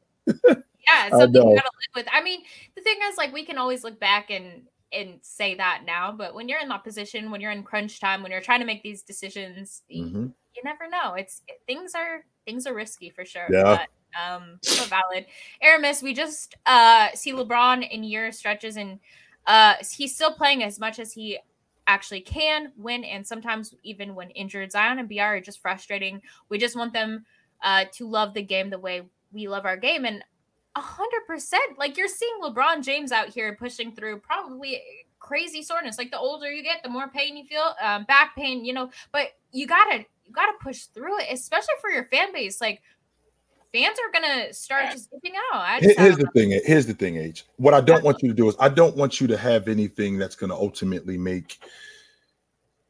Yeah, 0.87 1.05
I 1.05 1.09
something 1.09 1.41
you 1.41 1.55
gotta 1.55 1.69
live 1.71 1.95
with. 1.95 2.07
I 2.11 2.21
mean, 2.21 2.41
the 2.75 2.81
thing 2.81 2.97
is, 3.09 3.17
like, 3.17 3.33
we 3.33 3.45
can 3.45 3.57
always 3.57 3.83
look 3.83 3.99
back 3.99 4.29
and 4.29 4.63
and 4.91 5.19
say 5.23 5.55
that 5.55 5.81
now, 5.85 6.11
but 6.11 6.35
when 6.35 6.47
you're 6.47 6.59
in 6.59 6.69
that 6.69 6.83
position, 6.83 7.31
when 7.31 7.41
you're 7.41 7.51
in 7.51 7.63
crunch 7.63 7.99
time, 7.99 8.21
when 8.21 8.31
you're 8.31 8.41
trying 8.41 8.59
to 8.59 8.65
make 8.65 8.83
these 8.83 9.01
decisions, 9.01 9.81
y- 9.89 10.01
mhm. 10.01 10.33
you 10.55 10.61
never 10.63 10.87
know. 10.87 11.15
It's 11.15 11.41
things 11.65 11.95
are 11.95 12.23
things 12.45 12.65
are 12.65 12.73
risky 12.73 13.09
for 13.09 13.25
sure. 13.25 13.47
Yeah. 13.51 13.63
But, 13.63 13.87
um, 14.19 14.59
so 14.61 14.85
valid. 14.85 15.25
Aramis, 15.61 16.01
we 16.03 16.13
just 16.13 16.55
uh 16.65 17.09
see 17.15 17.33
LeBron 17.33 17.89
in 17.89 18.03
year 18.03 18.31
stretches, 18.31 18.77
and 18.77 18.99
uh 19.47 19.75
he's 19.95 20.15
still 20.15 20.33
playing 20.33 20.63
as 20.63 20.79
much 20.79 20.99
as 20.99 21.13
he 21.13 21.39
actually 21.87 22.21
can 22.21 22.71
win, 22.77 23.03
and 23.03 23.25
sometimes 23.25 23.73
even 23.83 24.15
when 24.15 24.29
injured. 24.31 24.71
Zion 24.71 24.99
and 24.99 25.09
BR 25.09 25.21
are 25.21 25.41
just 25.41 25.61
frustrating. 25.61 26.21
We 26.49 26.57
just 26.57 26.75
want 26.75 26.93
them 26.93 27.25
uh 27.63 27.85
to 27.93 28.07
love 28.07 28.33
the 28.33 28.43
game 28.43 28.69
the 28.69 28.79
way 28.79 29.03
we 29.31 29.47
love 29.47 29.65
our 29.65 29.77
game, 29.77 30.05
and 30.05 30.23
a 30.75 30.81
hundred 30.81 31.25
percent. 31.27 31.77
Like 31.77 31.97
you're 31.97 32.07
seeing 32.07 32.39
LeBron 32.41 32.83
James 32.83 33.11
out 33.11 33.29
here 33.29 33.55
pushing 33.59 33.95
through 33.95 34.19
probably 34.19 34.81
crazy 35.19 35.63
soreness. 35.63 35.97
Like 35.97 36.11
the 36.11 36.19
older 36.19 36.51
you 36.51 36.63
get, 36.63 36.83
the 36.83 36.89
more 36.89 37.07
pain 37.07 37.37
you 37.37 37.45
feel, 37.45 37.73
um, 37.81 38.03
back 38.03 38.35
pain, 38.35 38.63
you 38.63 38.73
know. 38.73 38.89
But 39.11 39.29
you 39.51 39.65
gotta 39.67 40.05
you 40.34 40.41
gotta 40.41 40.57
push 40.61 40.84
through 40.86 41.19
it, 41.19 41.27
especially 41.31 41.75
for 41.81 41.89
your 41.89 42.05
fan 42.05 42.34
base. 42.34 42.59
Like 42.59 42.81
fans 43.71 43.97
are 43.99 44.11
gonna 44.11 44.53
start 44.53 44.91
just 44.91 45.11
dipping 45.11 45.34
out. 45.51 45.59
I 45.59 45.79
just 45.79 45.99
Here's 45.99 46.17
the 46.17 46.27
thing. 46.27 46.59
Here's 46.65 46.86
the 46.86 46.93
thing, 46.93 47.17
H. 47.17 47.45
What 47.57 47.73
I 47.73 47.81
don't 47.81 48.03
want 48.03 48.21
you 48.21 48.29
to 48.29 48.36
do 48.36 48.49
is 48.49 48.55
I 48.59 48.69
don't 48.69 48.95
want 48.95 49.21
you 49.21 49.27
to 49.27 49.38
have 49.38 49.67
anything 49.67 50.17
that's 50.17 50.36
to 50.49 50.55
ultimately 50.55 51.17
make 51.17 51.59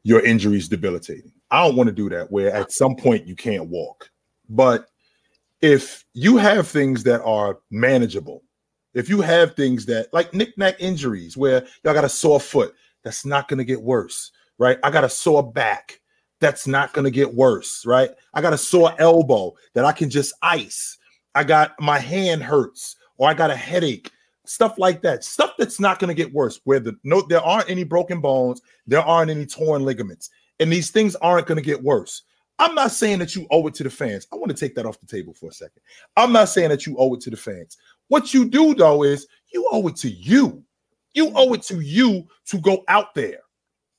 your 0.02 0.20
injuries 0.20 0.68
debilitating. 0.68 1.32
I 1.50 1.66
don't 1.66 1.76
want 1.76 1.88
to 1.88 1.94
do 1.94 2.08
that 2.10 2.30
where 2.30 2.52
at 2.54 2.72
some 2.72 2.96
point 2.96 3.26
you 3.26 3.36
can't 3.36 3.68
walk. 3.68 4.10
But 4.48 4.88
if 5.60 6.04
you 6.12 6.36
have 6.36 6.68
things 6.68 7.02
that 7.04 7.22
are 7.22 7.60
manageable, 7.70 8.42
if 8.92 9.08
you 9.08 9.20
have 9.22 9.54
things 9.54 9.86
that 9.86 10.12
like 10.12 10.34
knick-knack 10.34 10.76
injuries 10.78 11.36
where 11.36 11.66
y'all 11.82 11.94
got 11.94 12.04
a 12.04 12.08
sore 12.08 12.40
foot, 12.40 12.74
that's 13.02 13.24
not 13.24 13.48
to 13.58 13.64
get 13.64 13.80
worse, 13.80 14.30
right? 14.58 14.78
I 14.82 14.90
got 14.90 15.04
a 15.04 15.08
sore 15.08 15.52
back. 15.52 16.00
That's 16.44 16.66
not 16.66 16.92
going 16.92 17.06
to 17.06 17.10
get 17.10 17.32
worse, 17.32 17.86
right? 17.86 18.10
I 18.34 18.42
got 18.42 18.52
a 18.52 18.58
sore 18.58 18.92
elbow 18.98 19.54
that 19.72 19.86
I 19.86 19.92
can 19.92 20.10
just 20.10 20.34
ice. 20.42 20.98
I 21.34 21.42
got 21.42 21.72
my 21.80 21.98
hand 21.98 22.42
hurts 22.42 22.96
or 23.16 23.30
I 23.30 23.32
got 23.32 23.50
a 23.50 23.56
headache, 23.56 24.10
stuff 24.44 24.76
like 24.76 25.00
that. 25.00 25.24
Stuff 25.24 25.54
that's 25.56 25.80
not 25.80 26.00
going 26.00 26.08
to 26.08 26.22
get 26.22 26.34
worse. 26.34 26.60
Where 26.64 26.80
the 26.80 26.98
no, 27.02 27.22
there 27.22 27.40
aren't 27.40 27.70
any 27.70 27.82
broken 27.82 28.20
bones, 28.20 28.60
there 28.86 29.00
aren't 29.00 29.30
any 29.30 29.46
torn 29.46 29.84
ligaments. 29.84 30.28
and 30.60 30.70
these 30.70 30.90
things 30.90 31.16
aren't 31.16 31.46
going 31.46 31.56
to 31.56 31.64
get 31.64 31.82
worse. 31.82 32.24
I'm 32.58 32.74
not 32.74 32.92
saying 32.92 33.20
that 33.20 33.34
you 33.34 33.46
owe 33.50 33.66
it 33.66 33.74
to 33.76 33.82
the 33.84 33.90
fans. 33.90 34.26
I 34.30 34.36
want 34.36 34.50
to 34.50 34.54
take 34.54 34.74
that 34.74 34.84
off 34.84 35.00
the 35.00 35.06
table 35.06 35.32
for 35.32 35.48
a 35.48 35.52
second. 35.54 35.80
I'm 36.14 36.30
not 36.30 36.50
saying 36.50 36.68
that 36.68 36.86
you 36.86 36.94
owe 36.98 37.14
it 37.14 37.22
to 37.22 37.30
the 37.30 37.38
fans. 37.38 37.78
What 38.08 38.34
you 38.34 38.44
do 38.44 38.74
though 38.74 39.02
is 39.02 39.26
you 39.54 39.66
owe 39.72 39.88
it 39.88 39.96
to 39.96 40.10
you. 40.10 40.62
You 41.14 41.32
owe 41.34 41.54
it 41.54 41.62
to 41.62 41.80
you 41.80 42.28
to 42.48 42.58
go 42.60 42.84
out 42.88 43.14
there. 43.14 43.38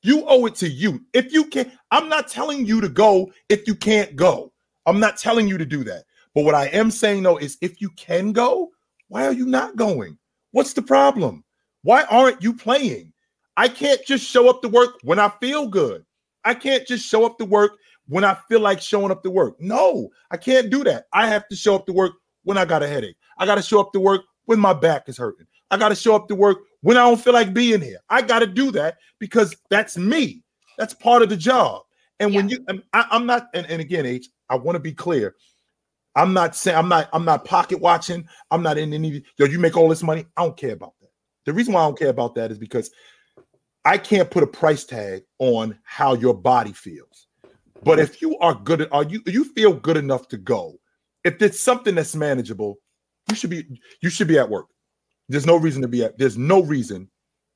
You 0.05 0.23
owe 0.27 0.45
it 0.45 0.53
to 0.57 0.69
you. 0.69 1.03
If 1.13 1.33
you 1.33 1.45
can, 1.45 1.71
I'm 1.89 2.07
not 2.09 2.27
telling 2.27 2.63
you 2.63 2.79
to 2.79 2.89
go 2.89 3.31
if 3.49 3.65
you 3.65 3.73
can't 3.73 4.15
go. 4.15 4.53
I'm 4.85 4.99
not 4.99 5.17
telling 5.17 5.47
you 5.47 5.57
to 5.57 5.65
do 5.65 5.83
that. 5.83 6.03
But 6.35 6.43
what 6.43 6.53
I 6.53 6.67
am 6.67 6.91
saying 6.91 7.23
though 7.23 7.37
is 7.37 7.57
if 7.59 7.81
you 7.81 7.89
can 7.89 8.31
go, 8.31 8.69
why 9.07 9.25
are 9.25 9.33
you 9.33 9.47
not 9.47 9.77
going? 9.77 10.19
What's 10.51 10.73
the 10.73 10.83
problem? 10.83 11.43
Why 11.81 12.03
aren't 12.03 12.43
you 12.43 12.53
playing? 12.53 13.13
I 13.57 13.67
can't 13.67 13.99
just 14.05 14.23
show 14.23 14.47
up 14.47 14.61
to 14.61 14.69
work 14.69 14.99
when 15.01 15.17
I 15.17 15.29
feel 15.41 15.67
good. 15.67 16.05
I 16.43 16.53
can't 16.53 16.85
just 16.85 17.03
show 17.03 17.25
up 17.25 17.39
to 17.39 17.45
work 17.45 17.71
when 18.07 18.23
I 18.23 18.37
feel 18.47 18.59
like 18.59 18.81
showing 18.81 19.09
up 19.09 19.23
to 19.23 19.31
work. 19.31 19.59
No, 19.59 20.09
I 20.29 20.37
can't 20.37 20.69
do 20.69 20.83
that. 20.83 21.05
I 21.13 21.25
have 21.25 21.47
to 21.47 21.55
show 21.55 21.73
up 21.73 21.87
to 21.87 21.93
work 21.93 22.13
when 22.43 22.59
I 22.59 22.65
got 22.65 22.83
a 22.83 22.87
headache. 22.87 23.17
I 23.39 23.47
got 23.47 23.55
to 23.55 23.63
show 23.63 23.79
up 23.79 23.91
to 23.93 23.99
work 23.99 24.21
when 24.45 24.59
my 24.59 24.73
back 24.73 25.09
is 25.09 25.17
hurting. 25.17 25.47
I 25.71 25.77
got 25.77 25.89
to 25.89 25.95
show 25.95 26.13
up 26.13 26.27
to 26.27 26.35
work 26.35 26.59
when 26.85 26.97
I 26.97 26.99
don't 26.99 27.19
feel 27.19 27.33
like 27.33 27.51
being 27.51 27.81
here. 27.81 27.97
I 28.11 28.21
got 28.21 28.39
to 28.39 28.45
do 28.45 28.69
that 28.73 28.97
because 29.17 29.55
that's 29.71 29.97
me. 29.97 30.43
That's 30.77 30.93
part 30.93 31.23
of 31.23 31.29
the 31.29 31.35
job. 31.35 31.81
And 32.19 32.31
yeah. 32.31 32.37
when 32.37 32.49
you, 32.49 32.63
I, 32.93 33.07
am 33.09 33.25
not, 33.25 33.47
and, 33.55 33.65
and 33.65 33.81
again, 33.81 34.05
H, 34.05 34.29
I 34.51 34.55
want 34.55 34.75
to 34.75 34.79
be 34.79 34.93
clear. 34.93 35.33
I'm 36.15 36.31
not 36.31 36.55
saying 36.55 36.77
I'm 36.77 36.87
not 36.87 37.09
I'm 37.11 37.25
not 37.25 37.43
pocket 37.43 37.81
watching. 37.81 38.27
I'm 38.51 38.61
not 38.61 38.77
in 38.77 38.93
any. 38.93 39.23
Yo, 39.37 39.47
you 39.47 39.57
make 39.57 39.75
all 39.75 39.89
this 39.89 40.03
money. 40.03 40.25
I 40.37 40.43
don't 40.43 40.55
care 40.55 40.73
about 40.73 40.93
that. 41.01 41.09
The 41.45 41.53
reason 41.53 41.73
why 41.73 41.81
I 41.81 41.85
don't 41.85 41.97
care 41.97 42.09
about 42.09 42.35
that 42.35 42.51
is 42.51 42.59
because 42.59 42.91
I 43.83 43.97
can't 43.97 44.29
put 44.29 44.43
a 44.43 44.47
price 44.47 44.85
tag 44.85 45.23
on 45.39 45.77
how 45.83 46.13
your 46.13 46.35
body 46.35 46.71
feels. 46.71 47.27
But 47.83 47.99
if 47.99 48.21
you 48.21 48.37
are 48.37 48.53
good, 48.53 48.87
are 48.91 49.03
you 49.03 49.23
you 49.25 49.43
feel 49.43 49.73
good 49.73 49.97
enough 49.97 50.27
to 50.29 50.37
go? 50.37 50.79
If 51.23 51.41
it's 51.41 51.59
something 51.59 51.95
that's 51.95 52.15
manageable, 52.15 52.77
you 53.27 53.35
should 53.35 53.49
be 53.49 53.65
you 54.01 54.11
should 54.11 54.27
be 54.27 54.37
at 54.37 54.49
work. 54.49 54.67
There's 55.27 55.45
no 55.45 55.57
reason 55.57 55.81
to 55.81 55.87
be 55.87 56.03
at. 56.03 56.17
There's 56.17 56.37
no 56.37 56.61
reason 56.61 57.09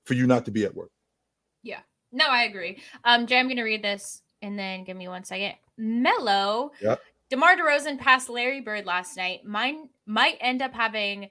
for 0.06 0.14
you 0.14 0.28
not 0.28 0.46
to 0.46 0.52
be 0.52 0.66
at 0.66 0.74
work. 0.74 0.92
Yeah. 1.64 1.80
No, 2.12 2.26
I 2.28 2.44
agree. 2.44 2.82
Um, 3.04 3.28
Jay, 3.28 3.38
I'm 3.38 3.48
gonna 3.48 3.64
read 3.64 3.84
this 3.84 4.22
and 4.42 4.58
then 4.58 4.84
give 4.84 4.98
me 4.98 5.08
one 5.08 5.24
second. 5.24 5.54
Mellow. 5.78 6.72
Yep. 6.82 7.00
DeMar 7.30 7.58
DeRozan 7.58 8.00
passed 8.00 8.28
Larry 8.28 8.62
Bird 8.62 8.86
last 8.86 9.16
night. 9.16 9.46
Mine 9.46 9.90
might 10.08 10.38
end 10.42 10.62
up 10.62 10.74
having 10.74 11.30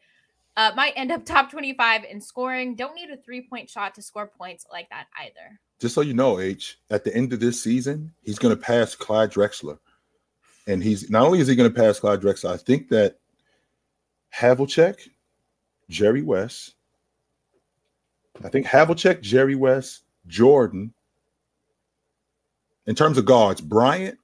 uh, 0.57 0.73
might 0.77 0.93
end 0.97 1.11
up 1.11 1.25
top 1.25 1.51
25 1.51 2.05
in 2.05 2.21
scoring. 2.21 2.75
Don't 2.75 2.95
need 2.95 3.11
a 3.11 3.17
three 3.17 3.47
point 3.49 3.69
shot 3.69 3.95
to 3.95 4.03
score 4.03 4.27
points 4.27 4.67
like 4.71 4.89
that 4.91 5.07
either. 5.19 5.59
Just 5.81 5.95
so 5.95 6.01
you 6.01 6.15
know, 6.15 6.41
H, 6.41 6.79
at 6.91 7.05
the 7.05 7.15
end 7.15 7.33
of 7.33 7.41
this 7.41 7.63
season, 7.63 8.13
he's 8.23 8.39
going 8.39 8.55
to 8.55 8.61
pass 8.61 8.95
Clyde 8.95 9.31
Drexler. 9.31 9.79
And 10.67 10.83
he's 10.83 11.09
not 11.09 11.23
only 11.23 11.41
is 11.41 11.49
he 11.49 11.55
going 11.55 11.73
to 11.73 11.81
pass 11.81 12.01
Clyde 12.01 12.21
Drexler, 12.21 12.53
I 12.53 12.57
think 12.57 12.89
that 12.89 13.19
Havlicek, 14.35 15.09
Jerry 15.89 16.23
West, 16.23 16.75
I 18.45 18.49
think 18.49 18.67
Havlicek, 18.67 19.21
Jerry 19.21 19.55
West, 19.55 20.03
Jordan. 20.27 20.93
In 22.87 22.95
terms 22.95 23.19
of 23.19 23.25
guards, 23.25 23.61
Bryant, 23.61 24.19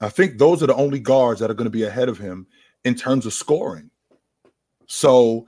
I 0.00 0.08
think 0.08 0.38
those 0.38 0.62
are 0.62 0.66
the 0.66 0.74
only 0.74 1.00
guards 1.00 1.40
that 1.40 1.50
are 1.50 1.54
going 1.54 1.66
to 1.66 1.70
be 1.70 1.82
ahead 1.82 2.08
of 2.08 2.18
him 2.18 2.46
in 2.84 2.94
terms 2.94 3.26
of 3.26 3.32
scoring. 3.32 3.90
So 4.86 5.46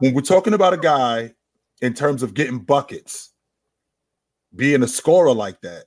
when 0.00 0.14
we're 0.14 0.20
talking 0.20 0.54
about 0.54 0.74
a 0.74 0.78
guy 0.78 1.34
in 1.80 1.94
terms 1.94 2.22
of 2.22 2.34
getting 2.34 2.58
buckets, 2.58 3.30
being 4.56 4.82
a 4.82 4.88
scorer 4.88 5.32
like 5.32 5.60
that, 5.60 5.84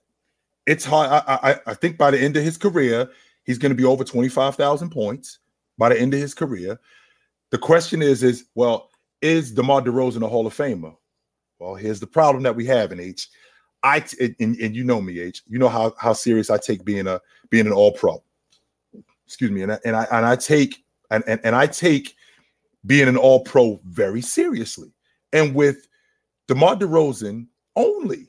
it's 0.65 0.86
hard. 0.86 1.09
I, 1.09 1.22
I, 1.28 1.59
I 1.68 1.74
think 1.74 1.97
by 1.97 2.11
the 2.11 2.20
end 2.20 2.38
of 2.38 2.43
his 2.43 2.57
career, 2.57 3.09
he's 3.43 3.57
going 3.57 3.72
to 3.72 3.76
be 3.76 3.86
over 3.86 4.03
25,000 4.03 4.89
points 4.89 5.39
by 5.78 5.89
the 5.89 5.99
end 5.99 6.13
of 6.13 6.20
his 6.20 6.34
career. 6.34 6.80
The 7.51 7.57
question 7.57 8.01
is, 8.01 8.23
is 8.23 8.45
well, 8.55 8.89
is 9.21 9.53
DeMar 9.53 9.81
DeRozan 9.81 10.23
a 10.23 10.27
Hall 10.27 10.47
of 10.47 10.55
Famer? 10.55 10.95
Well, 11.59 11.75
here's 11.75 11.99
the 11.99 12.07
problem 12.07 12.43
that 12.43 12.55
we 12.55 12.65
have 12.65 12.91
in 12.91 12.99
H. 12.99 13.29
I 13.83 14.03
and, 14.19 14.35
and 14.39 14.75
you 14.75 14.83
know 14.83 15.01
me, 15.01 15.19
H. 15.19 15.43
You 15.47 15.59
know 15.59 15.69
how 15.69 15.93
how 15.99 16.13
serious 16.13 16.49
I 16.49 16.57
take 16.57 16.83
being 16.83 17.07
a 17.07 17.21
being 17.49 17.67
an 17.67 17.73
All 17.73 17.91
Pro. 17.91 18.23
Excuse 19.25 19.51
me, 19.51 19.61
and 19.63 19.73
I, 19.73 19.79
and 19.85 19.95
I 19.95 20.07
and 20.11 20.25
I 20.25 20.35
take 20.35 20.83
and, 21.11 21.23
and 21.27 21.39
and 21.43 21.55
I 21.55 21.67
take 21.67 22.15
being 22.85 23.07
an 23.07 23.17
All 23.17 23.41
Pro 23.41 23.79
very 23.85 24.21
seriously. 24.21 24.91
And 25.33 25.53
with 25.53 25.87
DeMar 26.47 26.77
DeRozan 26.77 27.47
only, 27.75 28.27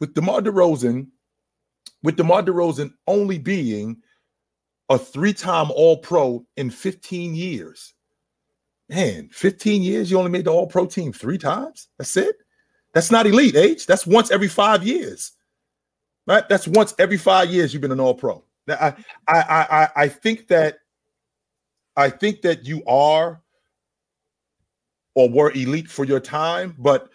with 0.00 0.14
DeMar 0.14 0.40
DeRozan, 0.40 1.08
with 2.02 2.16
DeMar 2.16 2.42
DeRozan 2.42 2.92
only 3.06 3.38
being 3.38 3.96
a 4.90 4.98
three-time 4.98 5.70
All 5.70 5.98
Pro 5.98 6.44
in 6.56 6.70
15 6.70 7.34
years. 7.34 7.94
Man, 8.88 9.28
15 9.32 9.82
years, 9.82 10.10
you 10.10 10.18
only 10.18 10.30
made 10.30 10.46
the 10.46 10.52
All 10.52 10.66
Pro 10.66 10.86
team 10.86 11.12
three 11.12 11.38
times. 11.38 11.88
That's 11.98 12.16
it. 12.16 12.36
That's 12.94 13.10
not 13.10 13.26
elite 13.26 13.56
age. 13.56 13.86
That's 13.86 14.06
once 14.06 14.30
every 14.30 14.48
five 14.48 14.82
years. 14.82 15.32
Right? 16.26 16.48
That's 16.48 16.66
once 16.66 16.94
every 16.98 17.18
five 17.18 17.50
years 17.50 17.72
you've 17.72 17.82
been 17.82 17.92
an 17.92 18.00
all 18.00 18.14
pro. 18.14 18.44
I, 18.68 18.94
I 19.26 19.38
I 19.38 19.88
I 19.96 20.08
think 20.08 20.48
that 20.48 20.78
I 21.96 22.10
think 22.10 22.42
that 22.42 22.66
you 22.66 22.82
are 22.86 23.40
or 25.14 25.28
were 25.28 25.50
elite 25.52 25.88
for 25.88 26.04
your 26.04 26.20
time, 26.20 26.74
but 26.78 27.08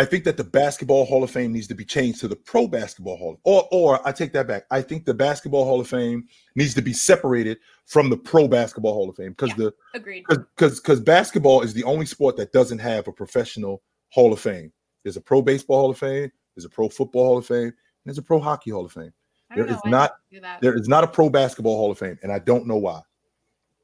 I 0.00 0.06
think 0.06 0.24
that 0.24 0.38
the 0.38 0.44
basketball 0.44 1.04
Hall 1.04 1.22
of 1.22 1.30
Fame 1.30 1.52
needs 1.52 1.66
to 1.66 1.74
be 1.74 1.84
changed 1.84 2.20
to 2.20 2.28
the 2.28 2.34
Pro 2.34 2.66
Basketball 2.66 3.18
Hall. 3.18 3.38
Or, 3.44 3.68
or 3.70 4.08
I 4.08 4.12
take 4.12 4.32
that 4.32 4.48
back. 4.48 4.64
I 4.70 4.80
think 4.80 5.04
the 5.04 5.12
Basketball 5.12 5.66
Hall 5.66 5.78
of 5.78 5.88
Fame 5.88 6.26
needs 6.54 6.72
to 6.72 6.80
be 6.80 6.94
separated 6.94 7.58
from 7.84 8.08
the 8.08 8.16
Pro 8.16 8.48
Basketball 8.48 8.94
Hall 8.94 9.10
of 9.10 9.16
Fame 9.16 9.32
because 9.32 9.50
yeah, 9.50 9.56
the 9.66 9.74
agreed 9.92 10.24
because 10.26 10.80
because 10.80 11.00
basketball 11.00 11.60
is 11.60 11.74
the 11.74 11.84
only 11.84 12.06
sport 12.06 12.38
that 12.38 12.50
doesn't 12.50 12.78
have 12.78 13.08
a 13.08 13.12
professional 13.12 13.82
Hall 14.08 14.32
of 14.32 14.40
Fame. 14.40 14.72
There's 15.02 15.18
a 15.18 15.20
Pro 15.20 15.42
Baseball 15.42 15.80
Hall 15.80 15.90
of 15.90 15.98
Fame. 15.98 16.32
There's 16.56 16.64
a 16.64 16.70
Pro 16.70 16.88
Football 16.88 17.26
Hall 17.26 17.36
of 17.36 17.46
Fame. 17.46 17.64
And 17.64 17.74
there's 18.06 18.16
a 18.16 18.22
Pro 18.22 18.40
Hockey 18.40 18.70
Hall 18.70 18.86
of 18.86 18.92
Fame. 18.92 19.12
There 19.54 19.66
is 19.66 19.80
not 19.84 20.12
there 20.62 20.78
is 20.78 20.88
not 20.88 21.04
a 21.04 21.08
Pro 21.08 21.28
Basketball 21.28 21.76
Hall 21.76 21.90
of 21.90 21.98
Fame, 21.98 22.18
and 22.22 22.32
I 22.32 22.38
don't 22.38 22.66
know 22.66 22.78
why. 22.78 23.02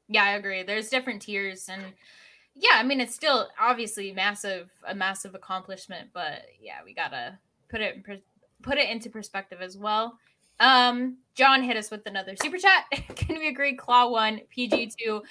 Yeah, 0.07 0.23
I 0.23 0.29
agree. 0.31 0.63
There's 0.63 0.89
different 0.89 1.21
tiers, 1.21 1.69
and 1.69 1.83
yeah, 2.59 2.75
I 2.75 2.83
mean 2.83 2.99
it's 2.99 3.15
still 3.15 3.47
obviously 3.59 4.11
massive 4.11 4.69
a 4.87 4.95
massive 4.95 5.35
accomplishment, 5.35 6.09
but 6.13 6.43
yeah, 6.61 6.77
we 6.83 6.93
gotta 6.93 7.37
put 7.69 7.81
it 7.81 8.03
put 8.63 8.77
it 8.77 8.89
into 8.89 9.09
perspective 9.09 9.61
as 9.61 9.77
well. 9.77 10.17
Um, 10.59 11.17
John 11.35 11.61
hit 11.61 11.77
us 11.77 11.91
with 11.91 12.05
another 12.07 12.35
super 12.41 12.57
chat. 12.57 12.85
Can 13.15 13.37
we 13.37 13.47
agree? 13.47 13.75
Claw 13.75 14.09
one, 14.09 14.41
PG 14.49 14.93
two, 14.99 15.21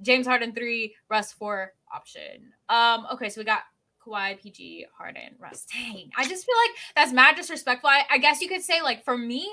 James 0.00 0.26
Harden 0.26 0.52
three, 0.52 0.94
Russ 1.08 1.32
four 1.32 1.72
option. 1.92 2.52
Um, 2.68 3.06
okay, 3.12 3.28
so 3.28 3.40
we 3.40 3.44
got 3.44 3.62
Kawhi, 4.06 4.40
PG, 4.40 4.86
Harden, 4.96 5.34
Russ. 5.38 5.66
Dang, 5.72 6.10
I 6.16 6.28
just 6.28 6.46
feel 6.46 6.54
like 6.56 6.76
that's 6.94 7.12
mad 7.12 7.36
disrespectful. 7.36 7.90
I, 7.90 8.04
I 8.10 8.18
guess 8.18 8.40
you 8.40 8.48
could 8.48 8.62
say 8.62 8.80
like 8.80 9.04
for 9.04 9.18
me, 9.18 9.48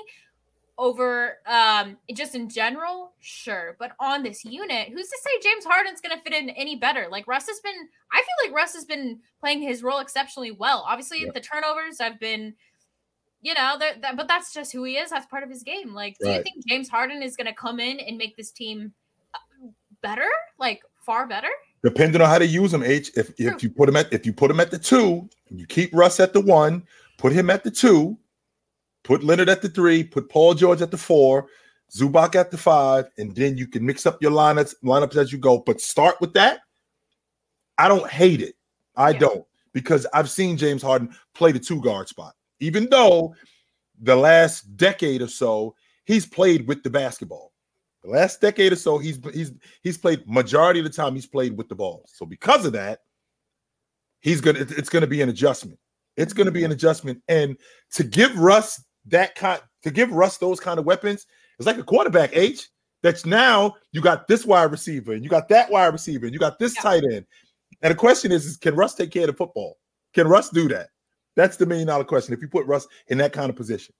over 0.76 1.38
um 1.46 1.96
just 2.14 2.34
in 2.34 2.48
general, 2.48 3.12
sure. 3.20 3.76
But 3.78 3.92
on 4.00 4.22
this 4.22 4.44
unit, 4.44 4.88
who's 4.88 5.08
to 5.08 5.18
say 5.22 5.30
James 5.42 5.64
Harden's 5.64 6.00
gonna 6.00 6.20
fit 6.22 6.32
in 6.32 6.50
any 6.50 6.76
better? 6.76 7.08
Like 7.10 7.26
Russ 7.26 7.46
has 7.46 7.60
been, 7.60 7.88
I 8.12 8.16
feel 8.16 8.48
like 8.48 8.56
Russ 8.56 8.74
has 8.74 8.84
been 8.84 9.20
playing 9.40 9.62
his 9.62 9.82
role 9.82 10.00
exceptionally 10.00 10.50
well. 10.50 10.84
Obviously, 10.88 11.22
yeah. 11.24 11.30
the 11.32 11.40
turnovers 11.40 12.00
have 12.00 12.18
been, 12.18 12.54
you 13.40 13.54
know, 13.54 13.76
that, 13.78 14.16
but 14.16 14.26
that's 14.26 14.52
just 14.52 14.72
who 14.72 14.84
he 14.84 14.96
is. 14.96 15.10
That's 15.10 15.26
part 15.26 15.42
of 15.42 15.50
his 15.50 15.62
game. 15.62 15.94
Like, 15.94 16.16
do 16.20 16.30
you 16.30 16.42
think 16.42 16.66
James 16.66 16.88
Harden 16.88 17.22
is 17.22 17.36
gonna 17.36 17.54
come 17.54 17.80
in 17.80 18.00
and 18.00 18.16
make 18.16 18.36
this 18.36 18.50
team 18.50 18.92
uh, 19.34 19.68
better? 20.02 20.28
Like 20.58 20.82
far 21.04 21.26
better? 21.26 21.50
depending 21.84 22.22
on 22.22 22.28
how 22.28 22.38
to 22.38 22.46
use 22.46 22.72
him, 22.74 22.82
H. 22.82 23.12
If 23.14 23.38
if 23.38 23.62
you 23.62 23.70
put 23.70 23.88
him 23.88 23.96
at 23.96 24.12
if 24.12 24.26
you 24.26 24.32
put 24.32 24.50
him 24.50 24.58
at 24.58 24.70
the 24.70 24.78
two, 24.78 25.28
you 25.50 25.66
keep 25.66 25.94
Russ 25.94 26.18
at 26.18 26.32
the 26.32 26.40
one, 26.40 26.82
put 27.18 27.32
him 27.32 27.50
at 27.50 27.62
the 27.62 27.70
two, 27.70 28.18
put 29.04 29.22
Leonard 29.22 29.48
at 29.48 29.62
the 29.62 29.68
three, 29.68 30.02
put 30.02 30.28
Paul 30.28 30.54
George 30.54 30.82
at 30.82 30.90
the 30.90 30.98
four, 30.98 31.46
Zubac 31.94 32.34
at 32.34 32.50
the 32.50 32.58
five, 32.58 33.06
and 33.18 33.34
then 33.34 33.56
you 33.56 33.68
can 33.68 33.86
mix 33.86 34.06
up 34.06 34.20
your 34.20 34.32
lineups 34.32 34.74
lineups 34.82 35.16
as 35.16 35.32
you 35.32 35.38
go. 35.38 35.58
But 35.58 35.80
start 35.80 36.20
with 36.20 36.32
that. 36.34 36.60
I 37.78 37.88
don't 37.88 38.10
hate 38.10 38.40
it. 38.40 38.54
I 38.96 39.10
yeah. 39.10 39.18
don't 39.18 39.46
because 39.72 40.06
I've 40.12 40.30
seen 40.30 40.56
James 40.56 40.82
Harden 40.82 41.14
play 41.34 41.52
the 41.52 41.60
two 41.60 41.80
guard 41.80 42.08
spot, 42.08 42.34
even 42.58 42.88
though 42.90 43.34
the 44.00 44.16
last 44.16 44.76
decade 44.76 45.22
or 45.22 45.28
so 45.28 45.74
he's 46.04 46.26
played 46.26 46.66
with 46.66 46.82
the 46.82 46.90
basketball. 46.90 47.52
The 48.02 48.10
last 48.10 48.40
decade 48.40 48.72
or 48.72 48.76
so, 48.76 48.98
he's 48.98 49.18
he's 49.32 49.52
he's 49.82 49.98
played 49.98 50.28
majority 50.28 50.80
of 50.80 50.84
the 50.84 50.90
time 50.90 51.14
he's 51.14 51.26
played 51.26 51.56
with 51.56 51.68
the 51.68 51.74
ball. 51.74 52.04
So 52.06 52.26
because 52.26 52.66
of 52.66 52.74
that, 52.74 53.00
he's 54.20 54.40
gonna 54.40 54.60
it's 54.60 54.90
gonna 54.90 55.06
be 55.06 55.22
an 55.22 55.30
adjustment. 55.30 55.78
It's 56.16 56.34
gonna 56.34 56.50
be 56.50 56.64
an 56.64 56.72
adjustment. 56.72 57.22
And 57.28 57.56
to 57.92 58.04
give 58.04 58.36
Russ 58.36 58.84
that 59.06 59.34
kind 59.34 59.60
to 59.82 59.90
give 59.90 60.10
Russ 60.10 60.38
those 60.38 60.60
kind 60.60 60.78
of 60.78 60.86
weapons, 60.86 61.26
it's 61.58 61.66
like 61.66 61.78
a 61.78 61.84
quarterback, 61.84 62.30
H. 62.34 62.68
That's 63.02 63.26
now 63.26 63.74
you 63.92 64.00
got 64.00 64.26
this 64.28 64.46
wide 64.46 64.70
receiver, 64.70 65.12
and 65.12 65.22
you 65.22 65.28
got 65.28 65.48
that 65.50 65.70
wide 65.70 65.92
receiver, 65.92 66.24
and 66.24 66.32
you 66.32 66.40
got 66.40 66.58
this 66.58 66.74
yeah. 66.76 66.82
tight 66.82 67.04
end. 67.04 67.26
And 67.82 67.90
the 67.90 67.96
question 67.96 68.32
is, 68.32 68.46
is 68.46 68.56
can 68.56 68.74
Russ 68.74 68.94
take 68.94 69.10
care 69.10 69.24
of 69.24 69.28
the 69.28 69.36
football? 69.36 69.76
Can 70.14 70.26
Russ 70.26 70.48
do 70.48 70.68
that? 70.68 70.88
That's 71.36 71.56
the 71.56 71.66
million 71.66 71.88
dollar 71.88 72.04
question. 72.04 72.32
If 72.32 72.40
you 72.40 72.48
put 72.48 72.66
Russ 72.66 72.86
in 73.08 73.18
that 73.18 73.32
kind 73.32 73.50
of 73.50 73.56
position. 73.56 73.94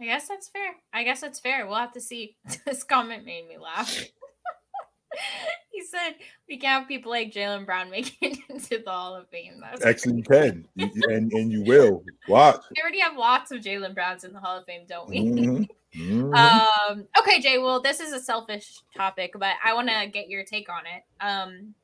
I 0.00 0.04
guess 0.04 0.28
that's 0.28 0.48
fair. 0.48 0.76
I 0.92 1.02
guess 1.02 1.20
that's 1.20 1.40
fair. 1.40 1.66
We'll 1.66 1.76
have 1.76 1.92
to 1.92 2.00
see. 2.00 2.36
this 2.66 2.84
comment 2.84 3.24
made 3.24 3.48
me 3.48 3.58
laugh. 3.58 4.04
he 5.70 5.82
said 5.82 6.14
we 6.48 6.58
can't 6.58 6.80
have 6.80 6.88
people 6.88 7.10
like 7.10 7.32
Jaylen 7.32 7.66
Brown 7.66 7.90
making 7.90 8.16
it 8.32 8.38
into 8.48 8.82
the 8.84 8.90
Hall 8.90 9.16
of 9.16 9.28
Fame. 9.28 9.60
That's 9.60 9.84
Actually, 9.84 10.16
you 10.16 10.22
can, 10.22 10.68
and 10.76 11.32
and 11.32 11.52
you 11.52 11.62
will. 11.62 12.02
Watch. 12.28 12.62
We 12.76 12.82
already 12.82 13.00
have 13.00 13.16
lots 13.16 13.50
of 13.50 13.60
Jaylen 13.60 13.94
Browns 13.94 14.24
in 14.24 14.32
the 14.32 14.40
Hall 14.40 14.58
of 14.58 14.64
Fame, 14.66 14.82
don't 14.88 15.08
we? 15.08 15.20
Mm-hmm. 15.20 16.00
Mm-hmm. 16.00 16.34
um. 16.34 17.06
Okay, 17.18 17.40
Jay. 17.40 17.58
Well, 17.58 17.80
this 17.80 18.00
is 18.00 18.12
a 18.12 18.20
selfish 18.20 18.82
topic, 18.96 19.32
but 19.38 19.54
I 19.64 19.74
want 19.74 19.88
to 19.88 20.06
get 20.06 20.28
your 20.28 20.44
take 20.44 20.68
on 20.68 20.82
it. 20.86 21.02
Um. 21.20 21.74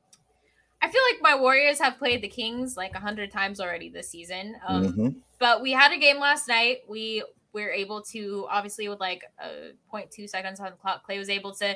I 0.81 0.89
feel 0.91 1.01
like 1.11 1.21
my 1.21 1.39
Warriors 1.39 1.79
have 1.79 1.97
played 1.97 2.21
the 2.21 2.27
Kings 2.27 2.77
like 2.77 2.93
a 2.93 2.99
hundred 2.99 3.31
times 3.31 3.59
already 3.59 3.89
this 3.89 4.07
season. 4.09 4.55
Um, 4.67 4.85
mm-hmm. 4.85 5.07
But 5.39 5.63
we 5.63 5.71
had 5.71 5.91
a 5.91 5.97
game 5.97 6.19
last 6.19 6.47
night. 6.47 6.81
We 6.87 7.23
were 7.63 7.71
able 7.71 8.01
to 8.01 8.47
obviously 8.49 8.87
with 8.87 8.99
like 8.99 9.23
a 9.39 9.71
0.2 9.93 10.29
seconds 10.29 10.59
on 10.59 10.71
the 10.71 10.77
clock. 10.77 11.07
Klay 11.07 11.17
was 11.17 11.29
able 11.29 11.53
to 11.55 11.75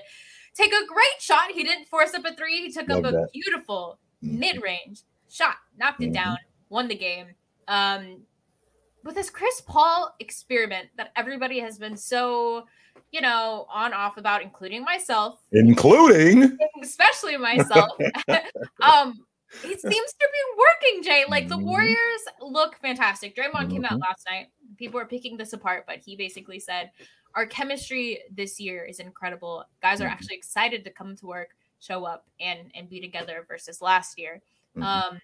take 0.53 0.71
a 0.73 0.85
great 0.87 1.19
shot. 1.19 1.51
He 1.51 1.63
didn't 1.63 1.87
force 1.87 2.13
up 2.13 2.25
a 2.25 2.35
three. 2.35 2.61
He 2.61 2.71
took 2.71 2.87
Love 2.89 3.05
up 3.05 3.13
a 3.13 3.15
that. 3.17 3.29
beautiful 3.33 3.99
mm-hmm. 4.23 4.39
mid-range 4.39 5.01
shot, 5.29 5.55
knocked 5.77 6.01
mm-hmm. 6.01 6.11
it 6.11 6.13
down, 6.13 6.37
won 6.69 6.87
the 6.87 6.95
game. 6.95 7.27
Um, 7.67 8.21
with 9.03 9.15
this 9.15 9.29
Chris 9.29 9.61
Paul 9.61 10.13
experiment 10.19 10.89
that 10.97 11.11
everybody 11.15 11.59
has 11.59 11.77
been 11.77 11.95
so, 11.95 12.65
you 13.11 13.21
know, 13.21 13.65
on 13.73 13.93
off 13.93 14.17
about, 14.17 14.41
including 14.41 14.83
myself, 14.83 15.39
including 15.51 16.57
especially 16.83 17.37
myself. 17.37 17.91
um, 18.81 19.25
it 19.63 19.81
seems 19.81 20.13
to 20.13 20.27
be 20.31 20.57
working, 20.57 21.03
Jay. 21.03 21.25
Like 21.27 21.47
the 21.47 21.55
mm-hmm. 21.55 21.65
Warriors 21.65 22.21
look 22.41 22.77
fantastic. 22.81 23.35
Draymond 23.35 23.53
mm-hmm. 23.53 23.71
came 23.71 23.85
out 23.85 23.91
mm-hmm. 23.91 24.01
last 24.01 24.27
night. 24.29 24.47
People 24.77 24.99
are 24.99 25.05
picking 25.05 25.37
this 25.37 25.53
apart, 25.53 25.85
but 25.87 25.97
he 25.97 26.15
basically 26.15 26.59
said 26.59 26.91
our 27.35 27.45
chemistry 27.45 28.19
this 28.31 28.59
year 28.59 28.83
is 28.83 28.99
incredible. 28.99 29.65
Guys 29.81 30.01
are 30.01 30.05
mm-hmm. 30.05 30.13
actually 30.13 30.35
excited 30.35 30.83
to 30.83 30.89
come 30.89 31.15
to 31.17 31.25
work, 31.25 31.49
show 31.79 32.05
up, 32.05 32.25
and 32.39 32.71
and 32.75 32.89
be 32.89 32.99
together 32.99 33.45
versus 33.47 33.81
last 33.81 34.17
year. 34.17 34.41
Mm-hmm. 34.77 34.83
Um, 34.83 35.19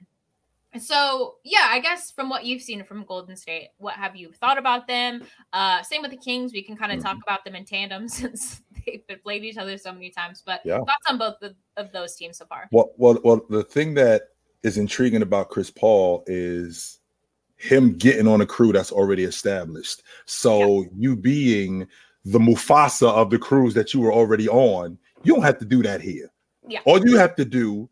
so 0.80 1.36
yeah, 1.44 1.68
I 1.70 1.80
guess 1.80 2.12
from 2.12 2.30
what 2.30 2.46
you've 2.46 2.62
seen 2.62 2.84
from 2.84 3.06
Golden 3.06 3.36
State, 3.36 3.70
what 3.78 3.96
have 3.96 4.16
you 4.16 4.32
thought 4.34 4.58
about 4.58 4.88
them? 4.88 5.24
Uh, 5.54 5.82
same 5.84 6.02
with 6.02 6.12
the 6.12 6.18
Kings. 6.18 6.54
We 6.54 6.64
can 6.64 6.76
kind 6.76 6.92
of 6.92 7.02
talk 7.02 7.18
about 7.24 7.46
them 7.46 7.56
in 7.56 7.66
tandem 7.66 8.08
since 8.10 8.62
they've 8.86 9.24
played 9.24 9.44
each 9.44 9.58
other 9.58 9.78
so 9.78 9.92
many 9.92 10.10
times. 10.10 10.44
But 10.46 10.62
yeah. 10.66 10.78
thoughts 10.78 11.06
on 11.10 11.18
both 11.18 11.42
of, 11.42 11.56
of 11.78 11.92
those 11.92 12.16
teams 12.16 12.38
so 12.38 12.46
far? 12.46 12.68
Well, 12.72 12.92
well, 12.98 13.20
well. 13.24 13.46
The 13.50 13.64
thing 13.64 13.94
that 13.96 14.30
is 14.64 14.78
intriguing 14.78 15.22
about 15.22 15.50
Chris 15.50 15.70
Paul 15.70 16.24
is 16.28 17.00
him 17.58 17.98
getting 17.98 18.28
on 18.28 18.42
a 18.42 18.46
crew 18.46 18.72
that's 18.72 18.92
already 18.92 19.24
established. 19.24 20.04
So 20.26 20.82
yeah. 20.82 20.90
you 20.98 21.16
being 21.16 21.88
the 22.26 22.40
Mufasa 22.40 23.10
of 23.10 23.30
the 23.30 23.40
crews 23.40 23.74
that 23.76 23.94
you 23.94 24.02
were 24.02 24.14
already 24.14 24.50
on, 24.50 24.98
you 25.24 25.34
don't 25.34 25.44
have 25.44 25.60
to 25.60 25.66
do 25.66 25.84
that 25.84 26.02
here. 26.02 26.32
Yeah. 26.68 26.80
All 26.86 27.06
you 27.06 27.18
have 27.18 27.36
to 27.36 27.46
do 27.46 27.90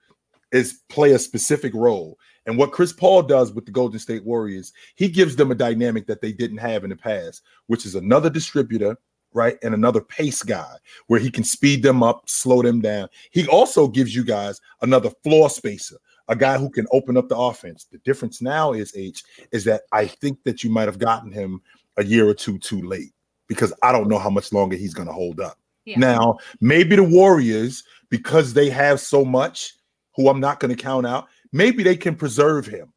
is 0.51 0.81
play 0.89 1.11
a 1.11 1.19
specific 1.19 1.73
role. 1.73 2.17
And 2.45 2.57
what 2.57 2.71
Chris 2.71 2.91
Paul 2.91 3.23
does 3.23 3.53
with 3.53 3.65
the 3.65 3.71
Golden 3.71 3.99
State 3.99 4.25
Warriors, 4.25 4.73
he 4.95 5.07
gives 5.07 5.35
them 5.35 5.51
a 5.51 5.55
dynamic 5.55 6.07
that 6.07 6.21
they 6.21 6.33
didn't 6.33 6.57
have 6.57 6.83
in 6.83 6.89
the 6.89 6.95
past, 6.95 7.43
which 7.67 7.85
is 7.85 7.95
another 7.95 8.29
distributor, 8.29 8.97
right? 9.34 9.57
And 9.63 9.73
another 9.73 10.01
pace 10.01 10.43
guy 10.43 10.75
where 11.07 11.19
he 11.19 11.29
can 11.29 11.43
speed 11.43 11.84
them 11.84 12.03
up, 12.03 12.29
slow 12.29 12.61
them 12.61 12.81
down. 12.81 13.09
He 13.31 13.47
also 13.47 13.88
gives 13.88 14.15
you 14.15 14.23
guys 14.23 14.59
another 14.81 15.09
floor 15.23 15.49
spacer, 15.49 15.97
a 16.27 16.36
guy 16.36 16.57
who 16.57 16.69
can 16.69 16.88
open 16.91 17.17
up 17.17 17.29
the 17.29 17.38
offense. 17.38 17.86
The 17.86 17.97
difference 17.99 18.41
now 18.41 18.73
is 18.73 18.93
H 18.95 19.23
is 19.51 19.63
that 19.65 19.81
I 19.91 20.07
think 20.07 20.43
that 20.43 20.63
you 20.63 20.69
might 20.69 20.88
have 20.88 20.99
gotten 20.99 21.31
him 21.31 21.61
a 21.97 22.03
year 22.03 22.27
or 22.27 22.34
two 22.34 22.57
too 22.57 22.81
late 22.81 23.11
because 23.47 23.73
I 23.84 23.91
don't 23.91 24.07
know 24.07 24.19
how 24.19 24.29
much 24.29 24.51
longer 24.51 24.75
he's 24.75 24.93
going 24.93 25.07
to 25.07 25.13
hold 25.13 25.39
up. 25.39 25.57
Yeah. 25.86 25.99
Now, 25.99 26.38
maybe 26.61 26.95
the 26.95 27.03
Warriors, 27.03 27.84
because 28.09 28.53
they 28.53 28.69
have 28.69 28.99
so 28.99 29.25
much, 29.25 29.73
who 30.15 30.29
I'm 30.29 30.39
not 30.39 30.59
going 30.59 30.75
to 30.75 30.81
count 30.81 31.05
out, 31.05 31.27
maybe 31.51 31.84
they 31.84 31.97
can 31.97 32.15
preserve 32.15 32.65
him, 32.65 32.93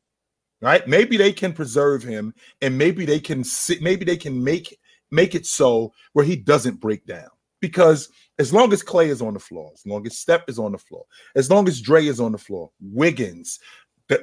right? 0.61 0.87
Maybe 0.87 1.17
they 1.17 1.33
can 1.33 1.53
preserve 1.53 2.03
him, 2.03 2.33
and 2.61 2.79
maybe 2.79 3.05
they 3.05 3.19
can 3.19 3.43
sit, 3.43 3.83
maybe 3.83 4.05
they 4.05 4.17
can 4.17 4.43
make 4.43 4.79
make 5.11 5.35
it 5.35 5.47
so 5.47 5.93
where 6.13 6.25
he 6.25 6.37
doesn't 6.37 6.81
break 6.81 7.07
down. 7.07 7.29
Because 7.61 8.11
as 8.39 8.53
long 8.53 8.73
as 8.73 8.83
Klay 8.83 9.09
is 9.09 9.23
on 9.23 9.35
the 9.35 9.41
floor, 9.41 9.71
as 9.75 9.87
long 9.87 10.07
as 10.07 10.19
Steph 10.19 10.43
is 10.49 10.59
on 10.59 10.73
the 10.73 10.79
floor, 10.79 11.05
as 11.35 11.51
long 11.51 11.67
as 11.67 11.81
Dre 11.81 12.07
is 12.07 12.21
on 12.21 12.33
the 12.33 12.39
floor, 12.39 12.71
Wiggins, 12.81 13.59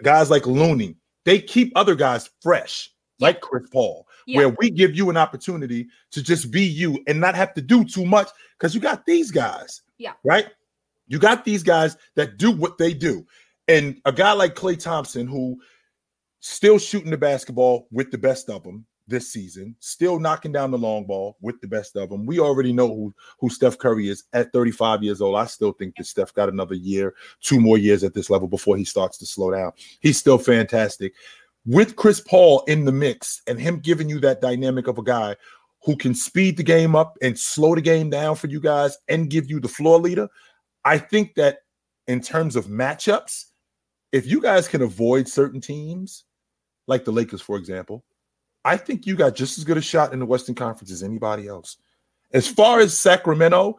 guys 0.03 0.29
like 0.29 0.45
Looney, 0.45 0.95
they 1.25 1.39
keep 1.39 1.71
other 1.75 1.95
guys 1.95 2.29
fresh, 2.41 2.91
like 3.19 3.41
Chris 3.41 3.67
Paul, 3.71 4.07
yeah. 4.27 4.37
where 4.37 4.49
we 4.59 4.69
give 4.69 4.95
you 4.95 5.09
an 5.09 5.17
opportunity 5.17 5.87
to 6.11 6.21
just 6.21 6.51
be 6.51 6.61
you 6.61 7.03
and 7.07 7.19
not 7.19 7.35
have 7.35 7.53
to 7.55 7.61
do 7.61 7.83
too 7.83 8.05
much 8.05 8.29
because 8.57 8.75
you 8.75 8.81
got 8.81 9.05
these 9.05 9.31
guys. 9.31 9.81
Yeah. 9.97 10.13
Right? 10.23 10.47
You 11.07 11.19
got 11.19 11.43
these 11.43 11.63
guys 11.63 11.97
that 12.15 12.37
do 12.37 12.51
what 12.51 12.77
they 12.77 12.93
do. 12.93 13.25
And 13.67 13.99
a 14.05 14.11
guy 14.11 14.33
like 14.33 14.55
Klay 14.55 14.81
Thompson, 14.81 15.27
who 15.27 15.59
still 16.39 16.77
shooting 16.77 17.11
the 17.11 17.17
basketball 17.17 17.87
with 17.91 18.11
the 18.11 18.17
best 18.17 18.49
of 18.49 18.63
them, 18.63 18.85
this 19.07 19.31
season, 19.31 19.75
still 19.79 20.19
knocking 20.19 20.51
down 20.51 20.71
the 20.71 20.77
long 20.77 21.05
ball 21.05 21.37
with 21.41 21.59
the 21.61 21.67
best 21.67 21.95
of 21.95 22.09
them. 22.09 22.25
We 22.25 22.39
already 22.39 22.71
know 22.71 22.87
who, 22.87 23.13
who 23.39 23.49
Steph 23.49 23.77
Curry 23.77 24.09
is 24.09 24.23
at 24.33 24.51
35 24.53 25.03
years 25.03 25.21
old. 25.21 25.35
I 25.35 25.45
still 25.45 25.73
think 25.73 25.95
that 25.97 26.05
Steph 26.05 26.33
got 26.33 26.49
another 26.49 26.75
year, 26.75 27.13
two 27.41 27.59
more 27.59 27.77
years 27.77 28.03
at 28.03 28.13
this 28.13 28.29
level 28.29 28.47
before 28.47 28.77
he 28.77 28.85
starts 28.85 29.17
to 29.19 29.25
slow 29.25 29.51
down. 29.51 29.71
He's 29.99 30.17
still 30.17 30.37
fantastic. 30.37 31.13
With 31.65 31.95
Chris 31.95 32.19
Paul 32.19 32.63
in 32.67 32.85
the 32.85 32.91
mix 32.91 33.41
and 33.47 33.59
him 33.59 33.79
giving 33.79 34.09
you 34.09 34.19
that 34.21 34.41
dynamic 34.41 34.87
of 34.87 34.97
a 34.97 35.03
guy 35.03 35.35
who 35.83 35.95
can 35.95 36.15
speed 36.15 36.57
the 36.57 36.63
game 36.63 36.95
up 36.95 37.17
and 37.21 37.37
slow 37.37 37.75
the 37.75 37.81
game 37.81 38.09
down 38.09 38.35
for 38.35 38.47
you 38.47 38.59
guys 38.59 38.97
and 39.09 39.29
give 39.29 39.49
you 39.49 39.59
the 39.59 39.67
floor 39.67 39.99
leader, 39.99 40.29
I 40.85 40.97
think 40.97 41.35
that 41.35 41.59
in 42.07 42.21
terms 42.21 42.55
of 42.55 42.67
matchups, 42.67 43.45
if 44.11 44.25
you 44.25 44.41
guys 44.41 44.67
can 44.67 44.81
avoid 44.81 45.27
certain 45.27 45.59
teams, 45.59 46.25
like 46.87 47.05
the 47.05 47.11
Lakers, 47.11 47.41
for 47.41 47.57
example, 47.57 48.03
I 48.65 48.77
think 48.77 49.05
you 49.05 49.15
got 49.15 49.35
just 49.35 49.57
as 49.57 49.63
good 49.63 49.77
a 49.77 49.81
shot 49.81 50.13
in 50.13 50.19
the 50.19 50.25
Western 50.25 50.55
Conference 50.55 50.91
as 50.91 51.03
anybody 51.03 51.47
else. 51.47 51.77
As 52.31 52.47
far 52.47 52.79
as 52.79 52.97
Sacramento, 52.97 53.77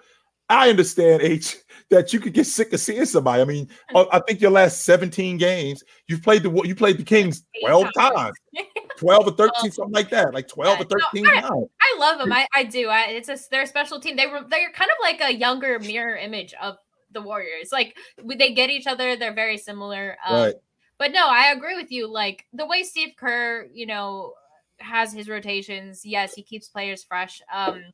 I 0.48 0.70
understand 0.70 1.22
H 1.22 1.56
that 1.90 2.12
you 2.12 2.20
could 2.20 2.34
get 2.34 2.46
sick 2.46 2.72
of 2.72 2.80
seeing 2.80 3.04
somebody. 3.04 3.42
I 3.42 3.44
mean, 3.44 3.68
I 3.94 4.20
think 4.26 4.40
your 4.40 4.50
last 4.50 4.84
17 4.84 5.38
games, 5.38 5.82
you've 6.08 6.22
played 6.22 6.42
the 6.42 6.50
you 6.64 6.74
played 6.74 6.98
the 6.98 7.04
Kings 7.04 7.44
12 7.62 7.88
times. 7.96 8.36
12 8.98 9.26
or 9.26 9.32
13, 9.32 9.72
something 9.72 9.92
like 9.92 10.08
that. 10.10 10.32
Like 10.32 10.46
12 10.46 10.82
or 10.82 10.84
13 10.84 11.24
no, 11.24 11.30
I, 11.30 11.40
I, 11.40 11.98
love 11.98 12.18
them. 12.18 12.32
I, 12.32 12.46
I 12.54 12.62
do. 12.62 12.88
I, 12.88 13.06
it's 13.06 13.28
a 13.28 13.36
they're 13.50 13.62
a 13.62 13.66
special 13.66 13.98
team. 13.98 14.14
They 14.14 14.28
were 14.28 14.42
they're 14.48 14.70
kind 14.70 14.90
of 14.90 14.96
like 15.02 15.20
a 15.20 15.36
younger 15.36 15.80
mirror 15.80 16.16
image 16.16 16.54
of 16.62 16.76
the 17.10 17.20
Warriors. 17.20 17.70
Like 17.72 17.96
they 18.24 18.54
get 18.54 18.70
each 18.70 18.86
other, 18.86 19.16
they're 19.16 19.34
very 19.34 19.58
similar. 19.58 20.16
Um, 20.24 20.36
right. 20.36 20.54
But 20.96 21.12
no, 21.12 21.26
I 21.28 21.52
agree 21.52 21.76
with 21.76 21.90
you. 21.90 22.06
Like 22.06 22.46
the 22.52 22.66
way 22.66 22.84
Steve 22.84 23.14
Kerr, 23.16 23.66
you 23.72 23.86
know, 23.86 24.34
has 24.78 25.12
his 25.12 25.28
rotations. 25.28 26.04
Yes, 26.04 26.34
he 26.34 26.42
keeps 26.42 26.68
players 26.68 27.04
fresh. 27.04 27.40
Um, 27.52 27.84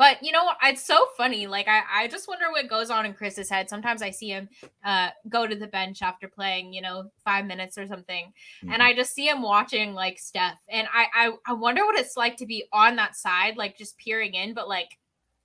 but 0.00 0.22
you 0.22 0.32
know, 0.32 0.48
it's 0.62 0.82
so 0.82 1.08
funny. 1.14 1.46
Like 1.46 1.68
I, 1.68 1.82
I 1.92 2.08
just 2.08 2.26
wonder 2.26 2.50
what 2.50 2.70
goes 2.70 2.88
on 2.88 3.04
in 3.04 3.12
Chris's 3.12 3.50
head. 3.50 3.68
Sometimes 3.68 4.00
I 4.00 4.08
see 4.08 4.30
him 4.30 4.48
uh, 4.82 5.10
go 5.28 5.46
to 5.46 5.54
the 5.54 5.66
bench 5.66 6.00
after 6.00 6.26
playing, 6.26 6.72
you 6.72 6.80
know, 6.80 7.10
five 7.22 7.44
minutes 7.44 7.76
or 7.76 7.86
something, 7.86 8.32
mm-hmm. 8.64 8.72
and 8.72 8.82
I 8.82 8.94
just 8.94 9.14
see 9.14 9.28
him 9.28 9.42
watching 9.42 9.92
like 9.92 10.18
Steph, 10.18 10.56
and 10.70 10.88
I, 10.90 11.06
I, 11.14 11.32
I 11.46 11.52
wonder 11.52 11.84
what 11.84 11.98
it's 11.98 12.16
like 12.16 12.38
to 12.38 12.46
be 12.46 12.64
on 12.72 12.96
that 12.96 13.14
side, 13.14 13.58
like 13.58 13.76
just 13.76 13.98
peering 13.98 14.32
in, 14.32 14.54
but 14.54 14.70
like 14.70 14.96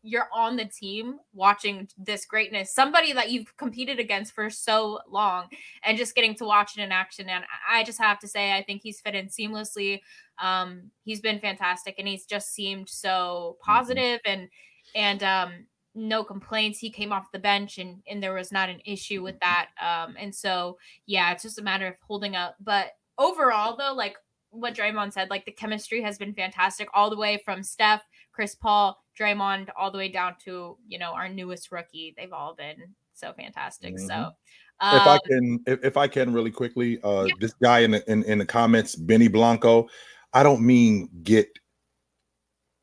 you're 0.05 0.29
on 0.31 0.55
the 0.55 0.65
team 0.65 1.17
watching 1.33 1.87
this 1.97 2.27
greatness 2.27 2.71
somebody 2.71 3.11
that 3.11 3.31
you've 3.31 3.57
competed 3.57 3.99
against 3.99 4.33
for 4.33 4.51
so 4.51 4.99
long 5.09 5.47
and 5.83 5.97
just 5.97 6.13
getting 6.13 6.35
to 6.35 6.45
watch 6.45 6.77
it 6.77 6.81
in 6.81 6.91
action 6.91 7.27
and 7.27 7.43
i 7.67 7.83
just 7.83 7.97
have 7.97 8.19
to 8.19 8.27
say 8.27 8.53
i 8.53 8.61
think 8.61 8.83
he's 8.83 9.01
fit 9.01 9.15
in 9.15 9.25
seamlessly 9.25 9.99
um, 10.41 10.91
he's 11.03 11.21
been 11.21 11.39
fantastic 11.39 11.95
and 11.97 12.07
he's 12.07 12.25
just 12.25 12.53
seemed 12.53 12.89
so 12.89 13.57
mm-hmm. 13.59 13.71
positive 13.71 14.19
and 14.25 14.47
and 14.95 15.23
um, 15.23 15.51
no 15.93 16.23
complaints 16.23 16.79
he 16.79 16.89
came 16.89 17.11
off 17.11 17.31
the 17.31 17.39
bench 17.39 17.77
and 17.77 18.01
and 18.09 18.21
there 18.21 18.33
was 18.33 18.51
not 18.51 18.69
an 18.69 18.81
issue 18.85 19.23
with 19.23 19.39
that 19.39 19.69
um, 19.81 20.15
and 20.19 20.33
so 20.33 20.77
yeah 21.05 21.31
it's 21.31 21.43
just 21.43 21.59
a 21.59 21.63
matter 21.63 21.87
of 21.87 21.95
holding 22.05 22.35
up 22.35 22.55
but 22.59 22.91
overall 23.17 23.77
though 23.77 23.93
like 23.93 24.15
what 24.55 24.73
Draymond 24.73 25.13
said, 25.13 25.29
like 25.29 25.45
the 25.45 25.51
chemistry 25.51 26.01
has 26.01 26.17
been 26.17 26.33
fantastic 26.33 26.87
all 26.93 27.09
the 27.09 27.17
way 27.17 27.41
from 27.43 27.61
Steph, 27.61 28.03
Chris 28.31 28.55
Paul, 28.55 28.97
Draymond, 29.19 29.69
all 29.77 29.91
the 29.91 29.97
way 29.97 30.09
down 30.09 30.35
to 30.45 30.77
you 30.87 30.97
know 30.99 31.11
our 31.11 31.29
newest 31.29 31.71
rookie. 31.71 32.13
They've 32.17 32.33
all 32.33 32.55
been 32.55 32.77
so 33.13 33.33
fantastic. 33.33 33.95
Mm-hmm. 33.95 34.07
So, 34.07 34.31
um, 34.79 34.95
if 34.95 35.07
I 35.07 35.13
um, 35.13 35.19
can, 35.25 35.59
if, 35.67 35.85
if, 35.85 35.97
I 35.97 36.07
can, 36.07 36.33
really 36.33 36.51
quickly, 36.51 36.99
uh, 37.03 37.23
yeah. 37.23 37.33
this 37.39 37.53
guy 37.61 37.79
in 37.79 37.91
the 37.91 38.11
in, 38.11 38.23
in 38.23 38.37
the 38.37 38.45
comments, 38.45 38.95
Benny 38.95 39.27
Blanco. 39.27 39.87
I 40.35 40.43
don't 40.43 40.61
mean 40.61 41.09
get 41.23 41.47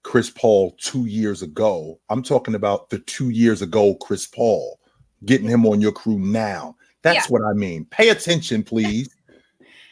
Chris 0.02 0.30
Paul 0.30 0.74
two 0.80 1.04
years 1.04 1.42
ago. 1.42 2.00
I'm 2.08 2.22
talking 2.22 2.54
about 2.54 2.88
the 2.88 2.98
two 3.00 3.28
years 3.28 3.60
ago 3.60 3.94
Chris 3.96 4.26
Paul, 4.26 4.80
getting 5.26 5.48
him 5.48 5.66
on 5.66 5.80
your 5.80 5.92
crew 5.92 6.18
now. 6.18 6.74
That's 7.02 7.26
yeah. 7.26 7.32
what 7.32 7.42
I 7.42 7.52
mean. 7.52 7.84
Pay 7.90 8.08
attention, 8.08 8.62
please. 8.62 9.14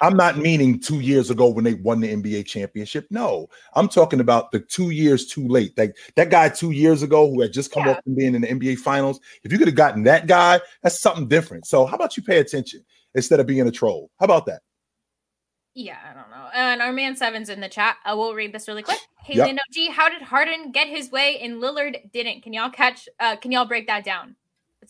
I'm 0.03 0.17
not 0.17 0.39
meaning 0.39 0.81
two 0.81 1.01
years 1.01 1.29
ago 1.29 1.51
when 1.51 1.63
they 1.63 1.75
won 1.75 2.01
the 2.01 2.09
NBA 2.09 2.47
championship. 2.47 3.07
No, 3.11 3.47
I'm 3.75 3.89
talking 3.89 4.21
about 4.21 4.51
the 4.51 4.61
two 4.61 4.89
years 4.89 5.27
too 5.27 5.47
late. 5.47 5.77
Like 5.77 5.95
that 6.17 6.31
guy 6.31 6.49
two 6.49 6.71
years 6.71 7.03
ago 7.03 7.29
who 7.31 7.43
had 7.43 7.53
just 7.53 7.71
come 7.71 7.85
Yeah. 7.85 7.93
up 7.93 8.05
from 8.05 8.15
being 8.15 8.35
in 8.35 8.41
the 8.41 8.49
NBA 8.49 8.79
finals. 8.79 9.21
If 9.45 9.53
you 9.53 9.59
could 9.59 9.69
have 9.69 9.75
gotten 9.75 10.03
that 10.05 10.27
guy, 10.27 10.61
that's 10.83 10.99
something 10.99 11.29
different. 11.29 11.67
So 11.67 11.85
how 11.85 11.97
about 11.97 12.17
you 12.17 12.23
pay 12.23 12.39
attention 12.39 12.83
instead 13.15 13.41
of 13.41 13.47
being 13.47 13.69
a 13.69 13.71
troll? 13.71 14.11
How 14.19 14.25
about 14.25 14.47
that? 14.47 14.63
Yeah, 15.75 15.99
I 16.09 16.15
don't 16.15 16.31
know. 16.31 16.49
And 16.53 16.83
our 16.83 16.93
man 16.93 17.15
Seven's 17.17 17.49
in 17.49 17.61
the 17.61 17.69
chat. 17.69 17.97
I 18.05 18.15
will 18.15 18.35
read 18.35 18.53
this 18.53 18.67
really 18.67 18.83
quick. 18.83 18.99
Hey, 19.23 19.37
Yep. 19.37 19.47
Lando 19.47 19.63
G, 19.73 19.89
how 19.91 20.09
did 20.09 20.23
Harden 20.23 20.73
get 20.73 20.89
his 20.89 21.11
way 21.11 21.39
and 21.41 21.63
Lillard 21.63 22.11
didn't? 22.13 22.43
Can 22.43 22.53
y'all 22.53 22.71
catch? 22.71 23.09
Uh, 23.21 23.37
can 23.37 23.53
y'all 23.53 23.67
break 23.67 23.87
that 23.87 24.05
down? 24.05 24.35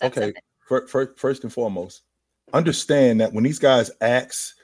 Up, 0.01 0.17
Okay. 0.17 0.33
First, 0.67 1.19
first 1.19 1.43
and 1.43 1.53
foremost, 1.53 2.03
understand 2.53 3.21
that 3.21 3.33
when 3.33 3.43
these 3.45 3.59
guys 3.59 3.91
ask, 4.01 4.55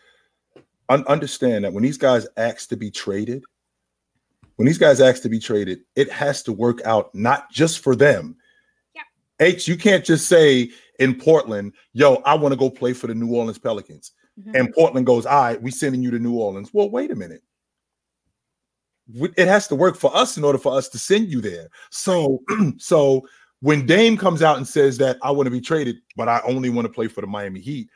un- 0.88 1.05
understand 1.09 1.64
that 1.64 1.72
when 1.72 1.82
these 1.82 1.98
guys 1.98 2.26
ask 2.36 2.68
to 2.68 2.76
be 2.76 2.90
traded, 2.93 3.43
when 4.55 4.66
these 4.66 4.78
guys 4.78 5.01
ask 5.01 5.20
to 5.22 5.28
be 5.28 5.40
traded, 5.40 5.80
it 5.97 6.10
has 6.10 6.43
to 6.44 6.52
work 6.52 6.80
out 6.84 7.12
not 7.14 7.51
just 7.51 7.80
for 7.80 7.97
them. 7.97 8.36
Yeah. 8.94 9.02
H, 9.40 9.66
you 9.68 9.76
can't 9.76 10.05
just 10.05 10.28
say 10.28 10.70
in 11.01 11.18
Portland, 11.18 11.72
"Yo, 11.93 12.14
I 12.24 12.34
want 12.36 12.52
to 12.52 12.56
go 12.59 12.70
play 12.70 12.93
for 12.93 13.09
the 13.09 13.14
New 13.14 13.34
Orleans 13.34 13.59
Pelicans," 13.59 14.12
Mhm. 14.40 14.54
and 14.54 14.74
Portland 14.74 15.06
goes, 15.06 15.24
"All 15.26 15.40
right, 15.42 15.60
we 15.62 15.70
sending 15.70 16.02
you 16.02 16.10
to 16.10 16.18
New 16.18 16.34
Orleans." 16.34 16.70
Well, 16.72 16.90
wait 16.90 17.10
a 17.10 17.14
minute. 17.14 17.42
It 19.36 19.46
has 19.46 19.68
to 19.68 19.76
work 19.76 19.96
for 19.96 20.14
us 20.16 20.36
in 20.36 20.42
order 20.44 20.58
for 20.58 20.76
us 20.76 20.88
to 20.88 20.98
send 20.98 21.28
you 21.30 21.40
there. 21.40 21.68
So, 21.90 22.42
so 22.78 23.26
when 23.60 23.86
Dame 23.86 24.16
comes 24.16 24.42
out 24.42 24.56
and 24.56 24.66
says 24.66 24.98
that 24.98 25.16
I 25.22 25.30
want 25.30 25.46
to 25.46 25.50
be 25.50 25.60
traded, 25.60 25.96
but 26.16 26.28
I 26.28 26.40
only 26.44 26.70
want 26.70 26.86
to 26.86 26.92
play 26.92 27.06
for 27.06 27.20
the 27.20 27.26
Miami 27.28 27.60
Heat, 27.60 27.88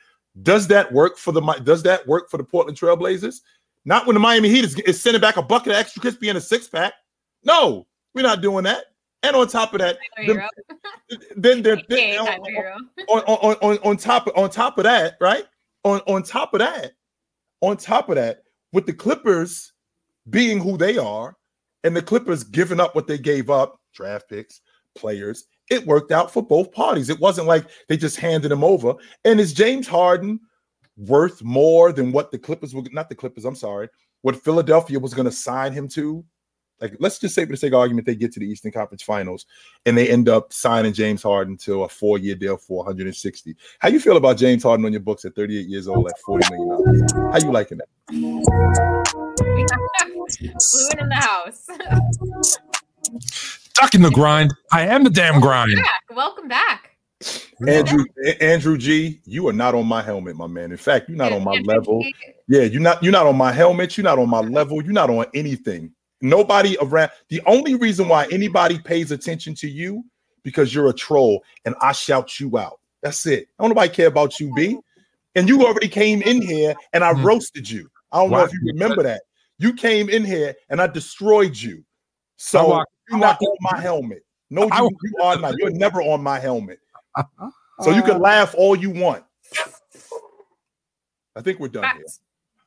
does 0.42 0.68
that 0.68 0.90
work 0.92 1.18
for 1.18 1.32
the 1.32 1.40
does 1.64 1.82
that 1.82 2.06
work 2.06 2.30
for 2.30 2.36
the 2.36 2.44
Portland 2.44 2.78
Trailblazers? 2.78 3.40
Not 3.84 4.06
when 4.06 4.14
the 4.14 4.20
Miami 4.20 4.48
Heat 4.50 4.64
is, 4.64 4.78
is 4.80 5.00
sending 5.00 5.20
back 5.20 5.36
a 5.36 5.42
bucket 5.42 5.72
of 5.72 5.78
extra 5.78 6.00
crispy 6.00 6.28
and 6.28 6.38
a 6.38 6.40
six 6.40 6.68
pack. 6.68 6.92
No, 7.44 7.86
we're 8.14 8.22
not 8.22 8.40
doing 8.40 8.64
that. 8.64 8.84
And 9.22 9.34
on 9.34 9.48
top 9.48 9.74
of 9.74 9.80
that, 9.80 9.98
them- 10.26 10.36
then 11.36 11.62
they're, 11.62 11.76
Tyler 12.26 12.44
Herro. 12.56 12.76
on, 13.08 13.20
on, 13.22 13.56
on, 13.62 13.78
on 13.84 13.96
top 13.96 14.26
of, 14.28 14.36
on 14.36 14.48
top 14.48 14.78
of 14.78 14.84
that, 14.84 15.16
right? 15.20 15.44
On 15.85 16.01
on 16.01 16.23
top 16.23 16.55
of 16.55 16.61
that, 16.61 16.93
on 17.61 17.77
top 17.77 18.09
of 18.09 18.16
that, 18.16 18.43
with 18.73 18.86
the 18.86 18.93
Clippers 18.93 19.73
being 20.28 20.61
who 20.61 20.77
they 20.77 20.98
are, 20.98 21.36
and 21.85 21.97
the 21.97 22.02
Clippers 22.02 22.44
giving 22.44 22.81
up 22.81 22.94
what 22.94 23.07
they 23.07 23.19
gave 23.19 23.51
up, 23.51 23.81
draft 23.94 24.28
picks, 24.28 24.61
players, 24.94 25.44
it 25.70 25.86
worked 25.86 26.12
out 26.12 26.32
for 26.32 26.43
both 26.43 26.73
parties. 26.73 27.09
It 27.09 27.20
wasn't 27.20 27.47
like 27.47 27.66
they 27.89 27.97
just 27.97 28.16
handed 28.16 28.52
him 28.52 28.65
over. 28.65 28.94
And 29.24 29.40
is 29.40 29.52
James 29.52 29.86
Harden 29.86 30.40
worth 30.97 31.43
more 31.43 31.93
than 31.93 32.12
what 32.12 32.31
the 32.31 32.39
Clippers 32.39 32.74
were 32.74 32.82
not 32.93 33.09
the 33.09 33.15
Clippers, 33.15 33.44
I'm 33.44 33.57
sorry, 33.57 33.89
what 34.23 34.43
Philadelphia 34.43 34.98
was 34.98 35.15
going 35.15 35.27
to 35.27 35.32
sign 35.32 35.73
him 35.73 35.89
to? 35.89 36.24
Like, 36.81 36.97
let's 36.98 37.19
just 37.19 37.35
say 37.35 37.44
for 37.44 37.51
the 37.52 37.57
sake 37.57 37.73
of 37.73 37.78
argument, 37.78 38.07
they 38.07 38.15
get 38.15 38.32
to 38.32 38.40
the 38.40 38.47
Eastern 38.47 38.73
Conference 38.73 39.02
Finals 39.02 39.47
and 39.85 39.97
they 39.97 40.09
end 40.09 40.28
up 40.28 40.52
signing 40.52 40.93
James 40.93 41.23
Harden 41.23 41.57
to 41.59 41.82
a 41.82 41.89
four-year 41.89 42.35
deal 42.35 42.57
for 42.57 42.78
160. 42.78 43.57
How 43.81 43.89
you 43.89 44.01
feel 44.01 44.16
about 44.16 44.39
James 44.39 44.62
Harden 44.62 44.86
on 44.86 44.93
your 44.93 45.01
books 45.02 45.24
at 45.24 45.35
38 45.35 45.66
years 45.66 45.89
old 45.89 46.09
at 46.09 46.19
40 46.20 46.47
million 46.51 46.69
dollars? 46.69 47.12
How 47.12 47.39
you 47.47 47.52
liking 47.52 47.78
that? 47.78 47.89
We 48.11 49.66
have 49.70 49.81
in 51.01 51.09
the 51.09 51.15
house. 51.15 51.66
Stuck 53.20 53.94
in 53.94 54.02
the 54.02 54.11
grind. 54.11 54.55
I 54.73 54.86
am 54.86 55.05
the 55.05 55.11
damn 55.11 55.40
grind. 55.40 55.77
back. 55.77 56.02
Welcome 56.15 56.48
back. 56.48 56.97
Andrew 57.69 58.05
Andrew 58.40 58.78
G, 58.78 59.20
you 59.27 59.47
are 59.48 59.52
not 59.52 59.74
on 59.74 59.86
my 59.86 60.01
helmet, 60.01 60.35
my 60.36 60.47
man. 60.47 60.70
In 60.70 60.78
fact, 60.78 61.09
you're 61.11 61.19
not 61.19 61.32
on 61.32 61.44
my 61.44 61.61
level. 61.66 62.02
Yeah, 62.48 62.62
you're 62.62 62.81
not 62.81 63.02
you're 63.02 63.12
not 63.12 63.27
on 63.27 63.36
my 63.36 63.52
helmet, 63.52 63.98
you're 63.98 64.05
not 64.05 64.19
on 64.19 64.31
my 64.31 64.40
level, 64.40 64.82
you're 64.82 64.94
not 64.94 65.11
on 65.11 65.27
anything. 65.35 65.93
Nobody 66.20 66.76
around 66.80 67.10
the 67.28 67.40
only 67.47 67.74
reason 67.74 68.09
why 68.09 68.26
anybody 68.30 68.78
pays 68.78 69.10
attention 69.10 69.55
to 69.56 69.68
you 69.68 70.05
because 70.42 70.74
you're 70.74 70.88
a 70.88 70.92
troll 70.92 71.42
and 71.64 71.74
I 71.80 71.92
shout 71.92 72.38
you 72.38 72.59
out. 72.59 72.78
That's 73.02 73.24
it. 73.26 73.48
I 73.59 73.62
Don't 73.62 73.70
nobody 73.70 73.88
care 73.92 74.09
about 74.09 74.38
you, 74.38 74.52
B. 74.55 74.78
And 75.34 75.48
you 75.48 75.64
already 75.66 75.88
came 75.88 76.20
in 76.22 76.42
here 76.42 76.74
and 76.92 77.02
I 77.02 77.12
Mhm. 77.14 77.24
roasted 77.24 77.70
you. 77.70 77.90
I 78.12 78.18
don't 78.18 78.30
know 78.30 78.44
if 78.44 78.52
you 78.52 78.60
remember 78.64 79.02
that. 79.05 79.22
You 79.59 79.72
came 79.72 80.09
in 80.09 80.24
here 80.24 80.55
and 80.68 80.80
I 80.80 80.86
destroyed 80.86 81.56
you. 81.56 81.84
So 82.36 82.68
walked- 82.68 82.92
you're 83.09 83.18
not 83.18 83.40
on 83.40 83.56
my 83.60 83.80
helmet. 83.80 84.24
No, 84.51 84.64
you, 84.64 84.90
you 85.05 85.14
are 85.22 85.38
not. 85.38 85.55
You're 85.59 85.70
never 85.70 86.02
on 86.02 86.22
my 86.22 86.38
helmet. 86.40 86.80
So 87.80 87.90
you 87.90 88.02
can 88.02 88.18
laugh 88.18 88.55
all 88.59 88.76
you 88.76 88.90
want. 88.90 89.24
I 91.36 91.40
think 91.42 91.60
we're 91.60 91.68
done 91.68 91.97
here. 91.97 92.05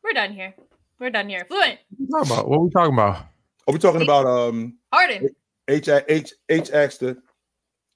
We're 0.03 0.13
done 0.13 0.33
here. 0.33 0.55
We're 0.99 1.09
done 1.09 1.29
here. 1.29 1.45
Fluent. 1.45 1.79
What 2.07 2.19
are 2.19 2.23
we 2.23 2.29
talking 2.29 2.31
about? 2.31 2.49
What 2.49 2.57
are 2.57 2.61
we 2.61 2.69
talking 2.71 2.93
about? 2.93 3.25
Are 3.67 3.73
we 3.73 3.79
talking 3.79 4.01
about 4.01 4.25
um 4.25 4.77
Harden. 4.91 5.29
H 5.67 5.87
H 5.87 6.33
H 6.49 6.71
asked 6.71 6.99
the 6.99 7.21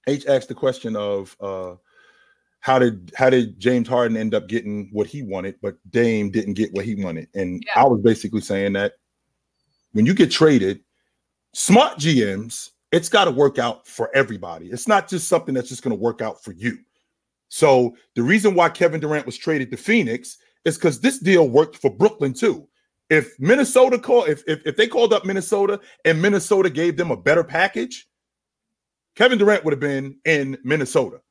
H 0.08 0.26
asked 0.28 0.48
the 0.48 0.56
question 0.56 0.96
of 0.96 1.36
uh 1.40 1.76
how 2.60 2.80
did 2.80 3.12
how 3.16 3.30
did 3.30 3.60
James 3.60 3.88
Harden 3.88 4.18
end 4.18 4.34
up 4.34 4.48
getting 4.48 4.90
what 4.92 5.08
he 5.08 5.22
wanted, 5.22 5.56
but 5.62 5.78
Dame 5.90 6.30
didn't 6.32 6.56
get 6.56 6.74
what 6.74 6.86
he 6.86 6.96
wanted? 6.96 7.28
And 7.34 7.64
Yeah. 7.66 7.84
I 7.84 7.88
was 7.88 8.02
basically 8.02 8.42
saying 8.42 8.74
that 8.74 8.94
when 9.94 10.06
you 10.06 10.14
get 10.14 10.32
traded, 10.32 10.82
smart 11.54 11.98
GMs, 11.98 12.72
it's 12.92 13.10
got 13.10 13.26
to 13.26 13.32
work 13.32 13.60
out 13.60 13.88
for 13.88 14.16
everybody. 14.16 14.68
It's 14.68 14.88
not 14.88 15.08
just 15.08 15.28
something 15.28 15.54
that's 15.54 15.70
just 15.70 15.84
going 15.84 15.96
to 15.96 16.02
work 16.02 16.22
out 16.22 16.44
for 16.44 16.54
you. 16.54 16.78
So 17.50 17.96
the 18.16 18.24
reason 18.24 18.56
why 18.56 18.70
Kevin 18.70 19.00
Durant 19.00 19.26
was 19.26 19.38
traded 19.38 19.72
to 19.72 19.78
Phoenix 19.78 20.38
is 20.66 20.78
because 20.78 21.00
this 21.00 21.20
deal 21.20 21.48
worked 21.48 21.78
for 21.78 21.90
Brooklyn 21.90 22.34
too. 22.34 22.68
If 23.10 23.40
Minnesota 23.40 24.00
call 24.00 24.26
if, 24.26 24.44
if 24.48 24.66
if 24.66 24.76
they 24.76 24.88
called 24.88 25.14
up 25.14 25.26
Minnesota 25.26 25.80
and 26.04 26.22
Minnesota 26.22 26.70
gave 26.70 26.98
them 26.98 27.12
a 27.12 27.18
better 27.18 27.44
package, 27.44 28.08
Kevin 29.16 29.38
Durant 29.38 29.64
would 29.64 29.72
have 29.72 29.80
been 29.80 30.18
in 30.26 30.58
Minnesota. 30.64 31.22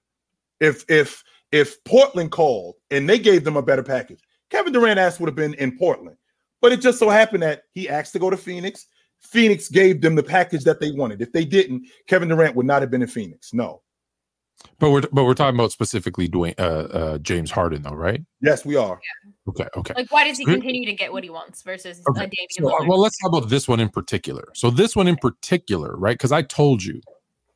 If 0.60 0.84
if 0.88 1.22
if 1.52 1.82
Portland 1.84 2.30
called 2.30 2.76
and 2.90 3.08
they 3.08 3.18
gave 3.18 3.44
them 3.44 3.56
a 3.56 3.62
better 3.62 3.82
package, 3.82 4.20
Kevin 4.50 4.72
Durant 4.72 4.98
asked 4.98 5.20
would 5.20 5.28
have 5.28 5.36
been 5.36 5.54
in 5.54 5.76
Portland. 5.76 6.16
But 6.62 6.72
it 6.72 6.80
just 6.80 6.98
so 6.98 7.10
happened 7.10 7.42
that 7.42 7.62
he 7.74 7.88
asked 7.88 8.12
to 8.14 8.18
go 8.18 8.30
to 8.30 8.36
Phoenix. 8.36 8.88
Phoenix 9.20 9.68
gave 9.68 10.00
them 10.00 10.14
the 10.14 10.22
package 10.22 10.64
that 10.64 10.80
they 10.80 10.90
wanted. 10.92 11.20
If 11.20 11.32
they 11.32 11.44
didn't, 11.44 11.86
Kevin 12.06 12.28
Durant 12.28 12.54
would 12.56 12.66
not 12.66 12.82
have 12.82 12.90
been 12.90 13.02
in 13.02 13.08
Phoenix. 13.08 13.52
No. 13.52 13.82
But 14.78 14.90
we're 14.90 15.02
but 15.12 15.24
we're 15.24 15.34
talking 15.34 15.58
about 15.58 15.72
specifically 15.72 16.28
doing 16.28 16.54
uh, 16.58 16.62
uh 16.62 17.18
James 17.18 17.50
Harden 17.50 17.82
though, 17.82 17.94
right? 17.94 18.22
Yes, 18.40 18.64
we 18.64 18.76
are. 18.76 19.00
Okay, 19.48 19.66
okay. 19.76 19.94
Like, 19.94 20.10
why 20.10 20.24
does 20.24 20.38
he 20.38 20.44
continue 20.44 20.86
to 20.86 20.92
get 20.92 21.12
what 21.12 21.22
he 21.22 21.30
wants 21.30 21.62
versus 21.62 22.02
Okay, 22.10 22.24
a 22.24 22.28
Damian 22.28 22.48
So, 22.50 22.68
uh, 22.68 22.80
Lillard? 22.80 22.88
well, 22.88 23.00
let's 23.00 23.16
talk 23.18 23.32
about 23.32 23.48
this 23.48 23.68
one 23.68 23.80
in 23.80 23.88
particular. 23.88 24.44
So 24.54 24.70
this 24.70 24.96
one 24.96 25.06
in 25.06 25.16
particular, 25.16 25.96
right? 25.96 26.14
Because 26.14 26.32
I 26.32 26.42
told 26.42 26.82
you 26.82 27.00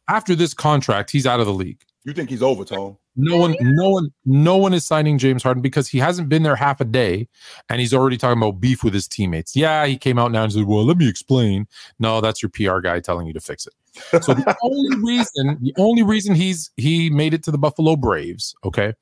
after 0.09 0.35
this 0.35 0.55
contract, 0.55 1.11
he's 1.11 1.27
out 1.27 1.41
of 1.41 1.47
the 1.47 1.53
league. 1.53 1.83
You 2.05 2.13
think 2.13 2.31
he's 2.31 2.43
over, 2.43 2.65
Tone? 2.65 2.97
No 3.17 3.37
one, 3.37 3.57
no 3.61 3.91
one, 3.91 4.11
no 4.25 4.57
one 4.57 4.73
is 4.73 4.87
signing 4.87 5.19
James 5.19 5.43
Harden 5.43 5.61
because 5.63 5.89
he 5.89 5.99
hasn't 5.99 6.29
been 6.29 6.43
there 6.43 6.57
half 6.57 6.81
a 6.81 6.85
day, 6.85 7.29
and 7.69 7.81
he's 7.81 7.93
already 7.93 8.17
talking 8.17 8.41
about 8.41 8.61
beef 8.61 8.83
with 8.83 8.95
his 8.95 9.07
teammates. 9.07 9.55
Yeah, 9.55 9.85
he 9.85 9.99
came 9.99 10.19
out 10.19 10.33
now 10.33 10.45
and 10.45 10.53
said, 10.53 10.65
"Well, 10.65 10.85
let 10.85 10.97
me 10.97 11.09
explain." 11.09 11.67
No, 11.99 12.21
that's 12.21 12.43
your 12.43 12.51
PR 12.51 12.81
guy 12.81 13.01
telling 13.01 13.27
you 13.27 13.33
to 13.35 13.41
fix 13.41 13.67
it. 13.67 13.75
So 14.23 14.35
the 14.35 14.57
only 14.63 14.97
reason, 15.03 15.59
the 15.61 15.75
only 15.79 16.03
reason 16.03 16.35
he's 16.35 16.71
he 16.77 17.11
made 17.11 17.35
it 17.35 17.43
to 17.45 17.51
the 17.51 17.59
Buffalo 17.59 17.97
Braves, 17.97 18.55
okay. 18.65 18.95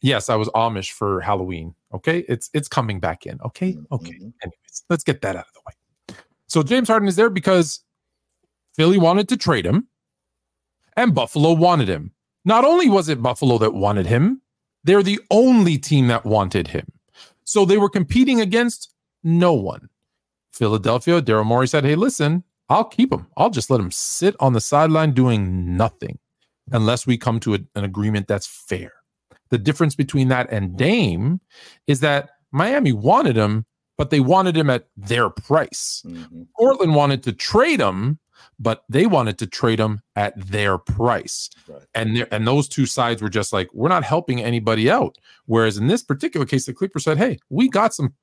Yes, 0.00 0.30
I 0.30 0.36
was 0.36 0.48
Amish 0.50 0.92
for 0.92 1.20
Halloween. 1.20 1.74
Okay, 1.92 2.24
it's 2.28 2.50
it's 2.54 2.68
coming 2.68 3.00
back 3.00 3.26
in. 3.26 3.40
Okay, 3.44 3.76
okay. 3.90 4.12
Mhm. 4.12 4.32
Anyways, 4.42 4.84
let's 4.88 5.02
get 5.02 5.22
that 5.22 5.34
out 5.34 5.46
of 5.46 5.52
the 5.54 5.60
way. 5.66 6.16
So 6.46 6.62
James 6.62 6.88
Harden 6.88 7.08
is 7.08 7.16
there 7.16 7.30
because 7.30 7.80
Philly 8.74 8.98
wanted 8.98 9.28
to 9.30 9.36
trade 9.36 9.66
him, 9.66 9.88
and 10.96 11.14
Buffalo 11.14 11.52
wanted 11.52 11.88
him. 11.88 12.12
Not 12.44 12.64
only 12.64 12.88
was 12.88 13.08
it 13.08 13.20
Buffalo 13.22 13.58
that 13.58 13.74
wanted 13.74 14.06
him, 14.06 14.40
they're 14.84 15.02
the 15.02 15.20
only 15.30 15.78
team 15.78 16.06
that 16.06 16.24
wanted 16.24 16.68
him. 16.68 16.86
So 17.44 17.64
they 17.64 17.76
were 17.76 17.90
competing 17.90 18.40
against 18.40 18.94
no 19.24 19.52
one. 19.52 19.88
Philadelphia, 20.52 21.20
Daryl 21.20 21.44
Morey 21.44 21.68
said, 21.68 21.84
Hey, 21.84 21.94
listen, 21.94 22.44
I'll 22.68 22.84
keep 22.84 23.12
him. 23.12 23.26
I'll 23.36 23.50
just 23.50 23.70
let 23.70 23.80
him 23.80 23.90
sit 23.90 24.36
on 24.40 24.52
the 24.52 24.60
sideline 24.60 25.12
doing 25.12 25.76
nothing 25.76 26.18
unless 26.70 27.06
we 27.06 27.16
come 27.16 27.40
to 27.40 27.54
a- 27.54 27.58
an 27.74 27.84
agreement 27.84 28.28
that's 28.28 28.46
fair. 28.46 28.92
The 29.50 29.58
difference 29.58 29.94
between 29.94 30.28
that 30.28 30.50
and 30.50 30.76
Dame 30.76 31.40
is 31.86 32.00
that 32.00 32.30
Miami 32.52 32.92
wanted 32.92 33.36
him, 33.36 33.64
but 33.96 34.10
they 34.10 34.20
wanted 34.20 34.56
him 34.56 34.68
at 34.68 34.88
their 34.96 35.30
price. 35.30 36.02
Mhm. 36.06 36.48
Portland 36.56 36.94
wanted 36.94 37.22
to 37.22 37.32
trade 37.32 37.80
him, 37.80 38.18
but 38.58 38.84
they 38.88 39.06
wanted 39.06 39.38
to 39.38 39.46
trade 39.46 39.80
him 39.80 40.02
at 40.14 40.34
their 40.38 40.76
price. 40.76 41.48
Right. 41.66 41.82
And 41.94 42.26
and 42.30 42.46
those 42.46 42.68
two 42.68 42.84
sides 42.86 43.22
were 43.22 43.30
just 43.30 43.52
like, 43.52 43.68
we're 43.72 43.88
not 43.88 44.04
helping 44.04 44.40
anybody 44.42 44.90
out. 44.90 45.16
Whereas 45.46 45.78
in 45.78 45.86
this 45.86 46.02
particular 46.02 46.44
case, 46.44 46.66
the 46.66 46.74
Clippers 46.74 47.04
said, 47.04 47.16
hey, 47.18 47.38
we 47.48 47.68
got 47.68 47.94
some. 47.94 48.14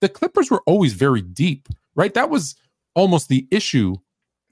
The 0.00 0.08
Clippers 0.08 0.50
were 0.50 0.62
always 0.64 0.94
very 0.94 1.20
deep, 1.22 1.68
right? 1.94 2.14
That 2.14 2.30
was 2.30 2.54
almost 2.94 3.28
the 3.28 3.46
issue 3.50 3.96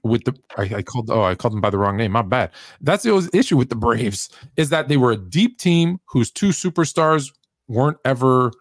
with 0.03 0.25
the 0.25 0.35
I, 0.57 0.77
I 0.77 0.81
called 0.81 1.09
oh 1.09 1.23
I 1.23 1.35
called 1.35 1.53
them 1.53 1.61
by 1.61 1.69
the 1.69 1.77
wrong 1.77 1.97
name. 1.97 2.11
My 2.11 2.21
bad. 2.21 2.51
That's 2.81 3.03
the 3.03 3.29
issue 3.33 3.57
with 3.57 3.69
the 3.69 3.75
Braves 3.75 4.29
is 4.57 4.69
that 4.69 4.87
they 4.87 4.97
were 4.97 5.11
a 5.11 5.17
deep 5.17 5.57
team 5.57 5.99
whose 6.05 6.29
two 6.29 6.49
superstars 6.49 7.31
weren't 7.67 7.97
ever 8.03 8.51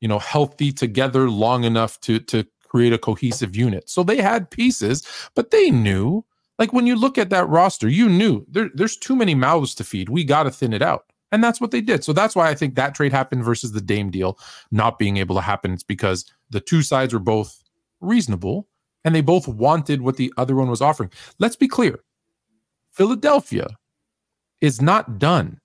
you 0.00 0.08
know, 0.08 0.18
healthy 0.18 0.72
together 0.72 1.30
long 1.30 1.64
enough 1.64 2.00
to 2.00 2.18
to 2.20 2.44
create 2.68 2.92
a 2.92 2.98
cohesive 2.98 3.56
unit. 3.56 3.88
So 3.88 4.02
they 4.02 4.20
had 4.20 4.50
pieces, 4.50 5.06
but 5.34 5.50
they 5.50 5.70
knew 5.70 6.24
like 6.58 6.72
when 6.72 6.86
you 6.86 6.94
look 6.94 7.18
at 7.18 7.30
that 7.30 7.48
roster, 7.48 7.88
you 7.88 8.08
knew 8.08 8.44
there, 8.48 8.70
there's 8.74 8.96
too 8.96 9.16
many 9.16 9.34
mouths 9.34 9.74
to 9.76 9.84
feed. 9.84 10.08
We 10.08 10.24
got 10.24 10.44
to 10.44 10.50
thin 10.50 10.72
it 10.72 10.82
out. 10.82 11.06
And 11.32 11.42
that's 11.42 11.60
what 11.60 11.70
they 11.70 11.80
did. 11.80 12.04
So 12.04 12.12
that's 12.12 12.34
why 12.34 12.48
I 12.48 12.54
think 12.54 12.74
that 12.74 12.94
trade 12.94 13.12
happened 13.12 13.44
versus 13.44 13.72
the 13.72 13.80
Dame 13.80 14.10
deal 14.10 14.38
not 14.70 14.98
being 14.98 15.16
able 15.16 15.36
to 15.36 15.40
happen. 15.40 15.72
It's 15.72 15.82
because 15.82 16.30
the 16.50 16.60
two 16.60 16.82
sides 16.82 17.14
were 17.14 17.20
both 17.20 17.62
reasonable 18.00 18.68
and 19.04 19.14
they 19.14 19.20
both 19.20 19.48
wanted 19.48 20.02
what 20.02 20.16
the 20.16 20.32
other 20.36 20.54
one 20.54 20.68
was 20.68 20.82
offering. 20.82 21.10
Let's 21.38 21.56
be 21.56 21.68
clear 21.68 22.00
Philadelphia 22.92 23.66
is 24.60 24.82
not 24.82 25.18
done. 25.18 25.60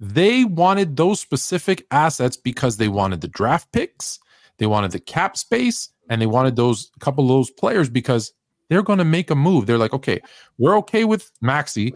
They 0.00 0.44
wanted 0.44 0.96
those 0.96 1.20
specific 1.20 1.86
assets 1.90 2.36
because 2.36 2.76
they 2.76 2.88
wanted 2.88 3.20
the 3.20 3.28
draft 3.28 3.70
picks, 3.72 4.18
they 4.58 4.66
wanted 4.66 4.90
the 4.90 5.00
cap 5.00 5.36
space, 5.36 5.90
and 6.08 6.20
they 6.20 6.26
wanted 6.26 6.56
those 6.56 6.90
couple 7.00 7.24
of 7.24 7.28
those 7.28 7.50
players 7.50 7.88
because 7.88 8.32
they're 8.68 8.82
going 8.82 8.98
to 8.98 9.04
make 9.04 9.30
a 9.30 9.34
move. 9.34 9.66
They're 9.66 9.78
like, 9.78 9.92
okay, 9.92 10.20
we're 10.58 10.76
okay 10.78 11.04
with 11.04 11.30
Maxey. 11.40 11.94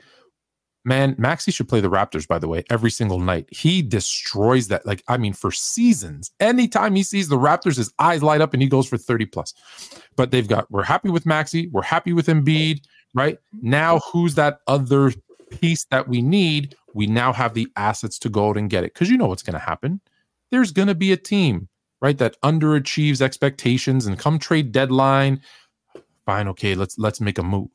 Man, 0.87 1.17
Maxey 1.19 1.51
should 1.51 1.69
play 1.69 1.81
the 1.81 1.91
Raptors, 1.91 2.29
by 2.29 2.39
the 2.39 2.47
way, 2.47 2.63
every 2.71 2.93
single 2.93 3.19
night. 3.19 3.49
He 3.51 3.83
destroys 3.83 4.69
that. 4.69 4.87
Like, 4.87 5.03
I 5.09 5.17
mean, 5.17 5.33
for 5.33 5.51
seasons. 5.51 6.31
Anytime 6.39 6.95
he 6.95 7.03
sees 7.03 7.27
the 7.27 7.37
Raptors, 7.37 7.77
his 7.77 7.93
eyes 7.99 8.23
light 8.23 8.41
up 8.41 8.55
and 8.55 8.63
he 8.63 8.69
goes 8.69 8.89
for 8.89 8.97
30 8.97 9.27
plus. 9.27 9.53
But 10.15 10.31
they've 10.31 10.47
got, 10.47 10.71
we're 10.71 10.85
happy 10.85 11.11
with 11.11 11.27
Maxey. 11.27 11.67
We're 11.73 11.83
happy 11.83 12.13
with 12.13 12.29
Embiid, 12.29 12.83
right? 13.15 13.37
Now, 13.61 13.99
who's 13.99 14.37
that 14.37 14.61
other 14.69 15.13
piece 15.51 15.85
that 15.87 16.07
we 16.07 16.23
need? 16.23 16.77
We 16.95 17.09
now 17.09 17.33
have 17.33 17.55
the 17.55 17.67
assets 17.75 18.17
to 18.21 18.29
go 18.29 18.51
out 18.51 18.57
and 18.57 18.71
get 18.71 18.85
it. 18.85 18.95
Because 18.95 19.11
you 19.11 19.19
know 19.19 19.27
what's 19.27 19.43
going 19.43 19.55
to 19.55 19.59
happen. 19.59 20.01
There's 20.53 20.71
going 20.71 20.87
to 20.87 20.95
be 20.95 21.11
a 21.11 21.17
team, 21.17 21.69
right, 22.01 22.17
that 22.19 22.41
underachieves 22.43 23.21
expectations 23.21 24.07
and 24.07 24.17
come 24.17 24.39
trade 24.39 24.71
deadline. 24.71 25.43
Fine, 26.27 26.47
okay, 26.47 26.77
let's 26.77 26.97
let's 26.97 27.21
make 27.21 27.39
a 27.39 27.43
move 27.43 27.71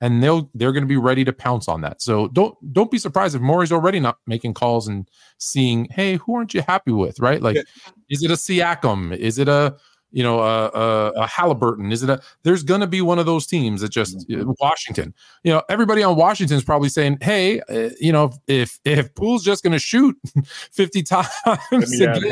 and 0.00 0.22
they'll 0.22 0.50
they're 0.54 0.72
going 0.72 0.84
to 0.84 0.88
be 0.88 0.96
ready 0.96 1.24
to 1.24 1.32
pounce 1.32 1.68
on 1.68 1.80
that. 1.82 2.02
So 2.02 2.28
don't 2.28 2.56
don't 2.72 2.90
be 2.90 2.98
surprised 2.98 3.34
if 3.34 3.42
Morey's 3.42 3.72
already 3.72 4.00
not 4.00 4.18
making 4.26 4.54
calls 4.54 4.88
and 4.88 5.08
seeing, 5.38 5.86
hey, 5.90 6.16
who 6.16 6.34
aren't 6.34 6.54
you 6.54 6.62
happy 6.62 6.92
with, 6.92 7.18
right? 7.20 7.40
Like, 7.40 7.56
yeah. 7.56 7.62
is 8.10 8.22
it 8.22 8.30
a 8.30 8.34
Siakam? 8.34 9.16
Is 9.16 9.38
it 9.38 9.48
a 9.48 9.76
you 10.12 10.22
know 10.22 10.40
a, 10.40 10.68
a, 10.68 11.10
a 11.12 11.26
Halliburton? 11.26 11.92
Is 11.92 12.02
it 12.02 12.10
a? 12.10 12.20
There's 12.42 12.62
going 12.62 12.82
to 12.82 12.86
be 12.86 13.00
one 13.00 13.18
of 13.18 13.26
those 13.26 13.46
teams 13.46 13.80
that 13.80 13.90
just 13.90 14.28
mm-hmm. 14.28 14.50
Washington. 14.60 15.14
You 15.44 15.52
know, 15.52 15.62
everybody 15.68 16.02
on 16.02 16.16
Washington 16.16 16.56
is 16.56 16.64
probably 16.64 16.90
saying, 16.90 17.18
hey, 17.22 17.60
uh, 17.62 17.90
you 17.98 18.12
know, 18.12 18.32
if 18.46 18.78
if 18.84 19.14
Poole's 19.14 19.44
just 19.44 19.62
going 19.62 19.72
to 19.72 19.78
shoot 19.78 20.16
50 20.72 21.02
times, 21.02 21.28
let 21.46 21.88
me 21.88 22.06
out. 22.06 22.22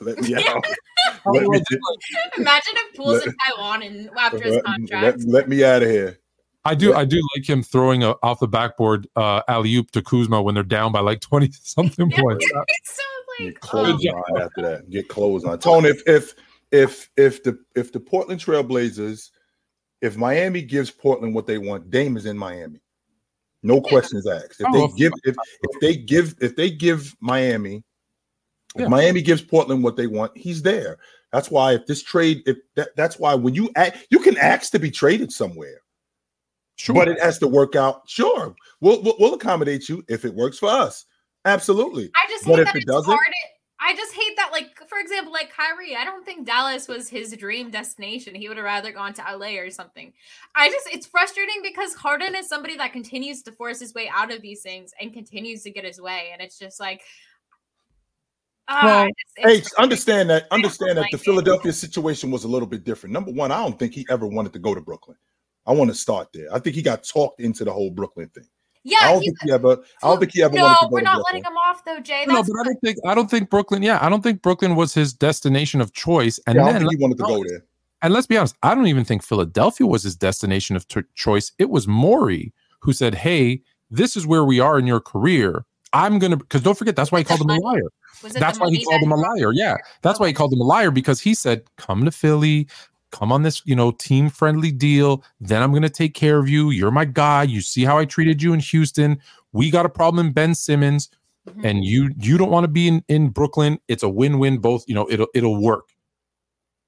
let 0.00 0.18
me, 0.20 0.34
Imagine 2.38 2.74
if 2.76 2.96
Poole's 2.96 3.26
in 3.26 3.34
Taiwan 3.44 3.82
and 3.82 4.10
after 4.18 4.40
his 4.40 4.62
contract. 4.62 5.18
Let, 5.18 5.28
let 5.28 5.48
me 5.48 5.62
out 5.64 5.82
of 5.82 5.90
here. 5.90 6.19
I 6.64 6.74
do. 6.74 6.94
I 6.94 7.04
do 7.04 7.20
like 7.34 7.48
him 7.48 7.62
throwing 7.62 8.02
a, 8.02 8.14
off 8.22 8.40
the 8.40 8.48
backboard 8.48 9.06
uh, 9.16 9.42
alley 9.48 9.74
oop 9.74 9.90
to 9.92 10.02
Kuzma 10.02 10.42
when 10.42 10.54
they're 10.54 10.62
down 10.62 10.92
by 10.92 11.00
like 11.00 11.20
twenty 11.20 11.50
something 11.52 12.10
points. 12.10 12.46
so 12.48 13.02
like, 13.38 13.52
Get 13.52 13.60
clothes 13.60 14.06
oh. 14.06 14.16
on 14.16 14.42
after 14.42 14.62
that. 14.62 14.90
Get 14.90 15.08
clothes 15.08 15.44
on. 15.44 15.58
Tone, 15.58 15.86
if 15.86 16.02
if 16.06 16.34
if 16.70 17.10
if 17.16 17.42
the 17.42 17.58
if 17.74 17.92
the 17.92 18.00
Portland 18.00 18.40
Trailblazers, 18.40 19.30
if 20.02 20.16
Miami 20.16 20.62
gives 20.62 20.90
Portland 20.90 21.34
what 21.34 21.46
they 21.46 21.58
want, 21.58 21.90
Dame 21.90 22.16
is 22.16 22.26
in 22.26 22.36
Miami. 22.36 22.80
No 23.62 23.76
yeah. 23.76 23.88
questions 23.88 24.26
asked. 24.26 24.60
If 24.60 24.66
oh, 24.68 24.88
they 24.88 24.96
give 24.96 25.12
if, 25.24 25.36
if 25.62 25.80
they 25.80 25.96
give 25.96 26.34
if 26.40 26.56
they 26.56 26.70
give 26.70 27.14
Miami, 27.20 27.82
if. 28.76 28.88
Miami 28.88 29.22
gives 29.22 29.42
Portland 29.42 29.82
what 29.82 29.96
they 29.96 30.06
want, 30.06 30.36
he's 30.36 30.62
there. 30.62 30.98
That's 31.32 31.50
why 31.50 31.74
if 31.74 31.86
this 31.86 32.02
trade, 32.02 32.42
if 32.46 32.58
that, 32.74 32.96
that's 32.96 33.18
why 33.18 33.34
when 33.34 33.54
you 33.54 33.70
act, 33.76 34.06
you 34.10 34.18
can 34.18 34.36
ask 34.36 34.72
to 34.72 34.78
be 34.78 34.90
traded 34.90 35.32
somewhere. 35.32 35.80
Sure. 36.80 36.94
But 36.94 37.08
it 37.08 37.20
has 37.20 37.38
to 37.40 37.46
work 37.46 37.76
out. 37.76 38.08
Sure. 38.08 38.54
We'll, 38.80 39.02
we'll, 39.02 39.16
we'll 39.18 39.34
accommodate 39.34 39.86
you 39.86 40.02
if 40.08 40.24
it 40.24 40.34
works 40.34 40.58
for 40.58 40.70
us. 40.70 41.04
Absolutely. 41.44 42.10
I 42.16 42.26
just 42.30 42.46
hate 42.46 42.56
but 42.56 42.64
that 42.64 42.76
it 42.76 42.86
doesn't, 42.86 43.12
hard. 43.12 43.26
I 43.78 43.94
just 43.94 44.14
hate 44.14 44.34
that, 44.36 44.50
like, 44.50 44.78
for 44.88 44.98
example, 44.98 45.30
like 45.30 45.52
Kyrie, 45.52 45.94
I 45.94 46.04
don't 46.04 46.24
think 46.24 46.46
Dallas 46.46 46.88
was 46.88 47.10
his 47.10 47.36
dream 47.36 47.70
destination. 47.70 48.34
He 48.34 48.48
would 48.48 48.56
have 48.56 48.64
rather 48.64 48.92
gone 48.92 49.12
to 49.12 49.22
LA 49.22 49.58
or 49.58 49.68
something. 49.68 50.10
I 50.56 50.70
just, 50.70 50.88
it's 50.90 51.06
frustrating 51.06 51.60
because 51.62 51.92
Harden 51.92 52.34
is 52.34 52.48
somebody 52.48 52.78
that 52.78 52.94
continues 52.94 53.42
to 53.42 53.52
force 53.52 53.80
his 53.80 53.92
way 53.92 54.10
out 54.14 54.32
of 54.32 54.40
these 54.40 54.62
things 54.62 54.94
and 54.98 55.12
continues 55.12 55.62
to 55.64 55.70
get 55.70 55.84
his 55.84 56.00
way. 56.00 56.30
And 56.32 56.40
it's 56.40 56.58
just 56.58 56.80
like, 56.80 57.02
uh, 58.68 58.80
well, 58.84 59.08
hey, 59.36 59.62
understand 59.78 60.30
that. 60.30 60.46
Understand 60.50 60.96
that 60.96 61.02
like 61.02 61.10
the 61.10 61.18
Philadelphia 61.18 61.74
situation 61.74 62.30
was 62.30 62.44
a 62.44 62.48
little 62.48 62.68
bit 62.68 62.84
different. 62.84 63.12
Number 63.12 63.32
one, 63.32 63.52
I 63.52 63.58
don't 63.58 63.78
think 63.78 63.92
he 63.92 64.06
ever 64.08 64.26
wanted 64.26 64.54
to 64.54 64.58
go 64.58 64.74
to 64.74 64.80
Brooklyn. 64.80 65.18
I 65.66 65.72
want 65.72 65.90
to 65.90 65.94
start 65.94 66.28
there. 66.32 66.52
I 66.52 66.58
think 66.58 66.76
he 66.76 66.82
got 66.82 67.04
talked 67.04 67.40
into 67.40 67.64
the 67.64 67.72
whole 67.72 67.90
Brooklyn 67.90 68.28
thing. 68.28 68.46
Yeah, 68.82 68.98
I 69.02 69.12
don't 69.12 69.20
think 69.20 69.36
he 69.42 69.52
ever. 69.52 69.78
I 70.02 70.08
don't 70.08 70.18
think 70.20 70.32
he 70.32 70.42
ever. 70.42 70.54
No, 70.54 70.74
we're 70.90 71.02
not 71.02 71.22
letting 71.26 71.44
him 71.44 71.52
off 71.68 71.84
though, 71.84 72.00
Jay. 72.00 72.24
no, 72.26 72.42
but 72.42 72.52
I 72.60 72.64
don't 72.64 72.80
think. 72.80 72.98
I 73.06 73.14
don't 73.14 73.30
think 73.30 73.50
Brooklyn. 73.50 73.82
Yeah, 73.82 73.98
I 74.00 74.08
don't 74.08 74.22
think 74.22 74.40
Brooklyn 74.40 74.74
was 74.74 74.94
his 74.94 75.12
destination 75.12 75.82
of 75.82 75.92
choice. 75.92 76.40
And 76.46 76.56
yeah, 76.56 76.72
then 76.72 76.86
he 76.88 76.96
wanted 76.96 77.18
to 77.18 77.24
go 77.24 77.44
there. 77.46 77.64
And 78.02 78.14
let's 78.14 78.26
be 78.26 78.38
honest, 78.38 78.56
I 78.62 78.74
don't 78.74 78.86
even 78.86 79.04
think 79.04 79.22
Philadelphia 79.22 79.86
was 79.86 80.02
his 80.02 80.16
destination 80.16 80.76
of 80.76 80.88
t- 80.88 81.02
choice. 81.14 81.52
It 81.58 81.68
was 81.68 81.86
Morey 81.86 82.54
who 82.80 82.94
said, 82.94 83.14
"Hey, 83.14 83.60
this 83.90 84.16
is 84.16 84.26
where 84.26 84.44
we 84.44 84.60
are 84.60 84.78
in 84.78 84.86
your 84.86 85.00
career. 85.00 85.66
I'm 85.92 86.18
gonna." 86.18 86.38
Because 86.38 86.62
don't 86.62 86.78
forget, 86.78 86.96
that's 86.96 87.12
why 87.12 87.18
he 87.18 87.24
called 87.24 87.42
him 87.42 87.50
a 87.50 87.60
liar. 87.60 87.90
That's 88.32 88.58
why 88.58 88.70
he 88.70 88.82
called 88.82 89.02
him 89.02 89.12
a 89.12 89.16
liar. 89.16 89.52
Yeah, 89.52 89.76
that's 90.00 90.18
why 90.18 90.28
he 90.28 90.32
called 90.32 90.54
him 90.54 90.60
a 90.60 90.64
liar 90.64 90.90
because 90.90 91.20
he 91.20 91.34
said, 91.34 91.64
"Come 91.76 92.06
to 92.06 92.10
Philly 92.10 92.66
come 93.10 93.32
on 93.32 93.42
this, 93.42 93.62
you 93.64 93.74
know, 93.74 93.90
team 93.92 94.30
friendly 94.30 94.70
deal. 94.70 95.24
Then 95.40 95.62
I'm 95.62 95.70
going 95.70 95.82
to 95.82 95.88
take 95.88 96.14
care 96.14 96.38
of 96.38 96.48
you. 96.48 96.70
You're 96.70 96.90
my 96.90 97.04
guy. 97.04 97.44
You 97.44 97.60
see 97.60 97.84
how 97.84 97.98
I 97.98 98.04
treated 98.04 98.42
you 98.42 98.52
in 98.52 98.60
Houston. 98.60 99.20
We 99.52 99.70
got 99.70 99.86
a 99.86 99.90
problem 99.90 100.26
in 100.26 100.32
Ben 100.32 100.54
Simmons 100.54 101.08
mm-hmm. 101.48 101.64
and 101.64 101.84
you 101.84 102.10
you 102.18 102.38
don't 102.38 102.50
want 102.50 102.64
to 102.64 102.68
be 102.68 102.88
in 102.88 103.04
in 103.08 103.28
Brooklyn. 103.28 103.78
It's 103.88 104.02
a 104.02 104.08
win-win 104.08 104.58
both, 104.58 104.84
you 104.86 104.94
know, 104.94 105.06
it'll 105.10 105.28
it'll 105.34 105.60
work. 105.60 105.88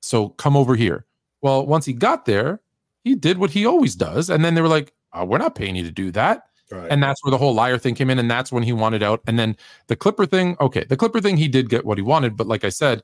So 0.01 0.31
come 0.31 0.57
over 0.57 0.74
here. 0.74 1.07
Well, 1.40 1.66
once 1.66 1.85
he 1.85 1.93
got 1.93 2.24
there, 2.24 2.61
he 3.05 3.15
did 3.15 3.39
what 3.39 3.51
he 3.51 3.66
always 3.66 3.97
does 3.97 4.31
and 4.31 4.44
then 4.44 4.55
they 4.55 4.61
were 4.61 4.69
like, 4.69 4.93
oh, 5.12 5.24
"We're 5.24 5.39
not 5.39 5.55
paying 5.55 5.77
you 5.77 5.85
to 5.85 5.90
do 5.90 6.11
that." 6.12 6.44
Right. 6.70 6.90
And 6.90 7.03
that's 7.03 7.23
where 7.23 7.31
the 7.31 7.39
whole 7.39 7.53
liar 7.53 7.77
thing 7.77 7.94
came 7.94 8.09
in 8.09 8.19
and 8.19 8.31
that's 8.31 8.51
when 8.51 8.62
he 8.62 8.73
wanted 8.73 9.03
out. 9.03 9.20
And 9.27 9.39
then 9.39 9.57
the 9.89 9.97
Clipper 9.97 10.24
thing, 10.24 10.57
okay, 10.59 10.85
the 10.85 10.97
Clipper 10.97 11.20
thing 11.20 11.36
he 11.36 11.47
did 11.47 11.69
get 11.69 11.85
what 11.85 11.99
he 11.99 12.03
wanted, 12.03 12.35
but 12.35 12.47
like 12.47 12.65
I 12.65 12.70
said, 12.70 13.03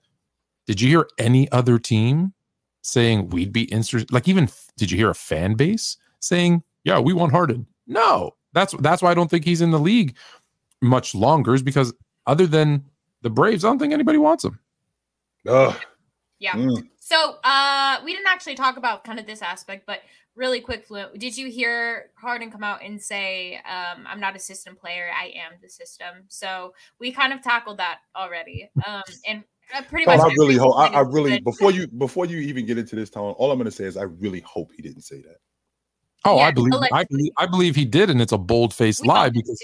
did 0.66 0.81
you 0.81 0.89
hear 0.89 1.09
any 1.19 1.51
other 1.53 1.78
team 1.78 2.32
saying 2.89 3.28
we'd 3.31 3.52
be 3.52 3.65
interested. 3.65 4.12
Like, 4.12 4.28
even 4.28 4.48
did 4.77 4.90
you 4.90 4.97
hear 4.97 5.10
a 5.10 5.15
fan 5.15 5.55
base 5.55 5.97
saying, 6.20 6.62
"Yeah, 6.85 6.98
we 6.98 7.12
want 7.12 7.32
Harden"? 7.32 7.66
No, 7.86 8.35
that's 8.52 8.74
that's 8.81 9.02
why 9.02 9.10
I 9.10 9.15
don't 9.15 9.31
think 9.31 9.44
he's 9.44 9.60
in 9.60 9.70
the 9.70 9.78
league 9.78 10.16
much 10.81 11.15
longer. 11.15 11.55
Is 11.55 11.62
because 11.62 11.93
other 12.27 12.47
than 12.47 12.85
the 13.23 13.31
Braves, 13.31 13.65
I 13.65 13.69
don't 13.69 13.78
think 13.78 13.93
anybody 13.93 14.19
wants 14.19 14.44
him. 14.44 14.59
Ugh. 15.47 15.77
Yeah. 16.39 16.52
Mm. 16.52 16.89
So 16.98 17.36
uh 17.43 17.98
we 18.05 18.12
didn't 18.12 18.28
actually 18.28 18.55
talk 18.55 18.77
about 18.77 19.05
kind 19.05 19.19
of 19.19 19.27
this 19.27 19.43
aspect, 19.43 19.85
but 19.86 20.01
really 20.36 20.60
quick, 20.60 20.86
Fluent, 20.86 21.19
did 21.19 21.36
you 21.36 21.51
hear 21.51 22.10
Harden 22.15 22.52
come 22.52 22.62
out 22.62 22.85
and 22.85 23.02
say, 23.02 23.56
um, 23.56 24.06
I'm 24.06 24.20
not 24.20 24.36
a 24.36 24.39
system 24.39 24.77
player, 24.77 25.09
I 25.12 25.32
am 25.36 25.59
the 25.60 25.69
system. 25.69 26.27
So 26.28 26.74
we 27.01 27.10
kind 27.10 27.32
of 27.32 27.43
tackled 27.43 27.78
that 27.78 27.98
already. 28.15 28.70
Um 28.86 29.02
and 29.27 29.44
uh, 29.74 29.82
pretty 29.82 30.07
much. 30.07 30.20
I 30.20 30.28
really 30.39 30.57
hope. 30.57 30.77
I, 30.77 30.86
I 30.89 31.01
really 31.01 31.40
before 31.40 31.70
you 31.70 31.86
before 31.86 32.27
you 32.27 32.39
even 32.39 32.66
get 32.66 32.78
into 32.78 32.97
this 32.97 33.11
tone, 33.11 33.32
all 33.32 33.51
I'm 33.51 33.59
going 33.59 33.66
to 33.66 33.77
say 33.77 33.85
is 33.85 33.97
I 33.97 34.03
really 34.03 34.40
hope 34.40 34.70
he 34.74 34.82
didn't 34.82 35.03
say 35.03 35.20
that. 35.23 35.36
Oh, 36.24 36.36
yeah, 36.36 36.45
I 36.45 36.51
believe 36.51 36.73
I 36.93 37.05
believe 37.05 37.32
I 37.36 37.47
believe 37.47 37.77
he 37.77 37.85
did, 37.85 38.11
and 38.11 38.20
it's 38.20 38.32
a 38.32 38.39
bold 38.39 38.74
faced 38.74 39.07
lie 39.07 39.28
because 39.28 39.62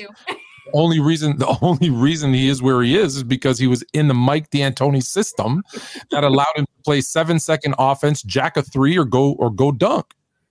only 0.72 1.00
reason 1.00 1.38
the 1.38 1.58
only 1.62 1.90
reason 1.90 2.32
he 2.32 2.48
is 2.48 2.62
where 2.62 2.82
he 2.82 2.96
is 2.96 3.16
is 3.16 3.22
because 3.22 3.58
he 3.58 3.66
was 3.66 3.84
in 3.92 4.08
the 4.08 4.14
Mike 4.14 4.50
D'Antoni 4.50 5.02
system 5.02 5.62
that 6.10 6.24
allowed 6.24 6.54
him 6.54 6.64
to 6.64 6.82
play 6.84 7.00
seven 7.00 7.38
second 7.38 7.74
offense, 7.78 8.22
jack 8.22 8.56
a 8.56 8.62
three, 8.62 8.96
or 8.96 9.04
go 9.04 9.32
or 9.32 9.50
go 9.50 9.72
dunk. 9.72 10.06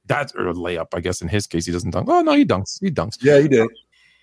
That's 0.06 0.34
or 0.36 0.52
layup, 0.54 0.88
I 0.94 1.00
guess. 1.00 1.22
In 1.22 1.30
his 1.30 1.48
case, 1.48 1.66
he 1.66 1.72
doesn't 1.72 1.92
dunk. 1.92 2.10
Oh 2.10 2.22
no, 2.22 2.34
he 2.34 2.46
dunks. 2.46 2.80
He 2.82 2.92
dunks. 2.92 3.18
Yeah, 3.22 3.40
he 3.40 3.48
did. 3.48 3.70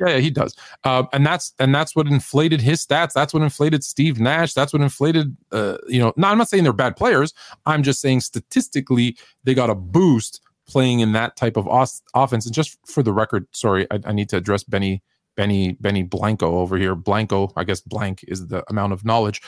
Yeah, 0.00 0.14
yeah, 0.14 0.18
he 0.18 0.30
does. 0.30 0.56
Um, 0.84 1.08
and 1.12 1.26
that's 1.26 1.52
and 1.58 1.74
that's 1.74 1.94
what 1.94 2.06
inflated 2.06 2.60
his 2.60 2.84
stats. 2.84 3.12
That's 3.12 3.34
what 3.34 3.42
inflated 3.42 3.84
Steve 3.84 4.18
Nash. 4.18 4.54
That's 4.54 4.72
what 4.72 4.80
inflated. 4.80 5.36
Uh, 5.52 5.76
you 5.86 6.00
know, 6.00 6.12
no, 6.16 6.28
I'm 6.28 6.38
not 6.38 6.48
saying 6.48 6.64
they're 6.64 6.72
bad 6.72 6.96
players. 6.96 7.34
I'm 7.66 7.82
just 7.82 8.00
saying 8.00 8.20
statistically 8.20 9.16
they 9.44 9.54
got 9.54 9.68
a 9.68 9.74
boost 9.74 10.40
playing 10.66 11.00
in 11.00 11.12
that 11.12 11.36
type 11.36 11.56
of 11.56 11.68
os- 11.68 12.02
offense. 12.14 12.46
And 12.46 12.54
just 12.54 12.78
for 12.86 13.02
the 13.02 13.12
record, 13.12 13.46
sorry, 13.52 13.86
I, 13.90 14.00
I 14.06 14.12
need 14.12 14.28
to 14.30 14.36
address 14.36 14.62
Benny 14.62 15.02
Benny 15.36 15.72
Benny 15.80 16.02
Blanco 16.02 16.58
over 16.58 16.78
here. 16.78 16.94
Blanco, 16.94 17.52
I 17.56 17.64
guess 17.64 17.80
blank 17.80 18.24
is 18.26 18.46
the 18.46 18.64
amount 18.70 18.94
of 18.94 19.04
knowledge. 19.04 19.42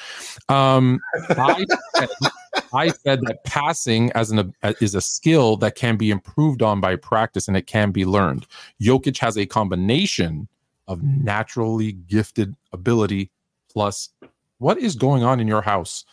Um, 0.49 1.01
I 2.74 2.89
said 2.89 3.20
that 3.23 3.44
passing 3.44 4.11
as 4.12 4.31
an 4.31 4.55
is 4.81 4.94
a 4.94 5.01
skill 5.01 5.57
that 5.59 5.74
can 5.74 5.97
be 5.97 6.11
improved 6.11 6.62
on 6.62 6.81
by 6.81 6.97
practice 6.97 7.49
and 7.49 7.57
it 7.57 7.66
can 7.66 7.90
be 7.90 8.05
learned. 8.05 8.47
Jokic 8.81 9.19
has 9.19 9.36
a 9.36 9.47
combination 9.47 10.49
of 10.89 11.03
naturally 11.03 11.93
gifted 11.93 12.55
ability 12.73 13.31
plus 13.70 14.11
what 14.59 14.78
is 14.78 14.94
going 14.94 15.23
on 15.23 15.40
in 15.40 15.49
your 15.49 15.62
house. 15.62 16.05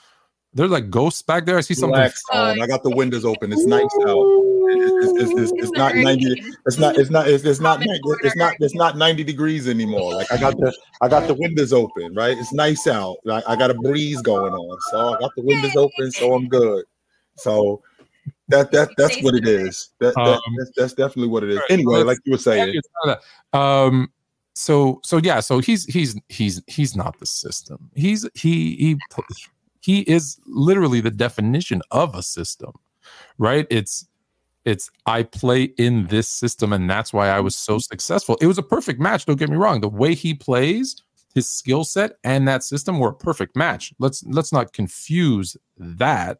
There's 0.53 0.71
like 0.71 0.89
ghosts 0.89 1.21
back 1.21 1.45
there. 1.45 1.57
I 1.57 1.61
see 1.61 1.75
something. 1.75 1.97
Relax, 1.97 2.21
oh, 2.31 2.55
I 2.59 2.67
got 2.67 2.83
the 2.83 2.89
windows 2.89 3.23
open. 3.23 3.53
It's 3.53 3.65
nice 3.65 3.83
out. 4.07 4.58
It's, 5.01 5.31
it's, 5.31 5.41
it's, 5.41 5.51
it's 5.63 5.71
not 5.71 5.95
ninety. 5.95 6.43
It's 6.65 6.77
not. 6.77 6.97
It's 6.97 7.09
not. 7.09 7.27
It's, 7.27 7.43
it's 7.43 7.59
not. 7.59 7.81
It's 7.81 8.35
not. 8.35 8.55
It's 8.59 8.75
not 8.75 8.97
ninety 8.97 9.23
degrees 9.23 9.67
anymore. 9.67 10.13
Like 10.13 10.31
I 10.31 10.37
got 10.37 10.57
the. 10.57 10.73
I 11.01 11.07
got 11.07 11.27
the 11.27 11.33
windows 11.33 11.73
open. 11.73 12.13
Right. 12.15 12.37
It's 12.37 12.53
nice 12.53 12.87
out. 12.87 13.17
Like 13.23 13.43
I 13.47 13.55
got 13.55 13.71
a 13.71 13.75
breeze 13.75 14.21
going 14.21 14.53
on. 14.53 14.77
So 14.91 15.15
I 15.15 15.19
got 15.19 15.31
the 15.35 15.43
windows 15.43 15.75
open. 15.75 16.11
So 16.11 16.33
I'm 16.33 16.47
good. 16.47 16.85
So 17.35 17.81
that 18.49 18.71
that 18.71 18.89
that's 18.97 19.21
what 19.21 19.35
it 19.35 19.47
is. 19.47 19.89
That, 19.99 20.13
that 20.15 20.21
Um, 20.21 20.55
that's, 20.57 20.71
that's 20.75 20.93
definitely 20.93 21.29
what 21.29 21.43
it 21.43 21.51
is. 21.51 21.61
Anyway, 21.69 22.03
like 22.03 22.17
you 22.25 22.31
were 22.31 22.37
saying, 22.37 22.79
Um. 23.53 24.11
So 24.55 24.99
so 25.03 25.17
yeah. 25.17 25.39
So 25.39 25.59
he's 25.59 25.85
he's 25.85 26.19
he's 26.27 26.61
he's 26.67 26.95
not 26.95 27.17
the 27.19 27.25
system. 27.25 27.89
He's 27.95 28.27
he 28.33 28.75
he 28.75 28.97
he 29.81 30.01
is 30.01 30.39
literally 30.45 31.01
the 31.01 31.11
definition 31.11 31.81
of 31.91 32.15
a 32.15 32.23
system, 32.23 32.73
right? 33.37 33.65
It's 33.69 34.07
it's 34.69 34.91
I 35.05 35.23
play 35.23 35.63
in 35.63 36.07
this 36.07 36.29
system, 36.29 36.71
and 36.71 36.89
that's 36.89 37.11
why 37.11 37.29
I 37.29 37.39
was 37.39 37.55
so 37.55 37.79
successful. 37.79 38.37
It 38.39 38.47
was 38.47 38.57
a 38.57 38.63
perfect 38.63 38.99
match. 38.99 39.25
Don't 39.25 39.39
get 39.39 39.49
me 39.49 39.57
wrong. 39.57 39.81
The 39.81 39.89
way 39.89 40.13
he 40.13 40.33
plays, 40.33 41.01
his 41.33 41.49
skill 41.49 41.83
set, 41.83 42.13
and 42.23 42.47
that 42.47 42.63
system 42.63 42.99
were 42.99 43.09
a 43.09 43.13
perfect 43.13 43.55
match. 43.55 43.93
Let's 43.99 44.23
let's 44.25 44.53
not 44.53 44.73
confuse 44.73 45.57
that. 45.77 46.39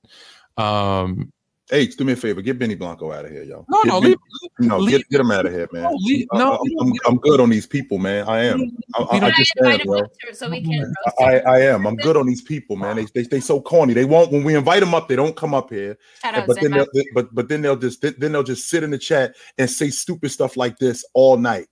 Um, 0.58 1.34
H, 1.72 1.96
do 1.98 2.04
me 2.04 2.14
a 2.14 2.16
favor, 2.16 2.42
get 2.42 2.58
Benny 2.58 2.74
Blanco 2.74 3.12
out 3.12 3.26
of 3.26 3.32
here, 3.32 3.44
yo. 3.44 3.64
no, 3.70 3.84
Get 3.84 3.88
no, 3.90 4.02
Benny- 4.02 4.16
leave, 4.42 4.52
no, 4.70 4.78
leave- 4.80 4.98
get, 5.02 5.10
get 5.10 5.20
him 5.22 5.30
out 5.32 5.46
of 5.46 5.52
here, 5.54 5.70
man. 5.72 5.84
no, 5.84 5.92
leave, 5.94 6.28
I- 6.32 6.38
no, 6.40 6.52
uh, 6.54 6.56
uh, 6.56 6.58
I'm, 6.64 6.88
I'm, 6.88 6.94
I'm 7.08 7.18
good 7.18 7.40
on 7.40 7.50
these 7.50 7.68
people, 7.68 8.00
man. 8.00 8.28
I 8.28 8.46
am. 8.46 8.72
I, 8.96 9.04
I, 9.04 9.26
I 9.28 9.32
just 9.32 9.54
I 9.58 9.60
am, 9.60 9.66
invite 9.66 9.82
him 9.82 9.88
bro. 9.88 10.00
up 10.00 10.12
to- 10.28 10.36
so 10.36 10.50
we 10.50 10.62
can 10.62 10.80
roast 10.82 11.22
I, 11.22 11.34
him? 11.36 11.42
I 11.48 11.62
am. 11.62 11.86
I'm 11.86 11.96
good 11.96 12.18
on 12.18 12.26
these 12.26 12.42
people, 12.42 12.76
man. 12.76 12.96
They, 12.96 13.06
they 13.14 13.22
they 13.24 13.40
so 13.40 13.62
corny. 13.62 13.94
They 13.94 14.06
won't 14.06 14.32
when 14.32 14.44
we 14.44 14.56
invite 14.56 14.80
them 14.80 14.96
up. 14.96 15.08
They 15.08 15.16
don't 15.16 15.36
come 15.36 15.54
up 15.54 15.70
here. 15.70 15.98
Shout 16.24 16.34
out 16.36 16.48
But 16.48 16.60
then 16.60 16.72
they'll, 16.72 16.88
but 17.14 17.34
but 17.36 17.48
then 17.50 17.62
they'll 17.62 17.76
just 17.76 18.02
then 18.02 18.32
they'll 18.32 18.42
just 18.44 18.68
sit 18.68 18.82
in 18.84 18.90
the 18.90 18.98
chat 18.98 19.36
and 19.60 19.70
say 19.70 19.90
stupid 19.92 20.32
stuff 20.32 20.58
like 20.58 20.80
this 20.80 21.06
all 21.14 21.38
night. 21.38 21.68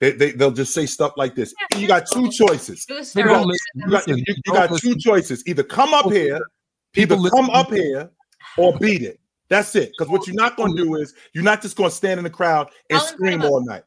They, 0.00 0.12
they 0.12 0.32
they'll 0.32 0.50
just 0.50 0.72
say 0.72 0.86
stuff 0.86 1.12
like 1.16 1.34
this. 1.34 1.54
Yeah, 1.72 1.78
You 1.78 1.88
got 1.88 2.06
two 2.10 2.30
choices. 2.30 2.84
Boost 2.86 3.14
Maybe 3.16 3.28
our 3.28 3.34
don't 3.34 3.42
own 3.44 3.48
listen. 3.48 3.66
You 3.76 3.90
got, 3.90 4.08
you, 4.08 4.24
you 4.46 4.52
got 4.52 4.78
two 4.80 4.96
choices. 4.96 5.46
Either 5.46 5.62
come 5.62 5.92
up 5.94 6.10
here, 6.10 6.40
People 6.92 7.18
either 7.20 7.30
come 7.30 7.46
listen- 7.46 7.54
up 7.60 7.70
here, 7.70 8.10
or 8.56 8.76
beat 8.78 9.02
it. 9.02 9.20
That's 9.48 9.74
it. 9.76 9.90
Because 9.90 10.10
what 10.10 10.26
you're 10.26 10.36
not 10.36 10.56
going 10.56 10.74
to 10.76 10.82
do 10.82 10.94
is 10.96 11.14
you're 11.32 11.44
not 11.44 11.60
just 11.62 11.76
going 11.76 11.90
to 11.90 11.94
stand 11.96 12.18
in 12.18 12.24
the 12.24 12.30
crowd 12.30 12.70
and 12.90 12.98
I'll 12.98 13.04
scream 13.06 13.42
all 13.42 13.64
night. 13.64 13.82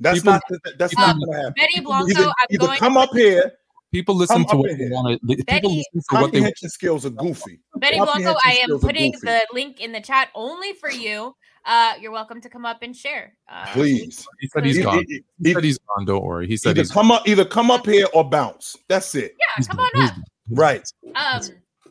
That's 0.00 0.18
People- 0.20 0.32
not 0.32 0.42
that's 0.78 0.96
Um, 0.96 1.02
not 1.02 1.16
going 1.18 1.30
to 1.32 1.36
happen. 1.38 1.54
Betty 1.56 1.80
Blanco, 1.80 2.10
Either, 2.10 2.24
I'm 2.26 2.34
either 2.50 2.66
going. 2.66 2.78
come 2.78 2.96
up 2.96 3.10
here. 3.12 3.52
People 3.92 4.16
listen 4.16 4.44
to 4.48 4.56
what 4.56 4.70
in 4.70 4.78
they 4.78 4.88
want 4.88 5.20
to. 5.20 5.26
People 5.26 5.44
Betty- 5.46 5.68
listen 5.68 5.84
to 5.92 6.00
what 6.00 6.32
they. 6.32 6.38
Comprehension 6.40 6.68
skills 6.68 7.06
are 7.06 7.10
goofy. 7.10 7.60
Betty 7.76 7.98
Blanco, 7.98 8.34
I 8.44 8.58
am 8.68 8.80
putting 8.80 9.12
the 9.22 9.46
link 9.52 9.80
in 9.80 9.92
the 9.92 10.00
chat 10.00 10.30
only 10.34 10.72
for 10.72 10.90
you. 10.90 11.36
Uh, 11.64 11.92
you're 12.00 12.10
welcome 12.10 12.40
to 12.40 12.48
come 12.50 12.66
up 12.66 12.78
and 12.82 12.94
share. 12.94 13.36
Uh, 13.48 13.66
Please. 13.72 14.26
He 14.40 14.48
said 14.48 14.66
he's 14.66 14.82
gone. 14.82 14.98
either- 15.08 15.24
He 15.42 15.52
said 15.54 15.64
he's 15.64 15.78
gone. 15.78 16.04
Don't 16.06 16.24
worry. 16.24 16.46
He 16.48 16.56
said 16.56 16.70
Either 16.70 16.80
he's 16.82 16.90
come 16.90 17.10
up, 17.12 17.26
either 17.28 17.44
come 17.44 17.70
up 17.70 17.86
here 17.86 18.06
or 18.12 18.28
bounce. 18.28 18.76
That's 18.88 19.14
it. 19.14 19.34
Yeah, 19.38 19.46
he's 19.56 19.68
come 19.68 19.76
gone. 19.76 19.88
on 19.94 20.08
up. 20.08 20.14
Right. 20.50 20.92
Um, 21.14 21.40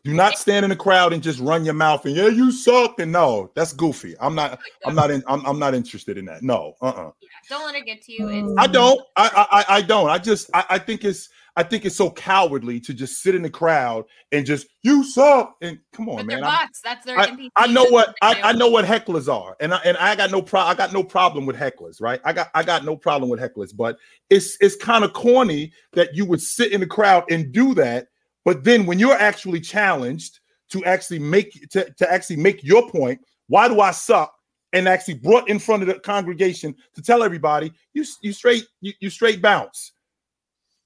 Do 0.03 0.13
not 0.13 0.37
stand 0.37 0.65
in 0.65 0.69
the 0.69 0.75
crowd 0.75 1.13
and 1.13 1.23
just 1.23 1.39
run 1.39 1.63
your 1.63 1.73
mouth 1.73 2.05
and 2.05 2.13
yeah, 2.13 2.27
you 2.27 2.51
suck. 2.51 2.99
And 2.99 3.11
no, 3.11 3.51
that's 3.55 3.71
goofy. 3.71 4.15
I'm 4.19 4.35
not. 4.35 4.59
I'm 4.85 4.95
not 4.95 5.11
in. 5.11 5.23
I'm, 5.27 5.45
I'm 5.45 5.57
not 5.57 5.73
interested 5.73 6.17
in 6.17 6.25
that. 6.25 6.43
No. 6.43 6.73
Uh. 6.81 6.87
uh 6.89 7.11
don't 7.49 7.65
let 7.65 7.75
it 7.75 7.85
get 7.85 8.01
to 8.03 8.11
you. 8.11 8.27
It's 8.27 8.53
I 8.57 8.67
don't. 8.67 8.99
I. 9.15 9.47
I. 9.69 9.77
I- 9.77 9.81
don't. 9.81 10.09
I 10.09 10.17
just. 10.17 10.49
I, 10.53 10.65
I 10.71 10.79
think 10.79 11.05
it's. 11.05 11.29
I 11.55 11.61
think 11.61 11.85
it's 11.85 11.95
so 11.95 12.09
cowardly 12.09 12.79
to 12.79 12.93
just 12.93 13.21
sit 13.21 13.35
in 13.35 13.43
the 13.43 13.49
crowd 13.49 14.05
and 14.31 14.45
just 14.45 14.67
you 14.81 15.03
suck 15.03 15.55
and 15.61 15.77
come 15.93 16.09
on, 16.09 16.25
man. 16.25 16.27
they're 16.27 16.43
I'm- 16.43 16.57
bots. 16.65 16.81
That's 16.83 17.05
their 17.05 17.17
I, 17.17 17.49
I 17.55 17.67
know 17.67 17.85
what 17.85 18.13
I, 18.21 18.41
I 18.41 18.51
know 18.53 18.67
what 18.67 18.83
hecklers 18.85 19.31
are, 19.33 19.55
and 19.61 19.73
I 19.73 19.77
and 19.85 19.95
I 19.97 20.15
got 20.15 20.31
no 20.31 20.41
pro 20.41 20.61
I 20.61 20.73
got 20.73 20.91
no 20.91 21.03
problem 21.03 21.45
with 21.45 21.55
hecklers, 21.55 22.01
right? 22.01 22.19
I 22.25 22.33
got 22.33 22.49
I 22.55 22.63
got 22.63 22.83
no 22.83 22.97
problem 22.97 23.29
with 23.29 23.39
hecklers, 23.39 23.69
but 23.73 23.97
it's 24.29 24.57
it's 24.59 24.75
kind 24.75 25.03
of 25.05 25.13
corny 25.13 25.71
that 25.93 26.13
you 26.15 26.25
would 26.25 26.41
sit 26.41 26.73
in 26.73 26.81
the 26.81 26.87
crowd 26.87 27.23
and 27.31 27.53
do 27.53 27.73
that, 27.75 28.07
but 28.45 28.63
then 28.63 28.85
when 28.85 28.99
you're 28.99 29.13
actually 29.17 29.59
challenged 29.59 30.39
to 30.69 30.83
actually 30.85 31.19
make 31.19 31.69
to, 31.69 31.89
to 31.97 32.11
actually 32.11 32.37
make 32.37 32.63
your 32.63 32.89
point, 32.89 33.19
why 33.47 33.67
do 33.67 33.81
I 33.81 33.91
suck? 33.91 34.33
And 34.73 34.87
actually 34.87 35.15
brought 35.15 35.49
in 35.49 35.59
front 35.59 35.83
of 35.83 35.87
the 35.87 35.99
congregation 35.99 36.75
to 36.95 37.01
tell 37.01 37.21
everybody 37.21 37.71
you 37.93 38.03
you 38.21 38.33
straight 38.33 38.65
you, 38.81 38.93
you 38.99 39.09
straight 39.11 39.41
bounce. 39.41 39.91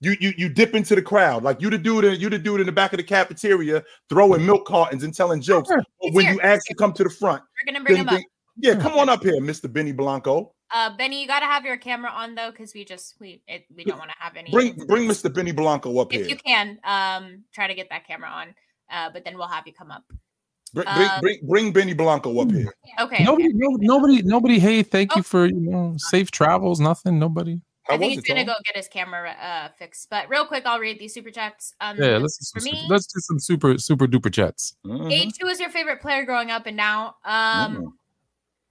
You, 0.01 0.15
you 0.19 0.34
you 0.38 0.49
dip 0.49 0.75
into 0.75 0.93
the 0.93 1.01
crowd 1.01 1.41
like 1.43 1.59
you 1.61 1.69
the 1.69 1.77
dude 1.77 2.03
in 2.03 2.19
you 2.19 2.29
the 2.29 2.38
dude 2.38 2.59
in 2.59 2.65
the 2.65 2.71
back 2.71 2.93
of 2.93 2.97
the 2.97 3.03
cafeteria 3.03 3.84
throwing 4.09 4.45
milk 4.45 4.65
cartons 4.67 5.03
and 5.03 5.13
telling 5.13 5.41
jokes. 5.41 5.69
But 5.69 6.13
when 6.13 6.25
here. 6.25 6.34
you 6.35 6.41
actually 6.41 6.75
come 6.75 6.93
to 6.93 7.03
the 7.03 7.09
front, 7.09 7.41
We're 7.65 7.73
gonna 7.73 7.84
bring 7.84 7.95
then- 7.95 8.03
him 8.03 8.09
up. 8.09 8.13
then- 8.15 8.23
yeah, 8.59 8.73
hmm. 8.73 8.81
come 8.81 8.93
on 8.93 9.07
up 9.07 9.23
here, 9.23 9.39
Mr. 9.39 9.71
Benny 9.71 9.91
Blanco. 9.91 10.53
Uh, 10.73 10.95
Benny, 10.98 11.22
you 11.22 11.27
gotta 11.27 11.45
have 11.45 11.64
your 11.65 11.77
camera 11.77 12.11
on 12.11 12.35
though, 12.35 12.52
because 12.52 12.73
we 12.73 12.84
just 12.84 13.15
we 13.19 13.41
it, 13.48 13.65
we 13.76 13.84
don't 13.84 13.98
want 13.98 14.10
to 14.11 14.15
have 14.19 14.35
any. 14.35 14.52
Bring 14.52 14.73
bring. 14.73 15.07
Mr. 15.07 15.34
Benny 15.34 15.52
Blanco 15.53 15.98
up 15.99 16.11
If 16.14 16.18
here. 16.18 16.26
If 16.26 16.30
you 16.30 16.38
can, 16.38 16.80
um, 16.84 17.44
try 17.53 17.68
to 17.68 17.73
get 17.73 17.89
that 17.89 18.06
camera 18.06 18.30
on. 18.30 18.53
Uh, 18.91 19.10
but 19.11 19.23
then 19.23 19.38
we'll 19.38 19.48
have 19.48 19.65
you 19.68 19.73
come 19.73 19.91
up. 19.91 20.03
Bring, 20.73 20.85
bring, 20.95 21.10
um, 21.10 21.22
bring, 21.22 21.39
bring 21.48 21.72
Benny 21.73 21.94
Blanco 21.94 22.38
up 22.41 22.52
here. 22.52 22.73
Okay. 22.99 23.23
Nobody, 23.23 23.48
okay. 23.48 23.53
no, 23.56 23.69
nobody, 23.80 24.22
nobody. 24.23 24.60
Hey, 24.60 24.84
thank 24.84 25.14
Oh. 25.14 25.18
you 25.18 25.23
for 25.23 25.45
you 25.45 25.53
know 25.60 25.95
safe 25.98 26.31
travels. 26.31 26.80
Nothing. 26.81 27.18
Nobody. 27.19 27.61
How 27.84 27.95
I 27.95 27.98
think 27.99 28.10
he's 28.14 28.19
it, 28.19 28.27
gonna 28.27 28.45
Tom? 28.45 28.48
go 28.48 28.61
get 28.65 28.76
his 28.76 28.89
camera 28.89 29.30
uh 29.41 29.69
fixed. 29.80 30.10
But 30.10 30.27
real 30.27 30.45
quick, 30.45 30.65
I'll 30.65 30.80
read 30.80 30.99
these 30.99 31.14
super 31.14 31.31
chats. 31.31 31.73
Um, 31.80 31.98
Yeah, 31.98 32.18
let's 32.18 32.38
do 32.38 32.60
for 32.60 32.65
me, 32.65 32.72
super, 32.81 32.94
let's 32.94 33.06
do 33.07 33.19
some 33.22 33.39
super 33.39 33.77
super 33.77 34.07
duper 34.07 34.31
chats. 34.34 34.76
Mhm. 34.85 35.10
H, 35.10 35.35
who 35.39 35.48
was 35.48 35.61
your 35.61 35.69
favorite 35.69 36.02
player 36.02 36.26
growing 36.26 36.52
up 36.52 36.65
and 36.65 36.76
now? 36.76 37.15
Um, 37.23 37.98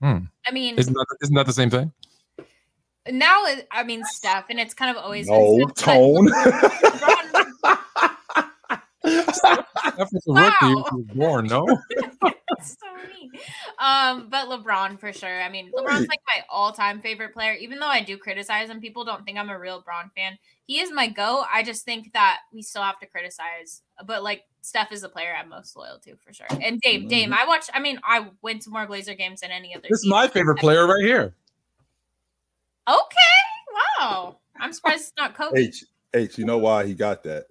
Hmm. 0.01 0.17
I 0.45 0.51
mean, 0.51 0.77
Isn't 0.77 0.93
that 0.93 1.05
isn't 1.21 1.35
that 1.35 1.45
the 1.47 1.53
same 1.53 1.69
thing? 1.69 1.91
now 3.09 3.43
I 3.71 3.83
mean 3.83 4.03
Steph, 4.05 4.45
and 4.49 4.59
it's 4.59 4.73
kind 4.73 4.95
of 4.95 5.01
always 5.03 5.27
No 5.27 5.57
been 5.57 5.69
Steph, 5.75 5.85
tone. 5.95 6.27
LeBron- 9.03 9.65
That 9.97 10.09
was 10.11 10.27
a 10.27 10.31
rookie 10.33 10.33
Wow. 10.33 10.57
when 10.61 10.83
he 10.83 10.95
was 10.95 11.05
born. 11.15 11.47
No. 11.47 11.65
So 12.63 12.87
mean. 13.19 13.31
Um, 13.77 14.29
but 14.31 14.47
LeBron 14.47 14.99
for 14.99 15.13
sure. 15.13 15.41
I 15.43 15.49
mean, 15.49 15.69
LeBron's 15.71 16.07
like 16.07 16.21
my 16.35 16.43
all-time 16.49 17.01
favorite 17.01 17.33
player. 17.33 17.53
Even 17.53 17.77
though 17.77 17.87
I 17.87 18.01
do 18.01 18.17
criticize 18.17 18.69
him, 18.69 18.79
people 18.81 19.05
don't 19.05 19.23
think 19.25 19.37
I'm 19.37 19.49
a 19.49 19.59
real 19.59 19.83
LeBron 19.83 20.11
fan. 20.15 20.39
He 20.65 20.79
is 20.79 20.91
my 20.91 21.07
go. 21.07 21.43
I 21.53 21.61
just 21.61 21.85
think 21.85 22.13
that 22.13 22.39
we 22.51 22.63
still 22.63 22.81
have 22.81 22.97
to 22.99 23.05
criticize. 23.05 23.83
But 24.07 24.23
like 24.23 24.41
Steph 24.67 24.91
is 24.91 24.99
the 24.99 25.07
player 25.07 25.33
I'm 25.33 25.47
most 25.47 25.77
loyal 25.77 25.97
to 25.99 26.17
for 26.17 26.33
sure. 26.33 26.45
And 26.49 26.81
Dame, 26.81 27.01
mm-hmm. 27.01 27.07
Dame, 27.07 27.33
I 27.33 27.45
watch. 27.45 27.69
I 27.73 27.79
mean, 27.79 28.01
I 28.03 28.27
went 28.41 28.63
to 28.63 28.69
more 28.69 28.85
Blazer 28.85 29.13
games 29.13 29.39
than 29.39 29.49
any 29.49 29.73
other. 29.73 29.87
This 29.89 29.99
is 29.99 30.07
my 30.07 30.27
favorite 30.27 30.57
player 30.57 30.85
right 30.85 31.01
here. 31.01 31.33
Okay. 32.85 33.99
Wow. 33.99 34.39
I'm 34.59 34.73
surprised 34.73 35.03
it's 35.03 35.13
not 35.17 35.35
Kobe. 35.35 35.57
H 35.57 35.85
H, 36.13 36.37
you 36.37 36.43
know 36.43 36.57
why 36.57 36.85
he 36.85 36.95
got 36.95 37.23
that? 37.23 37.45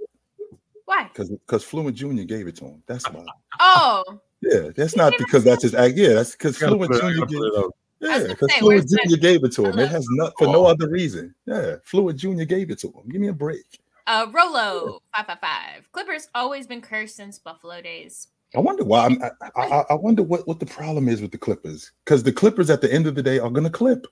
Why? 0.84 1.05
Because 1.05 1.30
because 1.30 1.64
Fluent 1.64 1.97
Jr. 1.97 2.09
gave 2.24 2.48
it 2.48 2.56
to 2.56 2.66
him. 2.66 2.82
That's 2.86 3.10
why. 3.10 3.24
Oh, 3.60 4.05
Yeah, 4.43 4.68
that's 4.76 4.94
not 4.94 5.14
because 5.16 5.43
that's 5.43 5.62
his 5.62 5.74
act. 5.74 5.97
Yeah, 5.97 6.12
that's 6.12 6.32
because 6.32 6.59
Gotta 6.59 6.76
Fluent 6.76 6.93
put 6.93 7.02
it- 7.02 7.05
I 7.05 7.12
Jr. 7.14 7.24
gave 7.24 7.40
it 7.40 7.64
up. 7.64 7.70
Yeah, 8.01 8.26
because 8.28 8.52
say, 8.52 8.59
Fluent 8.59 8.90
Jr. 8.90 9.16
gave 9.16 9.43
it 9.43 9.52
to 9.52 9.64
him. 9.64 9.78
It 9.78 9.88
has 9.88 10.06
not 10.10 10.34
for 10.36 10.48
no 10.48 10.66
other 10.66 10.90
reason. 10.90 11.34
Yeah, 11.47 11.76
Fluent 11.82 12.18
Jr. 12.18 12.44
gave 12.44 12.70
it 12.70 12.78
to 12.80 12.88
him. 12.88 13.09
Give 13.09 13.22
me 13.22 13.28
a 13.28 13.32
break. 13.32 13.64
Uh, 14.07 14.27
Rolo 14.33 15.01
five 15.15 15.27
five 15.27 15.41
five. 15.41 15.93
Clippers 15.93 16.28
always 16.35 16.66
been 16.66 16.81
cursed 16.81 17.16
since 17.16 17.39
Buffalo 17.39 17.81
days. 17.81 18.28
I 18.55 18.61
wonder 18.61 18.85
why. 18.85 19.07
I'm, 19.07 19.23
I, 19.23 19.31
I, 19.57 19.85
I 19.91 19.95
wonder 19.95 20.23
what, 20.23 20.47
what 20.47 20.61
the 20.61 20.66
problem 20.66 21.09
is 21.09 21.20
with 21.20 21.33
the 21.33 21.39
Clippers. 21.39 21.91
Because 22.05 22.23
the 22.23 22.33
Clippers, 22.33 22.70
at 22.70 22.81
the 22.81 22.93
end 22.93 23.07
of 23.07 23.15
the 23.15 23.23
day, 23.23 23.39
are 23.39 23.51
going 23.51 23.65
to 23.65 23.70
clip. 23.70 24.07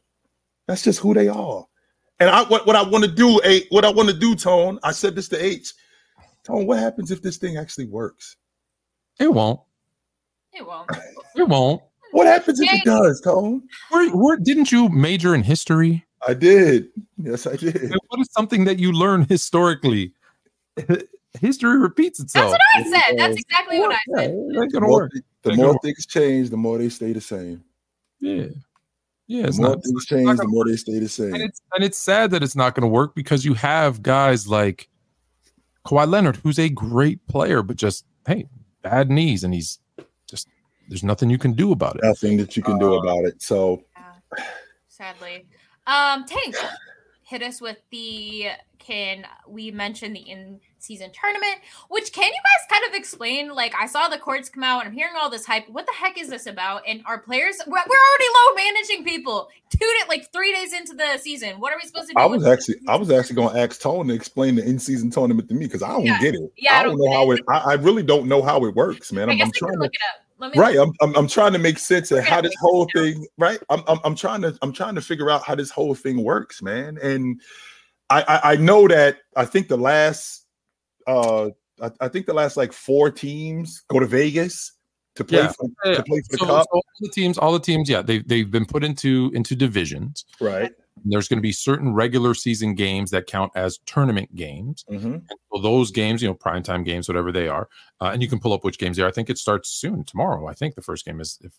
That's 0.67 0.83
just 0.83 0.99
who 0.99 1.15
they 1.15 1.29
are. 1.29 1.65
And 2.21 2.31
I 2.31 2.43
what, 2.45 2.67
what 2.67 2.77
I 2.77 2.83
want 2.83 3.05
to 3.05 3.11
do, 3.11 3.41
a 3.45 3.67
what 3.69 3.85
I 3.85 3.91
want 3.91 4.09
to 4.09 4.15
do, 4.15 4.35
Tone. 4.35 4.79
I 4.83 4.93
said 4.93 5.15
this 5.15 5.29
to 5.29 5.43
H. 5.43 5.73
Tone, 6.45 6.67
what 6.67 6.79
happens 6.79 7.11
if 7.11 7.23
this 7.23 7.39
thing 7.39 7.57
actually 7.57 7.87
works? 7.87 8.37
It 9.19 9.33
won't. 9.33 9.61
It 10.53 10.67
won't. 10.67 10.91
It 11.37 11.49
won't. 11.49 11.83
What 12.13 12.27
happens 12.27 12.61
if 12.61 12.73
it 12.73 12.85
does, 12.85 13.21
Tone? 13.21 13.63
Where, 13.91 14.09
where 14.11 14.37
didn't 14.37 14.71
you 14.71 14.89
major 14.89 15.35
in 15.35 15.43
history? 15.43 16.05
I 16.27 16.35
did. 16.35 16.89
Yes, 17.19 17.47
I 17.47 17.57
did. 17.57 17.77
And 17.77 18.01
What 18.09 18.21
is 18.21 18.29
something 18.33 18.65
that 18.65 18.79
you 18.79 18.93
learn 18.93 19.27
historically? 19.29 20.13
History 21.41 21.79
repeats 21.79 22.21
itself. 22.21 22.53
That's 22.53 22.85
what 22.85 22.95
I 22.95 23.03
said. 23.03 23.19
That's 23.19 23.37
exactly 23.37 23.79
what 23.81 23.93
I 23.93 23.99
Yeah, 24.07 24.23
said. 24.23 24.31
it 24.31 24.35
ain't 24.35 24.73
The 24.73 24.81
gonna 24.81 24.87
more, 24.87 25.01
work. 25.03 25.13
the 25.43 25.51
more 25.51 25.57
gonna 25.57 25.73
work. 25.73 25.83
things 25.83 26.07
change, 26.07 26.51
the 26.51 26.57
more 26.57 26.79
they 26.79 26.89
stay 26.89 27.13
the 27.13 27.21
same. 27.21 27.65
Yeah, 28.21 28.47
yeah. 29.27 29.47
The 29.47 29.53
more 29.53 29.71
not. 29.71 29.83
things 29.83 30.07
change, 30.07 30.29
the 30.29 30.37
gonna 30.37 30.49
more 30.49 30.65
they 30.65 30.77
stay 30.77 30.93
the 30.95 31.01
And 31.01 31.09
same. 31.09 31.35
it's 31.35 31.61
and 31.75 31.85
it's 31.85 31.99
sad 31.99 32.31
that 32.31 32.43
it's 32.43 32.55
not 32.57 32.75
going 32.75 32.83
to 32.83 32.89
work 32.89 33.15
because 33.17 33.45
you 33.45 33.55
have 33.55 34.03
guys 34.03 34.47
like 34.47 34.89
Kawhi 35.87 36.09
Leonard, 36.09 36.37
who's 36.37 36.59
a 36.59 36.69
great 36.69 37.27
player, 37.27 37.63
but 37.63 37.77
just 37.77 38.05
hey, 38.27 38.47
bad 38.83 39.11
knees, 39.11 39.43
and 39.45 39.53
he's 39.53 39.81
just 40.29 40.49
there's 40.89 41.03
nothing 41.05 41.31
you 41.31 41.39
can 41.39 41.53
do 41.53 41.73
about 41.73 41.97
it. 41.97 42.03
Nothing 42.05 42.37
that 42.39 42.57
you 42.57 42.63
can 42.63 42.79
do 42.79 42.95
uh, 42.95 42.99
about 43.01 43.25
it. 43.25 43.43
So 43.43 43.83
Yeah, 43.97 44.39
sadly. 44.89 45.47
Um, 45.87 46.25
Tank, 46.27 46.57
hit 47.25 47.43
us 47.43 47.61
with 47.61 47.79
the 47.91 48.49
can 48.79 49.25
we 49.49 49.71
mention 49.71 50.13
the 50.13 50.21
in 50.21 50.61
season 50.79 51.11
tournament. 51.19 51.57
Which 51.89 52.13
can 52.13 52.27
you 52.27 52.31
guys 52.31 52.79
kind 52.79 52.85
of 52.93 52.95
explain? 52.99 53.49
Like, 53.55 53.75
I 53.75 53.87
saw 53.87 54.09
the 54.09 54.19
courts 54.19 54.51
come 54.51 54.63
out, 54.63 54.81
and 54.81 54.89
I'm 54.89 54.95
hearing 54.95 55.15
all 55.19 55.31
this 55.31 55.47
hype. 55.47 55.69
What 55.71 55.87
the 55.87 55.93
heck 55.93 56.19
is 56.19 56.29
this 56.29 56.47
about? 56.47 56.83
And 56.87 57.03
our 57.07 57.19
players, 57.19 57.57
we're, 57.67 57.73
we're 57.73 57.79
already 57.79 58.25
low 58.37 58.55
managing 58.55 59.05
people. 59.05 59.49
Two 59.71 59.79
it 59.81 60.09
like 60.09 60.31
three 60.33 60.53
days 60.53 60.75
into 60.75 60.95
the 60.95 61.17
season. 61.19 61.59
What 61.61 61.73
are 61.73 61.77
we 61.83 61.89
supposed 61.89 62.09
to 62.09 62.15
do? 62.15 62.21
I 62.21 62.27
was 62.27 62.47
actually, 62.47 62.77
I 62.87 62.97
was 62.97 63.11
actually 63.11 63.37
going 63.37 63.55
to 63.55 63.61
ask 63.61 63.81
Tone 63.81 64.09
to 64.09 64.15
explain 64.15 64.55
the 64.57 64.65
in-season 64.65 65.11
tournament 65.11 65.49
to 65.49 65.55
me 65.55 65.65
because 65.67 65.83
I 65.83 65.89
don't 65.93 66.05
Yeah. 66.05 66.21
get 66.21 66.35
it. 66.35 66.53
Yeah, 66.59 66.75
I 66.75 66.81
I 66.81 66.83
don't 66.83 66.99
don't 66.99 67.07
know 67.11 67.13
how 67.17 67.31
it. 67.31 67.41
I, 67.49 67.59
I 67.71 67.75
really 67.75 68.03
don't 68.03 68.27
know 68.27 68.43
how 68.43 68.65
it 68.67 68.75
works, 68.75 69.13
man. 69.13 69.31
I 69.31 69.33
I'm, 69.33 69.39
guess 69.39 69.47
I'm 69.47 69.49
I 69.49 69.53
can 69.53 69.59
trying 69.59 69.73
to. 69.75 69.79
look 69.81 69.95
it 69.95 70.01
up. 70.15 70.24
Let 70.45 70.53
me 70.53 70.59
Right, 70.59 70.77
I'm, 70.77 70.93
I'm 71.01 71.17
I'm 71.17 71.27
trying 71.27 71.55
to 71.55 71.59
make 71.59 71.79
sense 71.79 72.11
of 72.11 72.23
how 72.23 72.43
this 72.43 72.55
whole 72.61 72.87
thing. 72.95 73.27
Right, 73.39 73.59
I'm, 73.71 73.83
I'm 73.89 73.99
I'm 74.05 74.15
trying 74.15 74.43
to 74.43 74.57
I'm 74.61 74.75
trying 74.75 74.95
to 74.95 75.01
figure 75.01 75.31
out 75.31 75.43
how 75.43 75.55
this 75.55 75.71
whole 75.71 75.95
thing 75.95 76.23
works, 76.23 76.61
man. 76.61 76.99
And 77.03 77.41
I 78.11 78.23
I, 78.23 78.53
I 78.53 78.57
know 78.57 78.87
that 78.89 79.21
I 79.37 79.47
think 79.47 79.69
the 79.69 79.79
last 79.79 80.45
uh 81.07 81.47
I, 81.81 81.91
I 82.01 82.09
think 82.09 82.27
the 82.27 82.35
last 82.35 82.59
like 82.59 82.75
four 82.75 83.11
teams 83.11 83.85
go 83.89 83.99
to 83.99 84.07
Vegas 84.07 84.73
to 85.15 85.25
play 85.25 85.45
Yeah. 85.45 85.53
for, 85.53 85.69
Yeah. 85.87 85.95
to 85.95 86.03
play 86.03 86.21
for 86.21 86.33
the 86.33 86.39
So, 86.39 86.47
cup. 86.47 86.65
so 86.65 86.69
all 86.75 86.85
the 87.01 87.09
teams, 87.09 87.39
all 87.39 87.53
the 87.53 87.61
teams, 87.61 87.89
yeah, 87.89 88.03
they 88.03 88.19
they've 88.19 88.51
been 88.51 88.67
put 88.67 88.85
into 88.85 89.31
into 89.35 89.57
divisions. 89.57 90.27
Right. 90.41 90.73
There's 91.05 91.29
going 91.29 91.39
to 91.39 91.43
be 91.43 91.53
certain 91.53 91.93
regular 91.93 92.35
season 92.35 92.75
games 92.75 93.11
that 93.11 93.27
count 93.27 93.53
as 93.55 93.79
tournament 93.87 94.35
games. 94.35 94.85
hmm 94.89 95.19
So 95.53 95.61
those 95.61 95.91
games, 95.91 96.23
you 96.23 96.29
know, 96.29 96.35
primetime 96.35 96.85
games, 96.85 97.09
whatever 97.09 97.33
they 97.33 97.49
are, 97.49 97.69
uh, 98.01 98.11
and 98.13 98.23
you 98.23 98.29
can 98.29 98.39
pull 98.41 98.53
up 98.53 98.65
which 98.65 98.79
games 98.79 98.97
they 98.97 99.03
are. 99.03 99.09
I 99.09 99.13
think 99.13 99.31
it 99.31 99.39
starts 99.39 99.71
soon, 99.71 100.05
tomorrow. 100.05 100.47
I 100.47 100.55
think 100.55 100.75
the 100.75 100.83
first 100.83 101.05
game 101.05 101.21
is, 101.21 101.39
if 101.43 101.53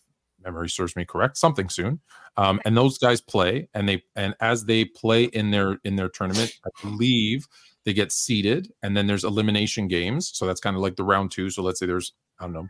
memory 0.44 0.68
serves 0.68 0.96
me 0.96 1.04
correct, 1.04 1.36
something 1.36 1.68
soon. 1.68 2.00
Um, 2.36 2.60
and 2.64 2.76
those 2.76 2.98
guys 2.98 3.20
play, 3.20 3.68
and 3.74 3.88
they 3.88 4.02
and 4.14 4.34
as 4.40 4.64
they 4.64 4.84
play 4.84 5.24
in 5.24 5.50
their 5.50 5.78
in 5.84 5.96
their 5.96 6.08
tournament, 6.08 6.52
I 6.64 6.70
believe 6.82 7.46
they 7.84 7.92
get 7.92 8.12
seeded, 8.12 8.72
and 8.82 8.96
then 8.96 9.06
there's 9.06 9.24
elimination 9.24 9.88
games. 9.88 10.30
So 10.34 10.46
that's 10.46 10.60
kind 10.60 10.76
of 10.76 10.82
like 10.82 10.96
the 10.96 11.04
round 11.04 11.30
two. 11.30 11.50
So 11.50 11.62
let's 11.62 11.78
say 11.80 11.86
there's 11.86 12.12
I 12.40 12.44
don't 12.44 12.52
know 12.52 12.68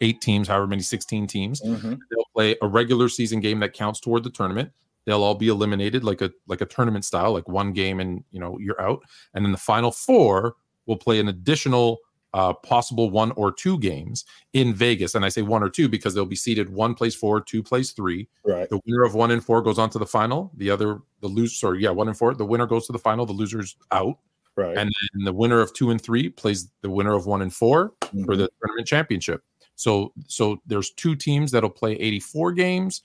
eight 0.00 0.20
teams, 0.20 0.48
however 0.48 0.66
many, 0.66 0.82
sixteen 0.82 1.26
teams 1.26 1.60
hmm 1.60 1.94
they'll 2.10 2.24
play 2.34 2.56
a 2.62 2.66
regular 2.66 3.08
season 3.08 3.40
game 3.40 3.60
that 3.60 3.72
counts 3.72 4.00
toward 4.00 4.24
the 4.24 4.30
tournament 4.30 4.72
they'll 5.06 5.22
all 5.22 5.34
be 5.34 5.48
eliminated 5.48 6.04
like 6.04 6.20
a 6.20 6.30
like 6.46 6.60
a 6.60 6.66
tournament 6.66 7.04
style 7.04 7.32
like 7.32 7.48
one 7.48 7.72
game 7.72 8.00
and 8.00 8.24
you 8.30 8.40
know 8.40 8.58
you're 8.58 8.80
out 8.80 9.02
and 9.34 9.44
then 9.44 9.52
the 9.52 9.58
final 9.58 9.90
four 9.90 10.56
will 10.86 10.96
play 10.96 11.20
an 11.20 11.28
additional 11.28 11.98
uh, 12.34 12.52
possible 12.52 13.10
one 13.10 13.30
or 13.32 13.52
two 13.52 13.78
games 13.78 14.24
in 14.54 14.74
Vegas. 14.74 15.14
And 15.14 15.24
I 15.24 15.28
say 15.28 15.42
one 15.42 15.62
or 15.62 15.70
two 15.70 15.88
because 15.88 16.14
they'll 16.14 16.26
be 16.26 16.34
seated 16.34 16.68
one 16.68 16.94
plays 16.94 17.14
four, 17.14 17.40
two 17.40 17.62
plays 17.62 17.92
three. 17.92 18.28
Right. 18.44 18.68
The 18.68 18.80
winner 18.84 19.04
of 19.04 19.14
one 19.14 19.30
and 19.30 19.42
four 19.42 19.62
goes 19.62 19.78
on 19.78 19.88
to 19.90 20.00
the 20.00 20.06
final. 20.06 20.50
The 20.56 20.68
other, 20.68 20.98
the 21.20 21.28
loser, 21.28 21.54
sorry, 21.54 21.82
yeah, 21.82 21.90
one 21.90 22.08
and 22.08 22.18
four. 22.18 22.34
The 22.34 22.44
winner 22.44 22.66
goes 22.66 22.86
to 22.88 22.92
the 22.92 22.98
final. 22.98 23.24
The 23.24 23.32
loser's 23.32 23.76
out. 23.92 24.18
Right. 24.56 24.76
And 24.76 24.90
then 25.14 25.24
the 25.24 25.32
winner 25.32 25.60
of 25.60 25.72
two 25.74 25.90
and 25.90 26.00
three 26.00 26.28
plays 26.28 26.68
the 26.82 26.90
winner 26.90 27.14
of 27.14 27.26
one 27.26 27.40
and 27.40 27.54
four 27.54 27.92
for 28.24 28.36
the 28.36 28.50
tournament 28.60 28.88
championship. 28.88 29.42
So 29.76 30.12
so 30.26 30.60
there's 30.66 30.90
two 30.90 31.14
teams 31.14 31.50
that'll 31.52 31.70
play 31.70 31.92
84 31.92 32.52
games, 32.52 33.02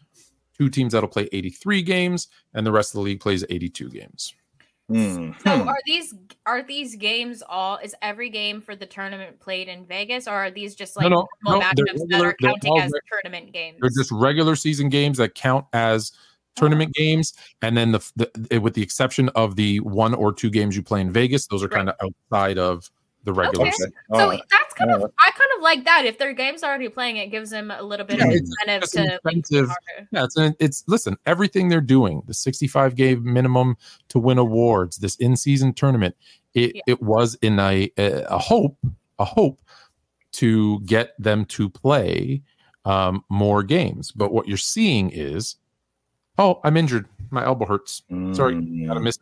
two 0.60 0.70
teams 0.70 0.94
that'll 0.94 1.10
play 1.10 1.30
83 1.32 1.82
games, 1.82 2.28
and 2.54 2.66
the 2.66 2.72
rest 2.72 2.90
of 2.94 2.98
the 3.00 3.02
league 3.02 3.20
plays 3.22 3.44
82 3.50 3.90
games. 3.90 4.34
Mhm. 4.92 5.40
So 5.44 5.56
Hmm. 5.58 5.68
are 5.68 5.78
these 5.86 6.16
are 6.48 6.64
these 6.64 6.96
games 6.96 7.44
all 7.48 7.78
is 7.78 7.96
every 8.02 8.30
game 8.32 8.60
for 8.60 8.76
the 8.76 8.88
tournament 8.88 9.40
played 9.40 9.68
in 9.68 9.86
Vegas 9.86 10.28
or 10.28 10.32
are 10.34 10.50
these 10.50 10.74
just 10.74 10.98
like 10.98 11.04
no, 11.12 11.28
normal 11.44 11.62
no, 11.62 11.68
matchups 11.68 11.76
that 11.76 11.86
regular- 11.86 12.28
are 12.30 12.36
they're 12.40 12.52
counting 12.54 12.80
as 12.80 12.92
reg- 12.92 13.02
tournament 13.12 13.52
games? 13.54 13.78
They're 13.80 13.92
just 13.96 14.12
regular 14.12 14.56
season 14.56 14.90
games 14.90 15.20
that 15.20 15.36
count 15.36 15.66
as 15.74 16.12
tournament 16.56 16.94
games, 16.96 17.34
and 17.62 17.78
then 17.78 17.92
the, 17.92 18.00
the 18.16 18.58
with 18.58 18.74
the 18.74 18.82
exception 18.82 19.30
of 19.30 19.56
the 19.56 19.80
one 19.82 20.16
or 20.16 20.34
two 20.34 20.50
games 20.50 20.76
you 20.76 20.82
play 20.82 21.02
in 21.02 21.12
Vegas, 21.12 21.46
those 21.48 21.62
are 21.64 21.68
Right. 21.68 21.86
kind 21.86 21.90
of 21.90 21.96
outside 22.32 22.58
of 22.58 22.90
the 23.26 23.34
regular. 23.34 23.64
Okay. 23.68 23.72
season. 23.72 23.94
So 24.14 24.30
right. 24.30 24.42
that's 24.50 24.74
kind 24.74 24.92
of 24.92 25.02
Alright. 25.02 25.14
I 25.20 25.32
kind 25.32 25.50
of 25.58 25.62
like 25.62 25.84
that. 25.86 26.06
If 26.06 26.18
their 26.18 26.34
game's 26.34 26.64
already 26.64 26.88
playing, 26.90 27.18
it 27.18 27.28
gives 27.28 27.50
them 27.50 27.70
a 27.72 27.82
little 27.82 28.06
bit 28.06 28.18
Yeah, 28.20 28.28
of 28.28 28.32
incentive 28.32 28.82
just 28.82 28.94
to 28.94 29.02
an 29.02 29.20
like, 29.26 29.36
incentive. 29.36 29.68
harder. 29.70 30.08
Yeah, 30.12 30.24
it's 30.24 30.38
an, 30.38 30.56
it's 30.60 30.84
listen, 30.88 31.18
everything 31.26 31.68
they're 31.70 31.82
doing, 31.82 32.22
the 32.28 32.34
65 32.34 32.96
game 32.96 33.22
minimum 33.34 33.76
to 34.10 34.20
win 34.20 34.38
awards, 34.38 34.98
this 34.98 35.16
in-season 35.18 35.74
tournament, 35.74 36.16
it 36.54 36.76
Yeah. 36.76 36.82
it 36.88 37.02
was 37.02 37.36
in 37.42 37.60
a, 37.60 37.92
a 37.98 38.24
a 38.30 38.38
hope, 38.38 38.78
a 39.20 39.26
hope 39.26 39.60
to 40.34 40.80
get 40.82 41.14
them 41.22 41.44
to 41.46 41.70
play 41.70 42.42
um 42.86 43.24
more 43.30 43.64
games. 43.64 44.12
But 44.12 44.32
what 44.32 44.48
you're 44.48 44.58
seeing 44.58 45.10
is, 45.12 45.58
oh, 46.38 46.62
I'm 46.64 46.78
injured. 46.78 47.08
My 47.32 47.44
elbow 47.46 47.66
hurts. 47.66 48.04
Sorry, 48.34 48.56
Mm. 48.56 48.88
Gotta 48.88 49.00
miss. 49.02 49.18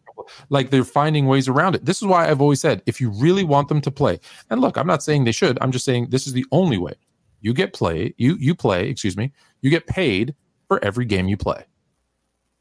Like 0.50 0.70
they're 0.70 0.84
finding 0.84 1.26
ways 1.26 1.48
around 1.48 1.76
it. 1.76 1.86
This 1.86 1.98
is 2.02 2.08
why 2.08 2.30
I've 2.30 2.42
always 2.42 2.60
said 2.62 2.82
if 2.86 3.00
you 3.02 3.10
really 3.10 3.44
want 3.44 3.68
them 3.70 3.82
to 3.82 3.92
play, 3.92 4.20
and 4.50 4.62
look, 4.62 4.78
I'm 4.78 4.88
not 4.88 5.04
saying 5.04 5.24
they 5.26 5.32
should. 5.32 5.58
I'm 5.62 5.72
just 5.72 5.86
saying 5.86 6.08
this 6.10 6.28
is 6.28 6.34
the 6.34 6.46
only 6.52 6.78
way. 6.78 6.94
You 7.42 7.54
get 7.54 7.74
play, 7.74 8.14
you 8.18 8.36
you 8.40 8.56
play, 8.56 8.90
excuse 8.90 9.16
me, 9.18 9.32
you 9.62 9.70
get 9.70 9.88
paid 9.88 10.36
for 10.68 10.84
every 10.84 11.06
game 11.06 11.28
you 11.28 11.38
play. 11.38 11.64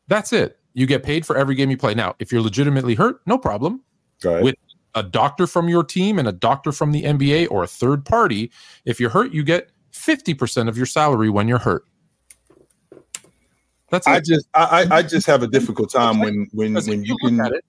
That's 0.09 0.33
it. 0.33 0.59
You 0.75 0.87
get 0.87 1.03
paid 1.03 1.27
for 1.27 1.37
every 1.37 1.55
game 1.55 1.71
you 1.71 1.77
play. 1.77 1.95
Now, 1.95 2.15
if 2.19 2.31
you're 2.31 2.43
legitimately 2.43 2.95
hurt, 2.95 3.21
no 3.27 3.39
problem. 3.39 3.83
Right. 4.25 4.43
with- 4.43 4.55
A 4.95 5.03
doctor 5.03 5.47
from 5.47 5.69
your 5.69 5.85
team 5.85 6.19
and 6.19 6.27
a 6.27 6.33
doctor 6.33 6.73
from 6.73 6.91
the 6.93 7.03
NBA 7.03 7.49
or 7.51 7.63
a 7.63 7.67
third 7.67 8.05
party, 8.07 8.51
if 8.87 8.99
you're 8.99 9.11
hurt, 9.11 9.31
you 9.33 9.43
get 9.45 9.71
50% 9.93 10.69
of 10.71 10.77
your 10.79 10.87
salary 10.87 11.29
when 11.29 11.49
you're 11.49 11.59
hurt. 11.59 11.85
That's 13.91 14.07
I 14.07 14.21
just 14.21 14.49
I, 14.55 14.87
I 14.91 14.97
I 14.97 15.03
just 15.03 15.27
have 15.27 15.43
a 15.43 15.47
difficult 15.47 15.93
time 15.93 16.21
when 16.21 16.49
when 16.53 16.75
when 16.75 17.05
you 17.05 17.17
can 17.19 17.41
at 17.41 17.53
it, 17.53 17.65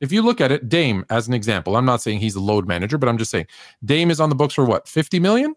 if 0.00 0.12
you 0.12 0.22
look 0.22 0.40
at 0.40 0.52
it, 0.52 0.68
Dame 0.68 1.04
as 1.10 1.26
an 1.26 1.34
example, 1.34 1.76
I'm 1.76 1.84
not 1.84 2.00
saying 2.00 2.20
he's 2.20 2.36
a 2.36 2.40
load 2.40 2.68
manager, 2.68 2.98
but 2.98 3.08
I'm 3.08 3.18
just 3.18 3.30
saying 3.30 3.46
Dame 3.84 4.10
is 4.10 4.20
on 4.20 4.28
the 4.28 4.36
books 4.36 4.54
for 4.54 4.64
what 4.64 4.86
50 4.86 5.18
million, 5.18 5.54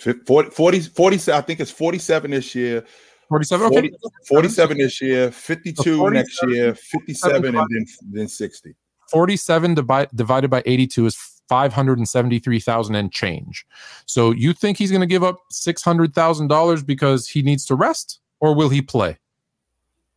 40, 0.00 0.50
40, 0.50 0.80
40 0.80 1.32
I 1.32 1.40
think 1.40 1.60
it's 1.60 1.70
47 1.70 2.30
this 2.32 2.54
year, 2.54 2.84
47. 3.28 3.68
40 3.68 3.92
47 4.28 4.78
this 4.78 5.00
year, 5.00 5.30
52 5.30 5.82
So 5.82 6.08
next 6.08 6.42
year, 6.46 6.74
57 6.74 7.56
and 7.56 7.66
then 7.70 7.86
then 8.10 8.28
60. 8.28 8.74
47 9.10 9.74
divi- 9.74 10.06
divided 10.14 10.50
by 10.50 10.62
82 10.64 11.06
is 11.06 11.16
573,000 11.48 12.94
and 12.94 13.12
change. 13.12 13.66
So 14.06 14.30
you 14.30 14.54
think 14.54 14.78
he's 14.78 14.90
going 14.90 15.02
to 15.02 15.06
give 15.06 15.22
up 15.22 15.36
$600,000 15.52 16.86
because 16.86 17.28
he 17.28 17.42
needs 17.42 17.66
to 17.66 17.74
rest, 17.74 18.20
or 18.42 18.54
will 18.54 18.68
he 18.68 18.82
play? 18.82 19.16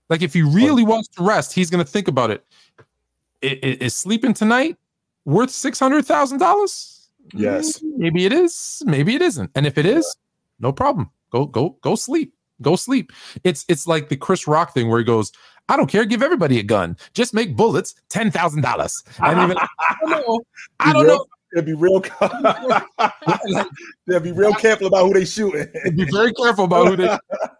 Like 0.10 0.22
if 0.22 0.34
he 0.34 0.42
really 0.42 0.84
wants 0.84 1.08
to 1.10 1.24
rest, 1.24 1.54
he's 1.54 1.70
going 1.70 1.84
to 1.84 1.90
think 1.90 2.08
about 2.08 2.32
it. 2.32 2.44
I- 3.44 3.60
i- 3.64 3.78
Is 3.82 3.94
sleeping 3.96 4.34
tonight 4.34 4.78
worth 5.26 5.50
$600,000? 5.52 7.08
Yes. 7.34 7.82
Maybe 7.84 8.26
it 8.26 8.34
is. 8.34 8.84
Maybe 8.86 9.16
it 9.16 9.22
isn't. 9.22 9.52
And 9.56 9.66
if 9.66 9.78
it 9.78 9.86
is, 9.86 10.16
no 10.60 10.72
problem. 10.72 11.10
Go 11.32 11.46
go 11.46 11.78
go 11.82 11.96
sleep. 11.96 12.34
Go 12.62 12.76
sleep. 12.76 13.12
It's 13.44 13.66
it's 13.68 13.88
like 13.88 14.10
the 14.10 14.16
Chris 14.16 14.48
Rock 14.48 14.74
thing 14.74 14.90
where 14.90 15.00
he 15.00 15.06
goes, 15.06 15.32
I 15.68 15.76
don't 15.76 15.88
care. 15.88 16.06
Give 16.06 16.22
everybody 16.22 16.60
a 16.60 16.64
gun. 16.64 16.96
Just 17.14 17.34
make 17.34 17.56
bullets. 17.58 17.96
Ten 18.10 18.30
thousand 18.32 18.62
dollars. 18.62 19.04
And 19.20 19.40
even 19.42 19.58
I 19.80 19.96
don't 20.02 20.12
know. 20.12 20.42
I 20.80 20.94
don't 20.94 21.08
know. 21.08 21.26
They'll 21.56 21.64
be 21.64 21.74
real 21.74 22.02
they'll 24.08 24.20
be 24.20 24.34
real 24.34 24.54
careful 24.56 24.88
about 24.88 25.06
who 25.08 25.14
they 25.14 25.24
shooting. 25.24 25.68
Be 25.96 26.04
very 26.12 26.34
careful 26.34 26.66
about 26.66 26.88
who 26.90 26.96
they. 26.98 27.08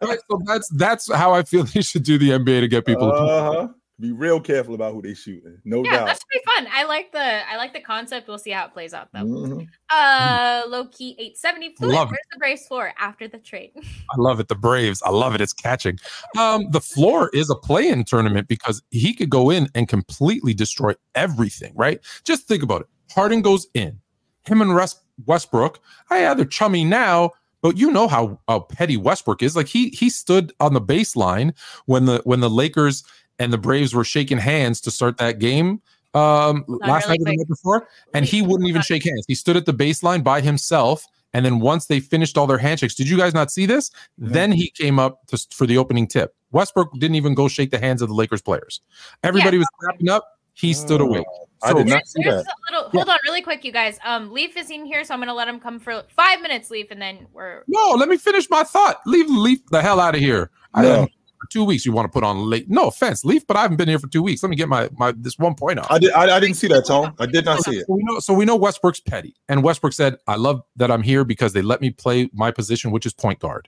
Right, 0.02 0.20
so 0.30 0.42
that's 0.46 0.68
that's 0.76 1.12
how 1.14 1.34
I 1.34 1.44
feel 1.44 1.64
they 1.64 1.82
should 1.82 2.04
do 2.04 2.18
the 2.18 2.32
NBA 2.32 2.60
to 2.60 2.68
get 2.68 2.86
people. 2.86 3.10
to. 3.10 3.16
Uh-huh. 3.18 3.68
Be 3.98 4.12
real 4.12 4.42
careful 4.42 4.76
about 4.76 4.94
who 4.94 5.02
they 5.02 5.14
shooting. 5.14 5.58
No 5.64 5.82
Yeah, 5.86 5.92
doubt. 5.92 6.06
that 6.08 6.16
should 6.18 6.28
be 6.30 6.42
fun. 6.54 6.68
I 6.70 6.84
like 6.84 7.14
the 7.14 7.50
I 7.50 7.56
like 7.56 7.72
the 7.72 7.80
concept. 7.80 8.28
We'll 8.28 8.38
see 8.38 8.52
how 8.52 8.66
it 8.66 8.74
plays 8.74 8.94
out 8.94 9.08
though. 9.14 9.20
Mhm. 9.22 9.68
Uh 9.90 10.64
low 10.68 10.88
key 10.88 11.12
870 11.18 11.76
fluid. 11.78 11.94
Love 11.94 12.08
it. 12.10 12.12
Where's 12.12 12.20
the 12.34 12.38
Braves 12.40 12.68
floor 12.68 12.92
after 13.00 13.30
the 13.30 13.38
trade? 13.38 13.72
I 13.78 14.16
love 14.18 14.42
it. 14.42 14.50
The 14.50 14.56
Braves. 14.56 15.02
I 15.06 15.12
love 15.12 15.34
it. 15.34 15.40
It's 15.40 15.54
catching. 15.54 15.98
Um, 16.38 16.70
the 16.72 16.82
floor 16.82 17.30
is 17.34 17.50
a 17.50 17.56
play-in 17.56 18.04
tournament 18.04 18.50
because 18.50 18.84
he 18.92 19.14
could 19.14 19.30
go 19.30 19.50
in 19.50 19.70
and 19.76 19.88
completely 19.88 20.54
destroy 20.54 20.92
everything. 21.16 21.72
Right? 21.74 22.02
Just 22.26 22.50
think 22.50 22.64
about 22.64 22.82
it. 22.82 22.88
Harden 23.16 23.42
goes 23.42 23.68
in. 23.74 24.00
Him 24.46 24.62
and 24.62 24.76
West- 24.76 25.02
Westbrook. 25.26 25.80
I 26.10 26.20
yeah, 26.22 26.34
they're 26.34 26.46
chummy 26.46 26.84
now, 26.84 27.32
but 27.62 27.78
you 27.78 27.90
know 27.92 28.08
how, 28.08 28.40
how 28.48 28.60
petty 28.60 28.98
Westbrook 28.98 29.42
is. 29.42 29.56
Like 29.56 29.68
he 29.68 29.90
he 29.90 30.10
stood 30.10 30.54
on 30.60 30.74
the 30.74 30.82
baseline 30.82 31.54
when 31.86 32.06
the 32.06 32.22
when 32.26 32.42
the 32.42 32.50
Lakers 32.50 33.04
and 33.40 33.52
the 33.52 33.58
Braves 33.58 33.94
were 33.96 34.04
shaking 34.04 34.38
hands 34.38 34.80
to 34.82 34.92
start 34.92 35.18
that 35.18 35.40
game. 35.40 35.82
Um, 36.14 36.64
last 36.68 37.08
really 37.08 37.18
night 37.18 37.22
or 37.22 37.24
the 37.32 37.38
night 37.38 37.48
before, 37.48 37.88
and 38.14 38.26
he 38.26 38.42
wouldn't 38.48 38.70
even 38.70 38.82
shake 38.82 39.04
hands. 39.04 39.26
He 39.28 39.36
stood 39.36 39.58
at 39.58 39.66
the 39.66 39.74
baseline 39.74 40.24
by 40.24 40.42
himself. 40.42 41.06
And 41.34 41.46
then 41.46 41.60
once 41.60 41.88
they 41.88 42.00
finished 42.00 42.38
all 42.38 42.48
their 42.48 42.58
handshakes, 42.58 42.96
did 42.96 43.10
you 43.10 43.18
guys 43.18 43.34
not 43.34 43.52
see 43.52 43.66
this? 43.66 43.90
Mhm. 44.22 44.32
Then 44.32 44.52
he 44.54 44.70
came 44.70 44.98
up 45.00 45.28
to, 45.28 45.38
for 45.52 45.66
the 45.68 45.78
opening 45.78 46.08
tip. 46.08 46.34
Westbrook 46.52 46.94
didn't 46.94 47.16
even 47.16 47.34
go 47.34 47.50
shake 47.50 47.72
the 47.72 47.78
hands 47.78 48.02
of 48.02 48.08
the 48.08 48.16
Lakers 48.16 48.42
players. 48.42 48.80
Everybody 49.22 49.58
was 49.58 49.68
clapping 49.82 50.08
up. 50.08 50.24
He 50.54 50.72
stood 50.72 51.02
Oh, 51.02 51.08
away. 51.08 51.26
I 51.66 51.74
did 51.74 51.88
not 51.88 52.08
see 52.08 52.24
that. 52.24 52.46
a 52.46 52.74
little 52.74 52.90
hold 52.92 53.10
on 53.10 53.18
really 53.26 53.42
quick, 53.42 53.64
you 53.66 53.72
guys. 53.72 54.00
Um 54.06 54.32
Leaf 54.32 54.56
is 54.58 54.70
in 54.70 54.86
here, 54.86 55.04
so 55.04 55.14
I'm 55.14 55.20
gonna 55.20 55.34
let 55.34 55.48
him 55.48 55.60
come 55.60 55.80
for 55.80 56.04
five 56.16 56.42
minutes, 56.42 56.70
Leaf, 56.72 56.88
and 56.92 57.02
then 57.02 57.28
we're 57.34 57.64
No, 57.68 57.92
let 57.92 58.10
me 58.10 58.18
finish 58.18 58.50
my 58.50 58.64
thought. 58.64 59.02
Leave 59.06 59.30
Leaf, 59.30 59.60
the 59.72 59.82
hell 59.82 60.00
out 60.00 60.16
of 60.16 60.22
here. 60.22 60.52
I 60.74 60.82
No. 60.82 60.96
didn't- 60.96 61.12
for 61.42 61.48
two 61.52 61.66
weeks. 61.66 61.86
You 61.86 61.92
want 61.92 62.06
to 62.06 62.10
put 62.10 62.24
on 62.24 62.50
late? 62.50 62.70
No 62.70 62.88
offense, 62.88 63.26
Leaf, 63.26 63.46
but 63.46 63.58
I 63.58 63.62
haven't 63.64 63.76
been 63.78 63.90
here 63.90 64.00
for 64.00 64.08
two 64.08 64.24
weeks. 64.24 64.42
Let 64.42 64.50
me 64.50 64.56
get 64.56 64.70
my 64.70 64.90
my 64.98 65.12
this 65.18 65.38
one 65.38 65.54
point 65.54 65.80
out. 65.80 65.88
I 65.92 66.00
did. 66.00 66.12
I, 66.14 66.38
I 66.38 66.40
didn't 66.40 66.56
see 66.56 66.68
that, 66.70 66.86
Tom. 66.88 67.14
I 67.20 67.26
did 67.26 67.44
not 67.44 67.62
see 67.64 67.78
it. 67.78 67.86
So 67.88 67.94
we 67.94 68.04
know. 68.04 68.20
So 68.20 68.34
we 68.34 68.46
know 68.46 68.56
Westbrook's 68.56 69.02
petty, 69.02 69.36
and 69.50 69.62
Westbrook 69.62 69.92
said, 69.94 70.16
"I 70.28 70.36
love 70.38 70.62
that 70.78 70.90
I'm 70.90 71.04
here 71.04 71.26
because 71.26 71.52
they 71.54 71.62
let 71.62 71.82
me 71.82 71.90
play 71.90 72.30
my 72.34 72.52
position, 72.52 72.92
which 72.92 73.06
is 73.06 73.14
point 73.14 73.40
guard." 73.40 73.68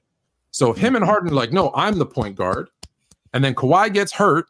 So 0.51 0.71
him 0.71 0.95
and 0.95 1.03
Harden 1.03 1.31
are 1.31 1.35
like, 1.35 1.51
"No, 1.51 1.71
I'm 1.75 1.97
the 1.99 2.05
point 2.05 2.35
guard," 2.37 2.69
and 3.33 3.43
then 3.43 3.53
Kawhi 3.53 3.93
gets 3.93 4.13
hurt, 4.13 4.47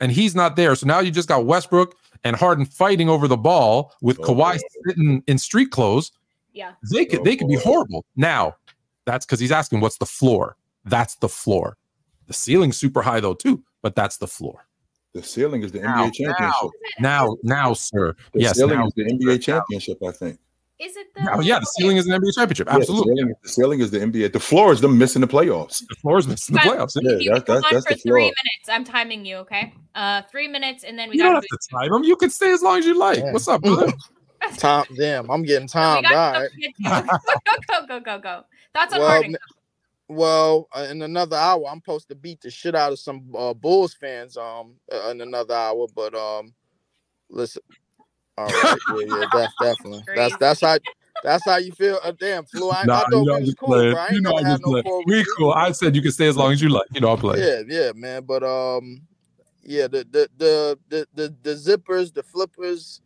and 0.00 0.10
he's 0.10 0.34
not 0.34 0.56
there. 0.56 0.74
So 0.74 0.86
now 0.86 1.00
you 1.00 1.10
just 1.10 1.28
got 1.28 1.44
Westbrook 1.44 1.94
and 2.26 2.34
Harden 2.34 2.64
fighting 2.66 3.08
over 3.08 3.28
the 3.28 3.36
ball 3.36 3.92
with 4.02 4.18
Oh, 4.20 4.24
Kawhi 4.24 4.58
sitting 4.84 5.22
in 5.28 5.38
street 5.38 5.70
clothes. 5.70 6.10
Yeah. 6.52 6.72
They 6.90 7.04
could 7.04 7.20
Oh, 7.20 7.24
they 7.24 7.36
could 7.36 7.48
be 7.48 7.56
oh, 7.56 7.60
horrible. 7.60 8.04
Now, 8.16 8.56
that's 9.04 9.24
because 9.24 9.38
he's 9.38 9.52
asking 9.52 9.80
what's 9.80 9.98
the 9.98 10.06
floor. 10.06 10.56
That's 10.84 11.14
the 11.16 11.28
floor. 11.28 11.76
The 12.26 12.32
ceiling's 12.32 12.76
super 12.76 13.00
high 13.00 13.20
though 13.20 13.34
too, 13.34 13.62
but 13.80 13.94
that's 13.94 14.16
the 14.16 14.26
floor. 14.26 14.66
The 15.14 15.22
ceiling 15.22 15.62
is 15.62 15.72
the 15.72 15.80
Now, 15.80 16.08
NBA 16.08 16.14
championship. 16.14 16.70
Now, 16.98 17.36
now, 17.42 17.72
sir. 17.72 18.14
The 18.32 18.40
yes. 18.40 18.56
ceiling 18.56 18.78
Now, 18.78 18.86
is 18.88 18.92
the 18.94 19.04
NBA 19.04 19.40
championship. 19.40 19.98
I 20.02 20.10
think. 20.10 20.38
Is 20.78 20.94
it 20.96 21.06
the? 21.14 21.30
Oh 21.32 21.40
yeah, 21.40 21.58
the 21.58 21.64
ceiling 21.64 21.96
is 21.96 22.06
an 22.06 22.20
NBA 22.20 22.34
championship. 22.34 22.66
Yeah, 22.68 22.76
Absolutely. 22.76 23.14
the, 23.14 23.16
ceiling, 23.16 23.34
the 23.42 23.48
ceiling 23.48 23.80
is 23.80 23.90
the 23.90 23.98
NBA. 23.98 24.32
The 24.34 24.40
floor 24.40 24.72
is 24.72 24.80
them 24.82 24.98
missing 24.98 25.20
the 25.22 25.26
playoffs. 25.26 25.82
The 25.88 25.94
floor 25.96 26.18
is 26.18 26.28
missing 26.28 26.54
the 26.54 26.60
playoffs. 26.60 26.96
Yeah, 27.00 27.16
You 27.18 27.32
that, 27.32 27.46
can 27.46 27.54
that, 27.56 27.62
go 27.62 27.68
that's 27.72 27.86
for 27.86 27.94
the 27.94 28.00
three 28.00 28.10
floor. 28.10 28.20
minutes. 28.20 28.68
I'm 28.68 28.84
timing 28.84 29.24
you, 29.24 29.36
okay? 29.38 29.72
Uh, 29.94 30.20
three 30.30 30.48
minutes, 30.48 30.84
and 30.84 30.98
then 30.98 31.08
we 31.08 31.16
You 31.16 31.22
don't 31.22 31.34
have 31.34 31.42
to 31.44 31.58
time 31.70 31.90
them. 31.90 32.04
You 32.04 32.14
can 32.16 32.28
stay 32.28 32.52
as 32.52 32.62
long 32.62 32.78
as 32.78 32.84
you 32.84 32.98
like. 32.98 33.18
Yeah. 33.18 33.32
What's 33.32 33.48
up, 33.48 33.62
brother? 33.62 33.90
Tom, 34.58 34.84
damn, 34.96 35.30
I'm 35.30 35.42
getting 35.44 35.64
We 35.64 35.68
timed. 35.68 36.06
got 36.08 36.12
All 36.36 36.42
stuff 36.42 36.42
right. 36.42 36.50
to 36.50 36.60
get 36.60 36.74
to. 36.76 37.20
go, 37.78 37.86
go, 37.86 37.86
go, 37.86 38.00
go, 38.00 38.18
go. 38.20 38.42
That's 38.74 38.92
on 38.92 39.00
Well, 39.00 39.08
Harden. 39.08 39.36
Well, 40.08 40.68
uh, 40.76 40.86
in 40.90 41.00
another 41.02 41.36
hour, 41.36 41.64
I'm 41.68 41.80
supposed 41.80 42.08
to 42.10 42.14
beat 42.14 42.40
the 42.42 42.50
shit 42.50 42.74
out 42.74 42.92
of 42.92 42.98
some 42.98 43.24
uh, 43.36 43.54
Bulls 43.54 43.94
fans. 43.94 44.36
Um, 44.36 44.74
uh, 44.92 45.08
in 45.10 45.22
another 45.22 45.54
hour, 45.54 45.86
but 45.96 46.14
um, 46.14 46.52
listen. 47.30 47.62
All 48.38 48.52
right, 48.52 48.80
yeah, 48.86 49.04
yeah, 49.04 49.24
def- 49.32 49.56
definitely. 49.60 50.02
That's 50.14 50.36
that's 50.36 50.60
how 50.60 50.78
that's 51.22 51.44
how 51.44 51.56
you 51.56 51.72
feel. 51.72 51.98
Uh, 52.04 52.12
damn, 52.18 52.44
flu. 52.44 52.70
I, 52.70 52.82
I 52.82 52.86
Nah, 52.86 52.98
thought 52.98 53.08
you 53.10 53.24
know 53.26 53.32
we 53.32 53.36
I'm 53.36 53.40
was 53.40 53.48
just 53.48 53.58
cool, 53.58 53.70
playing. 53.70 53.90
bro. 53.92 54.00
I 54.00 54.12
You 54.12 54.20
know 54.20 54.36
I'm 54.36 54.44
just 54.44 54.62
no 54.62 54.82
playing. 54.82 55.04
We 55.06 55.24
cool. 55.38 55.52
I 55.52 55.72
said 55.72 55.96
you 55.96 56.02
can 56.02 56.12
stay 56.12 56.28
as 56.28 56.36
long 56.36 56.52
as 56.52 56.60
you 56.60 56.68
like. 56.68 56.86
You 56.92 57.00
know, 57.00 57.12
I 57.12 57.16
play. 57.16 57.40
Yeah, 57.40 57.62
yeah, 57.66 57.92
man. 57.94 58.24
But 58.24 58.42
um, 58.42 59.00
yeah, 59.62 59.86
the 59.88 60.06
the 60.10 60.28
the 60.36 60.78
the 60.88 61.08
the, 61.14 61.34
the 61.42 61.50
zippers, 61.54 62.12
the 62.12 62.22
flippers. 62.22 63.00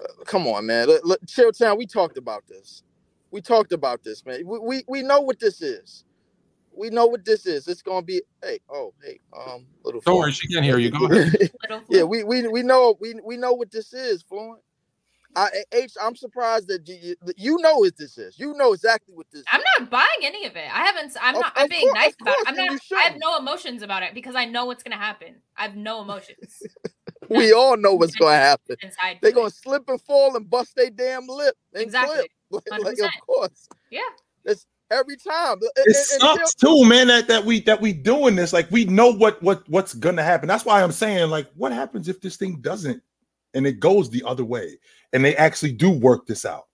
Uh, 0.00 0.24
come 0.24 0.46
on, 0.46 0.66
man. 0.66 0.86
Look, 0.86 1.04
look, 1.04 1.20
Chill 1.26 1.52
Town. 1.52 1.76
We 1.76 1.86
talked 1.86 2.16
about 2.16 2.44
this. 2.48 2.82
We 3.32 3.40
talked 3.40 3.72
about 3.72 4.02
this, 4.04 4.24
man. 4.24 4.46
We, 4.46 4.58
we 4.58 4.84
we 4.88 5.02
know 5.02 5.20
what 5.20 5.40
this 5.40 5.62
is. 5.62 6.04
We 6.80 6.88
know 6.88 7.04
what 7.06 7.26
this 7.26 7.44
is. 7.44 7.68
It's 7.68 7.82
gonna 7.82 8.00
be. 8.00 8.22
Hey, 8.42 8.58
oh, 8.70 8.94
hey, 9.04 9.20
um, 9.36 9.66
little. 9.84 10.00
Don't 10.00 10.16
worry, 10.18 10.32
she 10.32 10.48
can't 10.48 10.64
hear 10.64 10.78
you. 10.78 10.90
Go 10.90 11.04
ahead. 11.10 11.50
Yeah, 11.90 12.04
we 12.04 12.24
we 12.24 12.48
we 12.48 12.62
know 12.62 12.96
we 13.00 13.14
we 13.22 13.36
know 13.36 13.52
what 13.52 13.70
this 13.70 13.92
is, 13.92 14.22
Fluent. 14.22 14.60
I 15.36 15.48
H. 15.72 15.92
I'm 16.00 16.16
surprised 16.16 16.68
that 16.68 16.88
you 16.88 16.96
you- 17.02 17.16
you 17.36 17.56
know 17.58 17.76
what 17.76 17.96
this 17.98 18.16
is. 18.16 18.38
You 18.38 18.54
know 18.54 18.72
exactly 18.72 19.14
what 19.14 19.26
this. 19.30 19.44
I'm 19.52 19.60
is. 19.60 19.66
not 19.78 19.90
buying 19.90 20.22
any 20.22 20.46
of 20.46 20.56
it. 20.56 20.74
I 20.74 20.86
haven't. 20.86 21.14
I'm 21.20 21.34
Of- 21.36 21.42
not. 21.42 21.52
I'm 21.54 21.64
of 21.64 21.70
being 21.70 21.84
cour- 21.86 21.94
nice 21.94 22.14
of 22.14 22.22
about 22.22 22.36
it. 22.38 22.44
I'm 22.48 22.56
not. 22.56 22.80
I 22.96 23.00
have 23.02 23.16
no 23.18 23.36
emotions 23.38 23.82
about 23.82 24.02
it 24.02 24.14
because 24.14 24.34
I 24.34 24.46
know 24.46 24.64
what's 24.64 24.82
gonna 24.82 24.96
happen. 24.96 25.34
I 25.58 25.62
have 25.64 25.76
no 25.76 26.00
emotions 26.00 26.62
We 27.28 27.52
all 27.52 27.76
know 27.76 27.94
what's 27.94 28.16
gonna 28.16 28.36
happen. 28.36 28.76
They're 29.20 29.30
to 29.30 29.32
gonna 29.32 29.50
slip 29.50 29.84
and 29.88 30.00
fall 30.00 30.34
and 30.34 30.48
bust 30.48 30.74
their 30.76 30.88
damn 30.90 31.26
lip 31.26 31.54
and 31.74 31.82
Exactly. 31.82 32.26
clip. 32.50 32.62
Like, 32.70 32.82
like, 32.84 32.98
of 32.98 33.10
course. 33.26 33.68
Yeah. 33.90 34.00
It's 34.46 34.66
every 34.90 35.16
time. 35.16 35.58
And- 35.60 35.70
It 35.76 35.86
and- 35.86 36.22
and 36.22 36.38
sucks 36.40 36.54
too, 36.54 36.84
man. 36.84 37.08
That 37.08 37.28
that 37.28 37.44
we 37.44 37.60
that 37.62 37.80
we 37.80 37.92
doing 37.92 38.36
this. 38.36 38.52
Like 38.52 38.70
we 38.70 38.84
know 38.84 39.12
what 39.12 39.42
what 39.42 39.68
what's 39.68 39.94
gonna 39.94 40.22
happen. 40.22 40.48
That's 40.48 40.64
why 40.64 40.82
I'm 40.82 40.92
saying, 40.92 41.30
like, 41.30 41.48
what 41.54 41.72
happens 41.72 42.08
if 42.08 42.20
this 42.20 42.36
thing 42.36 42.56
doesn't 42.60 43.02
and 43.54 43.66
it 43.66 43.80
goes 43.80 44.10
the 44.10 44.22
other 44.24 44.44
way 44.44 44.78
and 45.12 45.24
they 45.24 45.34
actually 45.36 45.72
do 45.72 45.90
work 45.90 46.26
this 46.26 46.44
out, 46.44 46.66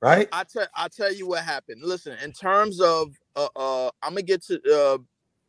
right? 0.00 0.28
I 0.32 0.44
tell 0.44 0.66
I 0.74 0.88
tell 0.88 1.12
you 1.12 1.26
what 1.28 1.44
happened. 1.44 1.82
Listen, 1.82 2.16
in 2.22 2.32
terms 2.32 2.80
of 2.80 3.14
uh, 3.36 3.48
uh 3.56 3.90
I'm 4.02 4.12
gonna 4.12 4.22
get 4.22 4.42
to 4.44 4.60
uh 4.74 4.98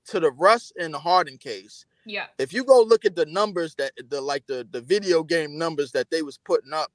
to 0.07 0.19
the 0.19 0.31
Russ 0.31 0.73
and 0.79 0.93
the 0.93 0.99
Harden 0.99 1.37
case. 1.37 1.85
Yeah. 2.05 2.25
If 2.37 2.51
you 2.51 2.65
go 2.65 2.81
look 2.81 3.05
at 3.05 3.15
the 3.15 3.25
numbers 3.27 3.75
that 3.75 3.93
the 4.09 4.19
like 4.19 4.45
the 4.47 4.67
the 4.71 4.81
video 4.81 5.23
game 5.23 5.57
numbers 5.57 5.91
that 5.93 6.09
they 6.11 6.21
was 6.21 6.37
putting 6.37 6.73
up 6.73 6.91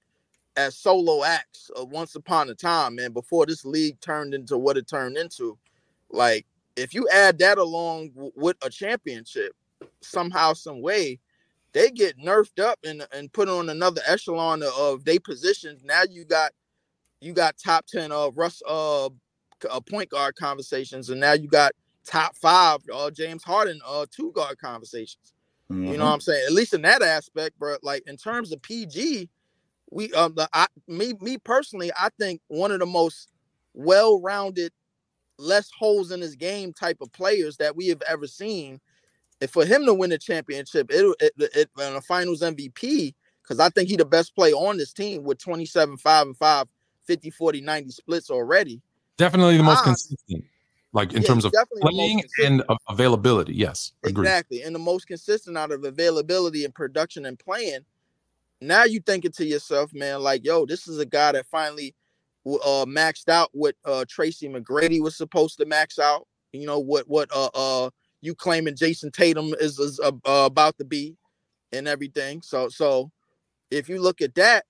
as 0.59 0.76
solo 0.78 1.24
acts 1.24 1.70
uh, 1.80 1.86
once 1.86 2.16
upon 2.16 2.51
a 2.51 2.56
time, 2.56 2.97
man, 2.97 3.12
before 3.12 3.47
this 3.47 3.64
league 3.64 4.01
turned 4.02 4.35
into 4.35 4.59
what 4.59 4.78
it 4.78 4.89
turned 4.89 5.18
into, 5.18 5.59
like 6.10 6.47
if 6.76 6.94
you 6.94 7.09
add 7.12 7.39
that 7.40 7.59
along 7.59 8.10
w- 8.10 8.32
with 8.36 8.59
a 8.64 8.70
championship 8.70 9.55
somehow, 10.02 10.55
some 10.55 10.82
way, 10.82 11.20
they 11.74 11.90
get 11.90 12.18
nerfed 12.18 12.60
up 12.62 12.78
and 12.85 13.06
and 13.12 13.32
put 13.32 13.48
on 13.48 13.70
another 13.70 14.02
echelon 14.09 14.62
of, 14.64 14.74
of 14.78 15.05
they 15.06 15.20
positions. 15.20 15.85
Now 15.85 16.02
you 16.10 16.26
got 16.26 16.52
you 17.20 17.35
got 17.35 17.56
top 17.59 17.86
ten 17.86 18.12
uh 18.12 18.30
Russ 18.35 18.62
uh, 18.68 19.06
uh 19.06 19.80
point 19.89 20.10
guard 20.10 20.36
conversations, 20.36 21.10
and 21.10 21.20
now 21.20 21.35
you 21.35 21.48
got 21.48 21.72
top 22.06 22.36
five 22.36 22.80
uh 22.94 23.10
James 23.10 23.44
Harden 23.44 23.80
uh 23.86 24.06
two 24.10 24.32
guard 24.32 24.59
conversations. 24.59 25.35
You 25.86 25.98
Mm-hmm. 25.98 25.98
know 25.98 26.06
what 26.06 26.14
I'm 26.14 26.20
saying? 26.22 26.44
At 26.47 26.55
least 26.55 26.74
in 26.74 26.82
that 26.82 27.02
aspect, 27.02 27.59
bro. 27.59 27.76
Like 27.82 28.05
in 28.09 28.16
terms 28.18 28.52
of 28.52 28.62
PG, 28.62 29.30
we 29.90 30.12
um 30.12 30.35
the 30.35 30.48
I 30.52 30.66
me 30.86 31.15
me 31.20 31.39
personally, 31.39 31.90
I 31.98 32.09
think 32.19 32.40
one 32.48 32.73
of 32.73 32.81
the 32.81 32.86
most 32.86 33.28
well-rounded, 33.74 34.73
less 35.39 35.70
holes 35.78 36.10
in 36.12 36.20
his 36.20 36.36
game 36.36 36.73
type 36.73 36.98
of 37.01 37.12
players 37.12 37.56
that 37.59 37.77
we 37.77 37.89
have 37.89 38.02
ever 38.09 38.27
seen. 38.27 38.81
And 39.40 39.51
for 39.51 39.65
him 39.65 39.86
to 39.86 39.94
win 39.94 40.10
the 40.10 40.19
championship, 40.19 40.90
it 40.90 41.15
it, 41.20 41.32
it 41.55 41.70
and 41.78 41.97
a 41.97 42.01
finals 42.01 42.43
MVP, 42.43 43.15
because 43.43 43.60
I 43.60 43.69
think 43.70 43.89
he 43.89 43.97
the 43.97 44.05
best 44.05 44.35
player 44.35 44.55
on 44.55 44.77
this 44.78 44.93
team 44.93 45.23
with 45.24 45.39
27, 45.39 45.97
5 45.97 46.27
and 46.27 46.36
5, 46.36 46.66
50, 47.06 47.31
40, 47.31 47.60
90 47.60 47.90
splits 47.90 48.31
already. 48.31 48.81
Definitely 49.16 49.56
the 49.56 49.62
most 49.62 49.81
Ah. 49.81 49.85
consistent, 49.85 50.44
like 50.93 51.12
in 51.12 51.23
Yeah, 51.23 51.28
terms 51.28 51.44
of 51.44 51.52
the 51.52 51.66
playing 51.81 52.23
and 52.43 52.62
availability. 52.89 53.55
Yes, 53.55 53.93
agree. 54.05 54.27
Exactly. 54.27 54.62
And 54.62 54.74
the 54.74 54.78
most 54.81 55.06
consistent 55.06 55.56
out 55.56 55.73
of 55.73 55.85
availability 55.85 56.65
and 56.65 56.74
production 56.74 57.27
and 57.27 57.39
playing. 57.39 57.85
Now 58.60 58.85
you 58.85 59.01
thinking 59.01 59.32
to 59.32 59.44
yourself, 59.44 59.93
man, 59.94 60.20
like, 60.20 60.44
yo, 60.44 60.66
this 60.66 60.89
is 60.89 60.98
a 60.98 61.06
guy 61.06 61.32
that 61.32 61.47
finally 61.47 61.94
uh 62.47 62.86
maxed 62.86 63.28
out 63.28 63.51
what 63.52 63.74
uh 63.85 64.05
Tracy 64.09 64.48
McGrady 64.48 65.02
was 65.02 65.16
supposed 65.16 65.59
to 65.59 65.66
max 65.66 65.98
out. 65.98 66.26
You 66.52 66.66
know 66.66 66.78
what 66.78 67.09
what 67.09 67.28
uh 67.35 67.51
uh 67.55 67.90
you 68.20 68.35
claiming 68.35 68.74
Jayson 68.74 69.12
Tatum 69.12 69.55
is, 69.60 69.78
is 69.78 70.01
uh, 70.01 70.12
uh, 70.24 70.47
about 70.47 70.76
to 70.78 70.85
be 70.85 71.16
and 71.72 71.86
everything. 71.86 72.43
So 72.43 72.68
so 72.68 73.10
if 73.70 73.89
you 73.89 74.01
look 74.01 74.20
at 74.20 74.35
that, 74.36 74.64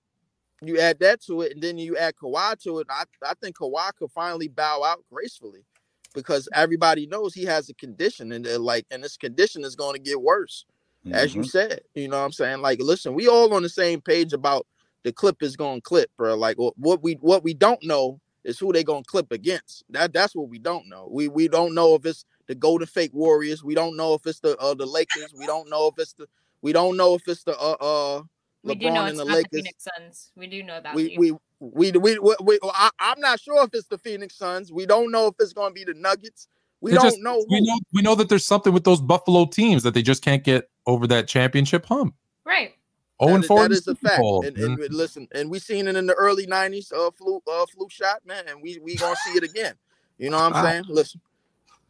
you 0.61 0.79
add 0.79 0.99
that 0.99 1.21
to 1.23 1.41
it, 1.41 1.53
and 1.53 1.61
then 1.61 1.77
you 1.77 1.97
add 1.97 2.15
Kawhi 2.15 2.61
to 2.63 2.79
it. 2.79 2.87
I, 2.89 3.05
I 3.25 3.33
think 3.41 3.57
Kawhi 3.57 3.95
could 3.97 4.11
finally 4.11 4.49
bow 4.49 4.83
out 4.83 5.03
gracefully 5.11 5.65
because 6.13 6.49
everybody 6.53 7.07
knows 7.07 7.33
he 7.33 7.45
has 7.45 7.69
a 7.69 7.73
condition, 7.75 8.33
and 8.33 8.45
they're 8.45 8.59
like, 8.59 8.85
and 8.91 9.03
this 9.03 9.15
condition 9.17 9.63
is 9.63 9.75
going 9.75 9.93
to 9.93 10.01
get 10.01 10.21
worse, 10.21 10.65
as 11.11 11.35
you 11.35 11.41
Mhm. 11.41 11.49
said. 11.49 11.81
You 11.95 12.07
know 12.07 12.19
what 12.19 12.25
I'm 12.25 12.31
saying? 12.31 12.61
Like, 12.61 12.79
listen, 12.81 13.13
we 13.13 13.27
all 13.27 13.53
on 13.53 13.63
the 13.63 13.69
same 13.69 14.01
page 14.01 14.33
about 14.33 14.67
the 15.03 15.11
clip 15.13 15.41
is 15.43 15.55
going 15.55 15.77
to 15.77 15.81
clip, 15.81 16.11
bro. 16.17 16.35
Like, 16.35 16.57
what 16.57 17.01
we 17.03 17.13
what 17.15 17.43
we 17.43 17.53
don't 17.53 17.83
know 17.83 18.19
is 18.43 18.59
who 18.59 18.71
they 18.73 18.83
going 18.83 19.03
to 19.03 19.09
clip 19.09 19.31
against. 19.31 19.83
That 19.89 20.13
that's 20.13 20.35
what 20.35 20.49
we 20.49 20.59
don't 20.59 20.87
know. 20.89 21.07
We 21.11 21.27
we 21.27 21.47
don't 21.47 21.73
know 21.73 21.95
if 21.95 22.05
it's 22.05 22.25
the 22.47 22.55
Golden 22.55 22.87
Fake 22.87 23.13
Warriors. 23.13 23.63
We 23.63 23.75
don't 23.75 23.97
know 23.97 24.13
if 24.13 24.25
it's 24.25 24.39
the 24.39 24.57
uh, 24.57 24.73
the 24.73 24.85
Lakers. 24.85 25.33
We 25.37 25.45
don't 25.45 25.69
know 25.69 25.87
if 25.87 25.95
it's 25.99 26.13
the 26.13 26.27
we 26.61 26.73
don't 26.73 26.97
know 26.97 27.15
if 27.15 27.27
it's 27.27 27.43
the 27.43 27.57
uh 27.57 27.77
uh 27.79 28.23
We 28.63 28.75
do 28.75 28.91
know 28.91 29.01
LeBron 29.01 29.09
it's 29.09 29.09
and 29.11 29.19
the 29.19 29.25
not 29.25 29.27
the 29.27 29.33
Lakers 29.37 29.49
Phoenix 29.63 29.83
Suns. 29.83 30.31
We 30.35 30.47
do 30.47 30.63
know 30.63 30.81
that. 30.81 30.95
we, 30.95 31.15
we 31.17 31.31
we 31.59 31.91
we 31.91 32.19
we, 32.19 32.35
we 32.41 32.59
I, 32.63 32.89
I'm 32.99 33.19
not 33.19 33.39
sure 33.39 33.63
if 33.63 33.69
it's 33.73 33.87
the 33.87 33.97
Phoenix 33.97 34.35
Suns. 34.37 34.71
We 34.71 34.85
don't 34.85 35.11
know 35.11 35.27
if 35.27 35.35
it's 35.39 35.53
going 35.53 35.69
to 35.71 35.73
be 35.73 35.83
the 35.85 35.93
Nuggets. 35.93 36.47
We 36.81 36.91
It 36.91 36.95
don't 36.95 37.03
just- 37.05 37.19
know. 37.19 37.45
We 37.49 37.61
know 37.61 37.79
we 37.93 38.01
know 38.01 38.15
that 38.15 38.29
there's 38.29 38.45
something 38.45 38.71
with 38.73 38.83
those 38.85 39.01
Buffalo 39.01 39.45
teams 39.45 39.83
that 39.83 39.93
they 39.93 40.01
just 40.01 40.23
can't 40.23 40.43
get 40.43 40.69
over 40.85 41.07
that 41.07 41.27
championship 41.27 41.85
hump. 41.85 42.15
right. 42.45 42.73
Oh, 43.21 43.35
and 43.35 43.45
four 43.45 43.67
that 43.67 43.75
in 43.75 43.81
the 43.85 43.91
a 43.91 43.95
fact. 43.95 44.21
Bowl. 44.21 44.45
And, 44.45 44.57
and 44.57 44.93
listen, 44.93 45.27
and 45.33 45.51
we 45.51 45.59
seen 45.59 45.89
it 45.89 45.97
in 45.97 46.05
the 46.07 46.13
early 46.13 46.47
'90s. 46.47 46.93
Uh, 46.93 47.11
flu 47.11 47.41
uh 47.51 47.65
flu 47.65 47.87
shot, 47.89 48.25
man, 48.25 48.47
and 48.47 48.61
we 48.61 48.79
we 48.79 48.95
gonna 48.95 49.13
see 49.25 49.31
it 49.37 49.43
again. 49.43 49.73
You 50.17 50.29
know 50.29 50.37
what 50.37 50.45
I'm 50.45 50.51
Wow. 50.53 50.63
saying? 50.71 50.83
Listen. 50.87 51.19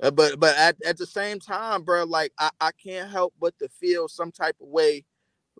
Uh, 0.01 0.09
but 0.09 0.39
but 0.39 0.55
at, 0.55 0.75
at 0.83 0.97
the 0.97 1.05
same 1.05 1.39
time, 1.39 1.83
bro, 1.83 2.03
like 2.05 2.33
I, 2.39 2.49
I 2.59 2.71
can't 2.83 3.11
help 3.11 3.35
but 3.39 3.57
to 3.59 3.69
feel 3.69 4.07
some 4.07 4.31
type 4.31 4.55
of 4.59 4.69
way 4.69 5.05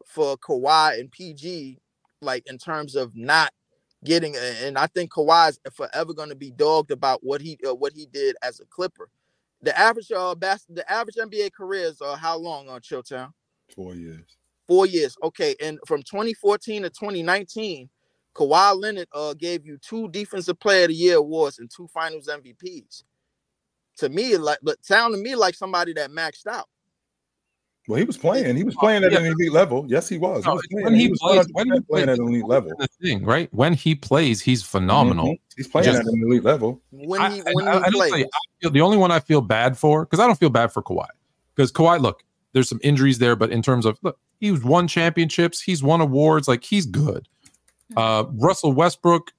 for 0.07 0.37
Kawhi 0.37 0.99
and 0.99 1.11
PG, 1.11 1.77
like 2.21 2.47
in 2.49 2.57
terms 2.57 2.95
of 2.95 3.15
not 3.15 3.53
getting. 4.03 4.35
And 4.37 4.75
I 4.75 4.87
think 4.87 5.11
Kawhi's 5.11 5.59
forever 5.71 6.13
going 6.13 6.29
to 6.29 6.35
be 6.35 6.49
dogged 6.49 6.89
about 6.89 7.23
what 7.23 7.41
he 7.41 7.59
uh, 7.67 7.75
what 7.75 7.93
he 7.93 8.07
did 8.07 8.35
as 8.41 8.59
a 8.59 8.65
Clipper. 8.65 9.09
The 9.61 9.77
average 9.77 10.11
uh 10.11 10.35
bas- 10.35 10.65
the 10.69 10.89
average 10.91 11.15
NBA 11.15 11.51
careers 11.53 12.01
are 12.01 12.15
how 12.15 12.37
long 12.37 12.69
on 12.69 12.81
Chilltown? 12.81 13.31
Four 13.75 13.95
years. 13.95 14.37
Four 14.67 14.85
years. 14.85 15.17
Okay, 15.23 15.55
and 15.61 15.79
from 15.85 16.01
2014 16.03 16.83
to 16.83 16.89
2019, 16.89 17.89
Kawhi 18.35 18.79
Leonard 18.79 19.07
uh 19.13 19.33
gave 19.33 19.65
you 19.65 19.77
two 19.77 20.07
Defensive 20.09 20.59
Player 20.59 20.83
of 20.83 20.89
the 20.89 20.95
Year 20.95 21.17
awards 21.17 21.59
and 21.59 21.69
two 21.69 21.87
Finals 21.87 22.27
MVPs. 22.27 23.03
To 23.97 24.09
me, 24.09 24.37
like 24.37 24.59
but 24.61 24.83
sound 24.85 25.13
to 25.13 25.21
me 25.21 25.35
like 25.35 25.55
somebody 25.55 25.93
that 25.93 26.09
maxed 26.11 26.47
out. 26.47 26.67
Well, 27.89 27.97
he 27.97 28.03
was 28.05 28.17
playing. 28.17 28.55
He 28.55 28.63
was 28.63 28.75
playing 28.75 29.03
at 29.03 29.11
Yeah. 29.11 29.17
an 29.17 29.25
elite 29.25 29.51
level. 29.51 29.83
Yes, 29.87 30.07
he 30.07 30.19
was. 30.19 30.45
He 30.45 30.51
was 30.51 30.61
playing. 30.71 30.85
when 30.85 30.93
he 30.93 31.07
was 31.09 31.17
plays- 31.19 31.47
when 31.53 31.65
he 31.65 31.71
playing 31.71 31.83
plays- 31.85 32.03
at 32.03 32.19
an 32.19 32.27
elite 32.27 32.45
level. 32.45 32.71
the 32.77 32.87
thing, 33.01 33.25
right? 33.25 33.51
When 33.51 33.73
he 33.73 33.95
plays, 33.95 34.41
he's 34.41 34.61
phenomenal. 34.61 35.29
Mhm. 35.29 35.39
He's 35.57 35.67
playing 35.67 35.85
Just- 35.85 36.01
at 36.01 36.05
an 36.05 36.21
elite 36.23 36.43
level. 36.43 36.79
When 36.91 37.01
he 37.01 37.07
when 37.07 37.21
I- 37.21 37.31
he 37.31 37.41
I 37.41 37.79
don't 37.81 37.93
plays. 37.93 38.09
tell 38.11 38.19
you, 38.19 38.25
I 38.25 38.39
feel 38.61 38.69
the 38.69 38.81
only 38.81 38.97
one 38.97 39.09
I 39.11 39.19
feel 39.19 39.41
bad 39.41 39.75
for 39.75 40.05
because 40.05 40.19
I 40.19 40.27
don't 40.27 40.37
feel 40.39 40.51
bad 40.51 40.71
for 40.71 40.83
Kawhi 40.83 41.07
because 41.55 41.71
Kawhi, 41.71 41.99
look, 41.99 42.23
there's 42.53 42.69
some 42.69 42.79
injuries 42.83 43.17
there, 43.17 43.35
but 43.35 43.49
in 43.49 43.63
terms 43.63 43.87
of 43.87 43.97
look, 44.03 44.19
he's 44.39 44.63
won 44.63 44.87
championships, 44.87 45.59
he's 45.59 45.81
won 45.81 45.99
awards, 45.99 46.47
like 46.47 46.63
he's 46.63 46.85
good. 46.85 47.27
Uh, 47.97 48.25
Russell 48.33 48.71
Westbrook, 48.71 49.31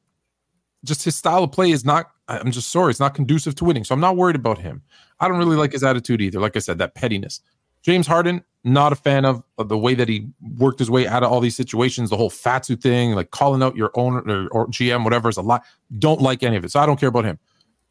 just 0.83 1.05
his 1.05 1.15
style 1.15 1.45
of 1.45 1.53
play 1.53 1.71
is 1.71 1.85
not. 1.85 2.11
I'm 2.27 2.51
just 2.51 2.71
sorry, 2.73 2.91
it's 2.91 2.99
not 2.99 3.15
conducive 3.15 3.55
to 3.57 3.65
winning, 3.65 3.85
so 3.85 3.95
I'm 3.95 4.01
not 4.01 4.17
worried 4.17 4.35
about 4.35 4.59
him. 4.59 4.83
I 5.21 5.29
don't 5.29 5.39
really 5.39 5.57
like 5.57 5.71
his 5.71 5.85
attitude 5.85 6.21
either. 6.21 6.41
Like 6.41 6.57
I 6.57 6.59
said, 6.59 6.79
that 6.79 6.97
pettiness. 6.97 7.41
James 7.83 8.07
Harden, 8.07 8.45
not 8.65 8.93
a 8.93 8.97
fan 8.97 9.25
of, 9.25 9.43
of 9.59 9.69
the 9.69 9.79
way 9.79 9.95
that 9.95 10.09
he 10.09 10.29
worked 10.59 10.79
his 10.79 10.91
way 10.91 11.07
out 11.07 11.23
of 11.23 11.33
all 11.33 11.41
these 11.41 11.57
situations. 11.57 12.11
The 12.11 12.17
whole 12.17 12.31
Fatsu 12.31 12.81
thing, 12.81 13.13
like 13.15 13.31
calling 13.31 13.63
out 13.63 13.75
your 13.77 13.91
owner 13.95 14.21
or, 14.27 14.49
or 14.51 14.67
GM, 14.69 15.03
whatever, 15.05 15.29
is 15.29 15.37
a 15.39 15.43
lot. 15.43 15.63
Don't 15.99 16.21
like 16.21 16.43
any 16.43 16.57
of 16.57 16.65
it. 16.65 16.71
So 16.71 16.81
I 16.81 16.87
don't 16.87 17.01
care 17.01 17.09
about 17.09 17.25
him. 17.25 17.39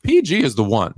PG 0.03 0.43
is 0.43 0.55
the 0.55 0.63
one 0.63 0.93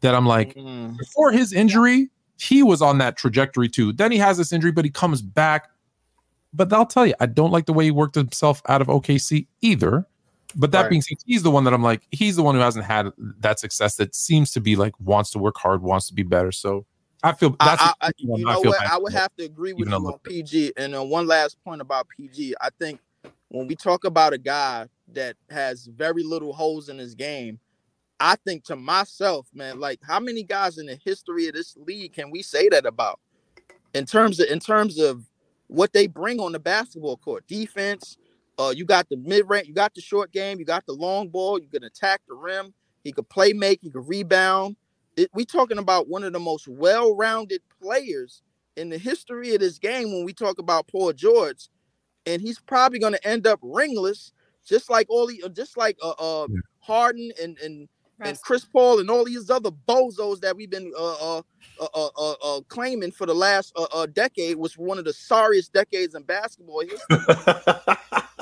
that 0.00 0.14
I'm 0.14 0.26
like, 0.26 0.54
Mm. 0.54 0.96
before 0.96 1.32
his 1.32 1.52
injury, 1.52 2.08
he 2.38 2.62
was 2.62 2.80
on 2.80 2.96
that 2.98 3.18
trajectory 3.18 3.68
too. 3.68 3.92
Then 3.92 4.10
he 4.10 4.18
has 4.18 4.38
this 4.38 4.52
injury, 4.52 4.72
but 4.72 4.84
he 4.86 4.90
comes 4.90 5.20
back. 5.20 5.68
But 6.54 6.72
I'll 6.72 6.86
tell 6.86 7.06
you, 7.06 7.14
I 7.20 7.26
don't 7.26 7.52
like 7.52 7.66
the 7.66 7.72
way 7.74 7.84
he 7.84 7.90
worked 7.90 8.14
himself 8.14 8.62
out 8.68 8.80
of 8.80 8.88
OKC 8.88 9.46
either. 9.60 10.06
But 10.56 10.72
that 10.72 10.82
Right. 10.82 10.90
being 10.90 11.02
said, 11.02 11.18
he's 11.26 11.42
the 11.44 11.50
one 11.50 11.62
that 11.64 11.72
I'm 11.74 11.82
like, 11.82 12.02
he's 12.10 12.34
the 12.34 12.42
one 12.42 12.54
who 12.56 12.60
hasn't 12.60 12.84
had 12.86 13.12
that 13.38 13.60
success 13.60 13.96
that 13.96 14.14
seems 14.16 14.50
to 14.52 14.60
be 14.60 14.74
like 14.74 14.94
wants 14.98 15.30
to 15.32 15.38
work 15.38 15.56
hard, 15.58 15.82
wants 15.82 16.08
to 16.08 16.14
be 16.14 16.22
better. 16.24 16.50
So 16.50 16.86
I 17.22 17.32
feel 17.32 17.56
that's 17.60 17.82
I, 17.82 17.92
I, 18.00 18.08
I, 18.08 18.10
you 18.16 18.34
I 18.34 18.54
know 18.54 18.62
feel 18.62 18.70
what? 18.70 18.80
bad 18.80 18.90
I 18.90 18.98
would 18.98 19.12
have 19.12 19.34
to 19.36 19.44
agree 19.44 19.72
with 19.72 19.88
even 19.88 20.00
you 20.00 20.08
on 20.08 20.18
PG. 20.20 20.72
And 20.76 20.94
uh, 20.94 21.04
one 21.04 21.26
last 21.26 21.62
point 21.64 21.80
about 21.80 22.06
PG. 22.08 22.54
I 22.60 22.68
think 22.78 23.00
when 23.48 23.66
we 23.66 23.76
talk 23.76 24.04
about 24.04 24.32
a 24.32 24.38
guy 24.38 24.86
that 25.12 25.36
has 25.50 25.86
very 25.86 26.22
little 26.22 26.52
holes 26.52 26.88
in 26.88 26.98
his 26.98 27.14
game, 27.14 27.58
I 28.18 28.36
think 28.36 28.64
to 28.64 28.76
myself, 28.76 29.46
man, 29.54 29.80
like 29.80 30.00
how 30.02 30.20
many 30.20 30.42
guys 30.42 30.78
in 30.78 30.86
the 30.86 30.98
history 31.04 31.48
of 31.48 31.54
this 31.54 31.76
league 31.76 32.12
can 32.12 32.30
we 32.30 32.42
say 32.42 32.68
that 32.70 32.86
about? 32.86 33.20
In 33.94 34.06
terms 34.06 34.40
of 34.40 34.48
in 34.48 34.60
terms 34.60 34.98
of 34.98 35.24
what 35.70 35.92
they 35.92 36.06
bring 36.06 36.40
on 36.40 36.52
the 36.52 36.58
basketball 36.58 37.16
court, 37.16 37.46
defense. 37.46 38.16
Uh, 38.58 38.74
you 38.76 38.84
got 38.84 39.08
the 39.08 39.16
mid 39.16 39.48
range, 39.48 39.66
you 39.66 39.72
got 39.72 39.94
the 39.94 40.02
short 40.02 40.32
game, 40.32 40.58
you 40.58 40.66
got 40.66 40.84
the 40.84 40.92
long 40.92 41.28
ball. 41.28 41.58
You 41.58 41.68
can 41.68 41.84
attack 41.84 42.20
the 42.28 42.34
rim. 42.34 42.74
He 43.04 43.12
could 43.12 43.28
play 43.30 43.54
make. 43.54 43.80
He 43.80 43.88
could 43.88 44.06
rebound. 44.06 44.76
It, 45.20 45.30
we 45.34 45.44
talking 45.44 45.76
about 45.76 46.08
one 46.08 46.24
of 46.24 46.32
the 46.32 46.40
most 46.40 46.66
well-rounded 46.66 47.60
players 47.82 48.40
in 48.76 48.88
the 48.88 48.96
history 48.96 49.54
of 49.54 49.60
this 49.60 49.78
game 49.78 50.10
when 50.14 50.24
we 50.24 50.32
talk 50.32 50.58
about 50.58 50.88
Paul 50.88 51.12
George, 51.12 51.68
and 52.24 52.40
he's 52.40 52.58
probably 52.58 52.98
going 52.98 53.12
to 53.12 53.28
end 53.28 53.46
up 53.46 53.58
ringless, 53.62 54.32
just 54.66 54.88
like 54.88 55.10
all 55.10 55.26
the, 55.26 55.46
just 55.52 55.76
like 55.76 55.98
uh, 56.02 56.14
uh 56.18 56.46
Harden 56.78 57.32
and 57.42 57.58
and 57.58 57.86
and 58.22 58.40
Chris 58.40 58.64
Paul 58.64 59.00
and 59.00 59.10
all 59.10 59.26
these 59.26 59.50
other 59.50 59.70
bozos 59.70 60.40
that 60.40 60.56
we've 60.56 60.70
been 60.70 60.90
uh 60.98 61.38
uh 61.38 61.42
uh, 61.80 61.88
uh, 61.94 62.08
uh, 62.16 62.34
uh 62.42 62.60
claiming 62.68 63.10
for 63.10 63.26
the 63.26 63.34
last 63.34 63.74
uh, 63.76 63.86
uh 63.92 64.06
decade 64.06 64.56
was 64.56 64.78
one 64.78 64.98
of 64.98 65.04
the 65.04 65.12
sorriest 65.12 65.74
decades 65.74 66.14
in 66.14 66.22
basketball 66.22 66.80
history. 66.80 67.18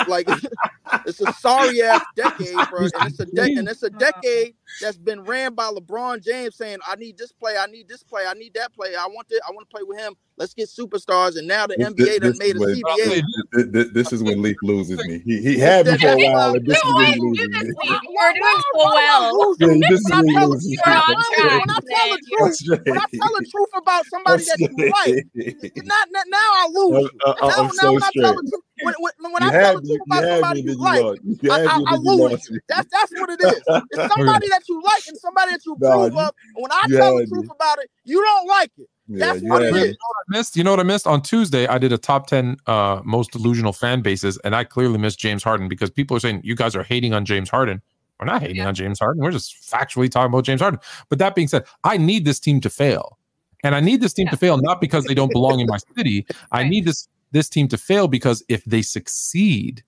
like 0.07 0.29
it's 1.07 1.21
a 1.21 1.33
sorry 1.35 1.83
ass 1.83 2.03
decade, 2.17 2.55
bro. 2.71 2.81
And 3.01 3.11
it's 3.11 3.21
a 3.21 3.27
de- 3.27 3.55
and 3.57 3.69
it's 3.69 3.83
a 3.83 3.91
decade 3.91 4.55
that's 4.83 4.99
been 4.99 5.23
ran 5.25 5.55
by 5.55 5.71
LeBron 5.71 6.23
James 6.25 6.57
saying, 6.57 6.79
"I 6.87 6.97
need 6.97 7.17
this 7.19 7.33
play, 7.33 7.57
I 7.57 7.67
need 7.67 7.89
this 7.89 8.03
play, 8.03 8.25
I 8.27 8.35
need 8.35 8.55
that 8.55 8.73
play. 8.75 8.95
I 8.95 9.07
want 9.07 9.27
it, 9.31 9.41
I 9.47 9.51
want 9.53 9.69
to 9.69 9.75
play 9.75 9.83
with 9.85 9.99
him. 9.99 10.15
Let's 10.37 10.55
get 10.55 10.69
superstars." 10.69 11.37
And 11.37 11.49
now 11.49 11.67
the 11.67 11.77
This- 11.79 11.89
NBA 11.89 12.19
done 12.21 12.31
this 12.31 12.39
made 12.39 12.57
a 12.57 12.59
is 12.59 12.61
when- 12.61 12.75
CBA. 12.77 13.23
Th- 13.55 13.73
th- 13.73 13.89
This 13.93 14.13
is 14.13 14.23
when 14.23 14.43
Leaf 14.43 14.57
loses 14.63 14.99
me. 15.07 15.21
He, 15.25 15.41
he 15.43 15.59
had 15.59 15.87
me 15.87 15.97
for 15.99 16.09
a 16.09 16.17
while, 16.17 16.55
and 16.55 16.67
this 16.67 16.77
is 16.77 16.85
No, 16.85 16.97
when 16.97 17.07
I 17.07 17.11
he 17.13 17.21
knew 17.21 17.31
loses 17.31 17.49
me. 17.49 17.73
week. 17.91 18.01
You're 18.09 18.33
doing 18.35 18.63
so 18.75 18.95
well. 18.95 19.57
Yeah, 19.59 19.89
this 19.89 20.01
is 20.01 20.05
When 20.05 20.13
I 20.13 20.17
when 20.21 20.29
he 20.29 20.35
tell- 20.35 20.49
loses 20.51 20.71
You're 20.73 20.83
me. 20.85 21.59
When 21.59 21.71
I 21.71 21.81
tell 21.89 22.09
the 22.11 22.21
truth, 22.29 22.39
That's 22.39 22.69
right. 22.69 22.81
when 22.87 22.99
I 22.99 23.05
tell 23.15 23.33
the 23.39 23.47
truth 23.51 23.69
about 23.77 24.07
somebody 24.07 24.45
that 24.45 24.59
you 24.61 24.91
like, 24.91 25.85
not, 25.87 26.09
not 26.13 26.27
now 26.29 26.39
I 26.39 26.69
lose. 26.73 27.11
Uh, 27.25 27.31
uh, 27.31 27.35
now, 27.49 27.55
I'm 27.57 27.65
now 27.67 27.71
so 27.73 27.93
when 27.93 28.03
I 28.03 28.09
straight. 28.09 28.23
tell 28.23 28.35
the 28.35 28.51
truth, 28.51 28.63
when, 28.83 28.95
when, 29.01 29.33
when 29.33 29.43
I 29.43 29.51
tell 29.51 29.61
had 29.61 29.77
the 29.77 29.89
truth 29.89 30.01
about 30.07 30.23
somebody 30.23 30.63
me, 30.63 30.71
you 30.73 30.77
then 30.77 30.78
like, 30.83 31.01
you 31.25 31.39
lost. 31.49 31.61
I, 31.61 31.65
I, 31.65 31.83
I 31.87 31.95
you 31.95 32.01
lose 32.03 32.51
you. 32.51 32.61
That's 32.69 32.89
that's 32.91 33.13
what 33.21 33.31
it 33.31 33.41
is. 33.43 33.61
It's 33.91 34.15
somebody 34.15 34.49
that 34.49 34.63
you 34.69 34.83
like 34.83 35.03
and 35.09 35.17
somebody 35.19 35.53
that 35.53 35.61
you 35.67 35.77
Nah, 35.81 35.93
approve 36.05 36.13
you- 36.15 36.21
of. 36.21 36.31
And 36.55 36.63
when 36.63 36.73
I 36.73 36.83
tell 36.91 37.17
the 37.19 37.27
truth 37.27 37.51
about 37.51 37.79
it, 37.79 37.91
you 38.05 38.23
don't 38.23 38.47
like 38.49 38.71
it. 38.79 38.89
Yeah, 39.11 39.27
That's 39.33 39.43
you 39.43 39.49
what 39.49 39.63
had 39.63 39.71
it 39.71 39.75
me. 39.75 39.81
is. 39.91 39.97
missed. 40.29 40.57
You 40.57 40.65
know 40.65 40.71
what 40.73 40.81
I 40.81 40.83
missed 40.83 41.07
on 41.07 41.23
Tuesday? 41.23 41.67
I 41.67 41.79
did 41.79 41.93
a 41.93 41.99
top 41.99 42.27
ten 42.27 42.57
uh, 42.67 43.01
most 43.05 43.31
delusional 43.31 43.73
fan 43.73 44.03
bases, 44.03 44.39
and 44.45 44.55
I 44.55 44.65
clearly 44.65 44.99
missed 44.99 45.19
James 45.19 45.43
Harden 45.43 45.67
because 45.69 45.91
people 45.91 46.17
are 46.17 46.21
saying 46.21 46.43
you 46.45 46.55
guys 46.55 46.77
are 46.77 46.83
hating 46.83 47.15
on 47.15 47.25
James 47.25 47.49
Harden. 47.49 47.81
We're 48.21 48.27
not 48.27 48.43
hating 48.43 48.57
Yeah. 48.57 48.67
on 48.69 48.75
James 48.75 48.99
Harden. 48.99 49.23
We're 49.23 49.31
just 49.31 49.55
factually 49.71 50.11
talking 50.11 50.33
about 50.33 50.45
James 50.45 50.61
Harden. 50.61 50.81
But 51.09 51.21
that 51.21 51.35
being 51.35 51.49
said, 51.49 51.65
I 51.85 51.97
need 51.97 52.25
this 52.27 52.39
team 52.41 52.61
to 52.63 52.69
fail, 52.69 53.17
and 53.65 53.75
I 53.75 53.81
need 53.81 54.01
this 54.03 54.13
team 54.13 54.27
Yeah. 54.27 54.33
to 54.33 54.37
fail 54.37 54.59
not 54.59 54.81
because 54.81 55.05
they 55.05 55.15
don't 55.15 55.33
belong 55.33 55.61
in 55.61 55.67
my 55.69 55.79
city. 55.97 56.27
I 56.53 56.65
need 56.69 56.85
this 56.85 57.09
this 57.33 57.49
team 57.49 57.69
to 57.69 57.79
fail 57.79 58.09
because 58.09 58.43
if 58.49 58.63
they 58.65 58.83
succeed, 58.83 59.83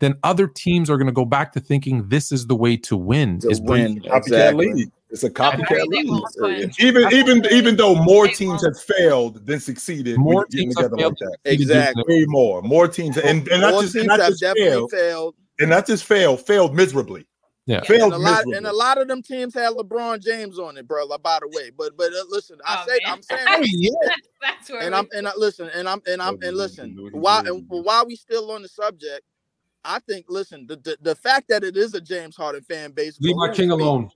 then 0.00 0.14
other 0.22 0.46
teams 0.48 0.90
are 0.90 0.96
going 0.96 1.06
to 1.06 1.12
go 1.12 1.24
back 1.24 1.52
to 1.52 1.60
thinking 1.60 2.08
this 2.08 2.32
is 2.32 2.46
the 2.46 2.56
way 2.56 2.76
to 2.78 2.96
win. 2.96 3.38
To 3.40 3.48
is 3.50 3.60
win. 3.60 4.00
Copycat 4.00 4.16
Exactly. 4.16 4.72
league. 4.74 4.90
It's 5.10 5.24
a 5.24 5.28
That's 5.28 5.40
copycat 5.56 5.70
right, 5.70 5.88
league. 5.88 6.08
win. 6.38 6.70
Even 6.78 7.12
even 7.12 7.46
even 7.52 7.76
though 7.76 7.94
more 7.94 8.28
teams 8.28 8.64
have 8.64 8.78
failed 8.80 9.44
than 9.46 9.60
succeeded, 9.60 10.18
More 10.18 10.32
more 10.32 10.44
teams 10.46 10.74
teams 10.74 10.80
have 10.80 10.90
together 10.90 11.08
like 11.10 11.18
failed. 11.18 11.32
that. 11.44 11.50
Exactly. 11.52 12.04
Way 12.06 12.24
more, 12.26 12.62
more 12.62 12.88
teams, 12.88 13.16
and 13.18 13.46
and 13.48 13.60
not 13.60 13.80
just 13.80 13.92
teams 13.94 14.06
not 14.06 14.20
have 14.20 14.30
just 14.30 14.40
definitely 14.40 14.70
failed, 14.70 14.90
failed. 14.92 15.34
and 15.58 15.70
not 15.70 15.86
just 15.86 16.04
failed, 16.04 16.46
failed 16.46 16.74
miserably. 16.74 17.26
Yeah. 17.66 17.82
Failed 17.82 18.12
And 18.14 18.22
a 18.22 18.24
lot 18.24 18.30
miserably. 18.46 18.56
and 18.56 18.66
a 18.66 18.72
lot 18.72 18.98
of 18.98 19.06
them 19.08 19.22
teams 19.22 19.52
had 19.54 19.72
LeBron 19.74 20.22
James 20.22 20.58
on 20.58 20.76
it, 20.78 20.88
bro. 20.88 21.06
By 21.18 21.38
the 21.40 21.48
way, 21.48 21.70
but 21.76 21.96
but 21.96 22.12
uh, 22.12 22.24
listen, 22.28 22.58
I 22.64 22.82
Oh, 22.82 22.88
say 22.88 22.98
man. 23.04 23.12
I'm 23.16 23.22
saying 23.22 23.44
that, 23.46 23.68
yeah. 23.68 24.14
That's 24.40 24.70
where 24.70 24.80
and 24.82 24.94
I'm 24.94 25.06
and 25.12 25.28
I 25.28 25.32
listen 25.36 25.68
and 25.74 25.88
I'm 25.88 26.00
and 26.06 26.22
I'm 26.22 26.38
and 26.42 26.56
listen 26.56 26.96
know 26.96 27.02
what 27.10 27.14
while 27.14 27.46
and 27.46 27.64
while 27.68 28.06
we 28.06 28.14
still 28.16 28.50
on 28.52 28.62
the 28.62 28.68
subject, 28.68 29.22
I 29.84 29.98
think 30.00 30.26
listen 30.28 30.66
the 30.66 30.76
the, 30.76 30.96
the 31.00 31.14
fact 31.14 31.48
that 31.48 31.64
it 31.64 31.76
is 31.76 31.94
a 31.94 32.00
James 32.00 32.36
Harden 32.36 32.62
fan 32.62 32.92
base. 32.92 33.18
Leave 33.20 33.36
my 33.36 33.52
king 33.52 33.70
alone. 33.70 34.10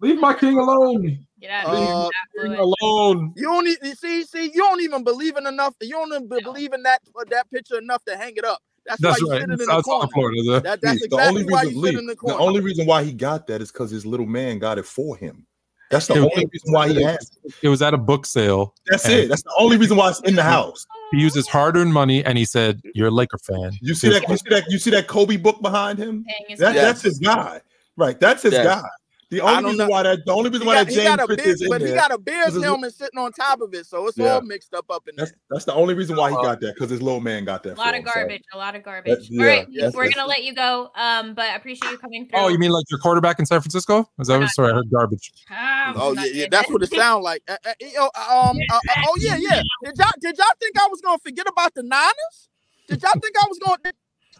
Leave 0.00 0.18
my 0.18 0.34
king 0.34 0.58
alone. 0.58 1.26
Get 1.40 1.50
out 1.50 1.66
of 1.66 1.78
here. 1.78 1.94
Uh, 1.94 2.08
with 2.36 2.50
King 2.50 2.74
alone. 2.82 3.32
You 3.36 3.44
don't 3.44 3.66
even 3.66 3.96
see 3.96 4.24
see 4.24 4.44
you 4.44 4.60
don't 4.60 4.80
even 4.80 5.04
believe 5.04 5.36
in 5.36 5.46
enough. 5.46 5.74
You 5.80 5.92
don't 5.92 6.12
even 6.12 6.28
No. 6.28 6.40
believe 6.40 6.72
in 6.72 6.82
that 6.82 7.00
that 7.28 7.50
picture 7.50 7.78
enough 7.78 8.04
to 8.04 8.16
hang 8.16 8.34
it 8.36 8.44
up. 8.44 8.60
That's, 8.86 9.00
That's 9.00 9.20
why 9.20 9.26
you 9.26 9.30
right. 9.32 9.40
sitting 9.40 9.54
in 9.54 9.60
It's 9.60 9.66
the 9.66 9.82
corner. 9.82 10.04
of 10.04 10.10
Florida. 10.12 10.40
is 10.40 10.48
it? 10.48 10.62
That, 10.64 10.80
that's 10.80 11.00
Lee, 11.00 11.06
exactly 11.06 11.44
why 11.44 11.62
you 11.64 11.82
sit 11.82 11.94
in 11.96 12.06
the 12.06 12.14
the 12.14 12.36
only 12.36 12.60
reason 12.60 12.86
why 12.86 13.04
he 13.04 13.12
got 13.12 13.46
that 13.48 13.60
is 13.60 13.70
because 13.70 13.90
his 13.90 14.06
little 14.06 14.26
man 14.26 14.58
got 14.58 14.78
it 14.78 14.86
for 14.86 15.16
him. 15.16 15.46
That's 15.90 16.06
the 16.06 16.14
It 16.14 16.20
was- 16.20 16.30
only 16.34 16.46
reason 16.52 16.72
why 16.72 16.88
he 16.88 17.02
has 17.02 17.30
it. 17.44 17.54
It 17.62 17.68
was 17.68 17.82
at 17.82 17.92
a 17.94 17.98
book 17.98 18.24
sale. 18.24 18.74
That's 18.86 19.08
it. 19.08 19.28
That's 19.28 19.42
the 19.42 19.52
only 19.58 19.76
reason 19.76 19.96
why 19.96 20.08
it's 20.10 20.20
in 20.20 20.36
the 20.36 20.42
house. 20.42 20.86
He 21.10 21.18
used 21.20 21.34
his 21.34 21.48
hard-earned 21.48 21.92
money, 21.92 22.24
and 22.24 22.38
he 22.38 22.44
said, 22.44 22.80
"You're 22.94 23.08
a 23.08 23.10
Laker 23.10 23.38
fan." 23.38 23.72
You 23.82 23.94
see 23.94 24.08
that? 24.10 24.28
You 24.28 24.36
see 24.36 24.50
that? 24.50 24.70
You 24.70 24.78
see 24.78 24.90
that 24.90 25.08
Kobe 25.08 25.36
book 25.36 25.60
behind 25.60 25.98
him? 25.98 26.24
That, 26.50 26.58
bills. 26.58 26.74
That's 26.74 27.02
his 27.02 27.18
guy, 27.18 27.60
right? 27.96 28.18
That's 28.20 28.42
his 28.44 28.52
Yes. 28.52 28.64
guy. 28.64 28.88
The 29.30 29.40
only 29.42 29.64
reason 29.64 29.78
know. 29.78 29.88
why 29.88 30.02
that 30.02 30.26
the 30.26 30.32
only 30.32 30.50
He 30.50 30.54
reason 30.54 30.66
why 30.66 30.74
got, 30.74 30.86
that 30.88 30.92
he 30.92 31.02
got 31.04 31.18
James 31.18 31.22
a 31.22 31.26
Fritz 31.26 31.42
beard, 31.44 31.54
is 31.54 31.62
in 31.62 31.68
but 31.70 31.80
he 31.82 31.94
got 31.94 32.10
a 32.12 32.18
beard 32.18 32.62
helmet 32.62 32.94
sitting 32.94 33.18
on 33.18 33.32
top 33.32 33.60
of 33.60 33.72
it, 33.74 33.86
so 33.86 34.06
it's 34.08 34.18
Yeah. 34.18 34.34
all 34.34 34.40
mixed 34.42 34.74
up 34.74 34.86
up 34.90 35.06
in 35.06 35.14
there. 35.16 35.26
That's 35.26 35.38
that's 35.50 35.64
the 35.66 35.74
only 35.74 35.94
reason 35.94 36.16
why 36.16 36.30
he 36.30 36.36
got 36.36 36.60
that 36.60 36.74
because 36.74 36.90
his 36.90 37.00
little 37.00 37.20
man 37.20 37.44
got 37.44 37.62
that. 37.62 37.74
A 37.76 37.78
lot 37.78 37.84
for 37.84 37.88
of 37.90 37.94
him, 37.94 38.04
so. 38.06 38.12
garbage. 38.14 38.42
A 38.52 38.58
lot 38.58 38.74
of 38.74 38.82
garbage. 38.82 39.28
yeah, 39.30 39.40
All 39.42 39.48
right, 39.48 39.66
that's- 39.72 39.94
we're 39.94 40.02
that's- 40.04 40.14
gonna 40.16 40.28
let 40.28 40.42
you 40.42 40.52
go. 40.54 40.90
Um, 40.96 41.34
but 41.34 41.44
I 41.44 41.54
appreciate 41.54 41.90
you 41.92 41.98
coming 41.98 42.28
through. 42.28 42.40
Oh, 42.40 42.48
you 42.48 42.58
mean 42.58 42.70
like 42.70 42.84
your 42.90 42.98
quarterback 42.98 43.38
in 43.38 43.46
San 43.46 43.60
Francisco? 43.60 44.10
Is 44.18 44.26
that 44.28 44.38
what? 44.40 44.48
Sorry, 44.50 44.72
I 44.72 44.74
heard 44.74 44.90
garbage. 44.90 45.30
Ah, 45.50 45.92
Oh 45.96 46.12
yeah, 46.14 46.24
yeah, 46.24 46.46
that's 46.50 46.68
what 46.70 46.82
it 46.82 46.90
sounds 46.90 47.22
like. 47.22 47.42
Uh, 47.48 47.56
uh, 47.64 48.02
um, 48.48 48.58
uh, 48.72 48.74
uh, 48.74 48.78
oh 49.06 49.14
yeah, 49.20 49.36
yeah. 49.38 49.62
Did 49.84 49.96
y'all 49.96 50.10
did 50.20 50.38
y'all 50.38 50.46
think 50.60 50.74
I 50.80 50.88
was 50.90 51.00
gonna 51.00 51.18
forget 51.24 51.46
about 51.48 51.72
the 51.74 51.82
Niners? 51.84 52.48
Did 52.88 53.00
y'all 53.02 53.12
think 53.12 53.34
I 53.40 53.46
was 53.48 53.58
gonna? 53.60 53.76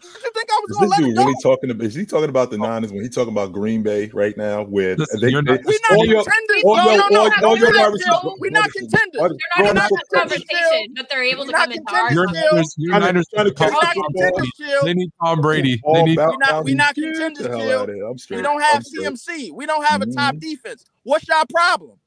Did, 0.01 0.13
did 0.13 0.23
you 0.23 0.31
think 0.33 0.49
I 0.49 0.59
was 0.61 0.69
Is 0.71 0.75
gonna 0.77 0.85
this 0.87 0.91
let 0.91 0.99
dude 0.99 1.09
it 1.09 1.15
go? 1.15 1.23
really 1.25 1.35
talking 1.43 1.69
about? 1.71 1.85
Is 1.85 1.95
he 1.95 2.05
talking 2.05 2.29
about 2.29 2.51
the 2.51 2.57
Niners 2.57 2.91
when 2.91 3.03
he 3.03 3.09
talking 3.09 3.31
about 3.33 3.51
Green 3.53 3.83
Bay 3.83 4.09
right 4.13 4.35
now? 4.37 4.63
Where 4.63 4.95
Listen, 4.95 5.19
they, 5.21 5.31
not- 5.31 5.45
We're 5.45 5.55
not 5.55 5.97
all 5.97 6.05
your- 6.05 6.23
contenders. 6.23 6.63
all 6.65 6.75
No, 6.77 6.83
your- 6.85 6.97
no, 6.97 7.07
no, 7.09 7.21
all- 7.21 7.29
no, 7.29 7.47
all 7.47 7.53
we're 7.53 7.57
your 7.59 7.73
not- 7.73 7.91
wide 7.93 8.33
We're 8.39 8.51
not 8.51 8.71
contenders. 8.71 9.11
They're 9.13 9.21
not 9.21 9.39
Growing 9.57 9.69
in 9.69 9.75
that 9.75 9.89
the- 9.89 10.17
conversation, 10.17 10.93
but 10.95 11.09
they're 11.09 11.23
able 11.23 11.45
to 11.45 11.51
come 11.51 11.71
into 11.71 11.93
our 11.93 12.13
Your 12.13 12.25
Niners, 12.27 12.75
your 12.77 12.91
Trying 12.91 13.01
to- 13.01 13.05
Niners 13.07 13.25
trying 13.33 13.45
to 13.45 13.49
need 13.51 13.57
to 13.57 13.63
We're 13.63 13.69
catch 13.69 13.79
the 13.79 13.85
Tom 13.85 13.93
ball. 13.95 14.03
contenders, 14.11 14.31
Brady. 14.37 14.51
chill. 14.71 14.83
They 14.85 14.93
need 14.93 15.11
Tom 15.23 15.41
Brady. 15.41 15.81
They 15.93 16.03
need. 16.03 16.17
about- 16.17 16.31
We 16.31 16.37
not- 16.37 16.63
we 16.65 16.71
down- 16.71 16.77
not 16.77 16.95
contenders, 16.95 17.45
hell 17.47 17.59
Jill. 17.59 17.79
out 17.79 17.89
of 17.89 17.95
here. 17.95 18.05
I'm 18.07 18.17
straight. 18.17 18.37
We 18.37 18.43
don't 18.43 18.61
have 18.61 18.83
CMC. 18.85 19.51
We 19.51 19.65
don't 19.65 19.85
have 19.85 20.01
a 20.01 20.05
top 20.07 20.35
Mhm. 20.35 20.39
defense. 20.39 20.85
What's 21.03 21.27
your 21.27 21.43
problem? 21.53 21.97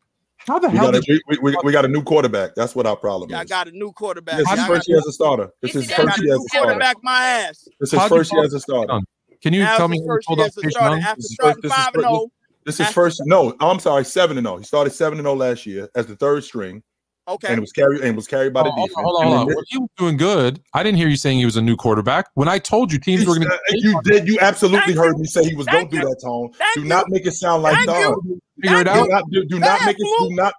How 0.46 0.58
the 0.58 0.68
We 0.68 0.76
hell 0.76 0.86
got, 0.92 0.96
a, 0.96 1.00
did 1.00 1.20
we, 1.28 1.38
we, 1.42 1.56
we 1.64 1.72
got 1.72 1.84
a 1.84 1.88
new 1.88 2.02
quarterback. 2.02 2.54
That's 2.54 2.74
what 2.74 2.86
our 2.86 2.96
problem 2.96 3.30
Y'all 3.30 3.40
is. 3.42 3.48
got 3.48 3.68
a 3.68 3.70
new 3.72 3.92
quarterback. 3.92 4.36
This 4.38 4.50
is 4.50 4.58
his 4.58 4.66
first 4.66 4.88
year 4.88 4.98
as 4.98 5.06
a 5.06 5.12
starter. 5.12 5.48
This 5.62 5.74
Yes, 5.74 5.84
is 5.84 5.88
he 5.90 5.94
his 5.94 6.04
first 6.04 6.22
year 6.22 6.34
as 6.34 6.38
a 6.40 6.42
starter. 6.48 6.64
quarterback. 6.66 6.96
My 7.02 7.24
ass. 7.26 7.68
This 7.80 7.92
is 7.92 8.00
his 8.00 8.08
first 8.08 8.32
year 8.32 8.44
as 8.44 8.52
a 8.54 8.60
starter. 8.60 8.98
Can 9.42 9.52
you 9.52 9.60
Now 9.62 9.76
tell 9.76 9.88
me 9.88 9.98
his 9.98 10.06
who 10.06 10.18
pulled 10.26 10.38
year 10.38 10.46
up 10.48 10.52
Chase 10.62 10.74
Young? 10.74 11.00
This 11.16 11.24
is 11.30 11.36
first- 11.40 11.62
this 11.62 11.72
is 11.72 11.84
first- 11.94 12.26
This 12.66 12.80
is 12.80 12.88
first. 12.88 13.22
No, 13.26 13.54
I'm 13.60 13.78
sorry, 13.78 14.04
seven 14.04 14.38
and 14.38 14.46
zero. 14.46 14.56
He 14.58 14.64
started 14.64 14.90
seven 14.92 15.18
and 15.18 15.24
zero 15.26 15.34
last 15.34 15.66
year 15.66 15.88
as 15.94 16.06
the 16.06 16.16
third 16.16 16.44
string. 16.44 16.82
Okay. 17.26 17.48
and 17.48 17.56
it 17.56 17.60
was 17.62 17.72
carried 17.72 18.02
and 18.02 18.14
was 18.16 18.26
carried 18.26 18.52
by 18.52 18.62
the 18.64 18.68
Oh, 18.68 18.72
hold 18.72 18.88
defense. 18.90 19.02
hold 19.06 19.16
on, 19.16 19.26
hold 19.28 19.38
on. 19.40 19.46
then 19.46 19.56
When 19.56 19.64
he 19.70 19.78
was 19.78 19.88
doing 19.96 20.16
good, 20.18 20.60
I 20.74 20.82
didn't 20.82 20.98
hear 20.98 21.08
you 21.08 21.16
saying 21.16 21.38
he 21.38 21.46
was 21.46 21.56
a 21.56 21.62
new 21.62 21.74
quarterback. 21.74 22.26
When 22.34 22.48
I 22.48 22.58
told 22.58 22.92
you 22.92 22.98
teams 22.98 23.24
were 23.26 23.36
going 23.36 23.46
Uh, 23.48 23.56
to 23.70 23.78
you 23.78 23.98
did. 24.04 24.28
You 24.28 24.36
absolutely 24.42 24.92
Thank 24.92 24.98
heard 24.98 25.14
you. 25.16 25.22
me 25.22 25.26
say 25.26 25.42
he 25.42 25.54
was. 25.54 25.64
Don't 25.64 25.74
Thank 25.76 25.90
do 25.90 26.00
that, 26.00 26.20
Tone. 26.22 26.50
Thank 26.58 26.74
Do 26.74 26.80
you. 26.82 26.86
not 26.86 27.06
make 27.08 27.24
it 27.26 27.32
sound 27.32 27.62
like 27.62 27.76
Thank 27.76 27.86
dog. 27.86 28.16
you. 28.26 28.38
Figure 28.62 28.81
it 28.81 28.86
Thank 28.86 28.97
Do 28.97 29.02
out. 29.02 29.09
not 29.10 29.31
do, 29.31 29.44
do 29.44 29.59
not 29.59 29.85
make 29.86 29.97
it. 29.98 30.28
Do 30.28 30.35
not. 30.35 30.55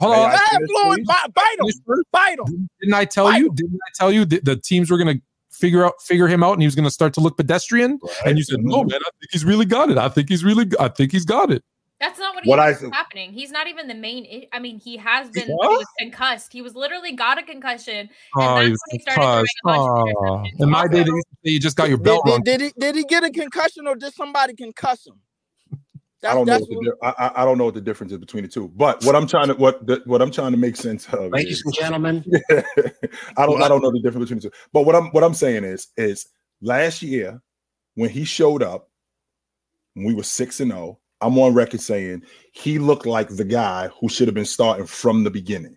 Hold 0.00 0.14
on. 0.14 0.18
I- 0.18 0.22
Go 0.22 0.36
ahead, 0.36 0.48
finish, 0.50 0.70
Fluid. 0.70 0.96
please? 0.98 1.06
Bite, 1.06 1.34
bite 1.34 1.56
him. 1.60 2.04
Bite 2.12 2.38
him. 2.38 2.70
Didn't 2.80 2.94
I 2.94 3.04
tell 3.04 3.32
you? 3.38 3.52
Didn't 3.54 3.74
I 3.86 3.90
tell 3.94 4.10
you 4.12 4.24
that 4.26 4.44
the 4.44 4.56
teams 4.56 4.90
were 4.90 4.96
going 4.98 5.18
to 5.18 5.22
figure 5.50 5.84
out 5.84 6.00
figure 6.02 6.26
him 6.28 6.42
out 6.42 6.52
and 6.54 6.62
he 6.62 6.66
was 6.66 6.74
going 6.74 6.84
to 6.86 6.90
start 6.90 7.12
to 7.14 7.20
look 7.20 7.36
pedestrian? 7.36 7.98
And 8.24 8.38
you 8.38 8.44
said, 8.44 8.60
"No, 8.62 8.78
mm-hmm. 8.80 8.90
man, 8.92 9.00
I 9.02 9.10
think 9.20 9.30
he's 9.32 9.44
really 9.44 9.66
got 9.66 9.90
it. 9.90 9.98
I 9.98 10.08
think 10.08 10.28
he's 10.28 10.42
really. 10.44 10.66
I 10.80 10.88
think 10.88 11.12
he's 11.12 11.24
got 11.26 11.50
it." 11.50 11.62
That's 12.00 12.18
not 12.18 12.34
what, 12.34 12.46
What 12.46 12.58
he 12.58 12.62
I 12.64 12.70
was 12.70 12.80
happening. 12.94 13.30
He's 13.30 13.50
not 13.50 13.66
even 13.66 13.86
the 13.86 13.94
main. 13.94 14.24
I- 14.24 14.56
I 14.56 14.58
mean, 14.58 14.78
he 14.78 14.96
has 14.96 15.28
been. 15.28 15.48
What? 15.48 15.70
He 15.70 15.76
was 15.76 15.86
concussed. 15.98 16.50
He 16.50 16.62
was 16.62 16.74
literally 16.74 17.12
got 17.12 17.36
a 17.36 17.42
concussion. 17.42 18.08
Oh, 18.38 18.54
that's 18.56 18.64
he 18.64 18.70
when 18.70 18.76
he 18.92 18.98
started 19.00 19.20
throwing 19.20 19.36
concussed. 19.36 19.54
a 19.62 19.68
bunch 19.68 20.16
of 20.16 20.58
Oh. 20.58 20.64
In 20.64 20.70
my 20.70 20.88
day, 20.88 21.02
they 21.02 21.10
used 21.10 21.28
to 21.28 21.36
say 21.44 21.50
you 21.52 21.60
just 21.60 21.76
got 21.76 21.90
your 21.90 21.98
Did, 21.98 22.04
belt 22.04 22.24
did, 22.24 22.44
did 22.44 22.60
he 22.62 22.72
did 22.78 22.94
he 22.96 23.04
get 23.04 23.22
a 23.22 23.30
concussion 23.30 23.86
or 23.86 23.96
did 23.96 24.14
somebody 24.14 24.54
concuss 24.54 25.06
him? 25.06 25.20
I 26.24 26.34
don't 26.34 26.46
know. 26.46 26.52
that's 26.52 26.66
What 26.68 26.84
the, 26.84 26.94
what- 26.98 27.18
I, 27.18 27.26
I- 27.26 27.42
I 27.42 27.44
don't 27.44 27.56
know 27.58 27.64
what 27.64 27.74
the 27.74 27.80
difference 27.80 28.12
is 28.12 28.18
between 28.18 28.42
the 28.42 28.48
two. 28.48 28.68
But 28.68 29.02
what 29.04 29.16
I'm 29.16 29.26
trying 29.26 29.48
to 29.48 29.54
what 29.54 29.86
the, 29.86 30.02
what 30.04 30.20
I'm 30.20 30.30
trying 30.30 30.52
to 30.52 30.58
make 30.58 30.76
sense 30.76 31.06
of. 31.12 31.30
Ladies 31.32 31.58
is- 31.58 31.62
and 31.64 31.74
gentlemen, 31.74 32.24
I 33.36 33.46
don't 33.46 33.62
I 33.62 33.68
don't 33.68 33.82
know 33.82 33.90
the 33.90 34.00
difference 34.02 34.28
between 34.28 34.40
the 34.40 34.50
two. 34.50 34.56
But 34.72 34.82
what 34.82 34.94
I'm 34.94 35.06
what 35.10 35.24
I'm 35.24 35.34
saying 35.34 35.64
is 35.64 35.88
is 35.96 36.28
last 36.60 37.02
year 37.02 37.40
when 37.94 38.10
he 38.10 38.24
showed 38.24 38.62
up, 38.62 38.88
when 39.94 40.06
we 40.06 40.14
were 40.14 40.22
six 40.22 40.60
and 40.60 40.70
zero. 40.70 40.98
I'm 41.22 41.38
on 41.38 41.52
record 41.52 41.82
saying 41.82 42.22
he 42.52 42.78
looked 42.78 43.04
like 43.04 43.28
the 43.28 43.44
guy 43.44 43.88
who 44.00 44.08
should 44.08 44.26
have 44.26 44.34
been 44.34 44.46
starting 44.46 44.86
from 44.86 45.22
the 45.22 45.30
beginning. 45.30 45.76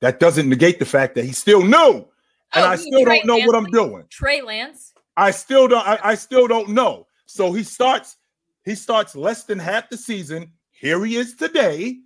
That 0.00 0.20
doesn't 0.20 0.48
negate 0.48 0.78
the 0.78 0.86
fact 0.86 1.14
that 1.16 1.26
he's 1.26 1.36
still 1.36 1.62
new, 1.62 1.68
and 1.74 2.06
Oh, 2.54 2.64
I 2.64 2.76
still 2.76 3.04
Trey 3.04 3.18
don't 3.18 3.26
know 3.26 3.46
what 3.46 3.56
I'm 3.56 3.66
doing. 3.66 4.04
Trey 4.10 4.40
Lance. 4.40 4.94
I 5.18 5.32
still 5.32 5.68
don't. 5.68 5.86
I, 5.86 5.98
I 6.02 6.14
still 6.14 6.48
don't 6.48 6.70
know. 6.70 7.06
So 7.26 7.52
he 7.52 7.62
starts. 7.62 8.16
He 8.64 8.74
starts 8.74 9.14
less 9.14 9.44
than 9.44 9.58
half 9.58 9.88
the 9.90 9.96
season. 9.96 10.52
Here 10.70 11.04
he 11.04 11.16
is 11.16 11.36
today, 11.36 11.98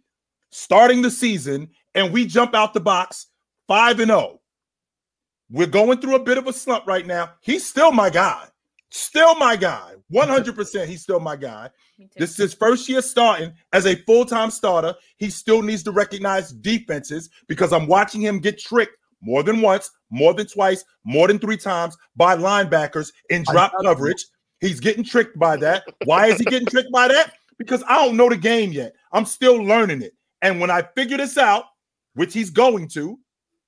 starting 0.50 1.02
the 1.02 1.10
season, 1.10 1.70
and 1.94 2.12
we 2.12 2.26
jump 2.26 2.54
out 2.54 2.74
the 2.74 2.80
box 2.80 3.26
five 3.66 4.00
and 4.00 4.08
zero. 4.08 4.40
We're 5.50 5.66
going 5.66 6.00
through 6.00 6.16
a 6.16 6.22
bit 6.22 6.38
of 6.38 6.46
a 6.46 6.52
slump 6.52 6.86
right 6.86 7.06
now. 7.06 7.30
He's 7.40 7.64
still 7.66 7.92
my 7.92 8.10
guy. 8.10 8.46
Still 8.90 9.34
my 9.34 9.56
guy. 9.56 9.94
One 10.08 10.28
hundred 10.28 10.56
percent. 10.56 10.88
He's 10.88 11.02
still 11.02 11.20
my 11.20 11.36
guy. 11.36 11.70
This 12.16 12.30
is 12.30 12.36
his 12.36 12.54
first 12.54 12.88
year 12.88 13.02
starting 13.02 13.52
as 13.72 13.86
a 13.86 13.96
full-time 14.04 14.50
starter. 14.50 14.94
He 15.16 15.30
still 15.30 15.62
needs 15.62 15.82
to 15.84 15.90
recognize 15.90 16.52
defenses 16.52 17.28
because 17.48 17.72
I'm 17.72 17.86
watching 17.86 18.20
him 18.20 18.38
get 18.40 18.58
tricked 18.58 18.96
more 19.20 19.42
than 19.42 19.60
once, 19.60 19.90
more 20.10 20.32
than 20.32 20.46
twice, 20.46 20.84
more 21.04 21.26
than 21.28 21.38
three 21.38 21.56
times 21.56 21.96
by 22.16 22.36
linebackers 22.36 23.12
in 23.30 23.44
drop 23.50 23.72
coverage. 23.82 24.24
He's 24.60 24.80
getting 24.80 25.04
tricked 25.04 25.38
by 25.38 25.56
that. 25.58 25.84
Why 26.04 26.26
is 26.26 26.38
he 26.38 26.44
getting 26.44 26.66
tricked 26.68 26.90
by 26.92 27.08
that? 27.08 27.34
Because 27.58 27.82
I 27.88 28.04
don't 28.04 28.16
know 28.16 28.28
the 28.28 28.36
game 28.36 28.72
yet. 28.72 28.94
I'm 29.12 29.24
still 29.24 29.56
learning 29.62 30.02
it. 30.02 30.14
And 30.42 30.60
when 30.60 30.70
I 30.70 30.82
figure 30.96 31.16
this 31.16 31.36
out, 31.38 31.64
which 32.14 32.32
he's 32.34 32.50
going 32.50 32.88
to, 32.88 33.18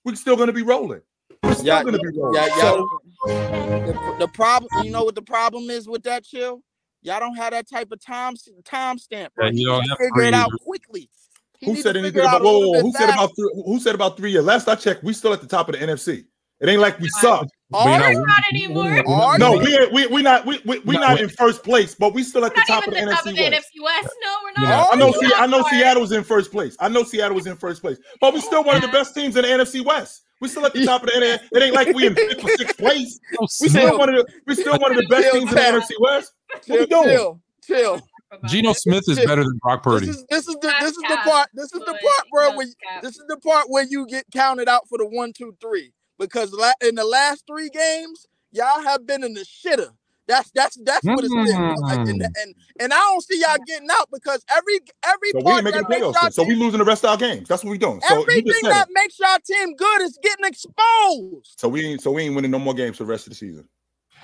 we're 0.04 0.14
still 0.14 0.36
going 0.36 0.48
to 0.48 0.52
be 0.52 0.62
rolling. 0.62 1.00
We're 1.42 1.54
still 1.54 1.66
Yeah, 1.66 1.82
going 1.82 1.94
to 1.94 2.00
be 2.00 2.18
rolling. 2.18 2.34
Yeah, 2.34 2.60
So- 2.60 2.88
yeah. 3.26 3.86
The, 3.86 4.16
the 4.20 4.28
problem, 4.28 4.68
you 4.84 4.90
know 4.90 5.04
what 5.04 5.14
the 5.14 5.22
problem 5.22 5.68
is 5.70 5.88
with 5.88 6.02
that 6.04 6.24
chill? 6.24 6.62
Y'all 7.02 7.18
don't 7.20 7.34
have 7.36 7.52
that 7.52 7.68
type 7.68 7.90
of 7.92 8.00
time 8.04 8.34
time 8.64 8.98
stamp. 8.98 9.34
Bro. 9.34 9.46
Yeah, 9.46 9.50
you 9.52 9.58
He 9.58 9.64
don't 9.64 9.88
have 9.88 9.98
figure 9.98 10.12
three 10.14 10.26
it 10.28 10.34
out 10.34 10.48
years. 10.50 10.60
quickly. 10.64 11.10
He 11.58 11.66
Who 11.66 11.76
said 11.76 11.96
anything 11.96 12.12
figure 12.12 12.22
it 12.22 12.26
out 12.26 12.40
about 12.40 12.42
a 12.42 12.44
whoa, 12.44 12.68
whoa, 12.68 12.80
who 12.82 12.92
said 12.92 13.08
about 13.10 13.30
three, 13.36 13.50
who 13.66 13.80
said 13.80 13.94
about 13.94 14.16
three 14.16 14.30
years? 14.32 14.44
Last 14.44 14.68
I 14.68 14.74
checked, 14.74 15.02
we 15.04 15.12
still 15.12 15.32
at 15.32 15.40
the 15.40 15.46
top 15.46 15.68
of 15.68 15.78
the 15.78 15.84
NFC. 15.86 16.24
It 16.60 16.68
ain't 16.68 16.80
like 16.80 16.98
we 17.00 17.08
suck. 17.08 17.46
But 17.70 17.84
you're 17.84 17.98
not 17.98 18.10
you? 18.12 18.26
Not 18.26 18.44
anymore. 18.51 19.05
Are 19.09 19.38
No, 19.38 19.52
we 19.59 19.86
we 19.92 20.06
we 20.09 20.22
not 20.22 20.44
we 20.44 20.60
we, 20.64 20.80
we 20.80 20.94
Not 20.94 21.01
not 21.10 21.20
in 21.20 21.28
first 21.28 21.62
place, 21.62 21.94
but 21.94 22.12
we 22.12 22.24
still 22.24 22.44
at 22.44 22.55
the 22.55 22.62
top 22.66 22.86
of 22.86 22.92
the 22.92 23.01
the 23.01 23.06
top 23.12 23.26
of 23.26 23.32
NFC 23.32 23.36
the 23.36 23.51
West. 23.51 23.72
NFC 23.78 23.82
West. 23.84 24.14
No, 24.22 24.36
we're 24.42 24.62
not. 24.62 24.68
not. 24.68 24.92
I 24.92 24.97
know, 24.97 25.14
We're 25.20 25.34
I 25.36 25.47
know 25.47 25.59
not. 25.59 25.70
Seattle 25.70 26.02
was 26.02 26.12
in 26.12 26.24
first 26.24 26.51
place. 26.51 26.76
I 26.80 26.88
know 26.88 27.05
Seattle 27.05 27.36
was 27.36 27.47
in 27.47 27.56
first 27.56 27.80
place, 27.80 27.98
but 28.20 28.34
we're 28.34 28.40
still 28.40 28.64
one 28.64 28.76
of 28.76 28.82
the 28.82 28.88
best 28.88 29.14
teams 29.14 29.36
in 29.36 29.42
the 29.42 29.48
NFC 29.48 29.84
West. 29.84 30.22
We 30.40 30.48
still 30.48 30.66
at 30.66 30.72
the 30.72 30.84
top 30.84 31.02
of 31.05 31.10
the 31.10 31.14
NFC. 31.14 31.40
It 31.52 31.62
ain't 31.62 31.74
like 31.74 31.94
we 31.94 32.06
in 32.06 32.14
fifth 32.14 32.44
or 32.44 32.48
sixth 32.56 32.78
place. 32.78 33.20
Oh, 33.40 33.47
we 33.60 33.68
still 33.68 33.88
Chill. 33.88 33.98
one 33.98 34.09
of 34.09 34.14
the 34.16 34.32
we 34.47 34.55
still 34.56 34.78
one 34.78 34.90
of 34.90 34.97
the 34.97 35.06
best 35.09 35.30
Chill, 35.30 35.40
teams 35.40 35.51
in 35.51 35.56
the. 35.56 35.62
NFC 35.62 35.90
West. 36.01 36.32
What 36.48 36.62
Chill, 36.64 36.78
we 36.78 36.86
doing? 36.86 37.05
chill, 37.09 37.40
chill. 37.62 38.01
Geno 38.47 38.72
Smith 38.72 39.05
is 39.09 39.18
better 39.18 39.42
than 39.44 39.59
Brock 39.59 39.82
Purdy. 39.82 40.06
This 40.06 40.16
is 40.16 40.24
this 40.28 40.48
is 40.48 40.55
the 40.56 40.72
this 40.80 40.90
is 40.90 40.97
the 41.09 41.18
part 41.24 41.48
this 41.55 41.72
is 41.72 41.80
the 41.80 41.84
part, 41.86 42.26
bro. 42.32 42.56
Where 42.56 42.66
cap. 42.66 43.02
this 43.02 43.16
is 43.16 43.24
the 43.28 43.36
part 43.38 43.66
where 43.68 43.84
you 43.88 44.06
get 44.06 44.24
counted 44.32 44.68
out 44.68 44.88
for 44.88 44.98
the 44.98 45.06
one, 45.06 45.32
two, 45.32 45.56
three. 45.60 45.92
Because 46.20 46.55
in 46.86 46.94
the 46.94 47.05
last 47.05 47.44
three 47.48 47.70
games, 47.70 48.26
y'all 48.52 48.82
have 48.82 49.05
been 49.06 49.24
in 49.24 49.34
the 49.34 49.40
shitter. 49.40 49.88
That's 50.28 50.48
that's 50.52 50.76
that's 50.84 51.05
what 51.05 51.24
it's 51.24 51.34
been. 51.34 51.74
Like, 51.80 51.98
and, 52.06 52.20
Mm. 52.22 52.26
and 52.40 52.55
and 52.78 52.92
I 52.92 52.98
don't 52.98 53.24
see 53.24 53.40
y'all 53.40 53.56
getting 53.66 53.88
out 53.90 54.09
because 54.12 54.44
every 54.48 54.78
every 55.05 55.30
So 55.32 55.38
we 55.38 55.42
part 55.42 55.56
ain't 55.56 55.64
making 55.64 55.80
that 55.80 55.88
the 55.88 55.88
makes 55.88 56.02
playoffs. 56.06 56.12
y'all 56.14 56.22
then. 56.22 56.30
So 56.32 56.44
we 56.44 56.55
losing 56.55 56.78
the 56.78 56.84
rest 56.84 57.02
of 57.05 57.10
our 57.10 57.16
games. 57.16 57.48
That's 57.48 57.64
what 57.64 57.70
we 57.72 57.78
doing. 57.78 58.01
So 58.06 58.14
you 58.14 58.20
everything 58.22 58.62
that 58.70 58.86
it. 58.88 58.94
makes 58.94 59.18
y'all 59.18 59.38
team 59.44 59.74
good 59.74 60.02
is 60.02 60.16
getting 60.22 60.44
exposed. 60.44 61.55
So 61.59 61.68
we 61.68 61.84
ain't 61.84 62.01
so 62.01 62.12
we 62.12 62.22
ain't 62.22 62.36
winning 62.36 62.52
no 62.52 62.60
more 62.60 62.74
games 62.74 62.98
for 62.98 63.02
the 63.05 63.10
rest 63.10 63.26
of 63.26 63.30
the 63.32 63.36
season. 63.36 63.68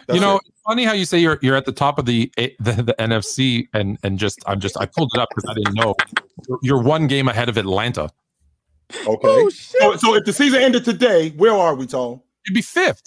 That's 0.07 0.15
you 0.15 0.21
know, 0.21 0.37
it. 0.37 0.43
it's 0.47 0.61
funny 0.65 0.85
how 0.85 0.93
you 0.93 1.07
say 1.07 1.19
you're 1.19 1.41
you're 1.43 1.57
at 1.57 1.65
the 1.65 1.73
top 1.73 1.99
of 1.99 2.05
the 2.07 2.31
the, 2.37 2.55
the 2.61 2.95
NFC 3.01 3.67
and 3.75 3.99
and 4.05 4.17
just 4.19 4.39
I'm 4.47 4.61
just 4.61 4.77
I 4.79 4.87
pulled 4.87 5.11
it 5.15 5.21
up 5.21 5.29
because 5.35 5.51
I 5.51 5.55
didn't 5.55 5.75
know 5.75 5.95
You're- 6.49 6.59
you're 6.63 6.83
one 6.83 7.09
game 7.09 7.27
ahead 7.27 7.49
of 7.49 7.57
Atlanta. 7.57 8.11
Okay. 8.95 9.29
Oh 9.29 9.51
shit! 9.51 9.81
So, 9.81 9.97
so 9.97 10.15
if 10.15 10.25
the 10.25 10.33
season 10.33 10.61
ended 10.61 10.85
today, 10.85 11.31
where 11.31 11.53
are 11.53 11.75
we, 11.75 11.87
Tom? 11.87 12.21
It'd 12.47 12.55
be 12.55 12.63
fifth, 12.63 13.03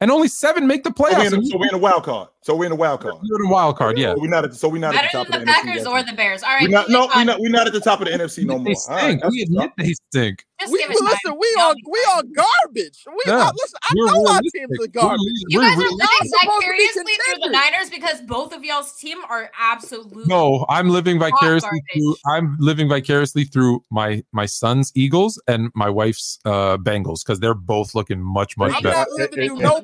and 0.00 0.10
only 0.10 0.28
seven 0.28 0.66
make 0.66 0.84
the 0.84 0.92
So 0.96 1.04
we're 1.04 1.10
playoffs. 1.10 1.26
in, 1.28 1.34
and 1.34 1.46
so 1.48 1.56
we're 1.58 1.68
in 1.68 1.74
a 1.74 1.78
wild 1.78 2.04
card. 2.04 2.28
So 2.42 2.54
we're 2.54 2.66
in 2.66 2.72
a 2.72 2.76
wild 2.76 3.00
card. 3.00 3.14
You're 3.22 3.40
in 3.42 3.48
a 3.48 3.50
wild 3.50 3.76
card, 3.78 3.96
yeah. 3.96 4.12
So 4.14 4.20
we're 4.20 4.28
not 4.28 4.44
at, 4.44 4.54
so 4.54 4.68
we're 4.68 4.78
not 4.78 4.92
Better 4.92 5.06
at 5.06 5.12
the 5.12 5.18
top 5.18 5.26
than 5.28 5.34
of 5.36 5.40
the 5.40 5.46
the, 5.46 5.50
NFC 5.52 5.54
Packers 5.64 5.76
yet. 5.76 5.86
or 5.86 6.02
the 6.02 6.12
Bears. 6.12 6.42
All 6.42 6.50
right. 6.50 6.62
We're 6.62 6.68
not, 6.68 6.90
no, 6.90 7.08
we're 7.16 7.24
not, 7.24 7.40
we're 7.40 7.48
not 7.48 7.66
at 7.66 7.72
the 7.72 7.80
top 7.80 8.00
of 8.02 8.06
the 8.08 8.12
NFC 8.12 8.44
no 8.44 8.58
more. 8.58 8.74
All 8.88 8.94
right, 8.96 9.02
stink. 9.02 9.22
that's 9.22 9.32
we 9.32 9.42
admit 9.42 9.70
they 9.78 9.94
stink. 10.10 10.44
Just 10.60 10.72
We 10.72 10.78
give 10.80 10.90
listen. 10.90 11.38
We 11.40 11.56
are 11.58 11.74
we 11.90 12.06
are 12.14 12.22
garbage. 12.22 12.98
We 13.08 13.22
Yeah. 13.26 13.44
are, 13.46 13.52
listen. 13.56 13.78
I 13.82 13.92
We're 13.96 14.06
know 14.06 14.26
our 14.30 14.40
teams 14.40 14.54
are 14.54 14.68
We're 14.78 14.86
garbage. 14.88 15.18
real- 15.20 15.34
You 15.48 15.58
we're 15.58 15.64
guys 15.64 15.76
are 15.76 15.80
real- 15.80 15.96
living 15.96 16.08
supposed 16.22 16.30
to 16.44 16.44
be 16.44 16.46
vicariously 16.46 17.12
through 17.24 17.40
the. 17.42 17.48
Niners 17.50 17.90
because 17.90 18.20
both 18.22 18.52
of 18.54 18.62
y'all's 18.64 18.92
team 18.96 19.18
are 19.30 19.50
absolute. 19.58 20.26
No, 20.28 20.64
I'm 20.68 20.90
living 20.90 21.18
vicariously 21.18 21.82
through. 21.94 22.16
I'm 22.26 22.56
living 22.60 22.88
vicariously 22.90 23.44
through 23.44 23.82
my 23.90 24.22
my 24.32 24.44
son's 24.46 24.92
Eagles 24.94 25.40
and 25.48 25.70
my 25.74 25.88
wife's 25.88 26.38
uh 26.44 26.76
Bengals 26.76 27.24
because 27.24 27.40
they're 27.40 27.54
both 27.54 27.94
looking 27.94 28.20
much 28.20 28.56
much 28.58 28.74
I'm 28.76 28.82
better. 28.82 29.06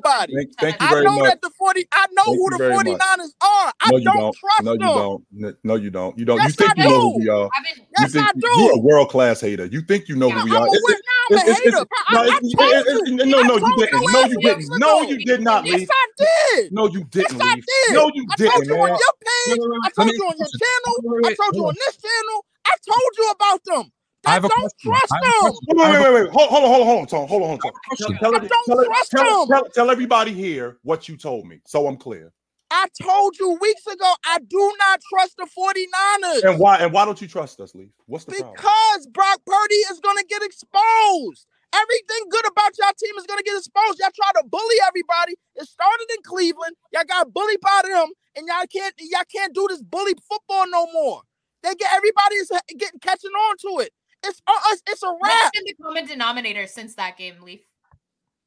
Not 0.03 0.29
living 0.29 0.47
It- 0.47 0.55
through 0.59 0.69
it- 0.69 0.71
nobody. 0.71 0.71
Thank, 0.71 0.79
thank 0.79 0.81
you 0.91 0.97
I 0.97 1.03
know 1.03 1.15
much. 1.19 1.29
that 1.29 1.41
the 1.41 1.49
40 1.57 1.85
I 1.91 2.05
know 2.11 2.23
Thank 2.25 2.37
who 2.37 2.49
the 2.51 2.57
very 2.57 2.73
49ers 2.75 3.33
are. 3.41 3.73
I 3.81 3.89
No, 3.91 3.97
you 3.97 4.03
don't, 4.05 4.17
don't. 4.17 4.35
trust 4.37 4.63
No, 4.63 4.71
you 4.73 4.77
them. 4.79 4.87
don't. 4.87 5.57
No, 5.63 5.75
you 5.75 5.89
don't. 5.91 6.17
You 6.19 6.25
don't. 6.25 6.41
you 6.43 6.49
think 6.49 6.69
I 6.71 6.73
you 6.83 6.89
know 6.89 7.01
who 7.01 7.13
do. 7.13 7.19
we 7.19 7.29
are. 7.29 7.49
I've 7.55 7.63
been. 7.63 7.77
You 7.81 7.85
Yes, 7.99 8.11
think 8.13 8.25
I 8.25 8.31
you're 8.35 8.75
a 8.75 8.79
world 8.79 9.09
class 9.09 9.41
hater. 9.41 9.65
You 9.65 9.81
think 9.81 10.07
you 10.07 10.15
know 10.15 10.27
Yeah, 10.27 10.39
who 10.39 10.45
we 10.45 10.51
I'm 10.55 10.61
are. 10.63 10.67
a, 10.67 10.69
It's- 10.71 10.81
wor- 10.81 10.91
now 10.91 11.21
I'm 11.29 11.37
a 11.37 11.41
it's- 11.41 11.59
it's- 11.59 11.73
hater. 11.73 11.85
I, 12.07 12.13
no, 12.13 12.19
told 12.21 12.27
it's- 12.27 12.41
you. 12.43 12.59
it's- 12.61 13.27
no, 13.27 13.41
no, 13.41 13.55
you 13.57 13.75
didn't. 13.77 14.11
No, 14.11 14.21
you 14.21 14.37
didn't. 14.39 14.79
No, 14.79 15.01
you 15.03 15.17
did 15.25 15.41
not, 15.41 15.65
Yes, 15.65 15.87
I 15.91 16.05
did. 16.17 16.71
No, 16.73 16.87
you 16.87 17.03
didn't, 17.05 17.31
Yes, 17.37 17.41
I 17.41 17.55
did. 17.55 17.93
No, 17.95 18.11
you 18.13 18.25
didn't. 18.37 18.51
I 18.51 18.55
told 18.55 18.67
you 18.67 18.73
on 18.81 18.89
your 18.89 19.15
page. 19.21 19.59
I 19.85 19.89
told 19.95 20.11
you 20.13 20.25
on 20.25 20.35
your 20.37 20.47
channel. 20.61 21.25
I 21.25 21.33
told 21.35 21.55
you 21.55 21.65
on 21.67 21.75
this 21.85 21.97
channel. 21.97 22.45
I 22.65 22.75
told 22.87 23.11
you 23.17 23.29
about 23.31 23.63
them. 23.65 23.91
I 24.25 24.31
I 24.31 24.33
have 24.33 24.45
a 24.45 24.49
don't 24.49 24.59
question. 24.59 24.91
trust 24.91 25.13
I 25.13 25.15
have 25.17 25.23
a 25.27 25.51
them. 25.51 25.53
Wait, 25.67 25.77
wait, 25.77 25.99
wait, 25.99 26.13
wait. 26.13 26.29
Hold, 26.31 26.49
hold 26.49 26.63
on, 26.63 26.69
hold 26.69 26.81
on, 26.81 26.87
hold 26.87 26.99
on, 27.01 27.07
Tom. 27.07 27.27
Hold 27.27 27.41
on, 27.43 27.47
hold 27.49 27.65
on, 27.65 27.71
Tom. 27.71 27.71
question. 27.87 28.17
Tell, 28.19 28.31
I 28.33 28.39
don't 28.39 28.67
tell, 28.67 28.85
trust 28.85 29.11
tell, 29.11 29.47
them. 29.47 29.47
tell, 29.49 29.69
tell 29.73 29.91
everybody 29.91 30.31
here 30.33 30.77
what 30.83 31.09
you 31.09 31.17
told 31.17 31.47
me, 31.47 31.59
so 31.65 31.87
I'm 31.87 31.97
clear. 31.97 32.31
I 32.71 32.87
told 33.01 33.37
you 33.37 33.57
weeks 33.61 33.85
ago. 33.85 34.13
I 34.25 34.39
do 34.47 34.73
not 34.79 35.01
trust 35.09 35.35
the 35.37 35.45
49ers. 35.45 36.43
And 36.43 36.59
why? 36.59 36.77
And 36.77 36.93
why 36.93 37.03
don't 37.05 37.21
you 37.21 37.27
trust 37.27 37.59
us, 37.59 37.75
Lee? 37.75 37.89
What's 38.05 38.25
the 38.25 38.31
problem? 38.33 38.55
Because 38.55 39.07
Brock 39.07 39.41
Purdy 39.45 39.75
is 39.91 39.99
going 39.99 40.17
to 40.17 40.25
get 40.29 40.41
exposed. 40.41 41.45
Everything 41.73 42.29
good 42.29 42.47
about 42.47 42.71
y'all 42.79 42.91
team 42.97 43.15
is 43.17 43.25
going 43.25 43.39
to 43.39 43.43
get 43.43 43.57
exposed. 43.57 43.99
Y'all 43.99 44.11
try 44.15 44.31
to 44.41 44.47
bully 44.47 44.75
everybody. 44.87 45.35
It 45.55 45.67
started 45.67 46.07
in 46.15 46.23
Cleveland. 46.23 46.75
Y'all 46.93 47.03
got 47.07 47.33
bullied 47.33 47.61
by 47.61 47.81
them, 47.83 48.09
and 48.37 48.47
y'all 48.47 48.67
can't 48.71 48.93
y'all 48.99 49.27
can't 49.33 49.53
do 49.53 49.67
this 49.69 49.81
bully 49.81 50.13
football 50.29 50.65
no 50.69 50.87
more. 50.93 51.21
They 51.63 51.75
get 51.75 51.91
everybody 51.93 52.35
is 52.35 52.51
getting 52.77 52.99
catching 52.99 53.31
on 53.31 53.57
to 53.57 53.83
it. 53.83 53.91
It's 54.23 54.41
it's, 54.47 54.83
it's 54.87 55.03
a 55.03 55.07
What's 55.07 55.23
wrap. 55.23 55.53
been 55.53 55.63
the 55.65 55.73
common 55.81 56.05
denominator 56.05 56.67
since 56.67 56.95
that 56.95 57.17
game, 57.17 57.35
Leaf? 57.41 57.61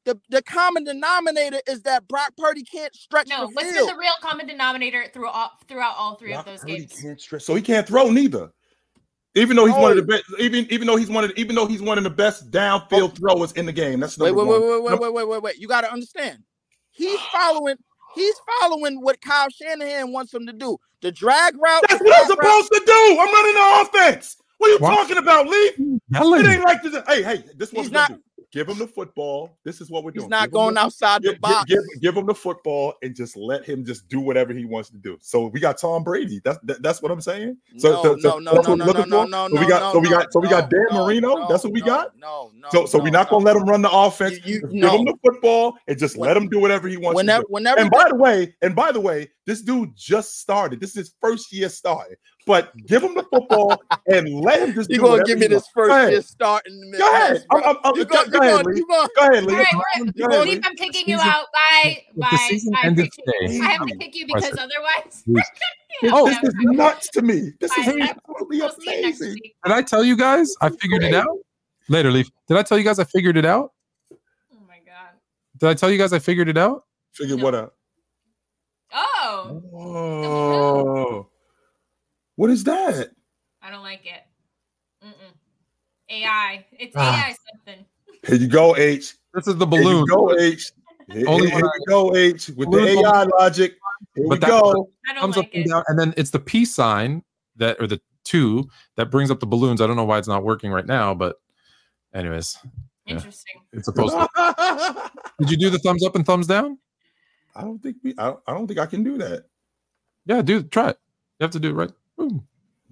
The 0.05 0.19
the 0.29 0.41
common 0.43 0.83
denominator 0.83 1.59
is 1.67 1.81
that 1.81 2.07
Brock 2.07 2.33
Purdy 2.37 2.63
can't 2.63 2.93
stretch 2.95 3.27
No, 3.27 3.47
the 3.47 3.53
what's 3.53 3.71
been 3.73 3.85
the 3.87 3.95
real 3.97 4.13
common 4.21 4.45
denominator 4.47 5.05
through 5.13 5.29
all, 5.29 5.51
throughout 5.67 5.95
all 5.97 6.15
three 6.15 6.31
Brock 6.33 6.45
of 6.47 6.53
those 6.53 6.59
Purdy 6.61 6.77
games? 6.79 7.01
can't 7.01 7.19
stretch, 7.19 7.41
so 7.41 7.55
he 7.55 7.61
can't 7.61 7.87
throw 7.87 8.09
neither. 8.11 8.49
Even 9.37 9.57
though 9.57 9.65
he's 9.65 9.75
one 9.75 9.91
of 9.91 9.97
the 9.97 10.03
Oh. 10.03 10.05
best, 10.17 10.23
even 10.39 10.65
even 10.71 10.87
though 10.87 10.95
he's 10.95 11.09
one 11.09 11.23
of 11.25 11.31
the, 11.31 11.39
even 11.39 11.55
though 11.55 11.65
he's 11.65 11.81
one 11.81 11.97
of 11.97 12.03
the 12.05 12.09
best 12.09 12.51
downfield 12.51 12.91
oh. 12.91 13.07
throwers 13.09 13.51
in 13.53 13.65
the 13.65 13.73
game. 13.73 13.99
That's 13.99 14.17
Wait, 14.17 14.27
number 14.33 14.45
wait, 14.45 14.61
wait, 14.61 14.81
one. 14.83 14.93
wait, 14.93 15.01
wait, 15.01 15.01
wait, 15.01 15.13
wait, 15.13 15.27
wait, 15.27 15.41
wait. 15.43 15.57
You 15.57 15.67
got 15.67 15.81
to 15.81 15.91
understand. 15.91 16.39
He's 16.91 17.19
following. 17.33 17.75
He's 18.13 18.35
following 18.61 19.01
what 19.01 19.19
Kyle 19.19 19.49
Shanahan 19.49 20.13
wants 20.13 20.33
him 20.33 20.45
to 20.45 20.53
do. 20.53 20.77
The 21.01 21.11
drag 21.11 21.55
route. 21.57 21.83
That's 21.89 22.01
what 22.01 22.15
I'm 22.15 22.27
drag 22.27 22.37
route- 22.45 22.65
supposed 22.65 22.71
to 22.71 22.83
do. 22.85 23.17
I'm 23.19 23.33
running 23.33 23.53
the 23.55 23.81
offense. 23.99 24.37
What 24.57 24.69
are 24.69 24.73
you 24.73 24.79
Why- 24.79 24.95
talking 24.95 25.17
about, 25.17 25.47
Lee? 25.47 25.73
It 25.77 26.45
ain't 26.45 26.63
like 26.63 26.81
this. 26.83 26.95
Hey, 27.07 27.23
hey, 27.23 27.43
this 27.57 27.69
is 27.69 27.73
what 27.75 27.81
He's 27.83 27.91
we're 27.91 27.95
gonna 27.95 28.09
not- 28.09 28.09
do. 28.09 28.21
Give 28.51 28.69
him 28.69 28.77
the 28.79 28.87
football. 28.87 29.57
This 29.65 29.81
is 29.81 29.89
what 29.91 30.05
we're 30.05 30.11
He's 30.13 30.21
doing. 30.21 30.25
He's 30.27 30.29
not 30.29 30.43
Give 30.45 30.51
going 30.53 30.75
the- 30.75 30.79
outside 30.81 31.23
the 31.23 31.31
Give, 31.33 31.41
box. 31.41 31.65
give, 31.65 31.79
give 32.01 32.15
him 32.15 32.25
the 32.25 32.33
football 32.35 32.93
and 33.01 33.13
just 33.13 33.35
let 33.35 33.65
him 33.65 33.83
just 33.83 34.07
do 34.07 34.21
whatever 34.21 34.53
he 34.53 34.63
wants 34.63 34.89
to 34.91 34.97
do. 34.97 35.17
So 35.19 35.47
we 35.47 35.59
got 35.59 35.77
Tom 35.77 36.03
Brady. 36.05 36.39
That's 36.41 36.57
that, 36.63 36.81
that's 36.81 37.01
what 37.01 37.11
I'm 37.11 37.19
saying. 37.19 37.57
So, 37.77 37.91
no, 37.91 38.03
so, 38.03 38.17
so 38.19 38.39
no, 38.39 38.51
no, 38.53 38.61
no, 38.61 38.75
no, 38.75 38.85
we're 38.85 39.05
no, 39.07 39.25
no, 39.25 39.47
no, 39.47 39.55
So 39.55 39.59
we 39.59 39.67
got 39.67 39.81
no, 39.81 39.91
so 39.93 39.99
we 39.99 40.09
got 40.09 40.31
so 40.33 40.39
we 40.39 40.47
got 40.47 40.69
Dan 40.69 40.85
no, 40.91 41.05
Marino. 41.05 41.35
no, 41.35 41.47
That's 41.49 41.65
what 41.65 41.73
we 41.73 41.81
no, 41.81 41.85
got. 41.85 42.17
No, 42.17 42.51
no. 42.55 42.69
So 42.71 42.85
so 42.85 42.97
we're 42.99 43.05
no, 43.05 43.19
not 43.19 43.29
gonna 43.29 43.43
no. 43.43 43.51
let 43.51 43.57
him 43.61 43.67
run 43.67 43.81
the 43.81 43.91
offense. 43.91 44.35
You- 44.45 44.53
you- 44.53 44.61
Just 44.61 44.73
no. 44.73 44.91
Give 44.91 44.99
him 45.01 45.05
the 45.07 45.15
football 45.21 45.73
and 45.89 45.99
just 45.99 46.15
When- 46.15 46.27
let 46.29 46.37
him 46.37 46.47
do 46.47 46.59
whatever 46.61 46.87
he 46.87 46.95
wants 46.95 47.17
Whenever, 47.17 47.41
to 47.43 47.47
do. 47.49 47.53
whenever, 47.55 47.79
And 47.81 47.91
by 47.91 48.05
the 48.07 48.15
way, 48.15 48.55
and 48.61 48.73
by 48.73 48.93
the 48.93 49.01
way, 49.01 49.31
this 49.45 49.61
dude 49.63 49.89
just 49.97 50.39
started. 50.39 50.79
This 50.79 50.91
is 50.91 50.95
his 50.95 51.15
first 51.19 51.51
year 51.51 51.67
starting. 51.67 52.15
But 52.45 52.75
give 52.85 53.01
him 53.03 53.15
the 53.15 53.23
football 53.23 53.81
and 54.07 54.29
let 54.41 54.59
him 54.61 54.75
just 54.75 54.89
you 54.91 54.97
do 54.97 55.01
gonna 55.01 55.23
give 55.23 55.39
me 55.39 55.47
this 55.47 55.67
first 55.73 55.91
ahead. 55.91 56.11
year 56.11 56.21
start 56.21 56.61
in 56.67 56.91
the 56.91 56.97
Go 56.99 57.11
ahead. 57.11 57.43
I'm, 57.51 57.61
bro. 57.61 57.69
I'm, 57.71 57.77
I'm, 57.83 57.95
You 57.95 58.05
go, 58.05 58.15
gonna, 58.17 58.29
go 58.29 58.37
ahead, 58.39 58.51
gonna, 58.63 58.69
Lee. 58.69 58.77
you 58.77 58.85
Go 58.87 59.05
ahead, 59.17 59.43
Lee. 59.45 59.53
All 59.55 59.59
right, 59.59 59.67
Go 59.73 59.81
we're, 60.27 60.29
ahead, 60.29 60.45
Lee. 60.47 60.51
Leaf, 60.55 60.61
I'm 60.63 60.75
kicking 60.75 61.03
you 61.07 61.17
out. 61.19 61.45
Bye. 61.51 62.03
If 62.07 62.13
the 62.15 62.21
Bye. 62.21 62.45
season 62.49 62.73
I 62.75 62.85
ended 62.85 63.09
today- 63.13 63.59
I 63.61 63.65
have 63.71 63.87
to 63.87 63.95
kick 63.97 64.15
you 64.15 64.27
because 64.27 64.51
otherwise. 64.51 65.23
Please. 65.25 65.43
Yeah, 66.01 66.11
Oh, 66.13 66.27
this 66.27 66.37
is 66.43 66.53
nuts 66.57 67.07
to 67.11 67.21
me. 67.21 67.53
This 67.61 67.71
is 67.77 67.87
absolutely 67.87 68.59
We'll 68.59 68.69
see 68.71 68.95
you 68.97 69.01
next 69.03 69.21
amazing. 69.21 69.37
Did 69.63 69.71
I 69.73 69.81
tell 69.81 70.03
you 70.03 70.17
guys 70.17 70.53
I 70.59 70.67
figured 70.69 71.03
it 71.05 71.13
out? 71.15 71.37
Later, 71.87 72.11
Leaf. 72.11 72.29
Did 72.49 72.57
I 72.57 72.63
tell 72.63 72.77
you 72.77 72.83
guys 72.83 72.99
I 72.99 73.05
figured 73.05 73.37
it 73.37 73.45
out? 73.45 73.71
Oh 74.11 74.57
my 74.67 74.79
god. 74.85 75.13
Did 75.57 75.69
I 75.69 75.73
tell 75.73 75.89
you 75.89 75.97
guys 75.97 76.11
I 76.11 76.19
figured 76.19 76.49
it 76.49 76.57
out? 76.57 76.83
Figure 77.13 77.37
No. 77.37 77.43
what 77.45 77.55
out? 77.55 77.73
Oh, 78.93 79.61
Oh, 79.73 81.27
what 82.35 82.49
is 82.49 82.63
that? 82.65 83.11
I 83.61 83.69
don't 83.71 83.83
like 83.83 84.05
it. 84.05 84.21
Mm-mm. 85.05 85.33
AI. 86.09 86.65
It's 86.73 86.93
Ah. 86.95 87.27
AI 87.27 87.35
something. 87.51 87.85
Here 88.27 88.35
you 88.35 88.47
go, 88.47 88.75
H. 88.75 89.15
This 89.33 89.47
is 89.47 89.55
the 89.57 89.67
Here 89.67 89.81
balloon. 89.83 89.99
you 89.99 90.07
go, 90.07 90.37
H. 90.37 90.71
Here, 91.11 91.25
Only 91.27 91.47
here 91.49 91.55
when 91.55 91.65
you 91.65 91.85
go, 91.87 92.15
H. 92.15 92.47
With 92.49 92.71
the 92.71 92.77
Balloon- 92.77 93.05
AI 93.05 93.23
logic. 93.39 93.77
Here 94.15 94.23
we 94.23 94.29
But 94.29 94.41
that- 94.41 94.47
go. 94.49 94.89
I 95.09 95.13
don't 95.13 95.21
Comes 95.21 95.37
up 95.37 95.45
like 95.45 95.55
and 95.55 95.65
down, 95.69 95.83
and 95.87 95.99
then 95.99 96.13
it's 96.17 96.31
the 96.31 96.39
peace 96.39 96.73
sign 96.73 97.23
that, 97.57 97.79
or 97.79 97.87
the 97.87 98.01
two 98.23 98.67
that 98.95 99.11
brings 99.11 99.29
up 99.29 99.39
the 99.39 99.45
balloons. 99.45 99.81
I 99.81 99.87
don't 99.87 99.95
know 99.95 100.03
why 100.05 100.17
it's 100.17 100.27
not 100.27 100.43
working 100.43 100.71
right 100.71 100.85
now, 100.85 101.13
but 101.13 101.39
anyways, 102.13 102.57
yeah. 103.05 103.13
Interesting. 103.15 103.61
it's 103.71 103.85
supposed 103.85 104.13
to. 104.15 105.11
Did 105.39 105.51
you 105.51 105.57
do 105.57 105.69
the 105.69 105.77
thumbs 105.79 106.03
up 106.03 106.15
and 106.15 106.25
thumbs 106.25 106.47
down? 106.47 106.79
I 107.55 107.61
don't 107.61 107.77
think 107.81 107.97
we. 108.03 108.15
I, 108.17 108.31
I 108.47 108.53
don't 108.53 108.65
think 108.67 108.79
I 108.79 108.85
can 108.87 109.03
do 109.03 109.17
that. 109.19 109.45
Yeah, 110.25 110.41
do 110.41 110.63
try 110.63 110.89
it. 110.89 110.97
You 111.39 111.43
have 111.43 111.51
to 111.51 111.59
do 111.59 111.69
it 111.69 111.73
right. 111.73 111.91
Boom. 112.17 112.47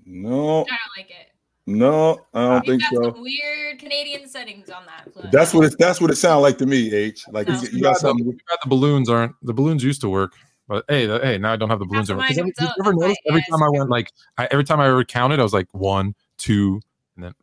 No, 0.06 0.62
I 0.62 0.66
don't 0.66 0.98
like 0.98 1.10
it. 1.10 1.28
no, 1.66 2.26
I 2.34 2.42
don't 2.42 2.68
You've 2.68 2.82
think 2.82 2.84
so. 2.94 3.02
some 3.14 3.22
weird 3.22 3.80
Canadian 3.80 4.28
settings 4.28 4.70
on 4.70 4.86
that. 4.86 5.12
Flo. 5.14 5.24
That's 5.32 5.54
what 5.54 5.66
it. 5.66 5.76
That's 5.80 6.02
what 6.02 6.12
it 6.12 6.16
sounds 6.18 6.42
like 6.42 6.58
to 6.58 6.66
me, 6.66 6.94
H. 6.94 7.24
Like 7.32 7.48
No. 7.48 7.60
you, 7.62 7.70
you 7.74 7.82
got 7.82 7.98
something. 7.98 8.26
Too 8.26 8.38
bad 8.50 8.58
the 8.64 8.70
balloons 8.70 9.10
aren't. 9.10 9.34
The 9.44 9.54
balloons 9.54 9.84
used 9.84 10.02
to 10.02 10.10
work, 10.10 10.34
but 10.68 10.84
hey, 10.90 11.06
the, 11.06 11.20
hey, 11.20 11.38
now 11.38 11.54
I 11.54 11.56
don't 11.56 11.70
have 11.70 11.80
the 11.80 11.86
balloons. 11.86 12.08
to 12.08 12.14
anymore. 12.14 12.28
'Cause 12.28 12.38
every, 12.38 12.52
if 12.52 12.62
you 12.62 12.68
ever 12.82 12.92
a 12.92 12.96
notice 12.96 13.18
every 13.30 13.42
bias. 13.42 13.50
time 13.50 13.64
I 13.64 13.70
went 13.70 13.90
like, 13.90 14.12
I, 14.38 14.48
every 14.52 14.66
time 14.66 14.80
I 14.82 14.88
ever 14.90 15.06
counted, 15.06 15.40
I 15.40 15.44
was 15.44 15.54
like 15.54 15.68
one, 15.72 16.16
two, 16.38 16.82
and 17.16 17.24
then 17.26 17.34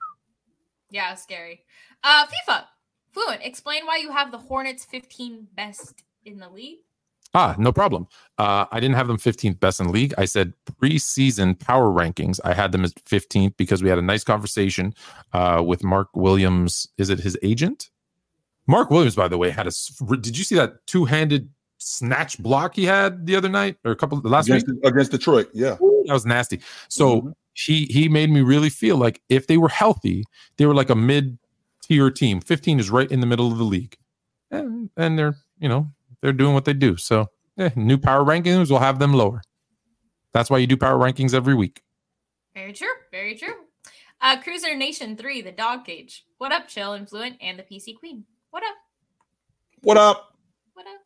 Yeah, 0.90 1.14
scary. 1.14 1.64
Uh, 2.04 2.26
FIFA. 2.26 2.64
Fluent. 3.12 3.40
Explain 3.42 3.86
why 3.86 3.96
you 3.96 4.12
have 4.12 4.30
the 4.30 4.38
Hornets 4.38 4.84
15 4.84 5.48
best 5.56 6.04
in 6.26 6.38
the 6.38 6.48
league. 6.50 6.78
Ah, 7.32 7.54
no 7.58 7.72
problem. 7.72 8.08
Uh, 8.38 8.66
I 8.72 8.80
didn't 8.80 8.96
have 8.96 9.06
them 9.06 9.16
15th 9.18 9.60
best 9.60 9.78
in 9.80 9.92
league. 9.92 10.12
I 10.18 10.24
said 10.24 10.52
preseason 10.82 11.58
power 11.58 11.88
rankings. 11.88 12.40
I 12.44 12.54
had 12.54 12.72
them 12.72 12.84
as 12.84 12.92
15th 12.94 13.56
because 13.56 13.82
we 13.82 13.88
had 13.88 13.98
a 13.98 14.02
nice 14.02 14.24
conversation 14.24 14.94
uh, 15.32 15.62
with 15.64 15.84
Mark 15.84 16.08
Williams. 16.14 16.88
Is 16.98 17.08
it 17.08 17.20
his 17.20 17.38
agent? 17.42 17.90
Mark 18.66 18.90
Williams, 18.90 19.14
by 19.14 19.28
the 19.28 19.38
way, 19.38 19.50
had 19.50 19.66
a. 19.68 19.72
Did 20.20 20.36
you 20.36 20.44
see 20.44 20.54
that 20.56 20.84
two 20.86 21.04
handed 21.04 21.48
snatch 21.78 22.38
block 22.42 22.74
he 22.74 22.84
had 22.84 23.26
the 23.26 23.36
other 23.36 23.48
night 23.48 23.76
or 23.84 23.92
a 23.92 23.96
couple 23.96 24.20
the 24.20 24.28
last 24.28 24.48
week? 24.50 24.62
Against, 24.64 24.84
against 24.86 25.10
Detroit, 25.12 25.48
yeah. 25.54 25.76
That 26.06 26.12
was 26.12 26.26
nasty. 26.26 26.60
So 26.88 27.22
Mhm. 27.22 27.32
he 27.54 27.84
he 27.86 28.08
made 28.08 28.30
me 28.30 28.40
really 28.42 28.70
feel 28.70 28.96
like 28.96 29.20
if 29.28 29.46
they 29.46 29.56
were 29.56 29.68
healthy, 29.68 30.24
they 30.56 30.66
were 30.66 30.74
like 30.74 30.90
a 30.90 30.94
mid 30.96 31.38
tier 31.82 32.10
team. 32.10 32.40
15 32.40 32.80
is 32.80 32.90
right 32.90 33.10
in 33.10 33.20
the 33.20 33.26
middle 33.26 33.50
of 33.50 33.58
the 33.58 33.64
league, 33.64 33.96
and 34.50 34.90
and 34.96 35.18
they're 35.18 35.36
you 35.58 35.68
know 35.68 35.90
they're 36.22 36.32
doing 36.32 36.54
what 36.54 36.64
they 36.64 36.72
do. 36.72 36.96
So 36.96 37.26
eh, 37.58 37.70
new 37.76 37.98
power 37.98 38.24
rankings 38.24 38.70
will 38.70 38.78
have 38.78 38.98
them 38.98 39.12
lower. 39.12 39.42
That's 40.32 40.50
why 40.50 40.58
you 40.58 40.66
do 40.66 40.76
power 40.76 40.98
rankings 40.98 41.34
every 41.34 41.54
week. 41.54 41.82
Very 42.54 42.72
true. 42.72 42.88
Very 43.10 43.36
true. 43.36 43.54
Uh, 44.20 44.40
Cruiser 44.40 44.76
Nation 44.76 45.16
3, 45.16 45.40
the 45.42 45.52
dog 45.52 45.84
cage. 45.84 46.26
What 46.38 46.52
up, 46.52 46.68
Chill, 46.68 46.92
Influent, 46.92 47.36
and 47.40 47.58
the 47.58 47.62
PC 47.62 47.96
Queen? 47.96 48.24
What 48.50 48.62
up? 48.62 48.76
What 49.82 49.96
up? 49.96 50.36
What 50.74 50.86
up? 50.86 51.00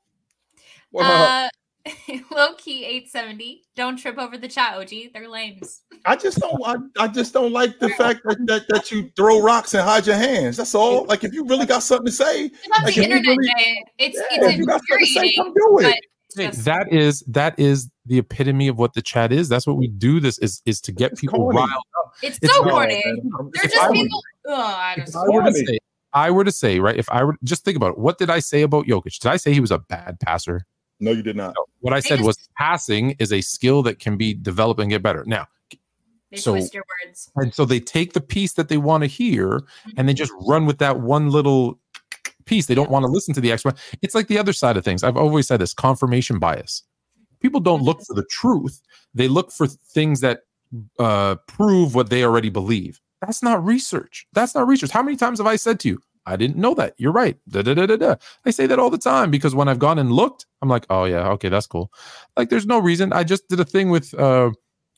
What 0.90 1.06
up? 1.06 1.30
Uh, 1.30 1.48
low 2.30 2.54
key 2.56 2.84
870. 2.84 3.62
Don't 3.76 3.96
trip 3.96 4.18
over 4.18 4.38
the 4.38 4.48
chat, 4.48 4.74
OG. 4.76 4.90
They're 5.12 5.28
lames. 5.28 5.82
I 6.06 6.16
just 6.16 6.38
don't. 6.38 6.60
I, 6.64 6.76
I 7.04 7.08
just 7.08 7.32
don't 7.34 7.52
like 7.52 7.78
the 7.78 7.90
fact 7.90 8.20
that, 8.24 8.38
that 8.46 8.64
that 8.68 8.90
you 8.90 9.10
throw 9.16 9.42
rocks 9.42 9.74
and 9.74 9.82
hide 9.82 10.06
your 10.06 10.16
hands. 10.16 10.56
That's 10.56 10.74
all. 10.74 11.04
Like 11.04 11.24
if 11.24 11.34
you 11.34 11.44
really 11.46 11.66
got 11.66 11.82
something 11.82 12.06
to 12.06 12.12
say, 12.12 12.44
It's 12.46 12.68
not 12.68 12.84
Like, 12.84 12.94
the 12.94 13.02
internet, 13.04 13.26
really- 13.26 13.48
Jay. 13.58 13.84
It's 13.98 14.16
yeah, 14.18 14.24
it's 14.30 14.46
if 14.46 14.56
you 14.58 14.66
got 14.66 14.80
something 14.88 15.06
to 15.06 15.12
say, 15.12 15.32
come 15.36 15.52
do 15.54 15.78
it. 15.80 15.96
Hey, 16.36 16.46
just- 16.46 16.64
that 16.64 16.92
is 16.92 17.20
that 17.28 17.58
is 17.58 17.90
the 18.06 18.18
epitome 18.18 18.68
of 18.68 18.78
what 18.78 18.94
the 18.94 19.02
chat 19.02 19.30
is. 19.32 19.48
That's 19.48 19.66
what 19.66 19.76
we 19.76 19.88
do. 19.88 20.20
This 20.20 20.38
is 20.38 20.62
is 20.64 20.80
to 20.82 20.92
get 20.92 21.12
It's 21.12 21.20
people 21.20 21.38
corny. 21.40 21.58
riled. 21.58 21.70
it's 22.22 22.38
it's 22.42 22.54
so 22.54 22.64
real, 22.64 22.74
corny. 22.76 23.02
They're 23.04 23.64
If 23.64 23.72
just 23.72 23.76
I 23.78 23.88
were- 23.88 23.94
people. 23.94 24.22
Oh, 24.46 24.54
I 24.54 24.94
If 24.98 25.04
just. 25.04 25.16
I 25.16 25.28
were 25.28 25.42
to 25.42 25.52
say, 25.52 25.78
I 26.14 26.30
were 26.30 26.44
to 26.44 26.52
say, 26.52 26.80
right? 26.80 26.96
If 26.96 27.10
I 27.10 27.24
were 27.24 27.36
just 27.44 27.64
think 27.64 27.76
about 27.76 27.92
it, 27.92 27.98
what 27.98 28.18
did 28.18 28.30
I 28.30 28.38
say 28.38 28.62
about 28.62 28.86
Jokic? 28.86 29.18
Did 29.18 29.28
I 29.30 29.36
say 29.36 29.52
he 29.52 29.60
was 29.60 29.70
a 29.70 29.78
bad 29.78 30.18
passer? 30.20 30.64
No, 31.00 31.10
you 31.10 31.22
did 31.22 31.36
not. 31.36 31.54
What 31.80 31.92
I 31.92 31.96
They 31.96 32.08
said 32.08 32.20
was 32.20 32.48
passing 32.56 33.10
is 33.18 33.32
a 33.32 33.40
skill 33.40 33.82
that 33.82 33.98
can 33.98 34.16
be 34.16 34.34
developed 34.34 34.80
and 34.80 34.90
get 34.90 35.02
better. 35.02 35.24
Now, 35.26 35.46
so- 36.34 36.52
twist 36.52 36.74
your 36.74 36.84
words. 37.04 37.30
and 37.36 37.54
so 37.54 37.64
they 37.64 37.80
take 37.80 38.12
the 38.12 38.20
piece 38.20 38.54
that 38.54 38.68
they 38.68 38.78
want 38.78 39.02
to 39.02 39.06
hear 39.06 39.62
and 39.96 40.08
they 40.08 40.14
just 40.14 40.32
run 40.46 40.66
with 40.66 40.78
that 40.78 41.00
one 41.00 41.30
little 41.30 41.78
piece. 42.44 42.66
They 42.66 42.74
don't 42.74 42.90
want 42.90 43.04
to 43.04 43.10
listen 43.10 43.34
to 43.34 43.40
the 43.40 43.52
expert. 43.52 43.76
It's 44.02 44.14
like 44.14 44.28
the 44.28 44.38
other 44.38 44.52
side 44.52 44.76
of 44.76 44.84
things. 44.84 45.02
I've 45.02 45.16
always 45.16 45.46
said 45.46 45.60
this 45.60 45.74
confirmation 45.74 46.38
bias. 46.38 46.82
People 47.40 47.60
don't 47.60 47.82
look 47.82 48.02
for 48.02 48.14
the 48.14 48.24
truth, 48.30 48.80
they 49.12 49.28
look 49.28 49.52
for 49.52 49.66
things 49.66 50.20
that 50.20 50.40
uh, 50.98 51.36
prove 51.46 51.94
what 51.94 52.10
they 52.10 52.24
already 52.24 52.48
believe. 52.48 53.00
That's 53.20 53.42
not 53.42 53.64
research. 53.64 54.26
That's 54.32 54.54
not 54.54 54.66
research. 54.66 54.90
How 54.90 55.02
many 55.02 55.16
times 55.16 55.38
have 55.38 55.46
I 55.46 55.56
said 55.56 55.80
to 55.80 55.88
you, 55.88 56.00
I 56.26 56.36
didn't 56.36 56.56
know 56.56 56.74
that. 56.74 56.94
You're 56.96 57.12
right. 57.12 57.36
Da, 57.48 57.62
da, 57.62 57.74
da, 57.74 57.86
da, 57.86 57.96
da. 57.96 58.14
I 58.46 58.50
say 58.50 58.66
that 58.66 58.78
all 58.78 58.90
the 58.90 58.98
time 58.98 59.30
because 59.30 59.54
when 59.54 59.68
I've 59.68 59.78
gone 59.78 59.98
and 59.98 60.10
looked, 60.12 60.46
I'm 60.62 60.68
like, 60.68 60.86
oh, 60.90 61.04
yeah, 61.04 61.28
okay, 61.30 61.48
that's 61.48 61.66
cool. 61.66 61.92
Like, 62.36 62.48
there's 62.48 62.66
no 62.66 62.78
reason. 62.78 63.12
I 63.12 63.24
just 63.24 63.48
did 63.48 63.60
a 63.60 63.64
thing 63.64 63.90
with 63.90 64.14
uh, 64.14 64.50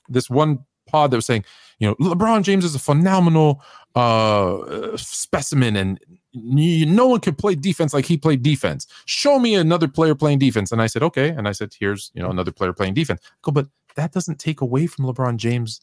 this 0.09 0.31
one 0.31 0.61
pod 0.87 1.11
that 1.11 1.17
was 1.17 1.27
saying, 1.27 1.45
you 1.79 1.89
know, 1.89 1.95
LeBron 1.97 2.43
James 2.43 2.65
is 2.65 2.75
a 2.75 2.79
phenomenal 2.79 3.63
uh, 3.95 4.97
specimen 4.97 5.77
and 5.77 5.99
no 6.33 7.07
one 7.07 7.21
could 7.21 7.39
play 7.39 7.55
defense 7.55 7.93
like 7.93 8.05
he 8.05 8.17
played 8.17 8.43
defense. 8.43 8.87
Show 9.07 9.39
me 9.39 9.55
another 9.55 9.89
player 9.89 10.15
playing 10.15 10.39
defense. 10.39 10.71
And 10.71 10.81
I 10.81 10.87
said, 10.87 11.03
okay. 11.03 11.31
And 11.31 11.49
I 11.49 11.53
said, 11.53 11.73
here's, 11.79 12.11
you 12.15 12.23
know, 12.23 12.31
another 12.31 12.53
player 12.53 12.73
playing 12.73 12.95
defense. 12.95 13.21
I 13.25 13.35
go, 13.43 13.53
but 13.53 13.67
that 13.97 14.13
doesn't 14.13 14.39
take 14.39 14.61
away 14.61 14.87
from 14.87 15.07
LeBron 15.07 15.37
James, 15.37 15.81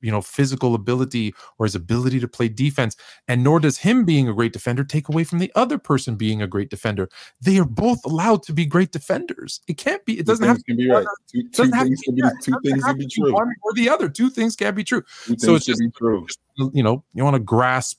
you 0.00 0.10
know, 0.10 0.20
physical 0.20 0.74
ability 0.74 1.34
or 1.58 1.66
his 1.66 1.74
ability 1.74 2.20
to 2.20 2.28
play 2.28 2.48
defense. 2.48 2.96
And 3.28 3.42
nor 3.42 3.58
does 3.60 3.78
him 3.78 4.04
being 4.04 4.28
a 4.28 4.34
great 4.34 4.52
defender 4.52 4.84
take 4.84 5.08
away 5.08 5.24
from 5.24 5.38
the 5.38 5.50
other 5.54 5.78
person 5.78 6.16
being 6.16 6.42
a 6.42 6.46
great 6.46 6.70
defender. 6.70 7.08
They 7.40 7.58
are 7.58 7.64
both 7.64 8.04
allowed 8.04 8.42
to 8.44 8.52
be 8.52 8.66
great 8.66 8.92
defenders. 8.92 9.60
It 9.68 9.78
can't 9.78 10.04
be, 10.04 10.18
it 10.18 10.26
doesn't 10.26 10.46
have 10.46 10.58
to 10.58 10.62
can 10.64 10.76
be 10.76 10.90
right. 10.90 11.06
Two, 11.32 11.42
two 11.44 11.48
doesn't 11.48 11.72
to 11.72 11.84
things 11.84 12.00
be- 12.00 12.04
can 12.06 12.14
be. 12.14 12.22
Two 12.42 12.60
things 12.64 12.84
have 12.84 12.96
can 12.96 12.98
be 12.98 13.06
true. 13.08 13.32
one 13.32 13.52
or 13.62 13.72
the 13.74 13.88
other. 13.88 14.08
Two 14.08 14.30
things 14.30 14.54
can't 14.56 14.76
be 14.76 14.84
true. 14.84 15.02
Two 15.26 15.36
So 15.38 15.54
it's 15.54 15.64
just- 15.64 15.80
be 15.80 15.90
true. 15.96 16.26
You 16.72 16.82
know, 16.82 17.04
you 17.14 17.24
want 17.24 17.34
to 17.34 17.40
grasp, 17.40 17.98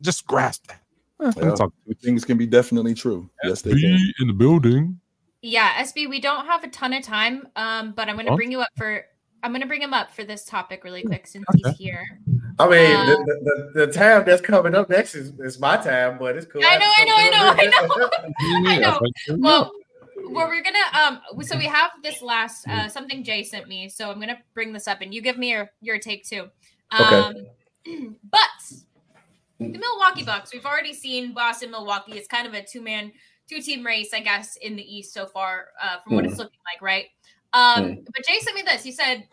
just 0.00 0.26
grasp 0.26 0.66
that. 0.68 0.80
Eh, 1.22 1.32
Yeah. 1.36 1.54
talk. 1.54 1.72
Two 1.86 1.94
things 1.94 2.24
can 2.24 2.36
be 2.36 2.46
definitely 2.46 2.94
true. 2.94 3.30
Yes, 3.44 3.62
they 3.62 3.70
can. 3.70 3.80
Be 3.80 4.14
in 4.20 4.26
the 4.28 4.32
building. 4.34 4.98
Yeah, 5.44 5.72
SB, 5.82 6.06
we 6.08 6.20
don't 6.20 6.46
have 6.46 6.62
a 6.64 6.68
ton 6.68 6.92
of 6.92 7.02
time, 7.02 7.48
um, 7.56 7.92
but 7.96 8.08
I'm 8.08 8.14
going 8.16 8.26
to 8.26 8.32
Oh. 8.32 8.36
bring 8.36 8.52
you 8.52 8.60
up 8.60 8.68
for. 8.76 9.04
I'm 9.42 9.50
going 9.50 9.60
to 9.62 9.66
bring 9.66 9.82
him 9.82 9.94
up 9.94 10.12
for 10.12 10.24
this 10.24 10.44
topic 10.44 10.84
really 10.84 11.02
quick 11.02 11.26
since 11.26 11.44
Okay. 11.48 11.62
he's 11.64 11.78
here. 11.78 12.20
I 12.58 12.68
mean, 12.68 12.96
Uh, 12.96 13.04
the, 13.06 13.16
the, 13.16 13.72
the, 13.74 13.86
the 13.86 13.92
time 13.92 14.24
that's 14.24 14.40
coming 14.40 14.74
up 14.74 14.88
next 14.88 15.14
is, 15.14 15.32
is 15.40 15.58
my 15.58 15.76
time, 15.76 16.18
but 16.18 16.36
it's 16.36 16.46
cool. 16.46 16.62
I 16.64 16.78
know, 16.78 16.90
I 16.96 17.04
know, 17.04 17.16
I 17.16 17.30
know, 17.30 17.54
I 17.58 17.66
know. 17.66 18.10
I 18.70 18.78
know. 18.78 19.00
Well, 19.38 19.72
well, 20.30 20.48
we're 20.48 20.62
gonna 20.62 20.78
um. 20.92 21.20
So 21.42 21.56
we 21.56 21.66
have 21.66 21.90
this 22.02 22.22
last 22.22 22.66
uh 22.68 22.88
something 22.88 23.24
Jay 23.24 23.42
sent 23.42 23.68
me. 23.68 23.88
So 23.88 24.10
I'm 24.10 24.20
gonna 24.20 24.38
bring 24.54 24.72
this 24.72 24.86
up, 24.86 25.00
and 25.00 25.12
you 25.12 25.20
give 25.22 25.38
me 25.38 25.50
your 25.50 25.70
your 25.80 25.98
take 25.98 26.24
too. 26.24 26.48
Um, 26.90 27.34
but 28.30 28.40
the 29.58 29.78
Milwaukee 29.78 30.24
Bucks, 30.24 30.52
we've 30.52 30.66
already 30.66 30.92
seen 30.92 31.32
Boston, 31.34 31.70
Milwaukee. 31.70 32.12
It's 32.12 32.28
kind 32.28 32.46
of 32.46 32.54
a 32.54 32.62
two 32.62 32.82
man, 32.82 33.12
two 33.48 33.60
team 33.60 33.84
race, 33.84 34.10
I 34.12 34.20
guess, 34.20 34.56
in 34.56 34.76
the 34.76 34.82
East 34.82 35.12
so 35.12 35.26
far, 35.26 35.68
uh, 35.82 35.98
from 36.04 36.14
what 36.14 36.24
it's 36.24 36.38
looking 36.38 36.60
like, 36.72 36.82
right? 36.82 37.06
Um, 37.52 37.98
but 38.14 38.24
Jay 38.26 38.38
sent 38.40 38.56
me 38.56 38.62
this. 38.62 38.82
He 38.82 38.92
said 38.92 39.26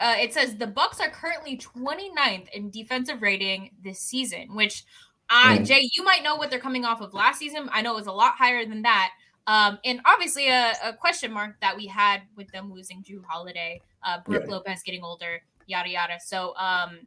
Uh, 0.00 0.16
it 0.18 0.34
says 0.34 0.56
the 0.56 0.66
Bucks 0.66 1.00
are 1.00 1.10
currently 1.10 1.56
29th 1.56 2.48
in 2.54 2.70
defensive 2.70 3.22
rating 3.22 3.70
this 3.84 4.00
season, 4.00 4.52
which 4.54 4.84
uh, 5.30 5.56
Mm. 5.58 5.64
Jay, 5.66 5.88
you 5.92 6.02
might 6.02 6.22
know 6.24 6.34
what 6.34 6.50
they're 6.50 6.58
coming 6.58 6.84
off 6.84 7.00
of 7.00 7.14
last 7.14 7.38
season. 7.38 7.68
I 7.72 7.82
know 7.82 7.92
it 7.92 7.96
was 7.96 8.06
a 8.08 8.12
lot 8.12 8.34
higher 8.34 8.66
than 8.66 8.82
that. 8.82 9.12
Um, 9.46 9.78
and 9.84 10.00
obviously 10.04 10.48
a, 10.48 10.72
a 10.84 10.92
question 10.92 11.32
mark 11.32 11.54
that 11.60 11.76
we 11.76 11.86
had 11.86 12.22
with 12.36 12.50
them 12.52 12.72
losing 12.72 13.02
Jrue 13.02 13.22
Holiday, 13.24 13.80
uh, 14.02 14.18
Brook 14.26 14.42
Yeah. 14.46 14.54
Lopez 14.54 14.82
getting 14.82 15.04
older, 15.04 15.40
yada 15.66 15.88
yada. 15.88 16.14
So, 16.24 16.54
um, 16.56 17.06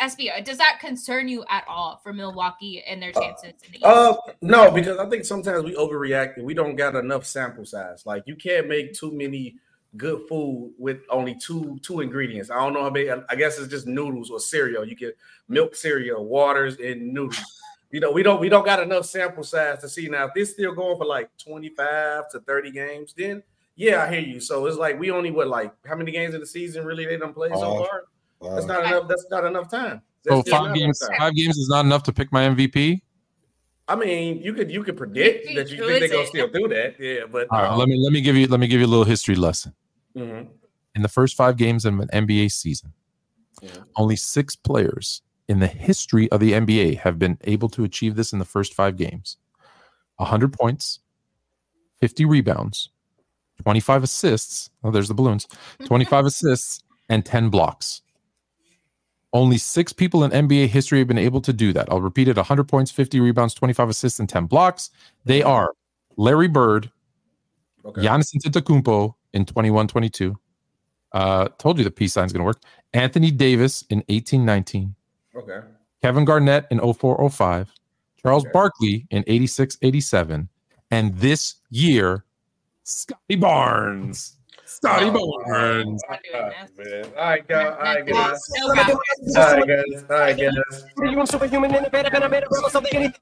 SB, 0.00 0.30
uh, 0.36 0.40
does 0.42 0.58
that 0.58 0.78
concern 0.80 1.28
you 1.28 1.44
at 1.50 1.64
all 1.68 2.00
for 2.02 2.12
Milwaukee 2.12 2.82
and 2.86 3.02
their 3.02 3.12
chances 3.12 3.52
in 3.66 3.80
the? 3.80 3.86
Uh, 3.86 4.14
no, 4.40 4.70
because 4.70 4.98
I 4.98 5.08
think 5.08 5.24
sometimes 5.24 5.64
we 5.64 5.74
overreact 5.74 6.36
and 6.36 6.46
we 6.46 6.54
don't 6.54 6.76
got 6.76 6.94
enough 6.94 7.26
sample 7.26 7.64
size. 7.66 8.06
Like 8.06 8.22
you 8.26 8.36
can't 8.36 8.68
make 8.68 8.92
too 8.94 9.12
many 9.12 9.56
good 9.96 10.26
food 10.28 10.72
with 10.78 11.00
only 11.10 11.34
two 11.34 11.78
two 11.82 12.00
ingredients. 12.00 12.50
I 12.50 12.56
don't 12.56 12.72
know 12.72 12.82
how 12.82 12.90
many. 12.90 13.10
I 13.10 13.34
guess 13.34 13.58
it's 13.58 13.68
just 13.68 13.86
noodles 13.86 14.30
or 14.30 14.40
cereal. 14.40 14.84
You 14.84 14.94
get 14.94 15.16
milk 15.48 15.74
cereal, 15.74 16.24
waters, 16.24 16.76
and 16.78 17.12
noodles. 17.12 17.42
You 17.90 18.00
know, 18.00 18.10
we 18.10 18.22
don't 18.22 18.40
we 18.40 18.48
don't 18.48 18.64
got 18.64 18.82
enough 18.82 19.04
sample 19.04 19.44
size 19.44 19.80
to 19.80 19.88
see 19.88 20.08
now. 20.08 20.26
If 20.26 20.34
this 20.34 20.52
still 20.52 20.74
going 20.74 20.96
for 20.96 21.04
like 21.04 21.30
twenty 21.36 21.68
five 21.68 22.30
to 22.30 22.40
thirty 22.40 22.70
games, 22.70 23.12
then 23.16 23.42
yeah, 23.76 24.02
I 24.02 24.10
hear 24.10 24.20
you. 24.20 24.40
So 24.40 24.64
it's 24.66 24.78
like 24.78 24.98
we 24.98 25.10
only 25.10 25.30
what 25.30 25.48
like 25.48 25.72
how 25.86 25.96
many 25.96 26.10
games 26.10 26.34
in 26.34 26.40
the 26.40 26.46
season 26.46 26.84
really 26.84 27.04
they 27.04 27.18
don't 27.18 27.34
play 27.34 27.50
so 27.50 27.54
Uh, 27.54 27.84
far? 27.84 28.04
Wow. 28.40 28.54
That's 28.54 28.66
not 28.66 28.86
enough. 28.86 29.08
That's 29.08 29.26
not 29.30 29.44
enough 29.44 29.70
time. 29.70 30.02
So 30.24 30.36
That's 30.36 30.48
still 30.48 30.64
five 30.66 30.74
games, 30.74 30.98
time. 31.00 31.18
five 31.18 31.34
games 31.34 31.58
is 31.58 31.68
not 31.68 31.84
enough 31.84 32.02
to 32.04 32.12
pick 32.12 32.32
my 32.32 32.48
MVP. 32.48 33.02
I 33.88 33.96
mean, 33.96 34.40
you 34.40 34.54
could 34.54 34.70
you 34.70 34.82
could 34.82 34.96
predict 34.96 35.54
that 35.54 35.68
you 35.68 35.86
think 35.86 36.00
they're 36.00 36.08
gonna 36.08 36.26
still 36.26 36.48
do 36.48 36.68
that. 36.68 36.94
Yeah, 36.98 37.26
but 37.30 37.48
All 37.50 37.60
right, 37.60 37.70
um, 37.72 37.78
let 37.78 37.88
me 37.88 37.98
let 38.02 38.12
me 38.12 38.20
give 38.20 38.36
you 38.36 38.46
let 38.46 38.60
me 38.60 38.68
give 38.68 38.80
you 38.80 38.86
a 38.86 38.88
little 38.88 39.04
history 39.04 39.34
lesson. 39.34 39.74
Mhm. 40.16 40.48
In 40.94 41.02
the 41.02 41.08
first 41.08 41.36
five 41.36 41.56
games 41.56 41.84
of 41.84 41.98
an 42.00 42.08
NBA 42.12 42.50
season, 42.50 42.92
Yeah. 43.62 43.70
only 43.96 44.16
six 44.16 44.56
players 44.56 45.22
in 45.48 45.60
the 45.60 45.66
history 45.68 46.30
of 46.32 46.40
the 46.40 46.52
NBA 46.54 46.94
have 46.96 47.18
been 47.18 47.38
able 47.44 47.68
to 47.70 47.84
achieve 47.84 48.16
this 48.16 48.32
in 48.32 48.38
the 48.38 48.44
first 48.44 48.74
five 48.74 48.96
games: 48.96 49.36
100 50.18 50.52
points, 50.52 51.00
50 52.00 52.24
rebounds, 52.26 52.90
25 53.62 54.02
assists. 54.04 54.70
Oh, 54.84 54.90
there's 54.90 55.08
the 55.08 55.14
balloons. 55.14 55.46
25 55.86 56.26
assists 56.26 56.82
and 57.08 57.24
10 57.24 57.48
blocks. 57.50 58.02
Only 59.34 59.56
six 59.58 59.92
people 59.94 60.24
in 60.24 60.30
NBA 60.32 60.66
history 60.68 60.98
have 60.98 61.08
been 61.08 61.18
able 61.18 61.40
to 61.42 61.52
do 61.54 61.72
that. 61.72 61.90
I'll 61.90 62.02
repeat 62.02 62.28
it 62.28 62.36
100 62.36 62.64
points, 62.68 62.90
50 62.90 63.18
rebounds, 63.20 63.54
25 63.54 63.88
assists, 63.88 64.20
and 64.20 64.28
10 64.28 64.46
blocks. 64.46 64.90
They 65.24 65.42
are 65.42 65.72
Larry 66.18 66.48
Bird, 66.48 66.90
Okay. 67.84 68.02
Giannis 68.02 68.32
Antetokounmpo 68.36 69.14
in 69.32 69.44
21 69.44 69.88
22. 69.88 70.36
Uh, 71.12 71.48
told 71.58 71.78
you 71.78 71.84
the 71.84 71.90
peace 71.90 72.12
sign's 72.14 72.32
going 72.32 72.40
to 72.40 72.44
work. 72.44 72.62
Anthony 72.94 73.30
Davis 73.30 73.84
in 73.90 74.02
18 74.08 74.44
19. 74.44 74.94
Okay. 75.36 75.60
Kevin 76.02 76.24
Garnett 76.24 76.66
in 76.70 76.80
04 76.80 77.28
05. 77.30 77.70
Charles 78.22 78.44
Okay. 78.44 78.50
Barkley 78.52 79.06
in 79.10 79.24
86 79.26 79.78
87. 79.82 80.48
And 80.90 81.16
this 81.18 81.56
year, 81.70 82.24
Scottie 82.84 83.36
Barnes. 83.36 84.36
Scottie 84.64 85.06
Oh, 85.14 85.42
Barnes. 85.44 86.02
I'm 86.10 86.18
doing 86.32 86.50
this. 86.76 86.92
man. 86.92 87.04
All 87.16 87.24
right, 87.24 87.46
guys. 87.48 87.66
All 87.66 87.78
right, 87.82 88.06
guys. 88.06 88.38
No 88.56 88.74
cap. 88.74 88.88
All 88.90 89.56
right, 89.56 89.66
guys. 89.68 90.04
All 90.10 90.16
right, 90.18 90.36
guys. 90.36 90.84
You 91.02 91.26
superhuman, 91.26 91.74
innovative, 91.74 92.12
and 92.14 92.24
I 92.24 92.28
made 92.28 92.42
a 92.42 92.46
rebel, 92.50 92.70
something 92.70 92.94
anything. 92.94 93.20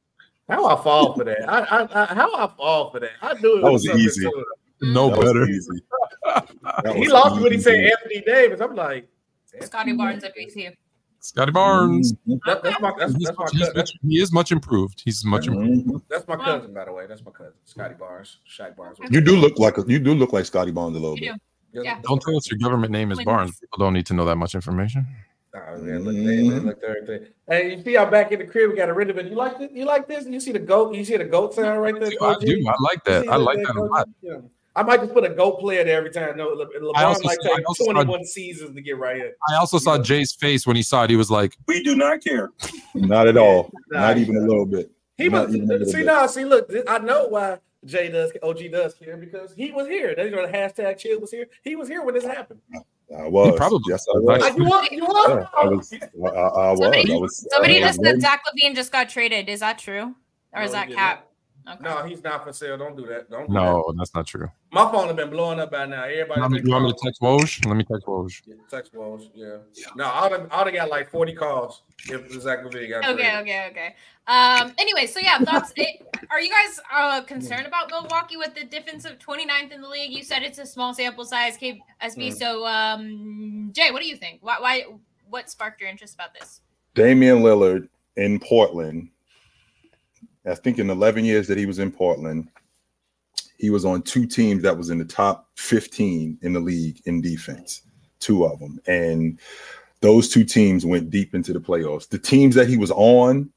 How 0.48 0.66
I 0.66 0.82
fall 0.82 1.14
for 1.14 1.24
that? 1.24 1.48
I, 1.48 1.60
I, 1.60 2.02
I 2.02 2.14
how 2.14 2.34
I 2.34 2.48
fall 2.56 2.90
for 2.90 3.00
that? 3.00 3.10
I 3.22 3.34
knew 3.34 3.58
it 3.58 3.62
That 3.62 3.72
was 3.72 3.84
something 3.86 4.00
easy. 4.04 4.22
to 4.22 4.28
it. 4.28 4.46
No 4.82 5.10
That 5.10 5.18
was 5.18 5.26
better. 5.26 5.44
easy. 5.44 5.80
That 6.84 6.96
He 6.96 7.08
lost 7.08 7.36
me 7.36 7.42
when 7.42 7.52
he 7.52 7.58
said 7.58 7.74
Anthony 7.74 8.20
Davis. 8.22 8.60
I'm 8.60 8.74
like, 8.74 9.08
Scottie 9.60 9.92
Barnes 9.92 10.24
at 10.24 10.34
BC. 10.36 10.74
Scottie 11.22 11.52
Barnes. 11.52 12.14
Mhm. 12.26 12.38
that, 12.46 12.62
that's 12.62 12.80
my 12.80 12.92
that's, 12.98 13.12
that's 13.12 13.36
my 13.38 13.44
cousin. 13.44 13.72
much- 13.76 13.92
he 14.08 14.20
is 14.22 14.32
much 14.32 14.52
improved. 14.52 15.02
He's 15.04 15.22
much 15.24 15.48
improved. 15.48 15.86
Mhm. 15.86 16.02
That's 16.08 16.26
my 16.26 16.36
cousin, 16.36 16.72
by 16.72 16.86
the 16.86 16.92
way. 16.92 17.06
That's 17.06 17.22
my 17.24 17.30
cousin, 17.30 17.52
Scottie 17.66 17.94
Barnes, 17.98 18.38
Shaq 18.48 18.74
Barnes. 18.76 18.98
You 19.10 19.20
do 19.20 19.36
look 19.36 19.58
like 19.58 19.76
a, 19.76 19.84
you 19.86 19.98
do 19.98 20.14
look 20.14 20.32
like 20.32 20.46
Scottie 20.46 20.70
Barnes 20.70 20.96
a 20.96 21.00
little 21.00 21.18
You 21.18 21.32
bit. 21.32 21.40
do. 21.74 21.82
Yeah. 21.84 22.00
Don't 22.02 22.20
tell 22.22 22.36
us 22.36 22.50
your 22.50 22.58
government 22.58 22.90
name 22.90 23.12
is 23.12 23.22
Barnes. 23.22 23.58
People 23.60 23.78
don't 23.78 23.92
need 23.92 24.06
to 24.06 24.14
know 24.14 24.24
that 24.24 24.36
much 24.36 24.54
information. 24.54 25.06
Oh, 25.52 25.78
man, 25.78 26.04
look, 26.04 26.14
they, 26.14 26.22
they 26.24 26.42
look 26.42 26.78
everything. 26.82 27.28
Hey, 27.48 27.76
you 27.76 27.82
see, 27.82 27.96
I'm 27.98 28.08
back 28.10 28.30
in 28.32 28.38
the 28.38 28.46
crib. 28.46 28.70
We 28.70 28.76
got 28.76 28.88
a 28.88 28.94
rid 28.94 29.10
of 29.10 29.18
it. 29.18 29.26
You 29.26 29.34
like 29.34 29.58
this? 29.58 29.70
You 29.74 29.84
like 29.84 30.06
this? 30.08 30.24
You 30.26 30.38
see 30.40 30.52
the 30.52 30.60
goat? 30.60 30.94
You 30.94 31.04
see 31.04 31.16
the 31.16 31.24
goat 31.24 31.54
sound 31.54 31.82
right 31.82 31.92
there? 31.98 32.10
I 32.22 32.36
do. 32.40 32.64
I 32.68 32.74
like 32.80 33.04
that. 33.04 33.28
I 33.28 33.34
like 33.36 33.56
there, 33.56 33.66
that 33.66 33.76
a 33.76 33.82
lot. 33.82 34.08
Yeah. 34.22 34.36
I 34.76 34.82
might 34.84 35.00
just 35.00 35.12
put 35.12 35.24
a 35.24 35.28
goat 35.30 35.58
player 35.58 35.82
there 35.84 35.98
every 35.98 36.10
time. 36.10 36.36
No, 36.36 36.48
Le- 36.48 36.66
LeBron 36.66 36.92
I 36.94 37.02
also 37.04 37.24
might 37.24 37.38
saw- 37.42 37.56
take 37.56 37.64
21 37.92 38.24
seasons 38.24 38.74
to 38.74 38.80
get 38.80 38.98
right 38.98 39.16
here. 39.16 39.34
I 39.50 39.56
also 39.56 39.78
saw 39.78 39.96
Yeah. 39.96 40.02
Jay's 40.02 40.32
face 40.32 40.66
when 40.66 40.76
he 40.76 40.82
saw 40.82 41.04
it. 41.04 41.10
He 41.10 41.16
was 41.16 41.30
like, 41.30 41.56
We 41.66 41.82
do 41.82 41.96
not 41.96 42.22
care. 42.22 42.50
Not 42.94 43.26
at 43.26 43.36
all. 43.36 43.70
Nah, 43.90 44.00
Not 44.00 44.18
even 44.18 44.36
a 44.36 44.40
little 44.40 44.66
bit. 44.66 44.90
He 45.16 45.28
Not 45.28 45.48
was 45.48 45.56
even 45.56 45.86
see 45.86 45.92
bit. 45.98 46.06
now. 46.06 46.26
See, 46.26 46.44
look, 46.44 46.68
th- 46.70 46.84
I 46.88 46.98
know 46.98 47.26
why 47.26 47.58
Jay 47.84 48.10
does 48.10 48.30
OG 48.42 48.68
does 48.70 48.94
here 48.96 49.16
because 49.16 49.52
he 49.54 49.72
was 49.72 49.88
here. 49.88 50.14
They 50.14 50.30
know 50.30 50.46
the 50.46 50.52
hashtag 50.52 50.98
chill 50.98 51.18
was 51.20 51.30
here. 51.32 51.46
He 51.64 51.74
was 51.76 51.88
here 51.88 52.02
when 52.04 52.14
this 52.14 52.24
happened. 52.24 52.60
I 53.18 53.26
was. 53.26 53.56
probably 53.56 53.80
Yes, 53.88 54.06
I 54.08 54.18
was. 54.18 54.24
was. 54.24 54.40
Like, 54.40 54.56
you 54.56 54.64
was, 54.64 54.88
you 54.92 55.02
Yeah. 55.02 55.46
I 55.60 55.64
was. 55.66 55.92
I, 55.92 56.28
I, 56.28 56.68
I 56.68 56.70
was. 56.70 56.78
Somebody- 56.80 57.12
I 57.12 57.16
was. 57.16 57.46
Somebody 57.50 57.82
I 57.82 57.86
was 57.88 57.96
just 57.96 58.04
said. 58.04 58.20
Zach 58.20 58.42
LaVine 58.46 58.74
just 58.76 58.92
got 58.92 59.08
traded. 59.08 59.48
Is 59.48 59.60
that 59.60 59.78
true? 59.78 60.14
Or 60.52 60.62
is 60.62 60.70
No, 60.72 60.78
that 60.78 60.88
he 60.88 60.94
cap? 60.94 61.26
Okay. 61.68 61.84
No, 61.84 62.02
he's 62.04 62.22
not 62.22 62.42
for 62.44 62.52
sale. 62.52 62.78
Don't 62.78 62.96
do 62.96 63.06
that. 63.06 63.30
Don't. 63.30 63.46
Do 63.46 63.52
no, 63.52 63.92
that's 63.98 64.14
not 64.14 64.26
true. 64.26 64.48
my 64.72 64.90
phone 64.90 65.08
has 65.08 65.16
been 65.16 65.30
blowing 65.30 65.60
up 65.60 65.70
by 65.70 65.84
now. 65.86 66.04
Everybody. 66.04 66.38
You 66.38 66.42
want 66.42 66.52
me, 66.52 66.60
you 66.64 66.70
want 66.72 66.84
me 66.86 66.92
to 66.92 66.98
text 67.04 67.20
Woj? 67.20 67.66
Let 67.66 67.76
me 67.76 67.84
text 67.84 68.06
Woj. 68.06 68.42
Yeah, 68.46 68.54
Text 68.70 68.94
Woj, 68.94 69.30
yeah. 69.34 69.58
yeah. 69.74 69.86
No, 69.94 70.06
I'd 70.06 70.32
have, 70.32 70.48
I'd 70.50 70.66
have 70.68 70.74
got 70.74 70.88
like 70.88 71.10
40 71.10 71.34
calls 71.34 71.82
if 72.08 72.30
Zach 72.40 72.60
LaVine 72.64 72.88
got 72.88 73.04
Okay, 73.04 73.22
traded. 73.22 73.40
okay, 73.42 73.68
okay. 73.70 73.94
Um. 74.26 74.72
Anyway, 74.78 75.06
so 75.06 75.20
yeah, 75.20 75.38
thoughts. 75.38 75.72
It, 75.76 76.00
are 76.30 76.40
you 76.40 76.50
guys 76.50 76.80
uh 76.94 77.22
concerned 77.22 77.66
about 77.66 77.90
Milwaukee 77.90 78.36
with 78.36 78.54
the 78.54 78.64
difference 78.64 79.04
of 79.04 79.18
29th 79.18 79.72
in 79.72 79.80
the 79.82 79.88
league? 79.88 80.12
You 80.12 80.22
said 80.24 80.42
it's 80.42 80.58
a 80.58 80.66
small 80.66 80.94
sample 80.94 81.24
size, 81.24 81.58
KSB. 81.58 81.80
Mm. 82.00 82.38
So, 82.38 82.66
um, 82.66 83.70
Jay, 83.74 83.90
what 83.90 84.00
do 84.02 84.08
you 84.08 84.16
think? 84.16 84.38
Why? 84.42 84.56
Why? 84.60 84.84
What 85.28 85.50
sparked 85.50 85.80
your 85.80 85.90
interest 85.90 86.14
about 86.14 86.32
this? 86.34 86.60
Damian 86.94 87.38
Lillard 87.40 87.88
in 88.16 88.38
Portland. 88.40 89.10
I 90.46 90.54
think 90.54 90.78
in 90.78 90.90
11 90.90 91.24
years 91.24 91.46
that 91.48 91.58
he 91.58 91.66
was 91.66 91.78
in 91.78 91.90
Portland, 91.92 92.48
he 93.58 93.70
was 93.70 93.84
on 93.84 94.02
two 94.02 94.26
teams 94.26 94.62
that 94.62 94.76
was 94.76 94.90
in 94.90 94.98
the 94.98 95.04
top 95.04 95.48
15 95.56 96.38
in 96.40 96.52
the 96.52 96.60
league 96.60 97.00
in 97.04 97.20
defense, 97.20 97.82
two 98.18 98.44
of 98.44 98.58
them. 98.58 98.80
And 98.86 99.38
those 100.00 100.30
two 100.30 100.44
teams 100.44 100.86
went 100.86 101.10
deep 101.10 101.34
into 101.34 101.52
the 101.52 101.60
playoffs. 101.60 102.08
The 102.08 102.18
teams 102.18 102.54
that 102.54 102.68
he 102.68 102.78
was 102.78 102.90
on 102.90 103.50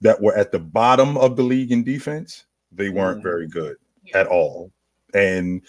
that 0.00 0.20
were 0.20 0.34
at 0.34 0.50
the 0.50 0.58
bottom 0.58 1.18
of 1.18 1.36
the 1.36 1.42
league 1.42 1.72
in 1.72 1.84
defense, 1.84 2.46
they 2.72 2.88
weren't 2.88 3.20
Mhm. 3.20 3.24
very 3.24 3.46
good 3.46 3.76
at 4.14 4.26
all. 4.26 4.72
And 5.12 5.60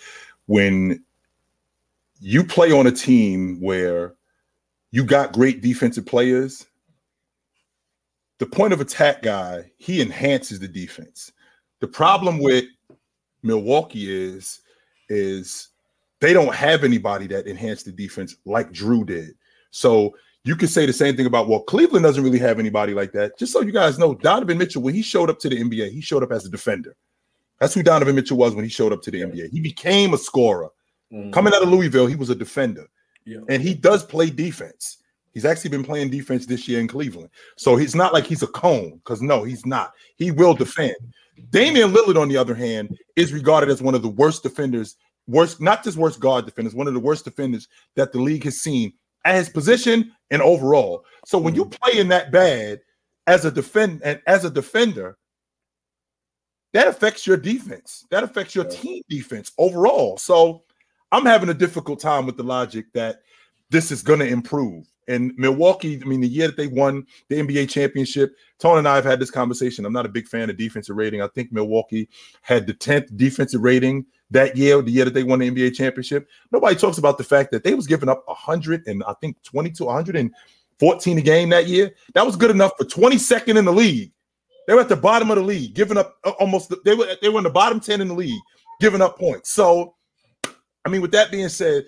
when 0.46 1.04
you 2.20 2.44
play 2.44 2.72
on 2.72 2.88
a 2.88 2.92
team 2.92 3.60
where 3.60 4.16
you 4.92 5.04
got 5.04 5.34
great 5.34 5.62
defensive 5.62 6.06
players, 6.06 6.66
the 8.40 8.46
point 8.46 8.74
of 8.74 8.82
attack 8.82 9.22
guy, 9.22 9.72
he 9.78 10.02
enhances 10.02 10.60
the 10.60 10.68
defense. 10.68 11.32
The 11.80 11.88
problem 11.88 12.40
with 12.40 12.66
Milwaukee 13.44 14.12
is 14.12 14.62
is 15.10 15.70
they 16.20 16.34
don't 16.34 16.54
have 16.56 16.84
anybody 16.84 17.28
that 17.28 17.46
enhanced 17.48 17.86
the 17.86 17.92
defense 17.92 18.36
like 18.46 18.72
Jrue 18.72 19.06
did. 19.06 19.36
So 19.72 20.16
you 20.44 20.56
could 20.56 20.70
say 20.70 20.86
the 20.86 20.94
same 20.94 21.16
thing 21.16 21.26
about 21.26 21.48
well, 21.48 21.62
Cleveland 21.62 22.04
doesn't 22.04 22.24
really 22.24 22.40
have 22.40 22.60
anybody 22.60 22.94
like 22.94 23.12
that. 23.14 23.38
Just 23.38 23.54
so 23.54 23.62
you 23.62 23.72
guys 23.72 24.00
know, 24.00 24.16
Donovan 24.16 24.58
Mitchell, 24.58 24.82
when 24.82 24.94
he 24.96 25.02
showed 25.02 25.30
up 25.30 25.40
to 25.40 25.50
the 25.50 25.58
NBA, 25.62 25.92
he 25.92 26.02
showed 26.02 26.24
up 26.24 26.32
as 26.32 26.46
a 26.46 26.50
defender. 26.50 26.96
That's 27.60 27.74
who 27.74 27.84
Donovan 27.84 28.16
Mitchell 28.16 28.38
was 28.38 28.54
when 28.56 28.66
he 28.66 28.70
showed 28.70 28.92
up 28.94 29.02
to 29.04 29.12
the 29.12 29.22
NBA. 29.22 29.50
He 29.52 29.60
became 29.62 30.14
a 30.14 30.18
scorer. 30.18 30.70
Mhm. 31.14 31.32
Coming 31.32 31.54
out 31.54 31.64
of 31.64 31.70
Louisville, 31.70 32.08
he 32.08 32.16
was 32.16 32.30
a 32.30 32.36
defender 32.36 32.88
Yeah. 33.26 33.40
and 33.50 33.62
he 33.62 33.74
does 33.74 34.04
play 34.04 34.30
defense. 34.30 34.98
He's 35.36 35.46
actually 35.46 35.70
been 35.70 35.84
playing 35.84 36.10
defense 36.10 36.46
this 36.46 36.66
year 36.66 36.80
in 36.80 36.88
Cleveland. 36.88 37.30
So 37.58 37.76
he's 37.76 37.94
not 37.94 38.14
like 38.14 38.26
he's 38.26 38.42
a 38.42 38.48
cone, 38.48 39.02
because 39.04 39.22
no, 39.22 39.44
he's 39.44 39.66
not. 39.66 39.92
He 40.16 40.32
will 40.32 40.54
defend. 40.54 40.96
Damian 41.50 41.92
Lillard, 41.92 42.20
on 42.20 42.30
the 42.30 42.38
other 42.38 42.56
hand, 42.56 42.98
is 43.18 43.34
regarded 43.34 43.70
as 43.70 43.82
one 43.82 43.96
of 43.96 44.02
the 44.02 44.08
worst 44.08 44.44
defenders, 44.44 44.96
worst, 45.28 45.60
not 45.60 45.84
just 45.84 45.98
worst 45.98 46.22
guard 46.22 46.46
defenders, 46.46 46.74
one 46.74 46.88
of 46.88 46.94
the 46.94 47.00
worst 47.02 47.26
defenders 47.26 47.68
that 47.98 48.14
the 48.14 48.20
league 48.20 48.46
has 48.46 48.62
seen 48.62 48.94
at 49.26 49.36
his 49.36 49.50
position 49.50 50.14
and 50.32 50.42
overall. 50.42 51.04
So 51.26 51.38
when 51.38 51.54
you 51.54 51.66
mm-hmm. 51.66 51.84
play 51.84 52.00
in 52.00 52.08
that 52.08 52.32
bad 52.32 52.80
as 53.28 53.44
a 53.44 53.52
defend 53.52 54.04
and 54.04 54.22
as 54.28 54.46
a 54.46 54.50
defender, 54.50 55.18
that 56.72 56.88
affects 56.88 57.28
your 57.28 57.36
defense. 57.38 58.06
That 58.10 58.24
affects 58.24 58.56
your 58.56 58.66
team 58.66 59.02
defense 59.10 59.52
overall. 59.58 60.18
So 60.18 60.64
I'm 61.12 61.26
having 61.26 61.50
a 61.50 61.54
difficult 61.54 62.00
time 62.00 62.26
with 62.26 62.38
the 62.38 62.44
logic 62.44 62.86
that 62.94 63.20
this 63.70 63.92
is 63.92 64.02
going 64.02 64.20
to 64.20 64.28
improve. 64.28 64.86
And 65.08 65.34
Milwaukee, 65.38 66.02
I 66.02 66.06
mean, 66.06 66.22
the 66.22 66.28
year 66.28 66.48
that 66.48 66.58
they 66.58 66.68
won 66.68 67.06
the 67.30 67.36
NBA 67.36 67.70
championship, 67.70 68.36
Tony 68.60 68.80
and 68.80 68.88
I 68.88 68.96
have 68.96 69.06
had 69.06 69.20
this 69.20 69.32
conversation. 69.32 69.86
I'm 69.86 69.94
not 69.94 70.06
a 70.06 70.10
big 70.10 70.28
fan 70.28 70.50
of 70.50 70.58
defensive 70.58 70.96
rating. 70.96 71.22
I 71.22 71.28
think 71.28 71.52
Milwaukee 71.52 72.10
had 72.42 72.66
the 72.66 72.74
10th 72.74 73.16
defensive 73.16 73.62
rating 73.62 74.06
that 74.32 74.58
year, 74.58 74.82
the 74.82 74.92
year 74.92 75.06
that 75.06 75.14
they 75.14 75.24
won 75.24 75.40
the 75.40 75.52
NBA 75.52 75.76
championship. 75.76 76.28
Nobody 76.52 76.76
talks 76.76 76.98
about 76.98 77.18
the 77.18 77.24
fact 77.24 77.52
that 77.52 77.64
they 77.64 77.76
was 77.76 77.88
giving 77.88 78.10
up 78.10 78.24
100 78.28 78.88
and 78.88 79.04
I 79.04 79.14
think 79.22 79.42
22, 79.44 79.86
114 79.86 81.18
a 81.18 81.22
game 81.22 81.50
that 81.50 81.68
year. 81.68 81.94
That 82.14 82.26
was 82.26 82.36
good 82.36 82.52
enough 82.52 82.72
for 82.78 82.86
22nd 82.86 83.58
in 83.58 83.66
the 83.66 83.74
league. 83.74 84.12
They 84.68 84.74
were 84.74 84.82
at 84.82 84.90
the 84.90 84.96
bottom 84.96 85.30
of 85.30 85.38
the 85.38 85.44
league, 85.44 85.76
giving 85.76 85.98
up 85.98 86.18
uh, 86.24 86.32
almost 86.40 86.74
they 86.84 86.96
were 86.96 87.16
they 87.22 87.30
were 87.30 87.38
in 87.38 87.44
the 87.44 87.52
bottom 87.52 87.80
10 87.80 88.02
in 88.02 88.08
the 88.08 88.16
league, 88.16 88.42
giving 88.80 89.02
up 89.02 89.20
points. 89.20 89.52
So, 89.52 89.96
I 90.84 90.90
mean, 90.90 91.02
with 91.02 91.12
that 91.12 91.30
being 91.30 91.50
said, 91.50 91.86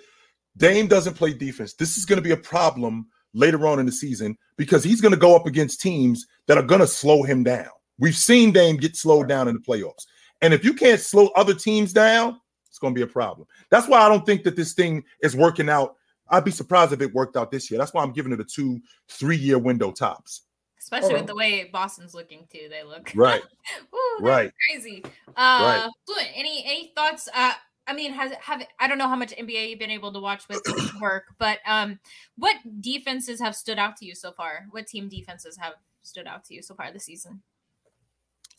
Dame 0.57 0.87
doesn't 0.87 1.13
play 1.13 1.33
defense. 1.33 1.73
This 1.73 1.97
is 1.97 2.05
going 2.05 2.17
to 2.17 2.23
be 2.23 2.31
a 2.31 2.37
problem 2.37 3.07
later 3.33 3.67
on 3.67 3.79
in 3.79 3.85
the 3.85 3.91
season 3.91 4.37
because 4.57 4.83
he's 4.83 5.01
going 5.01 5.13
to 5.13 5.19
go 5.19 5.35
up 5.35 5.45
against 5.45 5.81
teams 5.81 6.25
that 6.47 6.57
are 6.57 6.63
going 6.63 6.81
to 6.81 6.87
slow 6.87 7.23
him 7.23 7.43
down. 7.43 7.69
We've 7.99 8.15
seen 8.15 8.51
Dame 8.51 8.77
get 8.77 8.95
slowed 8.95 9.27
down 9.27 9.47
in 9.47 9.55
the 9.55 9.61
playoffs. 9.61 10.05
And 10.41 10.53
if 10.53 10.63
you 10.63 10.73
can't 10.73 10.99
slow 10.99 11.27
other 11.35 11.53
teams 11.53 11.93
down, 11.93 12.39
it's 12.69 12.79
going 12.79 12.93
to 12.93 12.97
be 12.97 13.03
a 13.03 13.11
problem. 13.11 13.47
That's 13.69 13.87
why 13.87 13.99
I 13.99 14.09
don't 14.09 14.25
think 14.25 14.43
that 14.43 14.55
this 14.55 14.73
thing 14.73 15.03
is 15.21 15.35
working 15.35 15.69
out. 15.69 15.95
I'd 16.29 16.45
be 16.45 16.51
surprised 16.51 16.93
if 16.93 17.01
it 17.01 17.13
worked 17.13 17.37
out 17.37 17.51
this 17.51 17.71
year. 17.71 17.77
That's 17.77 17.93
why 17.93 18.03
I'm 18.03 18.11
giving 18.11 18.31
it 18.31 18.39
a 18.39 18.43
two, 18.43 18.79
three 19.09 19.37
year 19.37 19.57
window 19.57 19.91
tops. 19.91 20.43
Especially 20.79 21.09
Hold 21.09 21.21
with 21.21 21.27
the 21.27 21.35
way 21.35 21.69
Boston's 21.71 22.13
looking 22.13 22.47
too. 22.51 22.67
They 22.69 22.83
look 22.83 23.11
Right. 23.15 23.41
Ooh, 23.93 24.23
Right. 24.23 24.51
crazy. 24.69 25.03
Uh 25.35 25.89
Fluent, 26.05 26.29
any 26.35 26.63
any 26.65 26.91
thoughts? 26.95 27.27
Uh 27.33 27.53
I 27.87 27.93
mean, 27.93 28.11
has 28.13 28.31
have 28.41 28.61
I 28.79 28.87
don't 28.87 28.97
know 28.97 29.07
how 29.07 29.15
much 29.15 29.31
NBA 29.35 29.69
you've 29.69 29.79
been 29.79 29.89
able 29.91 30.11
to 30.13 30.19
watch 30.19 30.43
with 30.49 30.61
work, 31.01 31.25
but 31.37 31.59
um 31.65 31.99
what 32.37 32.55
defenses 32.81 33.39
have 33.39 33.55
stood 33.55 33.79
out 33.79 33.95
to 33.97 34.05
you 34.05 34.13
so 34.15 34.31
far? 34.31 34.65
What 34.71 34.87
team 34.87 35.07
defenses 35.09 35.57
have 35.57 35.73
stood 36.03 36.27
out 36.27 36.43
to 36.45 36.53
you 36.53 36.61
so 36.61 36.75
far 36.75 36.91
this 36.91 37.05
season? 37.05 37.41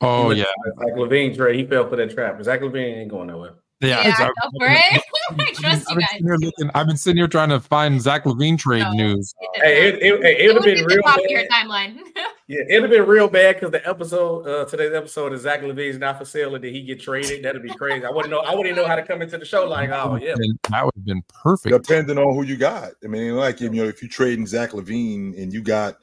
Oh 0.00 0.30
yeah, 0.30 0.44
Zach 0.78 0.94
LaVine 0.94 1.36
trade, 1.36 1.56
he 1.56 1.66
fell 1.66 1.88
for 1.88 1.96
that 1.96 2.10
trap. 2.10 2.40
Zach 2.42 2.60
LaVine 2.60 2.98
ain't 3.00 3.10
going 3.10 3.26
nowhere. 3.26 3.55
yeah. 3.80 4.06
Yeah, 4.06 4.16
so- 4.16 4.24
go 4.26 4.59
for 4.59 4.68
it. 4.70 5.02
I 5.40 5.52
trust 5.52 5.90
I've 5.90 5.90
you 5.90 5.96
been, 5.96 6.00
guys. 6.00 6.09
sitting 6.10 6.26
here 6.26 6.36
looking, 6.36 6.70
I've 6.74 6.86
been 6.86 6.96
sitting 6.96 7.16
here 7.18 7.28
trying 7.28 7.50
to 7.50 7.60
find 7.60 8.00
Zach 8.00 8.24
LaVine 8.24 8.59
trade 8.59 8.82
No. 8.82 8.90
news. 8.92 9.34
It 9.40 9.60
Hey, 9.62 9.88
it, 9.88 9.94
it, 9.96 10.00
it, 10.24 10.40
It 10.40 10.46
would 10.48 10.55
would 10.55 10.55
have 10.56 10.64
be 10.64 10.74
been 10.74 10.84
real 10.86 11.02
top 11.02 11.18
of 11.18 11.24
your 11.28 11.46
timeline. 11.48 11.98
Yeah, 12.48 12.62
it'd 12.66 12.80
have 12.80 12.90
been 12.90 13.04
real 13.06 13.28
bad 13.28 13.56
because 13.56 13.72
the 13.72 13.86
episode, 13.86 14.46
uh, 14.46 14.64
today's 14.64 14.94
episode 14.94 15.34
is 15.34 15.42
Zach 15.42 15.60
LaVine's 15.60 15.98
not 15.98 16.16
for 16.16 16.24
sale 16.24 16.54
and 16.54 16.62
did 16.62 16.72
he 16.72 16.82
get 16.82 16.98
traded? 16.98 17.44
That'd 17.44 17.62
be 17.62 17.68
crazy. 17.68 18.06
I 18.06 18.10
wouldn't 18.10 18.30
know. 18.30 18.38
I 18.38 18.54
wouldn't 18.54 18.74
know 18.74 18.86
how 18.86 18.96
to 18.96 19.02
come 19.02 19.20
into 19.20 19.36
the 19.36 19.44
show 19.44 19.68
like, 19.68 19.90
oh 19.90 20.16
yeah, 20.16 20.34
that 20.70 20.82
would 20.82 20.94
have 20.94 21.04
been 21.04 21.22
perfect. 21.28 21.74
Depending 21.74 22.16
on 22.16 22.34
who 22.34 22.44
you 22.44 22.56
got. 22.56 22.92
I 23.04 23.06
mean, 23.06 23.36
like 23.36 23.60
you 23.60 23.68
know, 23.68 23.84
if 23.84 24.02
you 24.02 24.08
trading 24.08 24.46
Zach 24.46 24.70
LaVine 24.70 25.40
and 25.40 25.52
you 25.52 25.60
got 25.60 25.98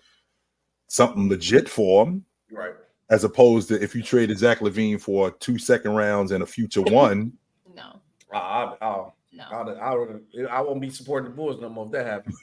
something 0.85 1.27
legit 1.29 1.67
for 1.67 2.05
him, 2.05 2.23
right. 2.51 2.75
as 3.09 3.23
opposed 3.23 3.69
to 3.69 3.81
if 3.81 3.95
you 3.95 4.03
traded 4.03 4.37
Zach 4.37 4.59
LaVine 4.59 5.01
for 5.01 5.31
two 5.31 5.57
second 5.57 5.95
rounds 5.95 6.31
and 6.31 6.43
a 6.43 6.45
future 6.45 6.83
one. 6.83 7.33
no, 7.75 7.99
I, 8.31 8.37
I, 8.37 8.85
I, 8.85 9.09
no. 9.35 9.43
I, 9.51 9.91
I, 9.91 10.57
I 10.57 10.61
won't 10.61 10.81
be 10.81 10.89
supporting 10.89 11.29
the 11.31 11.35
Bulls 11.35 11.59
no 11.61 11.69
more 11.69 11.85
if 11.87 11.91
that 11.91 12.05
happens. 12.05 12.39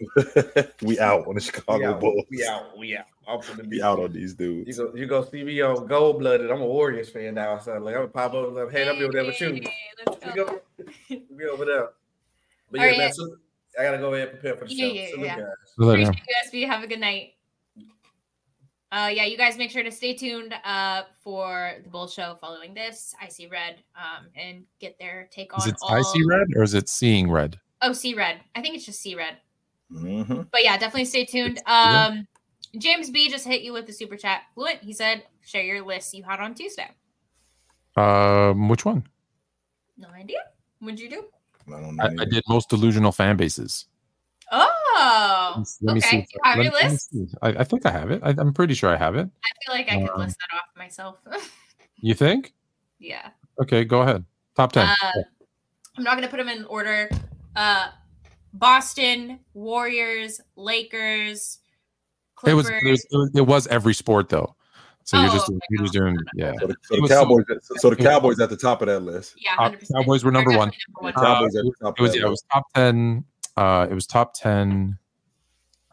we 0.83 0.99
out 0.99 1.21
on 1.27 1.35
the 1.35 1.35
We 1.35 1.41
Chicago 1.41 1.91
out. 1.95 2.01
Bulls. 2.01 2.25
We 2.31 2.45
out. 2.45 2.79
We 2.79 2.97
out. 2.97 3.07
I'm 3.27 3.39
finna 3.41 3.63
We 3.63 3.69
be 3.69 3.83
out 3.83 3.99
on 4.01 4.13
these 4.13 4.33
You 4.39 4.65
dudes. 4.65 4.79
go, 4.79 4.93
you 4.95 5.07
go 5.07 5.25
see 5.25 5.45
me 5.45 5.61
on 5.61 5.87
gold 5.87 6.19
blooded. 6.19 6.51
I'm 6.51 6.61
a 6.61 6.67
Warriors 6.67 7.09
fan 7.11 7.35
now. 7.35 7.59
So 7.59 7.73
like, 7.79 7.95
I'm 7.95 8.03
gonna 8.03 8.09
pop 8.09 8.35
up 8.35 8.53
like, 8.53 8.71
hey, 8.71 8.89
I'm 8.89 8.97
over 9.03 9.13
there 9.13 9.25
with 9.25 9.41
you. 9.41 9.53
Hey, 9.55 9.73
let's 10.07 10.25
We 10.27 10.33
go. 10.33 10.45
go, 10.47 10.61
we 11.37 11.47
over 11.47 11.65
there. 11.65 11.89
But 12.71 12.81
All 12.81 12.87
yeah, 12.87 12.91
right, 12.93 12.99
man. 12.99 13.07
yeah. 13.09 13.13
So 13.13 13.37
I 13.79 13.83
gotta 13.85 13.99
go 13.99 14.13
ahead 14.15 14.29
and 14.31 14.39
prepare 14.41 14.59
for 14.59 14.65
the 14.67 14.75
Yeah, 14.75 14.87
show. 14.89 14.93
yeah, 14.95 15.07
Salute, 15.11 15.99
yeah. 15.99 16.05
guys. 16.05 16.09
Appreciate 16.09 16.23
you, 16.53 16.67
SB. 16.67 16.71
Have 16.71 16.83
a 16.83 16.87
good 16.87 17.01
night. 17.01 17.32
Uh, 18.93 19.09
yeah, 19.09 19.25
you 19.25 19.39
guys 19.39 19.57
make 19.57 19.71
sure 19.71 19.83
to 19.83 19.91
stay 19.91 20.13
tuned 20.13 20.55
uh, 20.65 21.05
for 21.25 21.77
the 21.83 21.89
Bull 21.89 22.07
Show 22.07 22.37
following 22.39 22.75
this. 22.75 23.15
I 23.21 23.29
see 23.29 23.47
red 23.47 23.83
um, 23.97 24.27
and 24.37 24.65
get 24.81 24.99
their 24.99 25.31
take 25.33 25.55
on. 25.55 25.61
Is 25.61 25.69
it 25.69 25.77
all. 25.81 25.95
I 25.95 26.03
see 26.03 26.23
red 26.25 26.49
or 26.55 26.63
is 26.63 26.75
it 26.75 26.91
seeing 26.91 27.31
red? 27.31 27.59
Oh, 27.81 27.95
see 27.95 28.13
red. 28.13 28.41
I 28.55 28.61
think 28.61 28.77
it's 28.77 28.85
just 28.85 29.01
see 29.01 29.15
red. 29.15 29.39
Mhm. 29.91 30.47
But 30.53 30.63
yeah, 30.63 30.77
definitely 30.77 31.07
stay 31.07 31.25
tuned. 31.25 31.59
Um, 31.67 32.27
James 32.77 33.11
B 33.11 33.31
just 33.31 33.47
hit 33.47 33.63
you 33.63 33.73
with 33.73 33.87
the 33.87 33.95
super 33.95 34.17
chat. 34.17 34.43
Fluent. 34.55 34.83
He 34.83 34.93
said, 34.93 35.25
"Share 35.41 35.63
your 35.63 35.83
list 35.83 36.13
you 36.13 36.23
had 36.23 36.41
on 36.41 36.55
Tuesday." 36.55 36.91
Um, 37.97 38.69
which 38.69 38.85
one? 38.85 39.07
No 39.97 40.09
idea. 40.09 40.39
What'd 40.81 41.01
you 41.01 41.09
do? 41.09 41.25
I 41.69 41.81
don't 41.81 41.97
know. 41.97 42.05
I, 42.05 42.23
I 42.23 42.25
did 42.27 42.45
most 42.47 42.69
delusional 42.69 43.13
fan 43.13 43.37
bases. 43.37 43.87
Oh, 44.51 44.82
Let 44.97 45.95
me 45.95 46.01
see. 46.01 46.07
okay. 46.09 46.19
if- 46.19 46.33
You 46.35 46.41
have 46.45 46.57
let 46.59 46.65
your 46.65 46.73
let 46.73 46.91
list? 46.93 47.11
see. 47.11 47.27
I, 47.43 47.49
I 47.49 47.65
think 47.65 47.87
I 47.87 47.91
have 47.91 48.11
it. 48.11 48.21
I, 48.23 48.31
I'm 48.39 48.53
pretty 48.53 48.75
sure 48.75 48.91
I 48.91 48.97
have 48.97 49.17
it. 49.17 49.29
I 49.45 49.49
feel 49.65 49.75
like 49.75 49.89
I 49.91 50.01
could 50.01 50.11
Um, 50.15 50.21
list 50.21 50.37
that 50.39 50.57
off 50.57 50.69
myself. 50.77 51.19
You 52.05 52.15
think? 52.15 52.53
yeah. 52.99 53.31
Okay, 53.61 53.85
go 53.85 54.03
ahead. 54.03 54.25
Top 54.57 54.73
ten. 54.73 54.89
Uh, 54.89 55.13
I'm 55.97 56.03
not 56.03 56.15
gonna 56.17 56.27
put 56.27 56.39
them 56.39 56.49
in 56.49 56.65
order. 56.65 57.09
Uh, 57.55 57.89
Boston 58.55 59.39
Warriors, 59.55 60.41
Lakers, 60.57 61.59
it 62.45 62.55
was, 62.55 62.67
Clippers. 62.67 62.83
it 62.83 62.91
was 62.91 63.05
it 63.13 63.17
was 63.17 63.31
it 63.37 63.41
was 63.47 63.67
every 63.69 63.95
sport 63.95 64.29
though. 64.31 64.57
So 65.05 65.17
you're 65.21 65.31
Oh, 65.31 65.33
just 65.33 65.49
okay. 65.49 65.59
you're 65.71 65.83
just 65.83 65.93
doing 65.95 66.17
yeah. 66.35 66.53
So 66.61 66.67
the, 66.67 66.75
so 66.83 66.95
the 66.97 67.01
was 67.03 67.11
so- 67.11 67.17
Cowboys, 67.23 67.45
so 67.77 67.91
the 67.91 67.97
Cowboys 67.97 68.41
at 68.41 68.51
the 68.51 68.57
top 68.57 68.83
of 68.83 68.89
that 68.89 69.01
list. 69.01 69.35
yeah, 69.39 69.55
Uh, 69.59 69.71
100%. 69.71 69.93
Cowboys 69.95 70.25
were 70.25 70.31
They're 70.33 70.43
number 70.43 70.59
one. 70.59 70.73
number 70.89 71.03
one. 71.03 71.13
Cowboys 71.13 71.55
at 71.57 71.65
the 71.65 71.73
top. 71.81 71.99
It 71.99 72.03
was 72.03 72.11
of 72.11 72.17
yeah, 72.17 72.21
that 72.23 72.27
it 72.27 72.31
was 72.31 72.45
top 72.53 72.65
ten. 72.75 73.25
Uh, 73.57 73.87
it 73.91 73.95
was 73.95 74.07
top 74.07 74.35
ten 74.35 74.99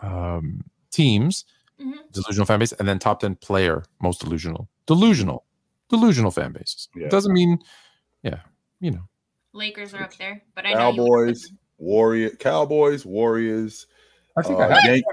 um, 0.02 0.62
teams, 0.92 1.46
Mhm. 1.80 2.12
delusional 2.12 2.46
fan 2.46 2.60
base, 2.60 2.72
and 2.74 2.88
then 2.88 3.00
top 3.00 3.20
ten 3.20 3.36
player 3.36 3.84
most 4.02 4.22
delusional, 4.22 4.70
delusional, 4.86 5.46
delusional 5.90 6.32
fan 6.32 6.52
bases. 6.54 6.88
Yeah. 6.96 7.06
It 7.06 7.12
doesn't 7.12 7.34
mean, 7.34 7.60
yeah, 8.24 8.40
you 8.80 8.92
know. 8.92 9.04
Lakers 9.54 9.94
are 9.94 10.04
up 10.04 10.16
there, 10.18 10.42
but 10.56 10.66
I 10.66 10.74
know 10.74 10.92
you 10.92 11.02
would 11.02 11.08
Cowboys, 11.10 11.42
put 11.44 11.50
them- 11.50 11.60
Warrior, 11.80 12.30
Cowboys, 12.32 13.06
Warriors. 13.06 13.88
I 14.38 14.42
think 14.44 14.60
uh, 14.60 14.64
I 14.64 14.74
have. 14.76 14.84
Yan- 14.96 15.04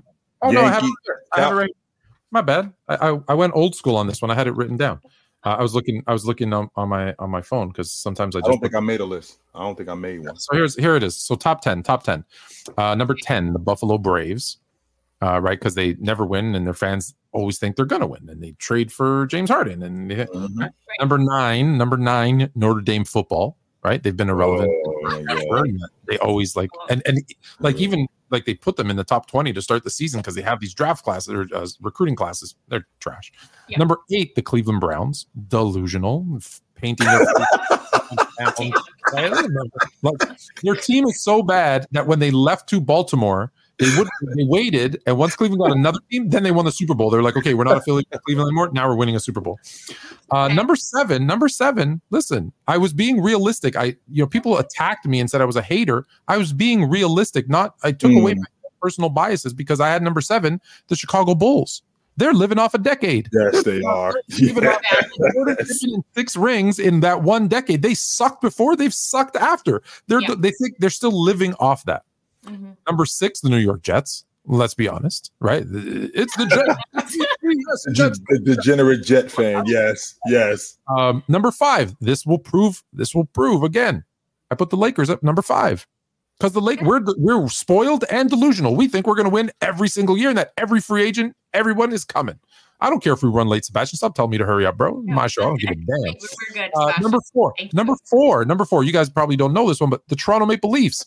Oh 0.42 0.50
no, 0.50 0.60
I 0.60 0.68
have 0.68 0.82
it. 0.82 0.86
Yankee- 0.86 0.94
right. 1.08 1.16
I 1.32 1.40
have 1.40 1.52
it 1.52 1.56
right. 1.56 1.70
My 2.30 2.42
bad. 2.42 2.72
I, 2.88 3.10
I 3.12 3.20
I 3.28 3.34
went 3.34 3.54
old 3.56 3.74
school 3.74 3.96
on 3.96 4.06
this 4.06 4.20
one. 4.20 4.30
I 4.30 4.34
had 4.34 4.46
it 4.46 4.54
written 4.54 4.76
down. 4.76 5.00
Uh, 5.44 5.56
I 5.58 5.62
was 5.62 5.74
looking. 5.74 6.02
I 6.06 6.12
was 6.12 6.24
looking 6.26 6.52
on, 6.52 6.68
on 6.76 6.88
my 6.88 7.14
on 7.18 7.30
my 7.30 7.40
phone 7.42 7.68
because 7.68 7.92
sometimes 7.92 8.34
I 8.34 8.40
I 8.40 8.42
don't 8.42 8.58
think 8.60 8.74
I 8.74 8.80
made 8.80 9.00
a 9.00 9.04
list. 9.04 9.38
I 9.54 9.60
don't 9.60 9.76
think 9.76 9.88
I 9.88 9.94
made 9.94 10.24
one. 10.24 10.36
So 10.36 10.54
here's 10.56 10.76
here 10.76 10.96
it 10.96 11.02
is. 11.02 11.16
So 11.16 11.34
top 11.36 11.60
ten, 11.60 11.82
top 11.82 12.02
ten. 12.02 12.24
Uh, 12.76 12.94
number 12.94 13.14
ten, 13.14 13.52
the 13.52 13.58
Buffalo 13.58 13.96
Braves, 13.98 14.58
uh, 15.22 15.40
right? 15.40 15.58
Because 15.58 15.74
they 15.74 15.94
never 16.00 16.26
win, 16.26 16.54
and 16.54 16.66
their 16.66 16.74
fans 16.74 17.14
always 17.32 17.58
think 17.58 17.76
they're 17.76 17.84
gonna 17.84 18.06
win, 18.06 18.28
and 18.28 18.42
they 18.42 18.52
trade 18.52 18.90
for 18.90 19.26
James 19.26 19.50
Harden. 19.50 19.82
And 19.82 20.10
they- 20.10 20.24
Mhm. 20.24 20.70
number 20.98 21.18
nine, 21.18 21.76
number 21.78 21.96
nine, 21.98 22.50
Notre 22.56 22.80
Dame 22.80 23.04
football, 23.04 23.56
right? 23.86 24.02
They've 24.02 24.16
been 24.16 24.28
irrelevant. 24.28 24.72
Oh, 24.84 25.64
yeah. 25.64 25.86
They 26.08 26.18
always 26.18 26.56
like 26.56 26.70
and 26.90 27.00
and 27.06 27.22
like 27.60 27.76
even 27.76 28.08
like 28.30 28.44
they 28.44 28.54
put 28.54 28.74
them 28.76 28.90
in 28.90 28.96
the 28.96 29.04
top 29.04 29.28
twenty 29.28 29.52
to 29.52 29.62
start 29.62 29.84
the 29.84 29.90
season 29.90 30.20
because 30.20 30.34
they 30.34 30.42
have 30.42 30.58
these 30.58 30.74
draft 30.74 31.04
classes 31.04 31.32
or 31.32 31.46
uh, 31.54 31.66
recruiting 31.80 32.16
classes. 32.16 32.56
They're 32.66 32.86
trash. 32.98 33.32
Yeah. 33.68 33.78
Number 33.78 33.98
eight, 34.12 34.34
the 34.34 34.42
Cleveland 34.42 34.80
Browns, 34.80 35.26
delusional, 35.48 36.26
painting 36.74 37.06
their. 37.06 37.26
Like, 40.02 40.16
their 40.62 40.74
team 40.74 41.06
is 41.06 41.22
so 41.22 41.42
bad 41.42 41.86
that 41.92 42.06
when 42.06 42.18
they 42.18 42.30
left 42.30 42.68
to 42.70 42.80
Baltimore, 42.80 43.52
they 43.78 43.94
would 43.98 44.08
they 44.36 44.44
waited, 44.44 45.02
and 45.06 45.18
once 45.18 45.36
Cleveland 45.36 45.60
got 45.60 45.72
another 45.76 45.98
team, 46.10 46.30
then 46.30 46.42
they 46.42 46.50
won 46.50 46.64
the 46.64 46.72
Super 46.72 46.94
Bowl. 46.94 47.10
They're 47.10 47.22
like, 47.22 47.36
okay, 47.36 47.52
we're 47.54 47.64
not 47.64 47.76
affiliated 47.76 48.10
with 48.12 48.22
Cleveland 48.24 48.48
anymore. 48.48 48.70
Now 48.72 48.88
we're 48.88 48.96
winning 48.96 49.16
a 49.16 49.20
Super 49.20 49.40
Bowl. 49.40 49.58
Uh, 50.30 50.48
number 50.48 50.74
seven, 50.76 51.26
number 51.26 51.48
seven. 51.48 52.00
Listen, 52.10 52.52
I 52.68 52.78
was 52.78 52.92
being 52.92 53.20
realistic. 53.20 53.76
I, 53.76 53.96
you 54.10 54.22
know, 54.22 54.26
people 54.26 54.56
attacked 54.58 55.06
me 55.06 55.20
and 55.20 55.30
said 55.30 55.40
I 55.40 55.44
was 55.44 55.56
a 55.56 55.62
hater. 55.62 56.06
I 56.28 56.38
was 56.38 56.52
being 56.52 56.88
realistic. 56.88 57.48
Not 57.48 57.74
I 57.82 57.92
took 57.92 58.12
away 58.12 58.32
Mm. 58.32 58.38
my 58.38 58.44
personal 58.80 59.10
biases 59.10 59.52
because 59.52 59.80
I 59.80 59.88
had 59.88 60.02
number 60.02 60.20
seven, 60.20 60.60
the 60.88 60.96
Chicago 60.96 61.34
Bulls. 61.34 61.82
They're 62.18 62.32
living 62.32 62.58
off 62.58 62.72
a 62.72 62.78
decade. 62.78 63.28
Yes, 63.30 63.62
they 63.62 63.82
are. 63.82 64.14
Even 64.38 64.64
Yeah. 64.64 64.78
off 65.20 65.58
in 65.84 66.02
six 66.14 66.34
rings 66.34 66.78
in 66.78 67.00
that 67.00 67.22
one 67.22 67.46
decade. 67.46 67.82
They 67.82 67.92
sucked 67.94 68.40
before. 68.40 68.74
They've 68.74 68.94
sucked 68.94 69.36
after. 69.36 69.82
They're 70.08 70.22
Yeah. 70.22 70.34
they 70.38 70.50
think 70.52 70.76
they're 70.78 70.88
still 70.88 71.12
living 71.22 71.52
off 71.60 71.84
that. 71.84 72.04
Mhm. 72.46 72.76
Number 72.86 73.04
six, 73.06 73.40
the 73.40 73.48
New 73.48 73.56
York 73.58 73.82
Jets. 73.82 74.24
Let's 74.48 74.74
be 74.74 74.86
honest, 74.88 75.32
right? 75.40 75.64
It's 75.68 76.36
the 76.36 76.46
Jets. 76.46 77.16
Yes, 77.42 77.82
the 77.84 77.92
Jets. 77.92 78.20
The 78.28 78.40
degenerate 78.40 79.04
Jet 79.04 79.30
fan. 79.30 79.64
Yes, 79.66 80.16
yes. 80.26 80.78
Um, 80.96 81.22
number 81.28 81.52
five. 81.52 81.94
This 82.00 82.26
will 82.26 82.38
prove. 82.38 82.82
This 82.92 83.14
will 83.14 83.26
prove 83.26 83.62
again. 83.62 84.02
I 84.50 84.56
put 84.56 84.70
the 84.70 84.76
Lakers 84.76 85.10
up 85.10 85.22
number 85.22 85.42
five 85.42 85.86
because 86.38 86.52
the 86.52 86.60
Lake 86.60 86.80
we're 86.82 87.02
we're 87.18 87.48
spoiled 87.48 88.04
and 88.10 88.28
delusional. 88.28 88.74
We 88.74 88.88
think 88.88 89.06
we're 89.06 89.14
going 89.14 89.26
to 89.28 89.30
win 89.30 89.52
every 89.60 89.88
single 89.88 90.16
year, 90.18 90.28
and 90.30 90.38
that 90.38 90.52
every 90.56 90.80
free 90.80 91.04
agent, 91.04 91.34
everyone 91.54 91.92
is 91.92 92.04
coming. 92.04 92.38
I 92.80 92.90
don't 92.90 93.02
care 93.02 93.12
if 93.12 93.22
we 93.22 93.28
run 93.30 93.46
late, 93.48 93.64
Sebastian. 93.64 93.96
Stop 93.96 94.14
telling 94.16 94.30
me 94.32 94.38
to 94.38 94.44
hurry 94.44 94.66
up, 94.66 94.76
bro. 94.76 95.00
My 95.06 95.28
show. 95.28 95.42
I 95.42 95.46
don't 95.46 95.60
give 95.60 95.70
a 95.70 95.74
damn. 95.74 95.86
We're 95.86 96.12
we're 96.12 96.54
good. 96.54 96.70
Uh, 96.74 96.92
number 97.00 97.18
four. 97.32 97.54
Thank 97.58 97.72
you. 97.72 97.76
Number 97.76 97.94
four. 98.04 98.44
Number 98.44 98.64
four. 98.64 98.82
You 98.84 98.92
guys 98.92 99.08
probably 99.08 99.36
don't 99.36 99.52
know 99.52 99.68
this 99.68 99.80
one, 99.80 99.90
but 99.90 100.02
the 100.08 100.16
Toronto 100.16 100.46
Maple 100.46 100.70
Leafs. 100.70 101.06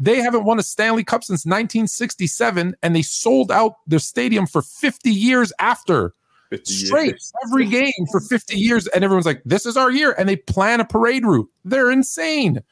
They 0.00 0.16
haven't 0.18 0.44
won 0.44 0.58
a 0.58 0.62
Stanley 0.62 1.04
Cup 1.04 1.24
since 1.24 1.44
1967, 1.44 2.74
and 2.82 2.96
they 2.96 3.02
sold 3.02 3.50
out 3.50 3.76
their 3.86 3.98
stadium 3.98 4.46
for 4.46 4.62
50 4.62 5.10
years 5.10 5.52
after. 5.58 6.14
50 6.50 6.72
years. 6.72 6.86
straight 6.86 7.14
every 7.44 7.66
game 7.66 7.92
for 8.10 8.20
50 8.20 8.56
years. 8.56 8.86
And 8.88 9.04
everyone's 9.04 9.26
like, 9.26 9.42
this 9.44 9.66
is 9.66 9.76
our 9.76 9.90
year. 9.90 10.14
And 10.18 10.26
they 10.28 10.36
plan 10.36 10.80
a 10.80 10.84
parade 10.84 11.26
route. 11.26 11.50
They're 11.64 11.90
insane. 11.90 12.62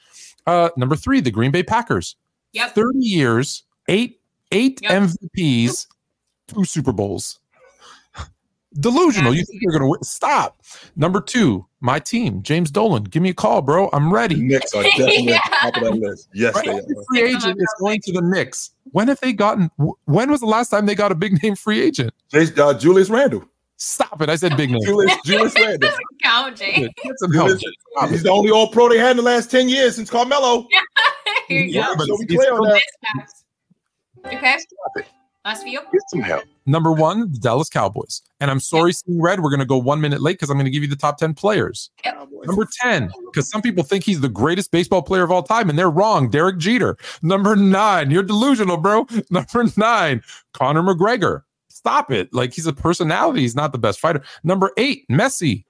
Uh, 0.47 0.71
number 0.77 0.97
three, 0.97 1.21
the 1.21 1.31
Green 1.31 1.51
Bay 1.51 1.63
Packers. 1.63 2.17
Yep. 2.53 2.75
30 2.75 2.99
years, 3.01 3.65
eight, 3.89 4.21
eight 4.53 4.81
Yep. 4.83 4.93
MVPs, 5.03 5.87
two 6.49 6.65
Super 6.65 6.93
Bowls. 6.93 7.41
Delusional. 8.81 9.35
You 9.35 9.45
think 9.45 9.63
you're 9.63 9.73
gonna 9.73 9.89
win? 9.89 10.03
Stop. 10.03 10.61
Number 10.97 11.21
two, 11.21 11.66
my 11.87 11.99
team, 11.99 12.43
James 12.43 12.71
Dolan. 12.71 13.05
Give 13.05 13.23
me 13.23 13.31
a 13.31 13.35
call, 13.35 13.63
bro. 13.63 13.89
I'm 13.95 14.13
ready. 14.13 14.35
The 14.35 14.43
ready. 14.43 14.49
Knicks 14.55 14.75
are 14.75 14.83
definitely 14.83 15.23
Yeah. 15.23 15.37
at 15.37 15.43
the 15.45 15.57
top 15.57 15.77
of 15.77 15.83
that 15.85 15.95
list. 16.09 16.29
Yes, 16.35 16.55
Right? 16.55 16.65
they 16.67 16.71
Every 16.73 16.95
are. 16.97 17.05
free 17.09 17.23
agent 17.23 17.59
is 17.59 17.75
going 17.79 18.01
to 18.03 18.13
the 18.13 18.21
Knicks. 18.23 18.71
When 18.93 19.09
have 19.09 19.21
they 19.21 19.33
gotten? 19.33 19.71
When 20.05 20.31
was 20.31 20.41
the 20.41 20.47
last 20.47 20.69
time 20.69 20.85
they 20.87 20.95
got 20.95 21.13
a 21.13 21.15
big 21.15 21.43
name 21.43 21.57
free 21.57 21.81
agent? 21.81 22.13
Uh, 22.35 22.75
Julius 22.75 23.09
Randle. 23.09 23.45
Stop 23.79 24.23
it! 24.23 24.31
I 24.31 24.37
said 24.37 24.57
big 24.57 24.71
name. 24.71 24.81
Julius, 24.85 25.15
Julius 25.25 25.55
Randle. 25.61 25.79
Doesn't 25.91 26.05
count, 26.23 26.57
Jay. 26.57 26.89
Get 27.05 27.19
some 27.19 27.33
help. 27.33 27.49
Julius- 27.49 27.63
He's 28.11 28.23
the 28.23 28.31
only 28.31 28.51
All 28.51 28.69
Pro 28.69 28.89
they 28.89 28.99
had 28.99 29.13
in 29.13 29.17
the 29.19 29.23
last 29.23 29.51
10 29.51 29.69
years 29.69 29.97
since 29.97 30.11
Carmelo. 30.11 30.67
Here 31.49 31.61
you 31.63 31.73
Yeah, 31.81 31.87
go. 31.89 31.97
but 31.97 32.07
so 32.07 32.17
we 32.19 32.27
he's 32.29 32.39
clear 32.39 32.53
on 32.55 32.63
that. 32.69 32.83
Next 34.25 34.43
pass. 34.43 34.65
Okay. 34.97 35.07
Last 35.47 35.63
for 35.63 35.69
you. 35.69 35.79
Get 35.93 36.03
some 36.09 36.21
help. 36.23 36.43
Number 36.67 36.91
one, 36.91 37.31
the 37.31 37.39
Dallas 37.39 37.69
Cowboys. 37.69 38.21
And 38.41 38.51
I'm 38.51 38.59
sorry, 38.59 38.93
seeing 38.93 39.23
red. 39.23 39.39
We're 39.39 39.51
going 39.51 39.61
to 39.61 39.65
go 39.65 39.79
one 39.79 40.01
minute 40.01 40.21
late 40.21 40.33
because 40.33 40.51
I'm 40.51 40.57
going 40.57 40.65
to 40.65 40.73
give 40.73 40.83
you 40.83 40.89
the 40.89 40.97
top 40.97 41.19
10 41.19 41.35
players. 41.35 41.89
Number 42.45 42.67
10, 42.83 43.13
because 43.27 43.49
some 43.49 43.63
people 43.63 43.85
think 43.85 44.03
he's 44.03 44.21
the 44.21 44.29
greatest 44.29 44.73
baseball 44.73 45.03
player 45.03 45.23
of 45.23 45.31
all 45.31 45.45
time, 45.45 45.71
and 45.71 45.79
they're 45.79 45.89
wrong. 45.89 46.29
Derek 46.31 46.59
Jeter. 46.59 46.97
Number 47.23 47.55
nine, 47.55 48.11
you're 48.11 48.25
delusional, 48.25 48.77
bro. 48.77 49.07
Number 49.31 49.65
nine, 49.77 50.21
Conor 50.53 50.83
McGregor. 50.83 51.43
Stop 51.69 52.11
it. 52.11 52.35
Like 52.35 52.53
he's 52.53 52.67
a 52.67 52.73
personality. 52.73 53.43
He's 53.43 53.55
not 53.55 53.71
the 53.71 53.79
best 53.79 54.01
fighter. 54.01 54.23
Number 54.43 54.73
eight, 54.77 55.05
Messi. 55.09 55.65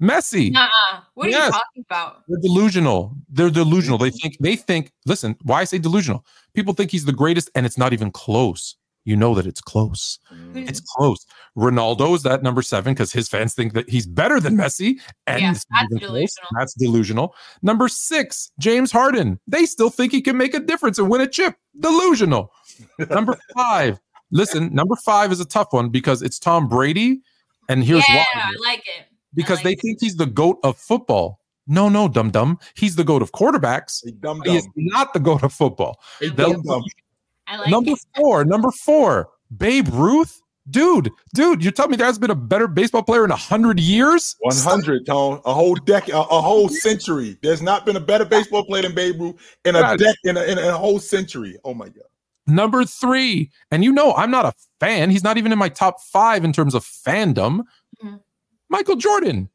Messi. 0.00 0.50
Nuh-uh. 0.52 1.00
What 1.12 1.26
are 1.26 1.30
Yes. 1.30 1.46
you 1.48 1.52
talking 1.52 1.84
about? 1.90 2.22
They're 2.26 2.40
delusional. 2.40 3.14
They're 3.28 3.50
delusional. 3.50 3.98
They 3.98 4.08
think 4.10 4.38
they 4.40 4.56
think. 4.56 4.92
Listen, 5.04 5.36
why 5.42 5.60
I 5.60 5.64
say 5.64 5.76
delusional? 5.76 6.24
People 6.54 6.72
think 6.72 6.90
he's 6.90 7.04
the 7.04 7.12
greatest, 7.12 7.50
and 7.54 7.66
it's 7.66 7.76
not 7.76 7.92
even 7.92 8.10
close. 8.10 8.76
You 9.10 9.16
know 9.16 9.34
that 9.34 9.44
it's 9.44 9.60
close. 9.60 10.20
It's 10.54 10.80
mm. 10.80 10.84
close. 10.96 11.26
Ronaldo 11.58 12.14
is 12.14 12.22
that 12.22 12.44
number 12.44 12.62
seven 12.62 12.94
because 12.94 13.12
his 13.12 13.28
fans 13.28 13.54
think 13.54 13.72
that 13.72 13.90
he's 13.90 14.06
better 14.06 14.38
than 14.38 14.54
Messi, 14.56 15.00
and 15.26 15.42
Yeah, 15.42 15.52
that's 15.52 15.66
even 15.82 15.98
close. 15.98 16.08
delusional. 16.08 16.48
That's 16.56 16.74
delusional. 16.74 17.34
Number 17.62 17.88
six, 17.88 18.52
James 18.60 18.92
Harden. 18.92 19.40
They 19.48 19.66
still 19.66 19.90
think 19.90 20.12
he 20.12 20.22
can 20.22 20.36
make 20.36 20.54
a 20.54 20.60
difference 20.60 21.00
and 21.00 21.10
win 21.10 21.20
a 21.22 21.26
chip. 21.26 21.56
Delusional. 21.80 22.52
number 23.10 23.36
five. 23.56 23.98
Listen, 24.30 24.72
number 24.72 24.94
five 24.94 25.32
is 25.32 25.40
a 25.40 25.44
tough 25.44 25.72
one 25.72 25.88
because 25.88 26.22
it's 26.22 26.38
Tom 26.38 26.68
Brady, 26.68 27.20
and 27.68 27.82
here's 27.82 28.08
yeah, 28.08 28.18
why 28.32 28.42
I 28.42 28.52
like 28.60 28.84
it. 28.86 29.06
because 29.34 29.56
like 29.58 29.64
they 29.64 29.72
it. 29.72 29.80
think 29.80 29.98
he's 30.00 30.14
the 30.14 30.26
goat 30.26 30.60
of 30.62 30.78
football. 30.78 31.40
No, 31.66 31.88
no, 31.88 32.06
dum 32.06 32.30
dum. 32.30 32.60
He's 32.76 32.94
the 32.94 33.02
goat 33.02 33.22
of 33.22 33.32
quarterbacks. 33.32 34.06
A 34.06 34.12
dumb 34.12 34.40
He 34.44 34.56
is 34.56 34.68
not 34.76 35.14
the 35.14 35.20
goat 35.20 35.42
of 35.42 35.52
football. 35.52 36.00
A 36.22 36.28
They'll- 36.28 36.52
dumb 36.52 36.62
dumb. 36.62 36.84
I 37.50 37.56
like 37.56 37.70
number 37.70 37.92
it. 37.92 37.98
four, 38.16 38.44
number 38.44 38.70
four, 38.70 39.28
Babe 39.56 39.88
Ruth. 39.92 40.40
Dude, 40.68 41.10
dude, 41.34 41.64
you 41.64 41.72
tell 41.72 41.88
me 41.88 41.96
there's 41.96 42.18
been 42.18 42.30
a 42.30 42.34
better 42.36 42.68
baseball 42.68 43.02
player 43.02 43.24
in 43.24 43.32
a 43.32 43.36
hundred 43.36 43.80
years? 43.80 44.36
100, 44.40 45.04
Tone. 45.06 45.40
A 45.44 45.52
whole 45.52 45.74
decade, 45.74 46.14
a, 46.14 46.18
a 46.18 46.40
whole 46.40 46.68
century. 46.68 47.36
There's 47.42 47.60
not 47.62 47.84
been 47.84 47.96
a 47.96 48.00
better 48.00 48.24
baseball 48.24 48.64
player 48.64 48.82
than 48.82 48.94
Babe 48.94 49.20
Ruth 49.20 49.56
in 49.64 49.74
a 49.74 49.80
God. 49.80 49.98
dec 49.98 50.14
in 50.24 50.36
a, 50.36 50.42
in 50.44 50.58
a 50.58 50.76
whole 50.76 51.00
century. 51.00 51.58
Oh 51.64 51.74
my 51.74 51.86
God. 51.88 52.04
Number 52.46 52.84
three, 52.84 53.50
and 53.72 53.82
you 53.82 53.90
know 53.90 54.12
I'm 54.14 54.30
not 54.30 54.44
a 54.44 54.52
fan. 54.78 55.10
He's 55.10 55.24
not 55.24 55.38
even 55.38 55.50
in 55.50 55.58
my 55.58 55.70
top 55.70 56.00
five 56.00 56.44
in 56.44 56.52
terms 56.52 56.74
of 56.74 56.84
fandom. 56.84 57.62
Mhm. 58.04 58.20
Michael 58.68 58.96
Jordan. 58.96 59.48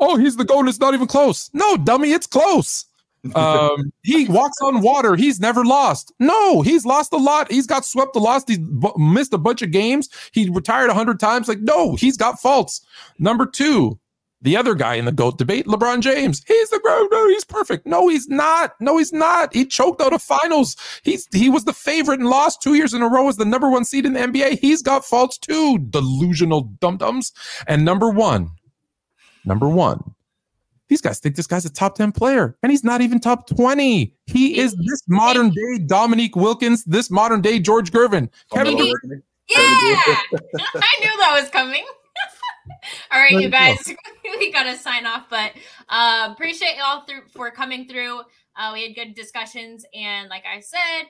Oh, 0.00 0.16
he's 0.16 0.36
the 0.36 0.44
goat. 0.44 0.66
It's 0.68 0.80
not 0.80 0.94
even 0.94 1.06
close. 1.06 1.50
No, 1.52 1.76
dummy, 1.76 2.12
it's 2.12 2.26
close. 2.26 2.86
Um, 3.34 3.92
he 4.02 4.28
walks 4.28 4.58
on 4.62 4.80
water. 4.80 5.16
He's 5.16 5.40
never 5.40 5.64
lost. 5.64 6.12
No, 6.18 6.62
he's 6.62 6.84
lost 6.84 7.12
a 7.12 7.16
lot. 7.16 7.50
He's 7.50 7.66
got 7.66 7.84
swept 7.84 8.16
a 8.16 8.18
lot. 8.18 8.44
He's 8.46 8.58
b- 8.58 8.92
missed 8.96 9.32
a 9.32 9.38
bunch 9.38 9.62
of 9.62 9.70
games. 9.70 10.08
He 10.32 10.48
retired 10.50 10.90
a 10.90 10.94
hundred 10.94 11.20
times. 11.20 11.48
Like, 11.48 11.60
no, 11.60 11.94
he's 11.96 12.16
got 12.16 12.40
faults. 12.40 12.80
Number 13.18 13.46
two, 13.46 13.98
the 14.44 14.58
other 14.58 14.74
guy 14.74 14.96
in 14.96 15.06
the 15.06 15.12
GOAT 15.12 15.38
debate, 15.38 15.64
LeBron 15.64 16.00
James. 16.00 16.42
He's 16.46 16.68
the 16.68 16.78
GOAT. 16.84 17.08
No, 17.10 17.28
he's 17.28 17.46
perfect. 17.46 17.86
No, 17.86 18.08
he's 18.08 18.28
not. 18.28 18.74
No, 18.78 18.98
he's 18.98 19.12
not. 19.12 19.54
He 19.54 19.64
choked 19.64 20.02
out 20.02 20.12
of 20.12 20.22
finals. 20.22 20.76
He's 21.02 21.26
he 21.32 21.48
was 21.48 21.64
the 21.64 21.72
favorite 21.72 22.20
and 22.20 22.28
lost 22.28 22.60
two 22.60 22.74
years 22.74 22.92
in 22.92 23.00
a 23.00 23.08
row 23.08 23.26
as 23.28 23.38
the 23.38 23.46
number 23.46 23.70
one 23.70 23.86
seed 23.86 24.04
in 24.04 24.12
the 24.12 24.20
NBA. 24.20 24.58
He's 24.58 24.82
got 24.82 25.06
faults 25.06 25.38
too. 25.38 25.78
Delusional 25.78 26.60
dum 26.80 26.98
dums. 26.98 27.32
And 27.66 27.86
number 27.86 28.10
one, 28.10 28.50
number 29.46 29.66
one, 29.68 30.14
these 30.88 31.00
guys 31.00 31.18
think 31.18 31.36
this 31.36 31.46
guy's 31.46 31.64
a 31.64 31.72
top 31.72 31.96
10 31.96 32.12
player, 32.12 32.56
and 32.62 32.70
he's 32.70 32.84
not 32.84 33.00
even 33.00 33.18
top 33.20 33.46
20. 33.48 34.14
He 34.26 34.58
is 34.58 34.74
this 34.74 35.02
modern 35.08 35.50
day 35.50 35.78
Dominique 35.86 36.36
Wilkins, 36.36 36.84
this 36.84 37.10
modern 37.10 37.40
day 37.40 37.58
George 37.58 37.90
Gervin. 37.90 38.28
Kevin 38.52 38.74
Maybe- 38.74 38.92
Durant, 39.02 39.24
Yeah, 39.48 39.56
I 39.58 41.00
knew 41.00 41.16
that 41.18 41.38
was 41.40 41.50
coming. 41.50 41.84
all 43.12 43.20
right, 43.20 43.30
you 43.30 43.40
you 43.40 43.48
guys, 43.50 43.78
we 44.38 44.52
gotta 44.52 44.76
sign 44.76 45.06
off, 45.06 45.26
but 45.30 45.52
uh, 45.88 46.28
appreciate 46.32 46.76
y'all 46.76 47.04
through 47.06 47.22
for 47.32 47.50
coming 47.50 47.86
through. 47.88 48.20
Uh, 48.56 48.70
we 48.72 48.82
had 48.86 48.94
good 48.94 49.14
discussions, 49.14 49.84
and 49.94 50.28
like 50.28 50.44
I 50.46 50.60
said, 50.60 51.08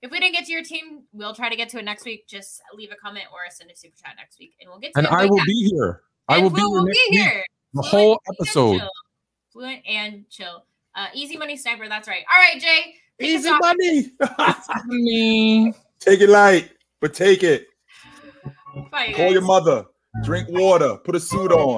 if 0.00 0.10
we 0.10 0.20
didn't 0.20 0.34
get 0.34 0.46
to 0.46 0.52
your 0.52 0.62
team, 0.62 1.02
we'll 1.12 1.34
try 1.34 1.48
to 1.50 1.56
get 1.56 1.68
to 1.70 1.78
it 1.78 1.84
next 1.84 2.04
week. 2.04 2.26
Just 2.28 2.62
leave 2.74 2.90
a 2.92 2.96
comment 2.96 3.26
or 3.32 3.40
send 3.50 3.70
a 3.70 3.76
super 3.76 3.94
chat 4.02 4.14
next 4.16 4.38
week, 4.38 4.54
and 4.60 4.70
we'll 4.70 4.78
get 4.78 4.94
to 4.94 5.00
it. 5.00 5.06
and. 5.06 5.14
I 5.14 5.26
will 5.26 5.36
back. 5.36 5.46
be 5.46 5.70
here. 5.74 6.02
I 6.28 6.38
will 6.38 6.50
be 6.50 6.60
Flu 6.60 6.68
here 6.68 6.78
will 6.80 6.86
be 6.86 7.06
here. 7.10 7.44
the 7.74 7.82
whole 7.82 8.20
and 8.26 8.36
episode. 8.40 8.80
Chill. 9.52 9.62
Fluent 9.62 9.82
and 9.86 10.28
chill. 10.28 10.64
Uh, 10.94 11.06
easy 11.14 11.36
money 11.36 11.56
sniper. 11.56 11.88
That's 11.88 12.08
right. 12.08 12.24
All 12.32 12.38
right, 12.40 12.60
Jay. 12.60 12.94
Easy 13.20 13.50
money. 13.50 14.12
Take 16.00 16.20
it 16.20 16.28
light, 16.28 16.70
but 17.00 17.14
take 17.14 17.42
it. 17.42 17.68
Bye, 18.90 19.06
you 19.06 19.14
Call 19.16 19.32
your 19.32 19.42
mother. 19.42 19.86
Drink 20.24 20.48
water. 20.50 20.96
Put 20.96 21.16
a 21.16 21.20
suit 21.20 21.52
on. 21.52 21.58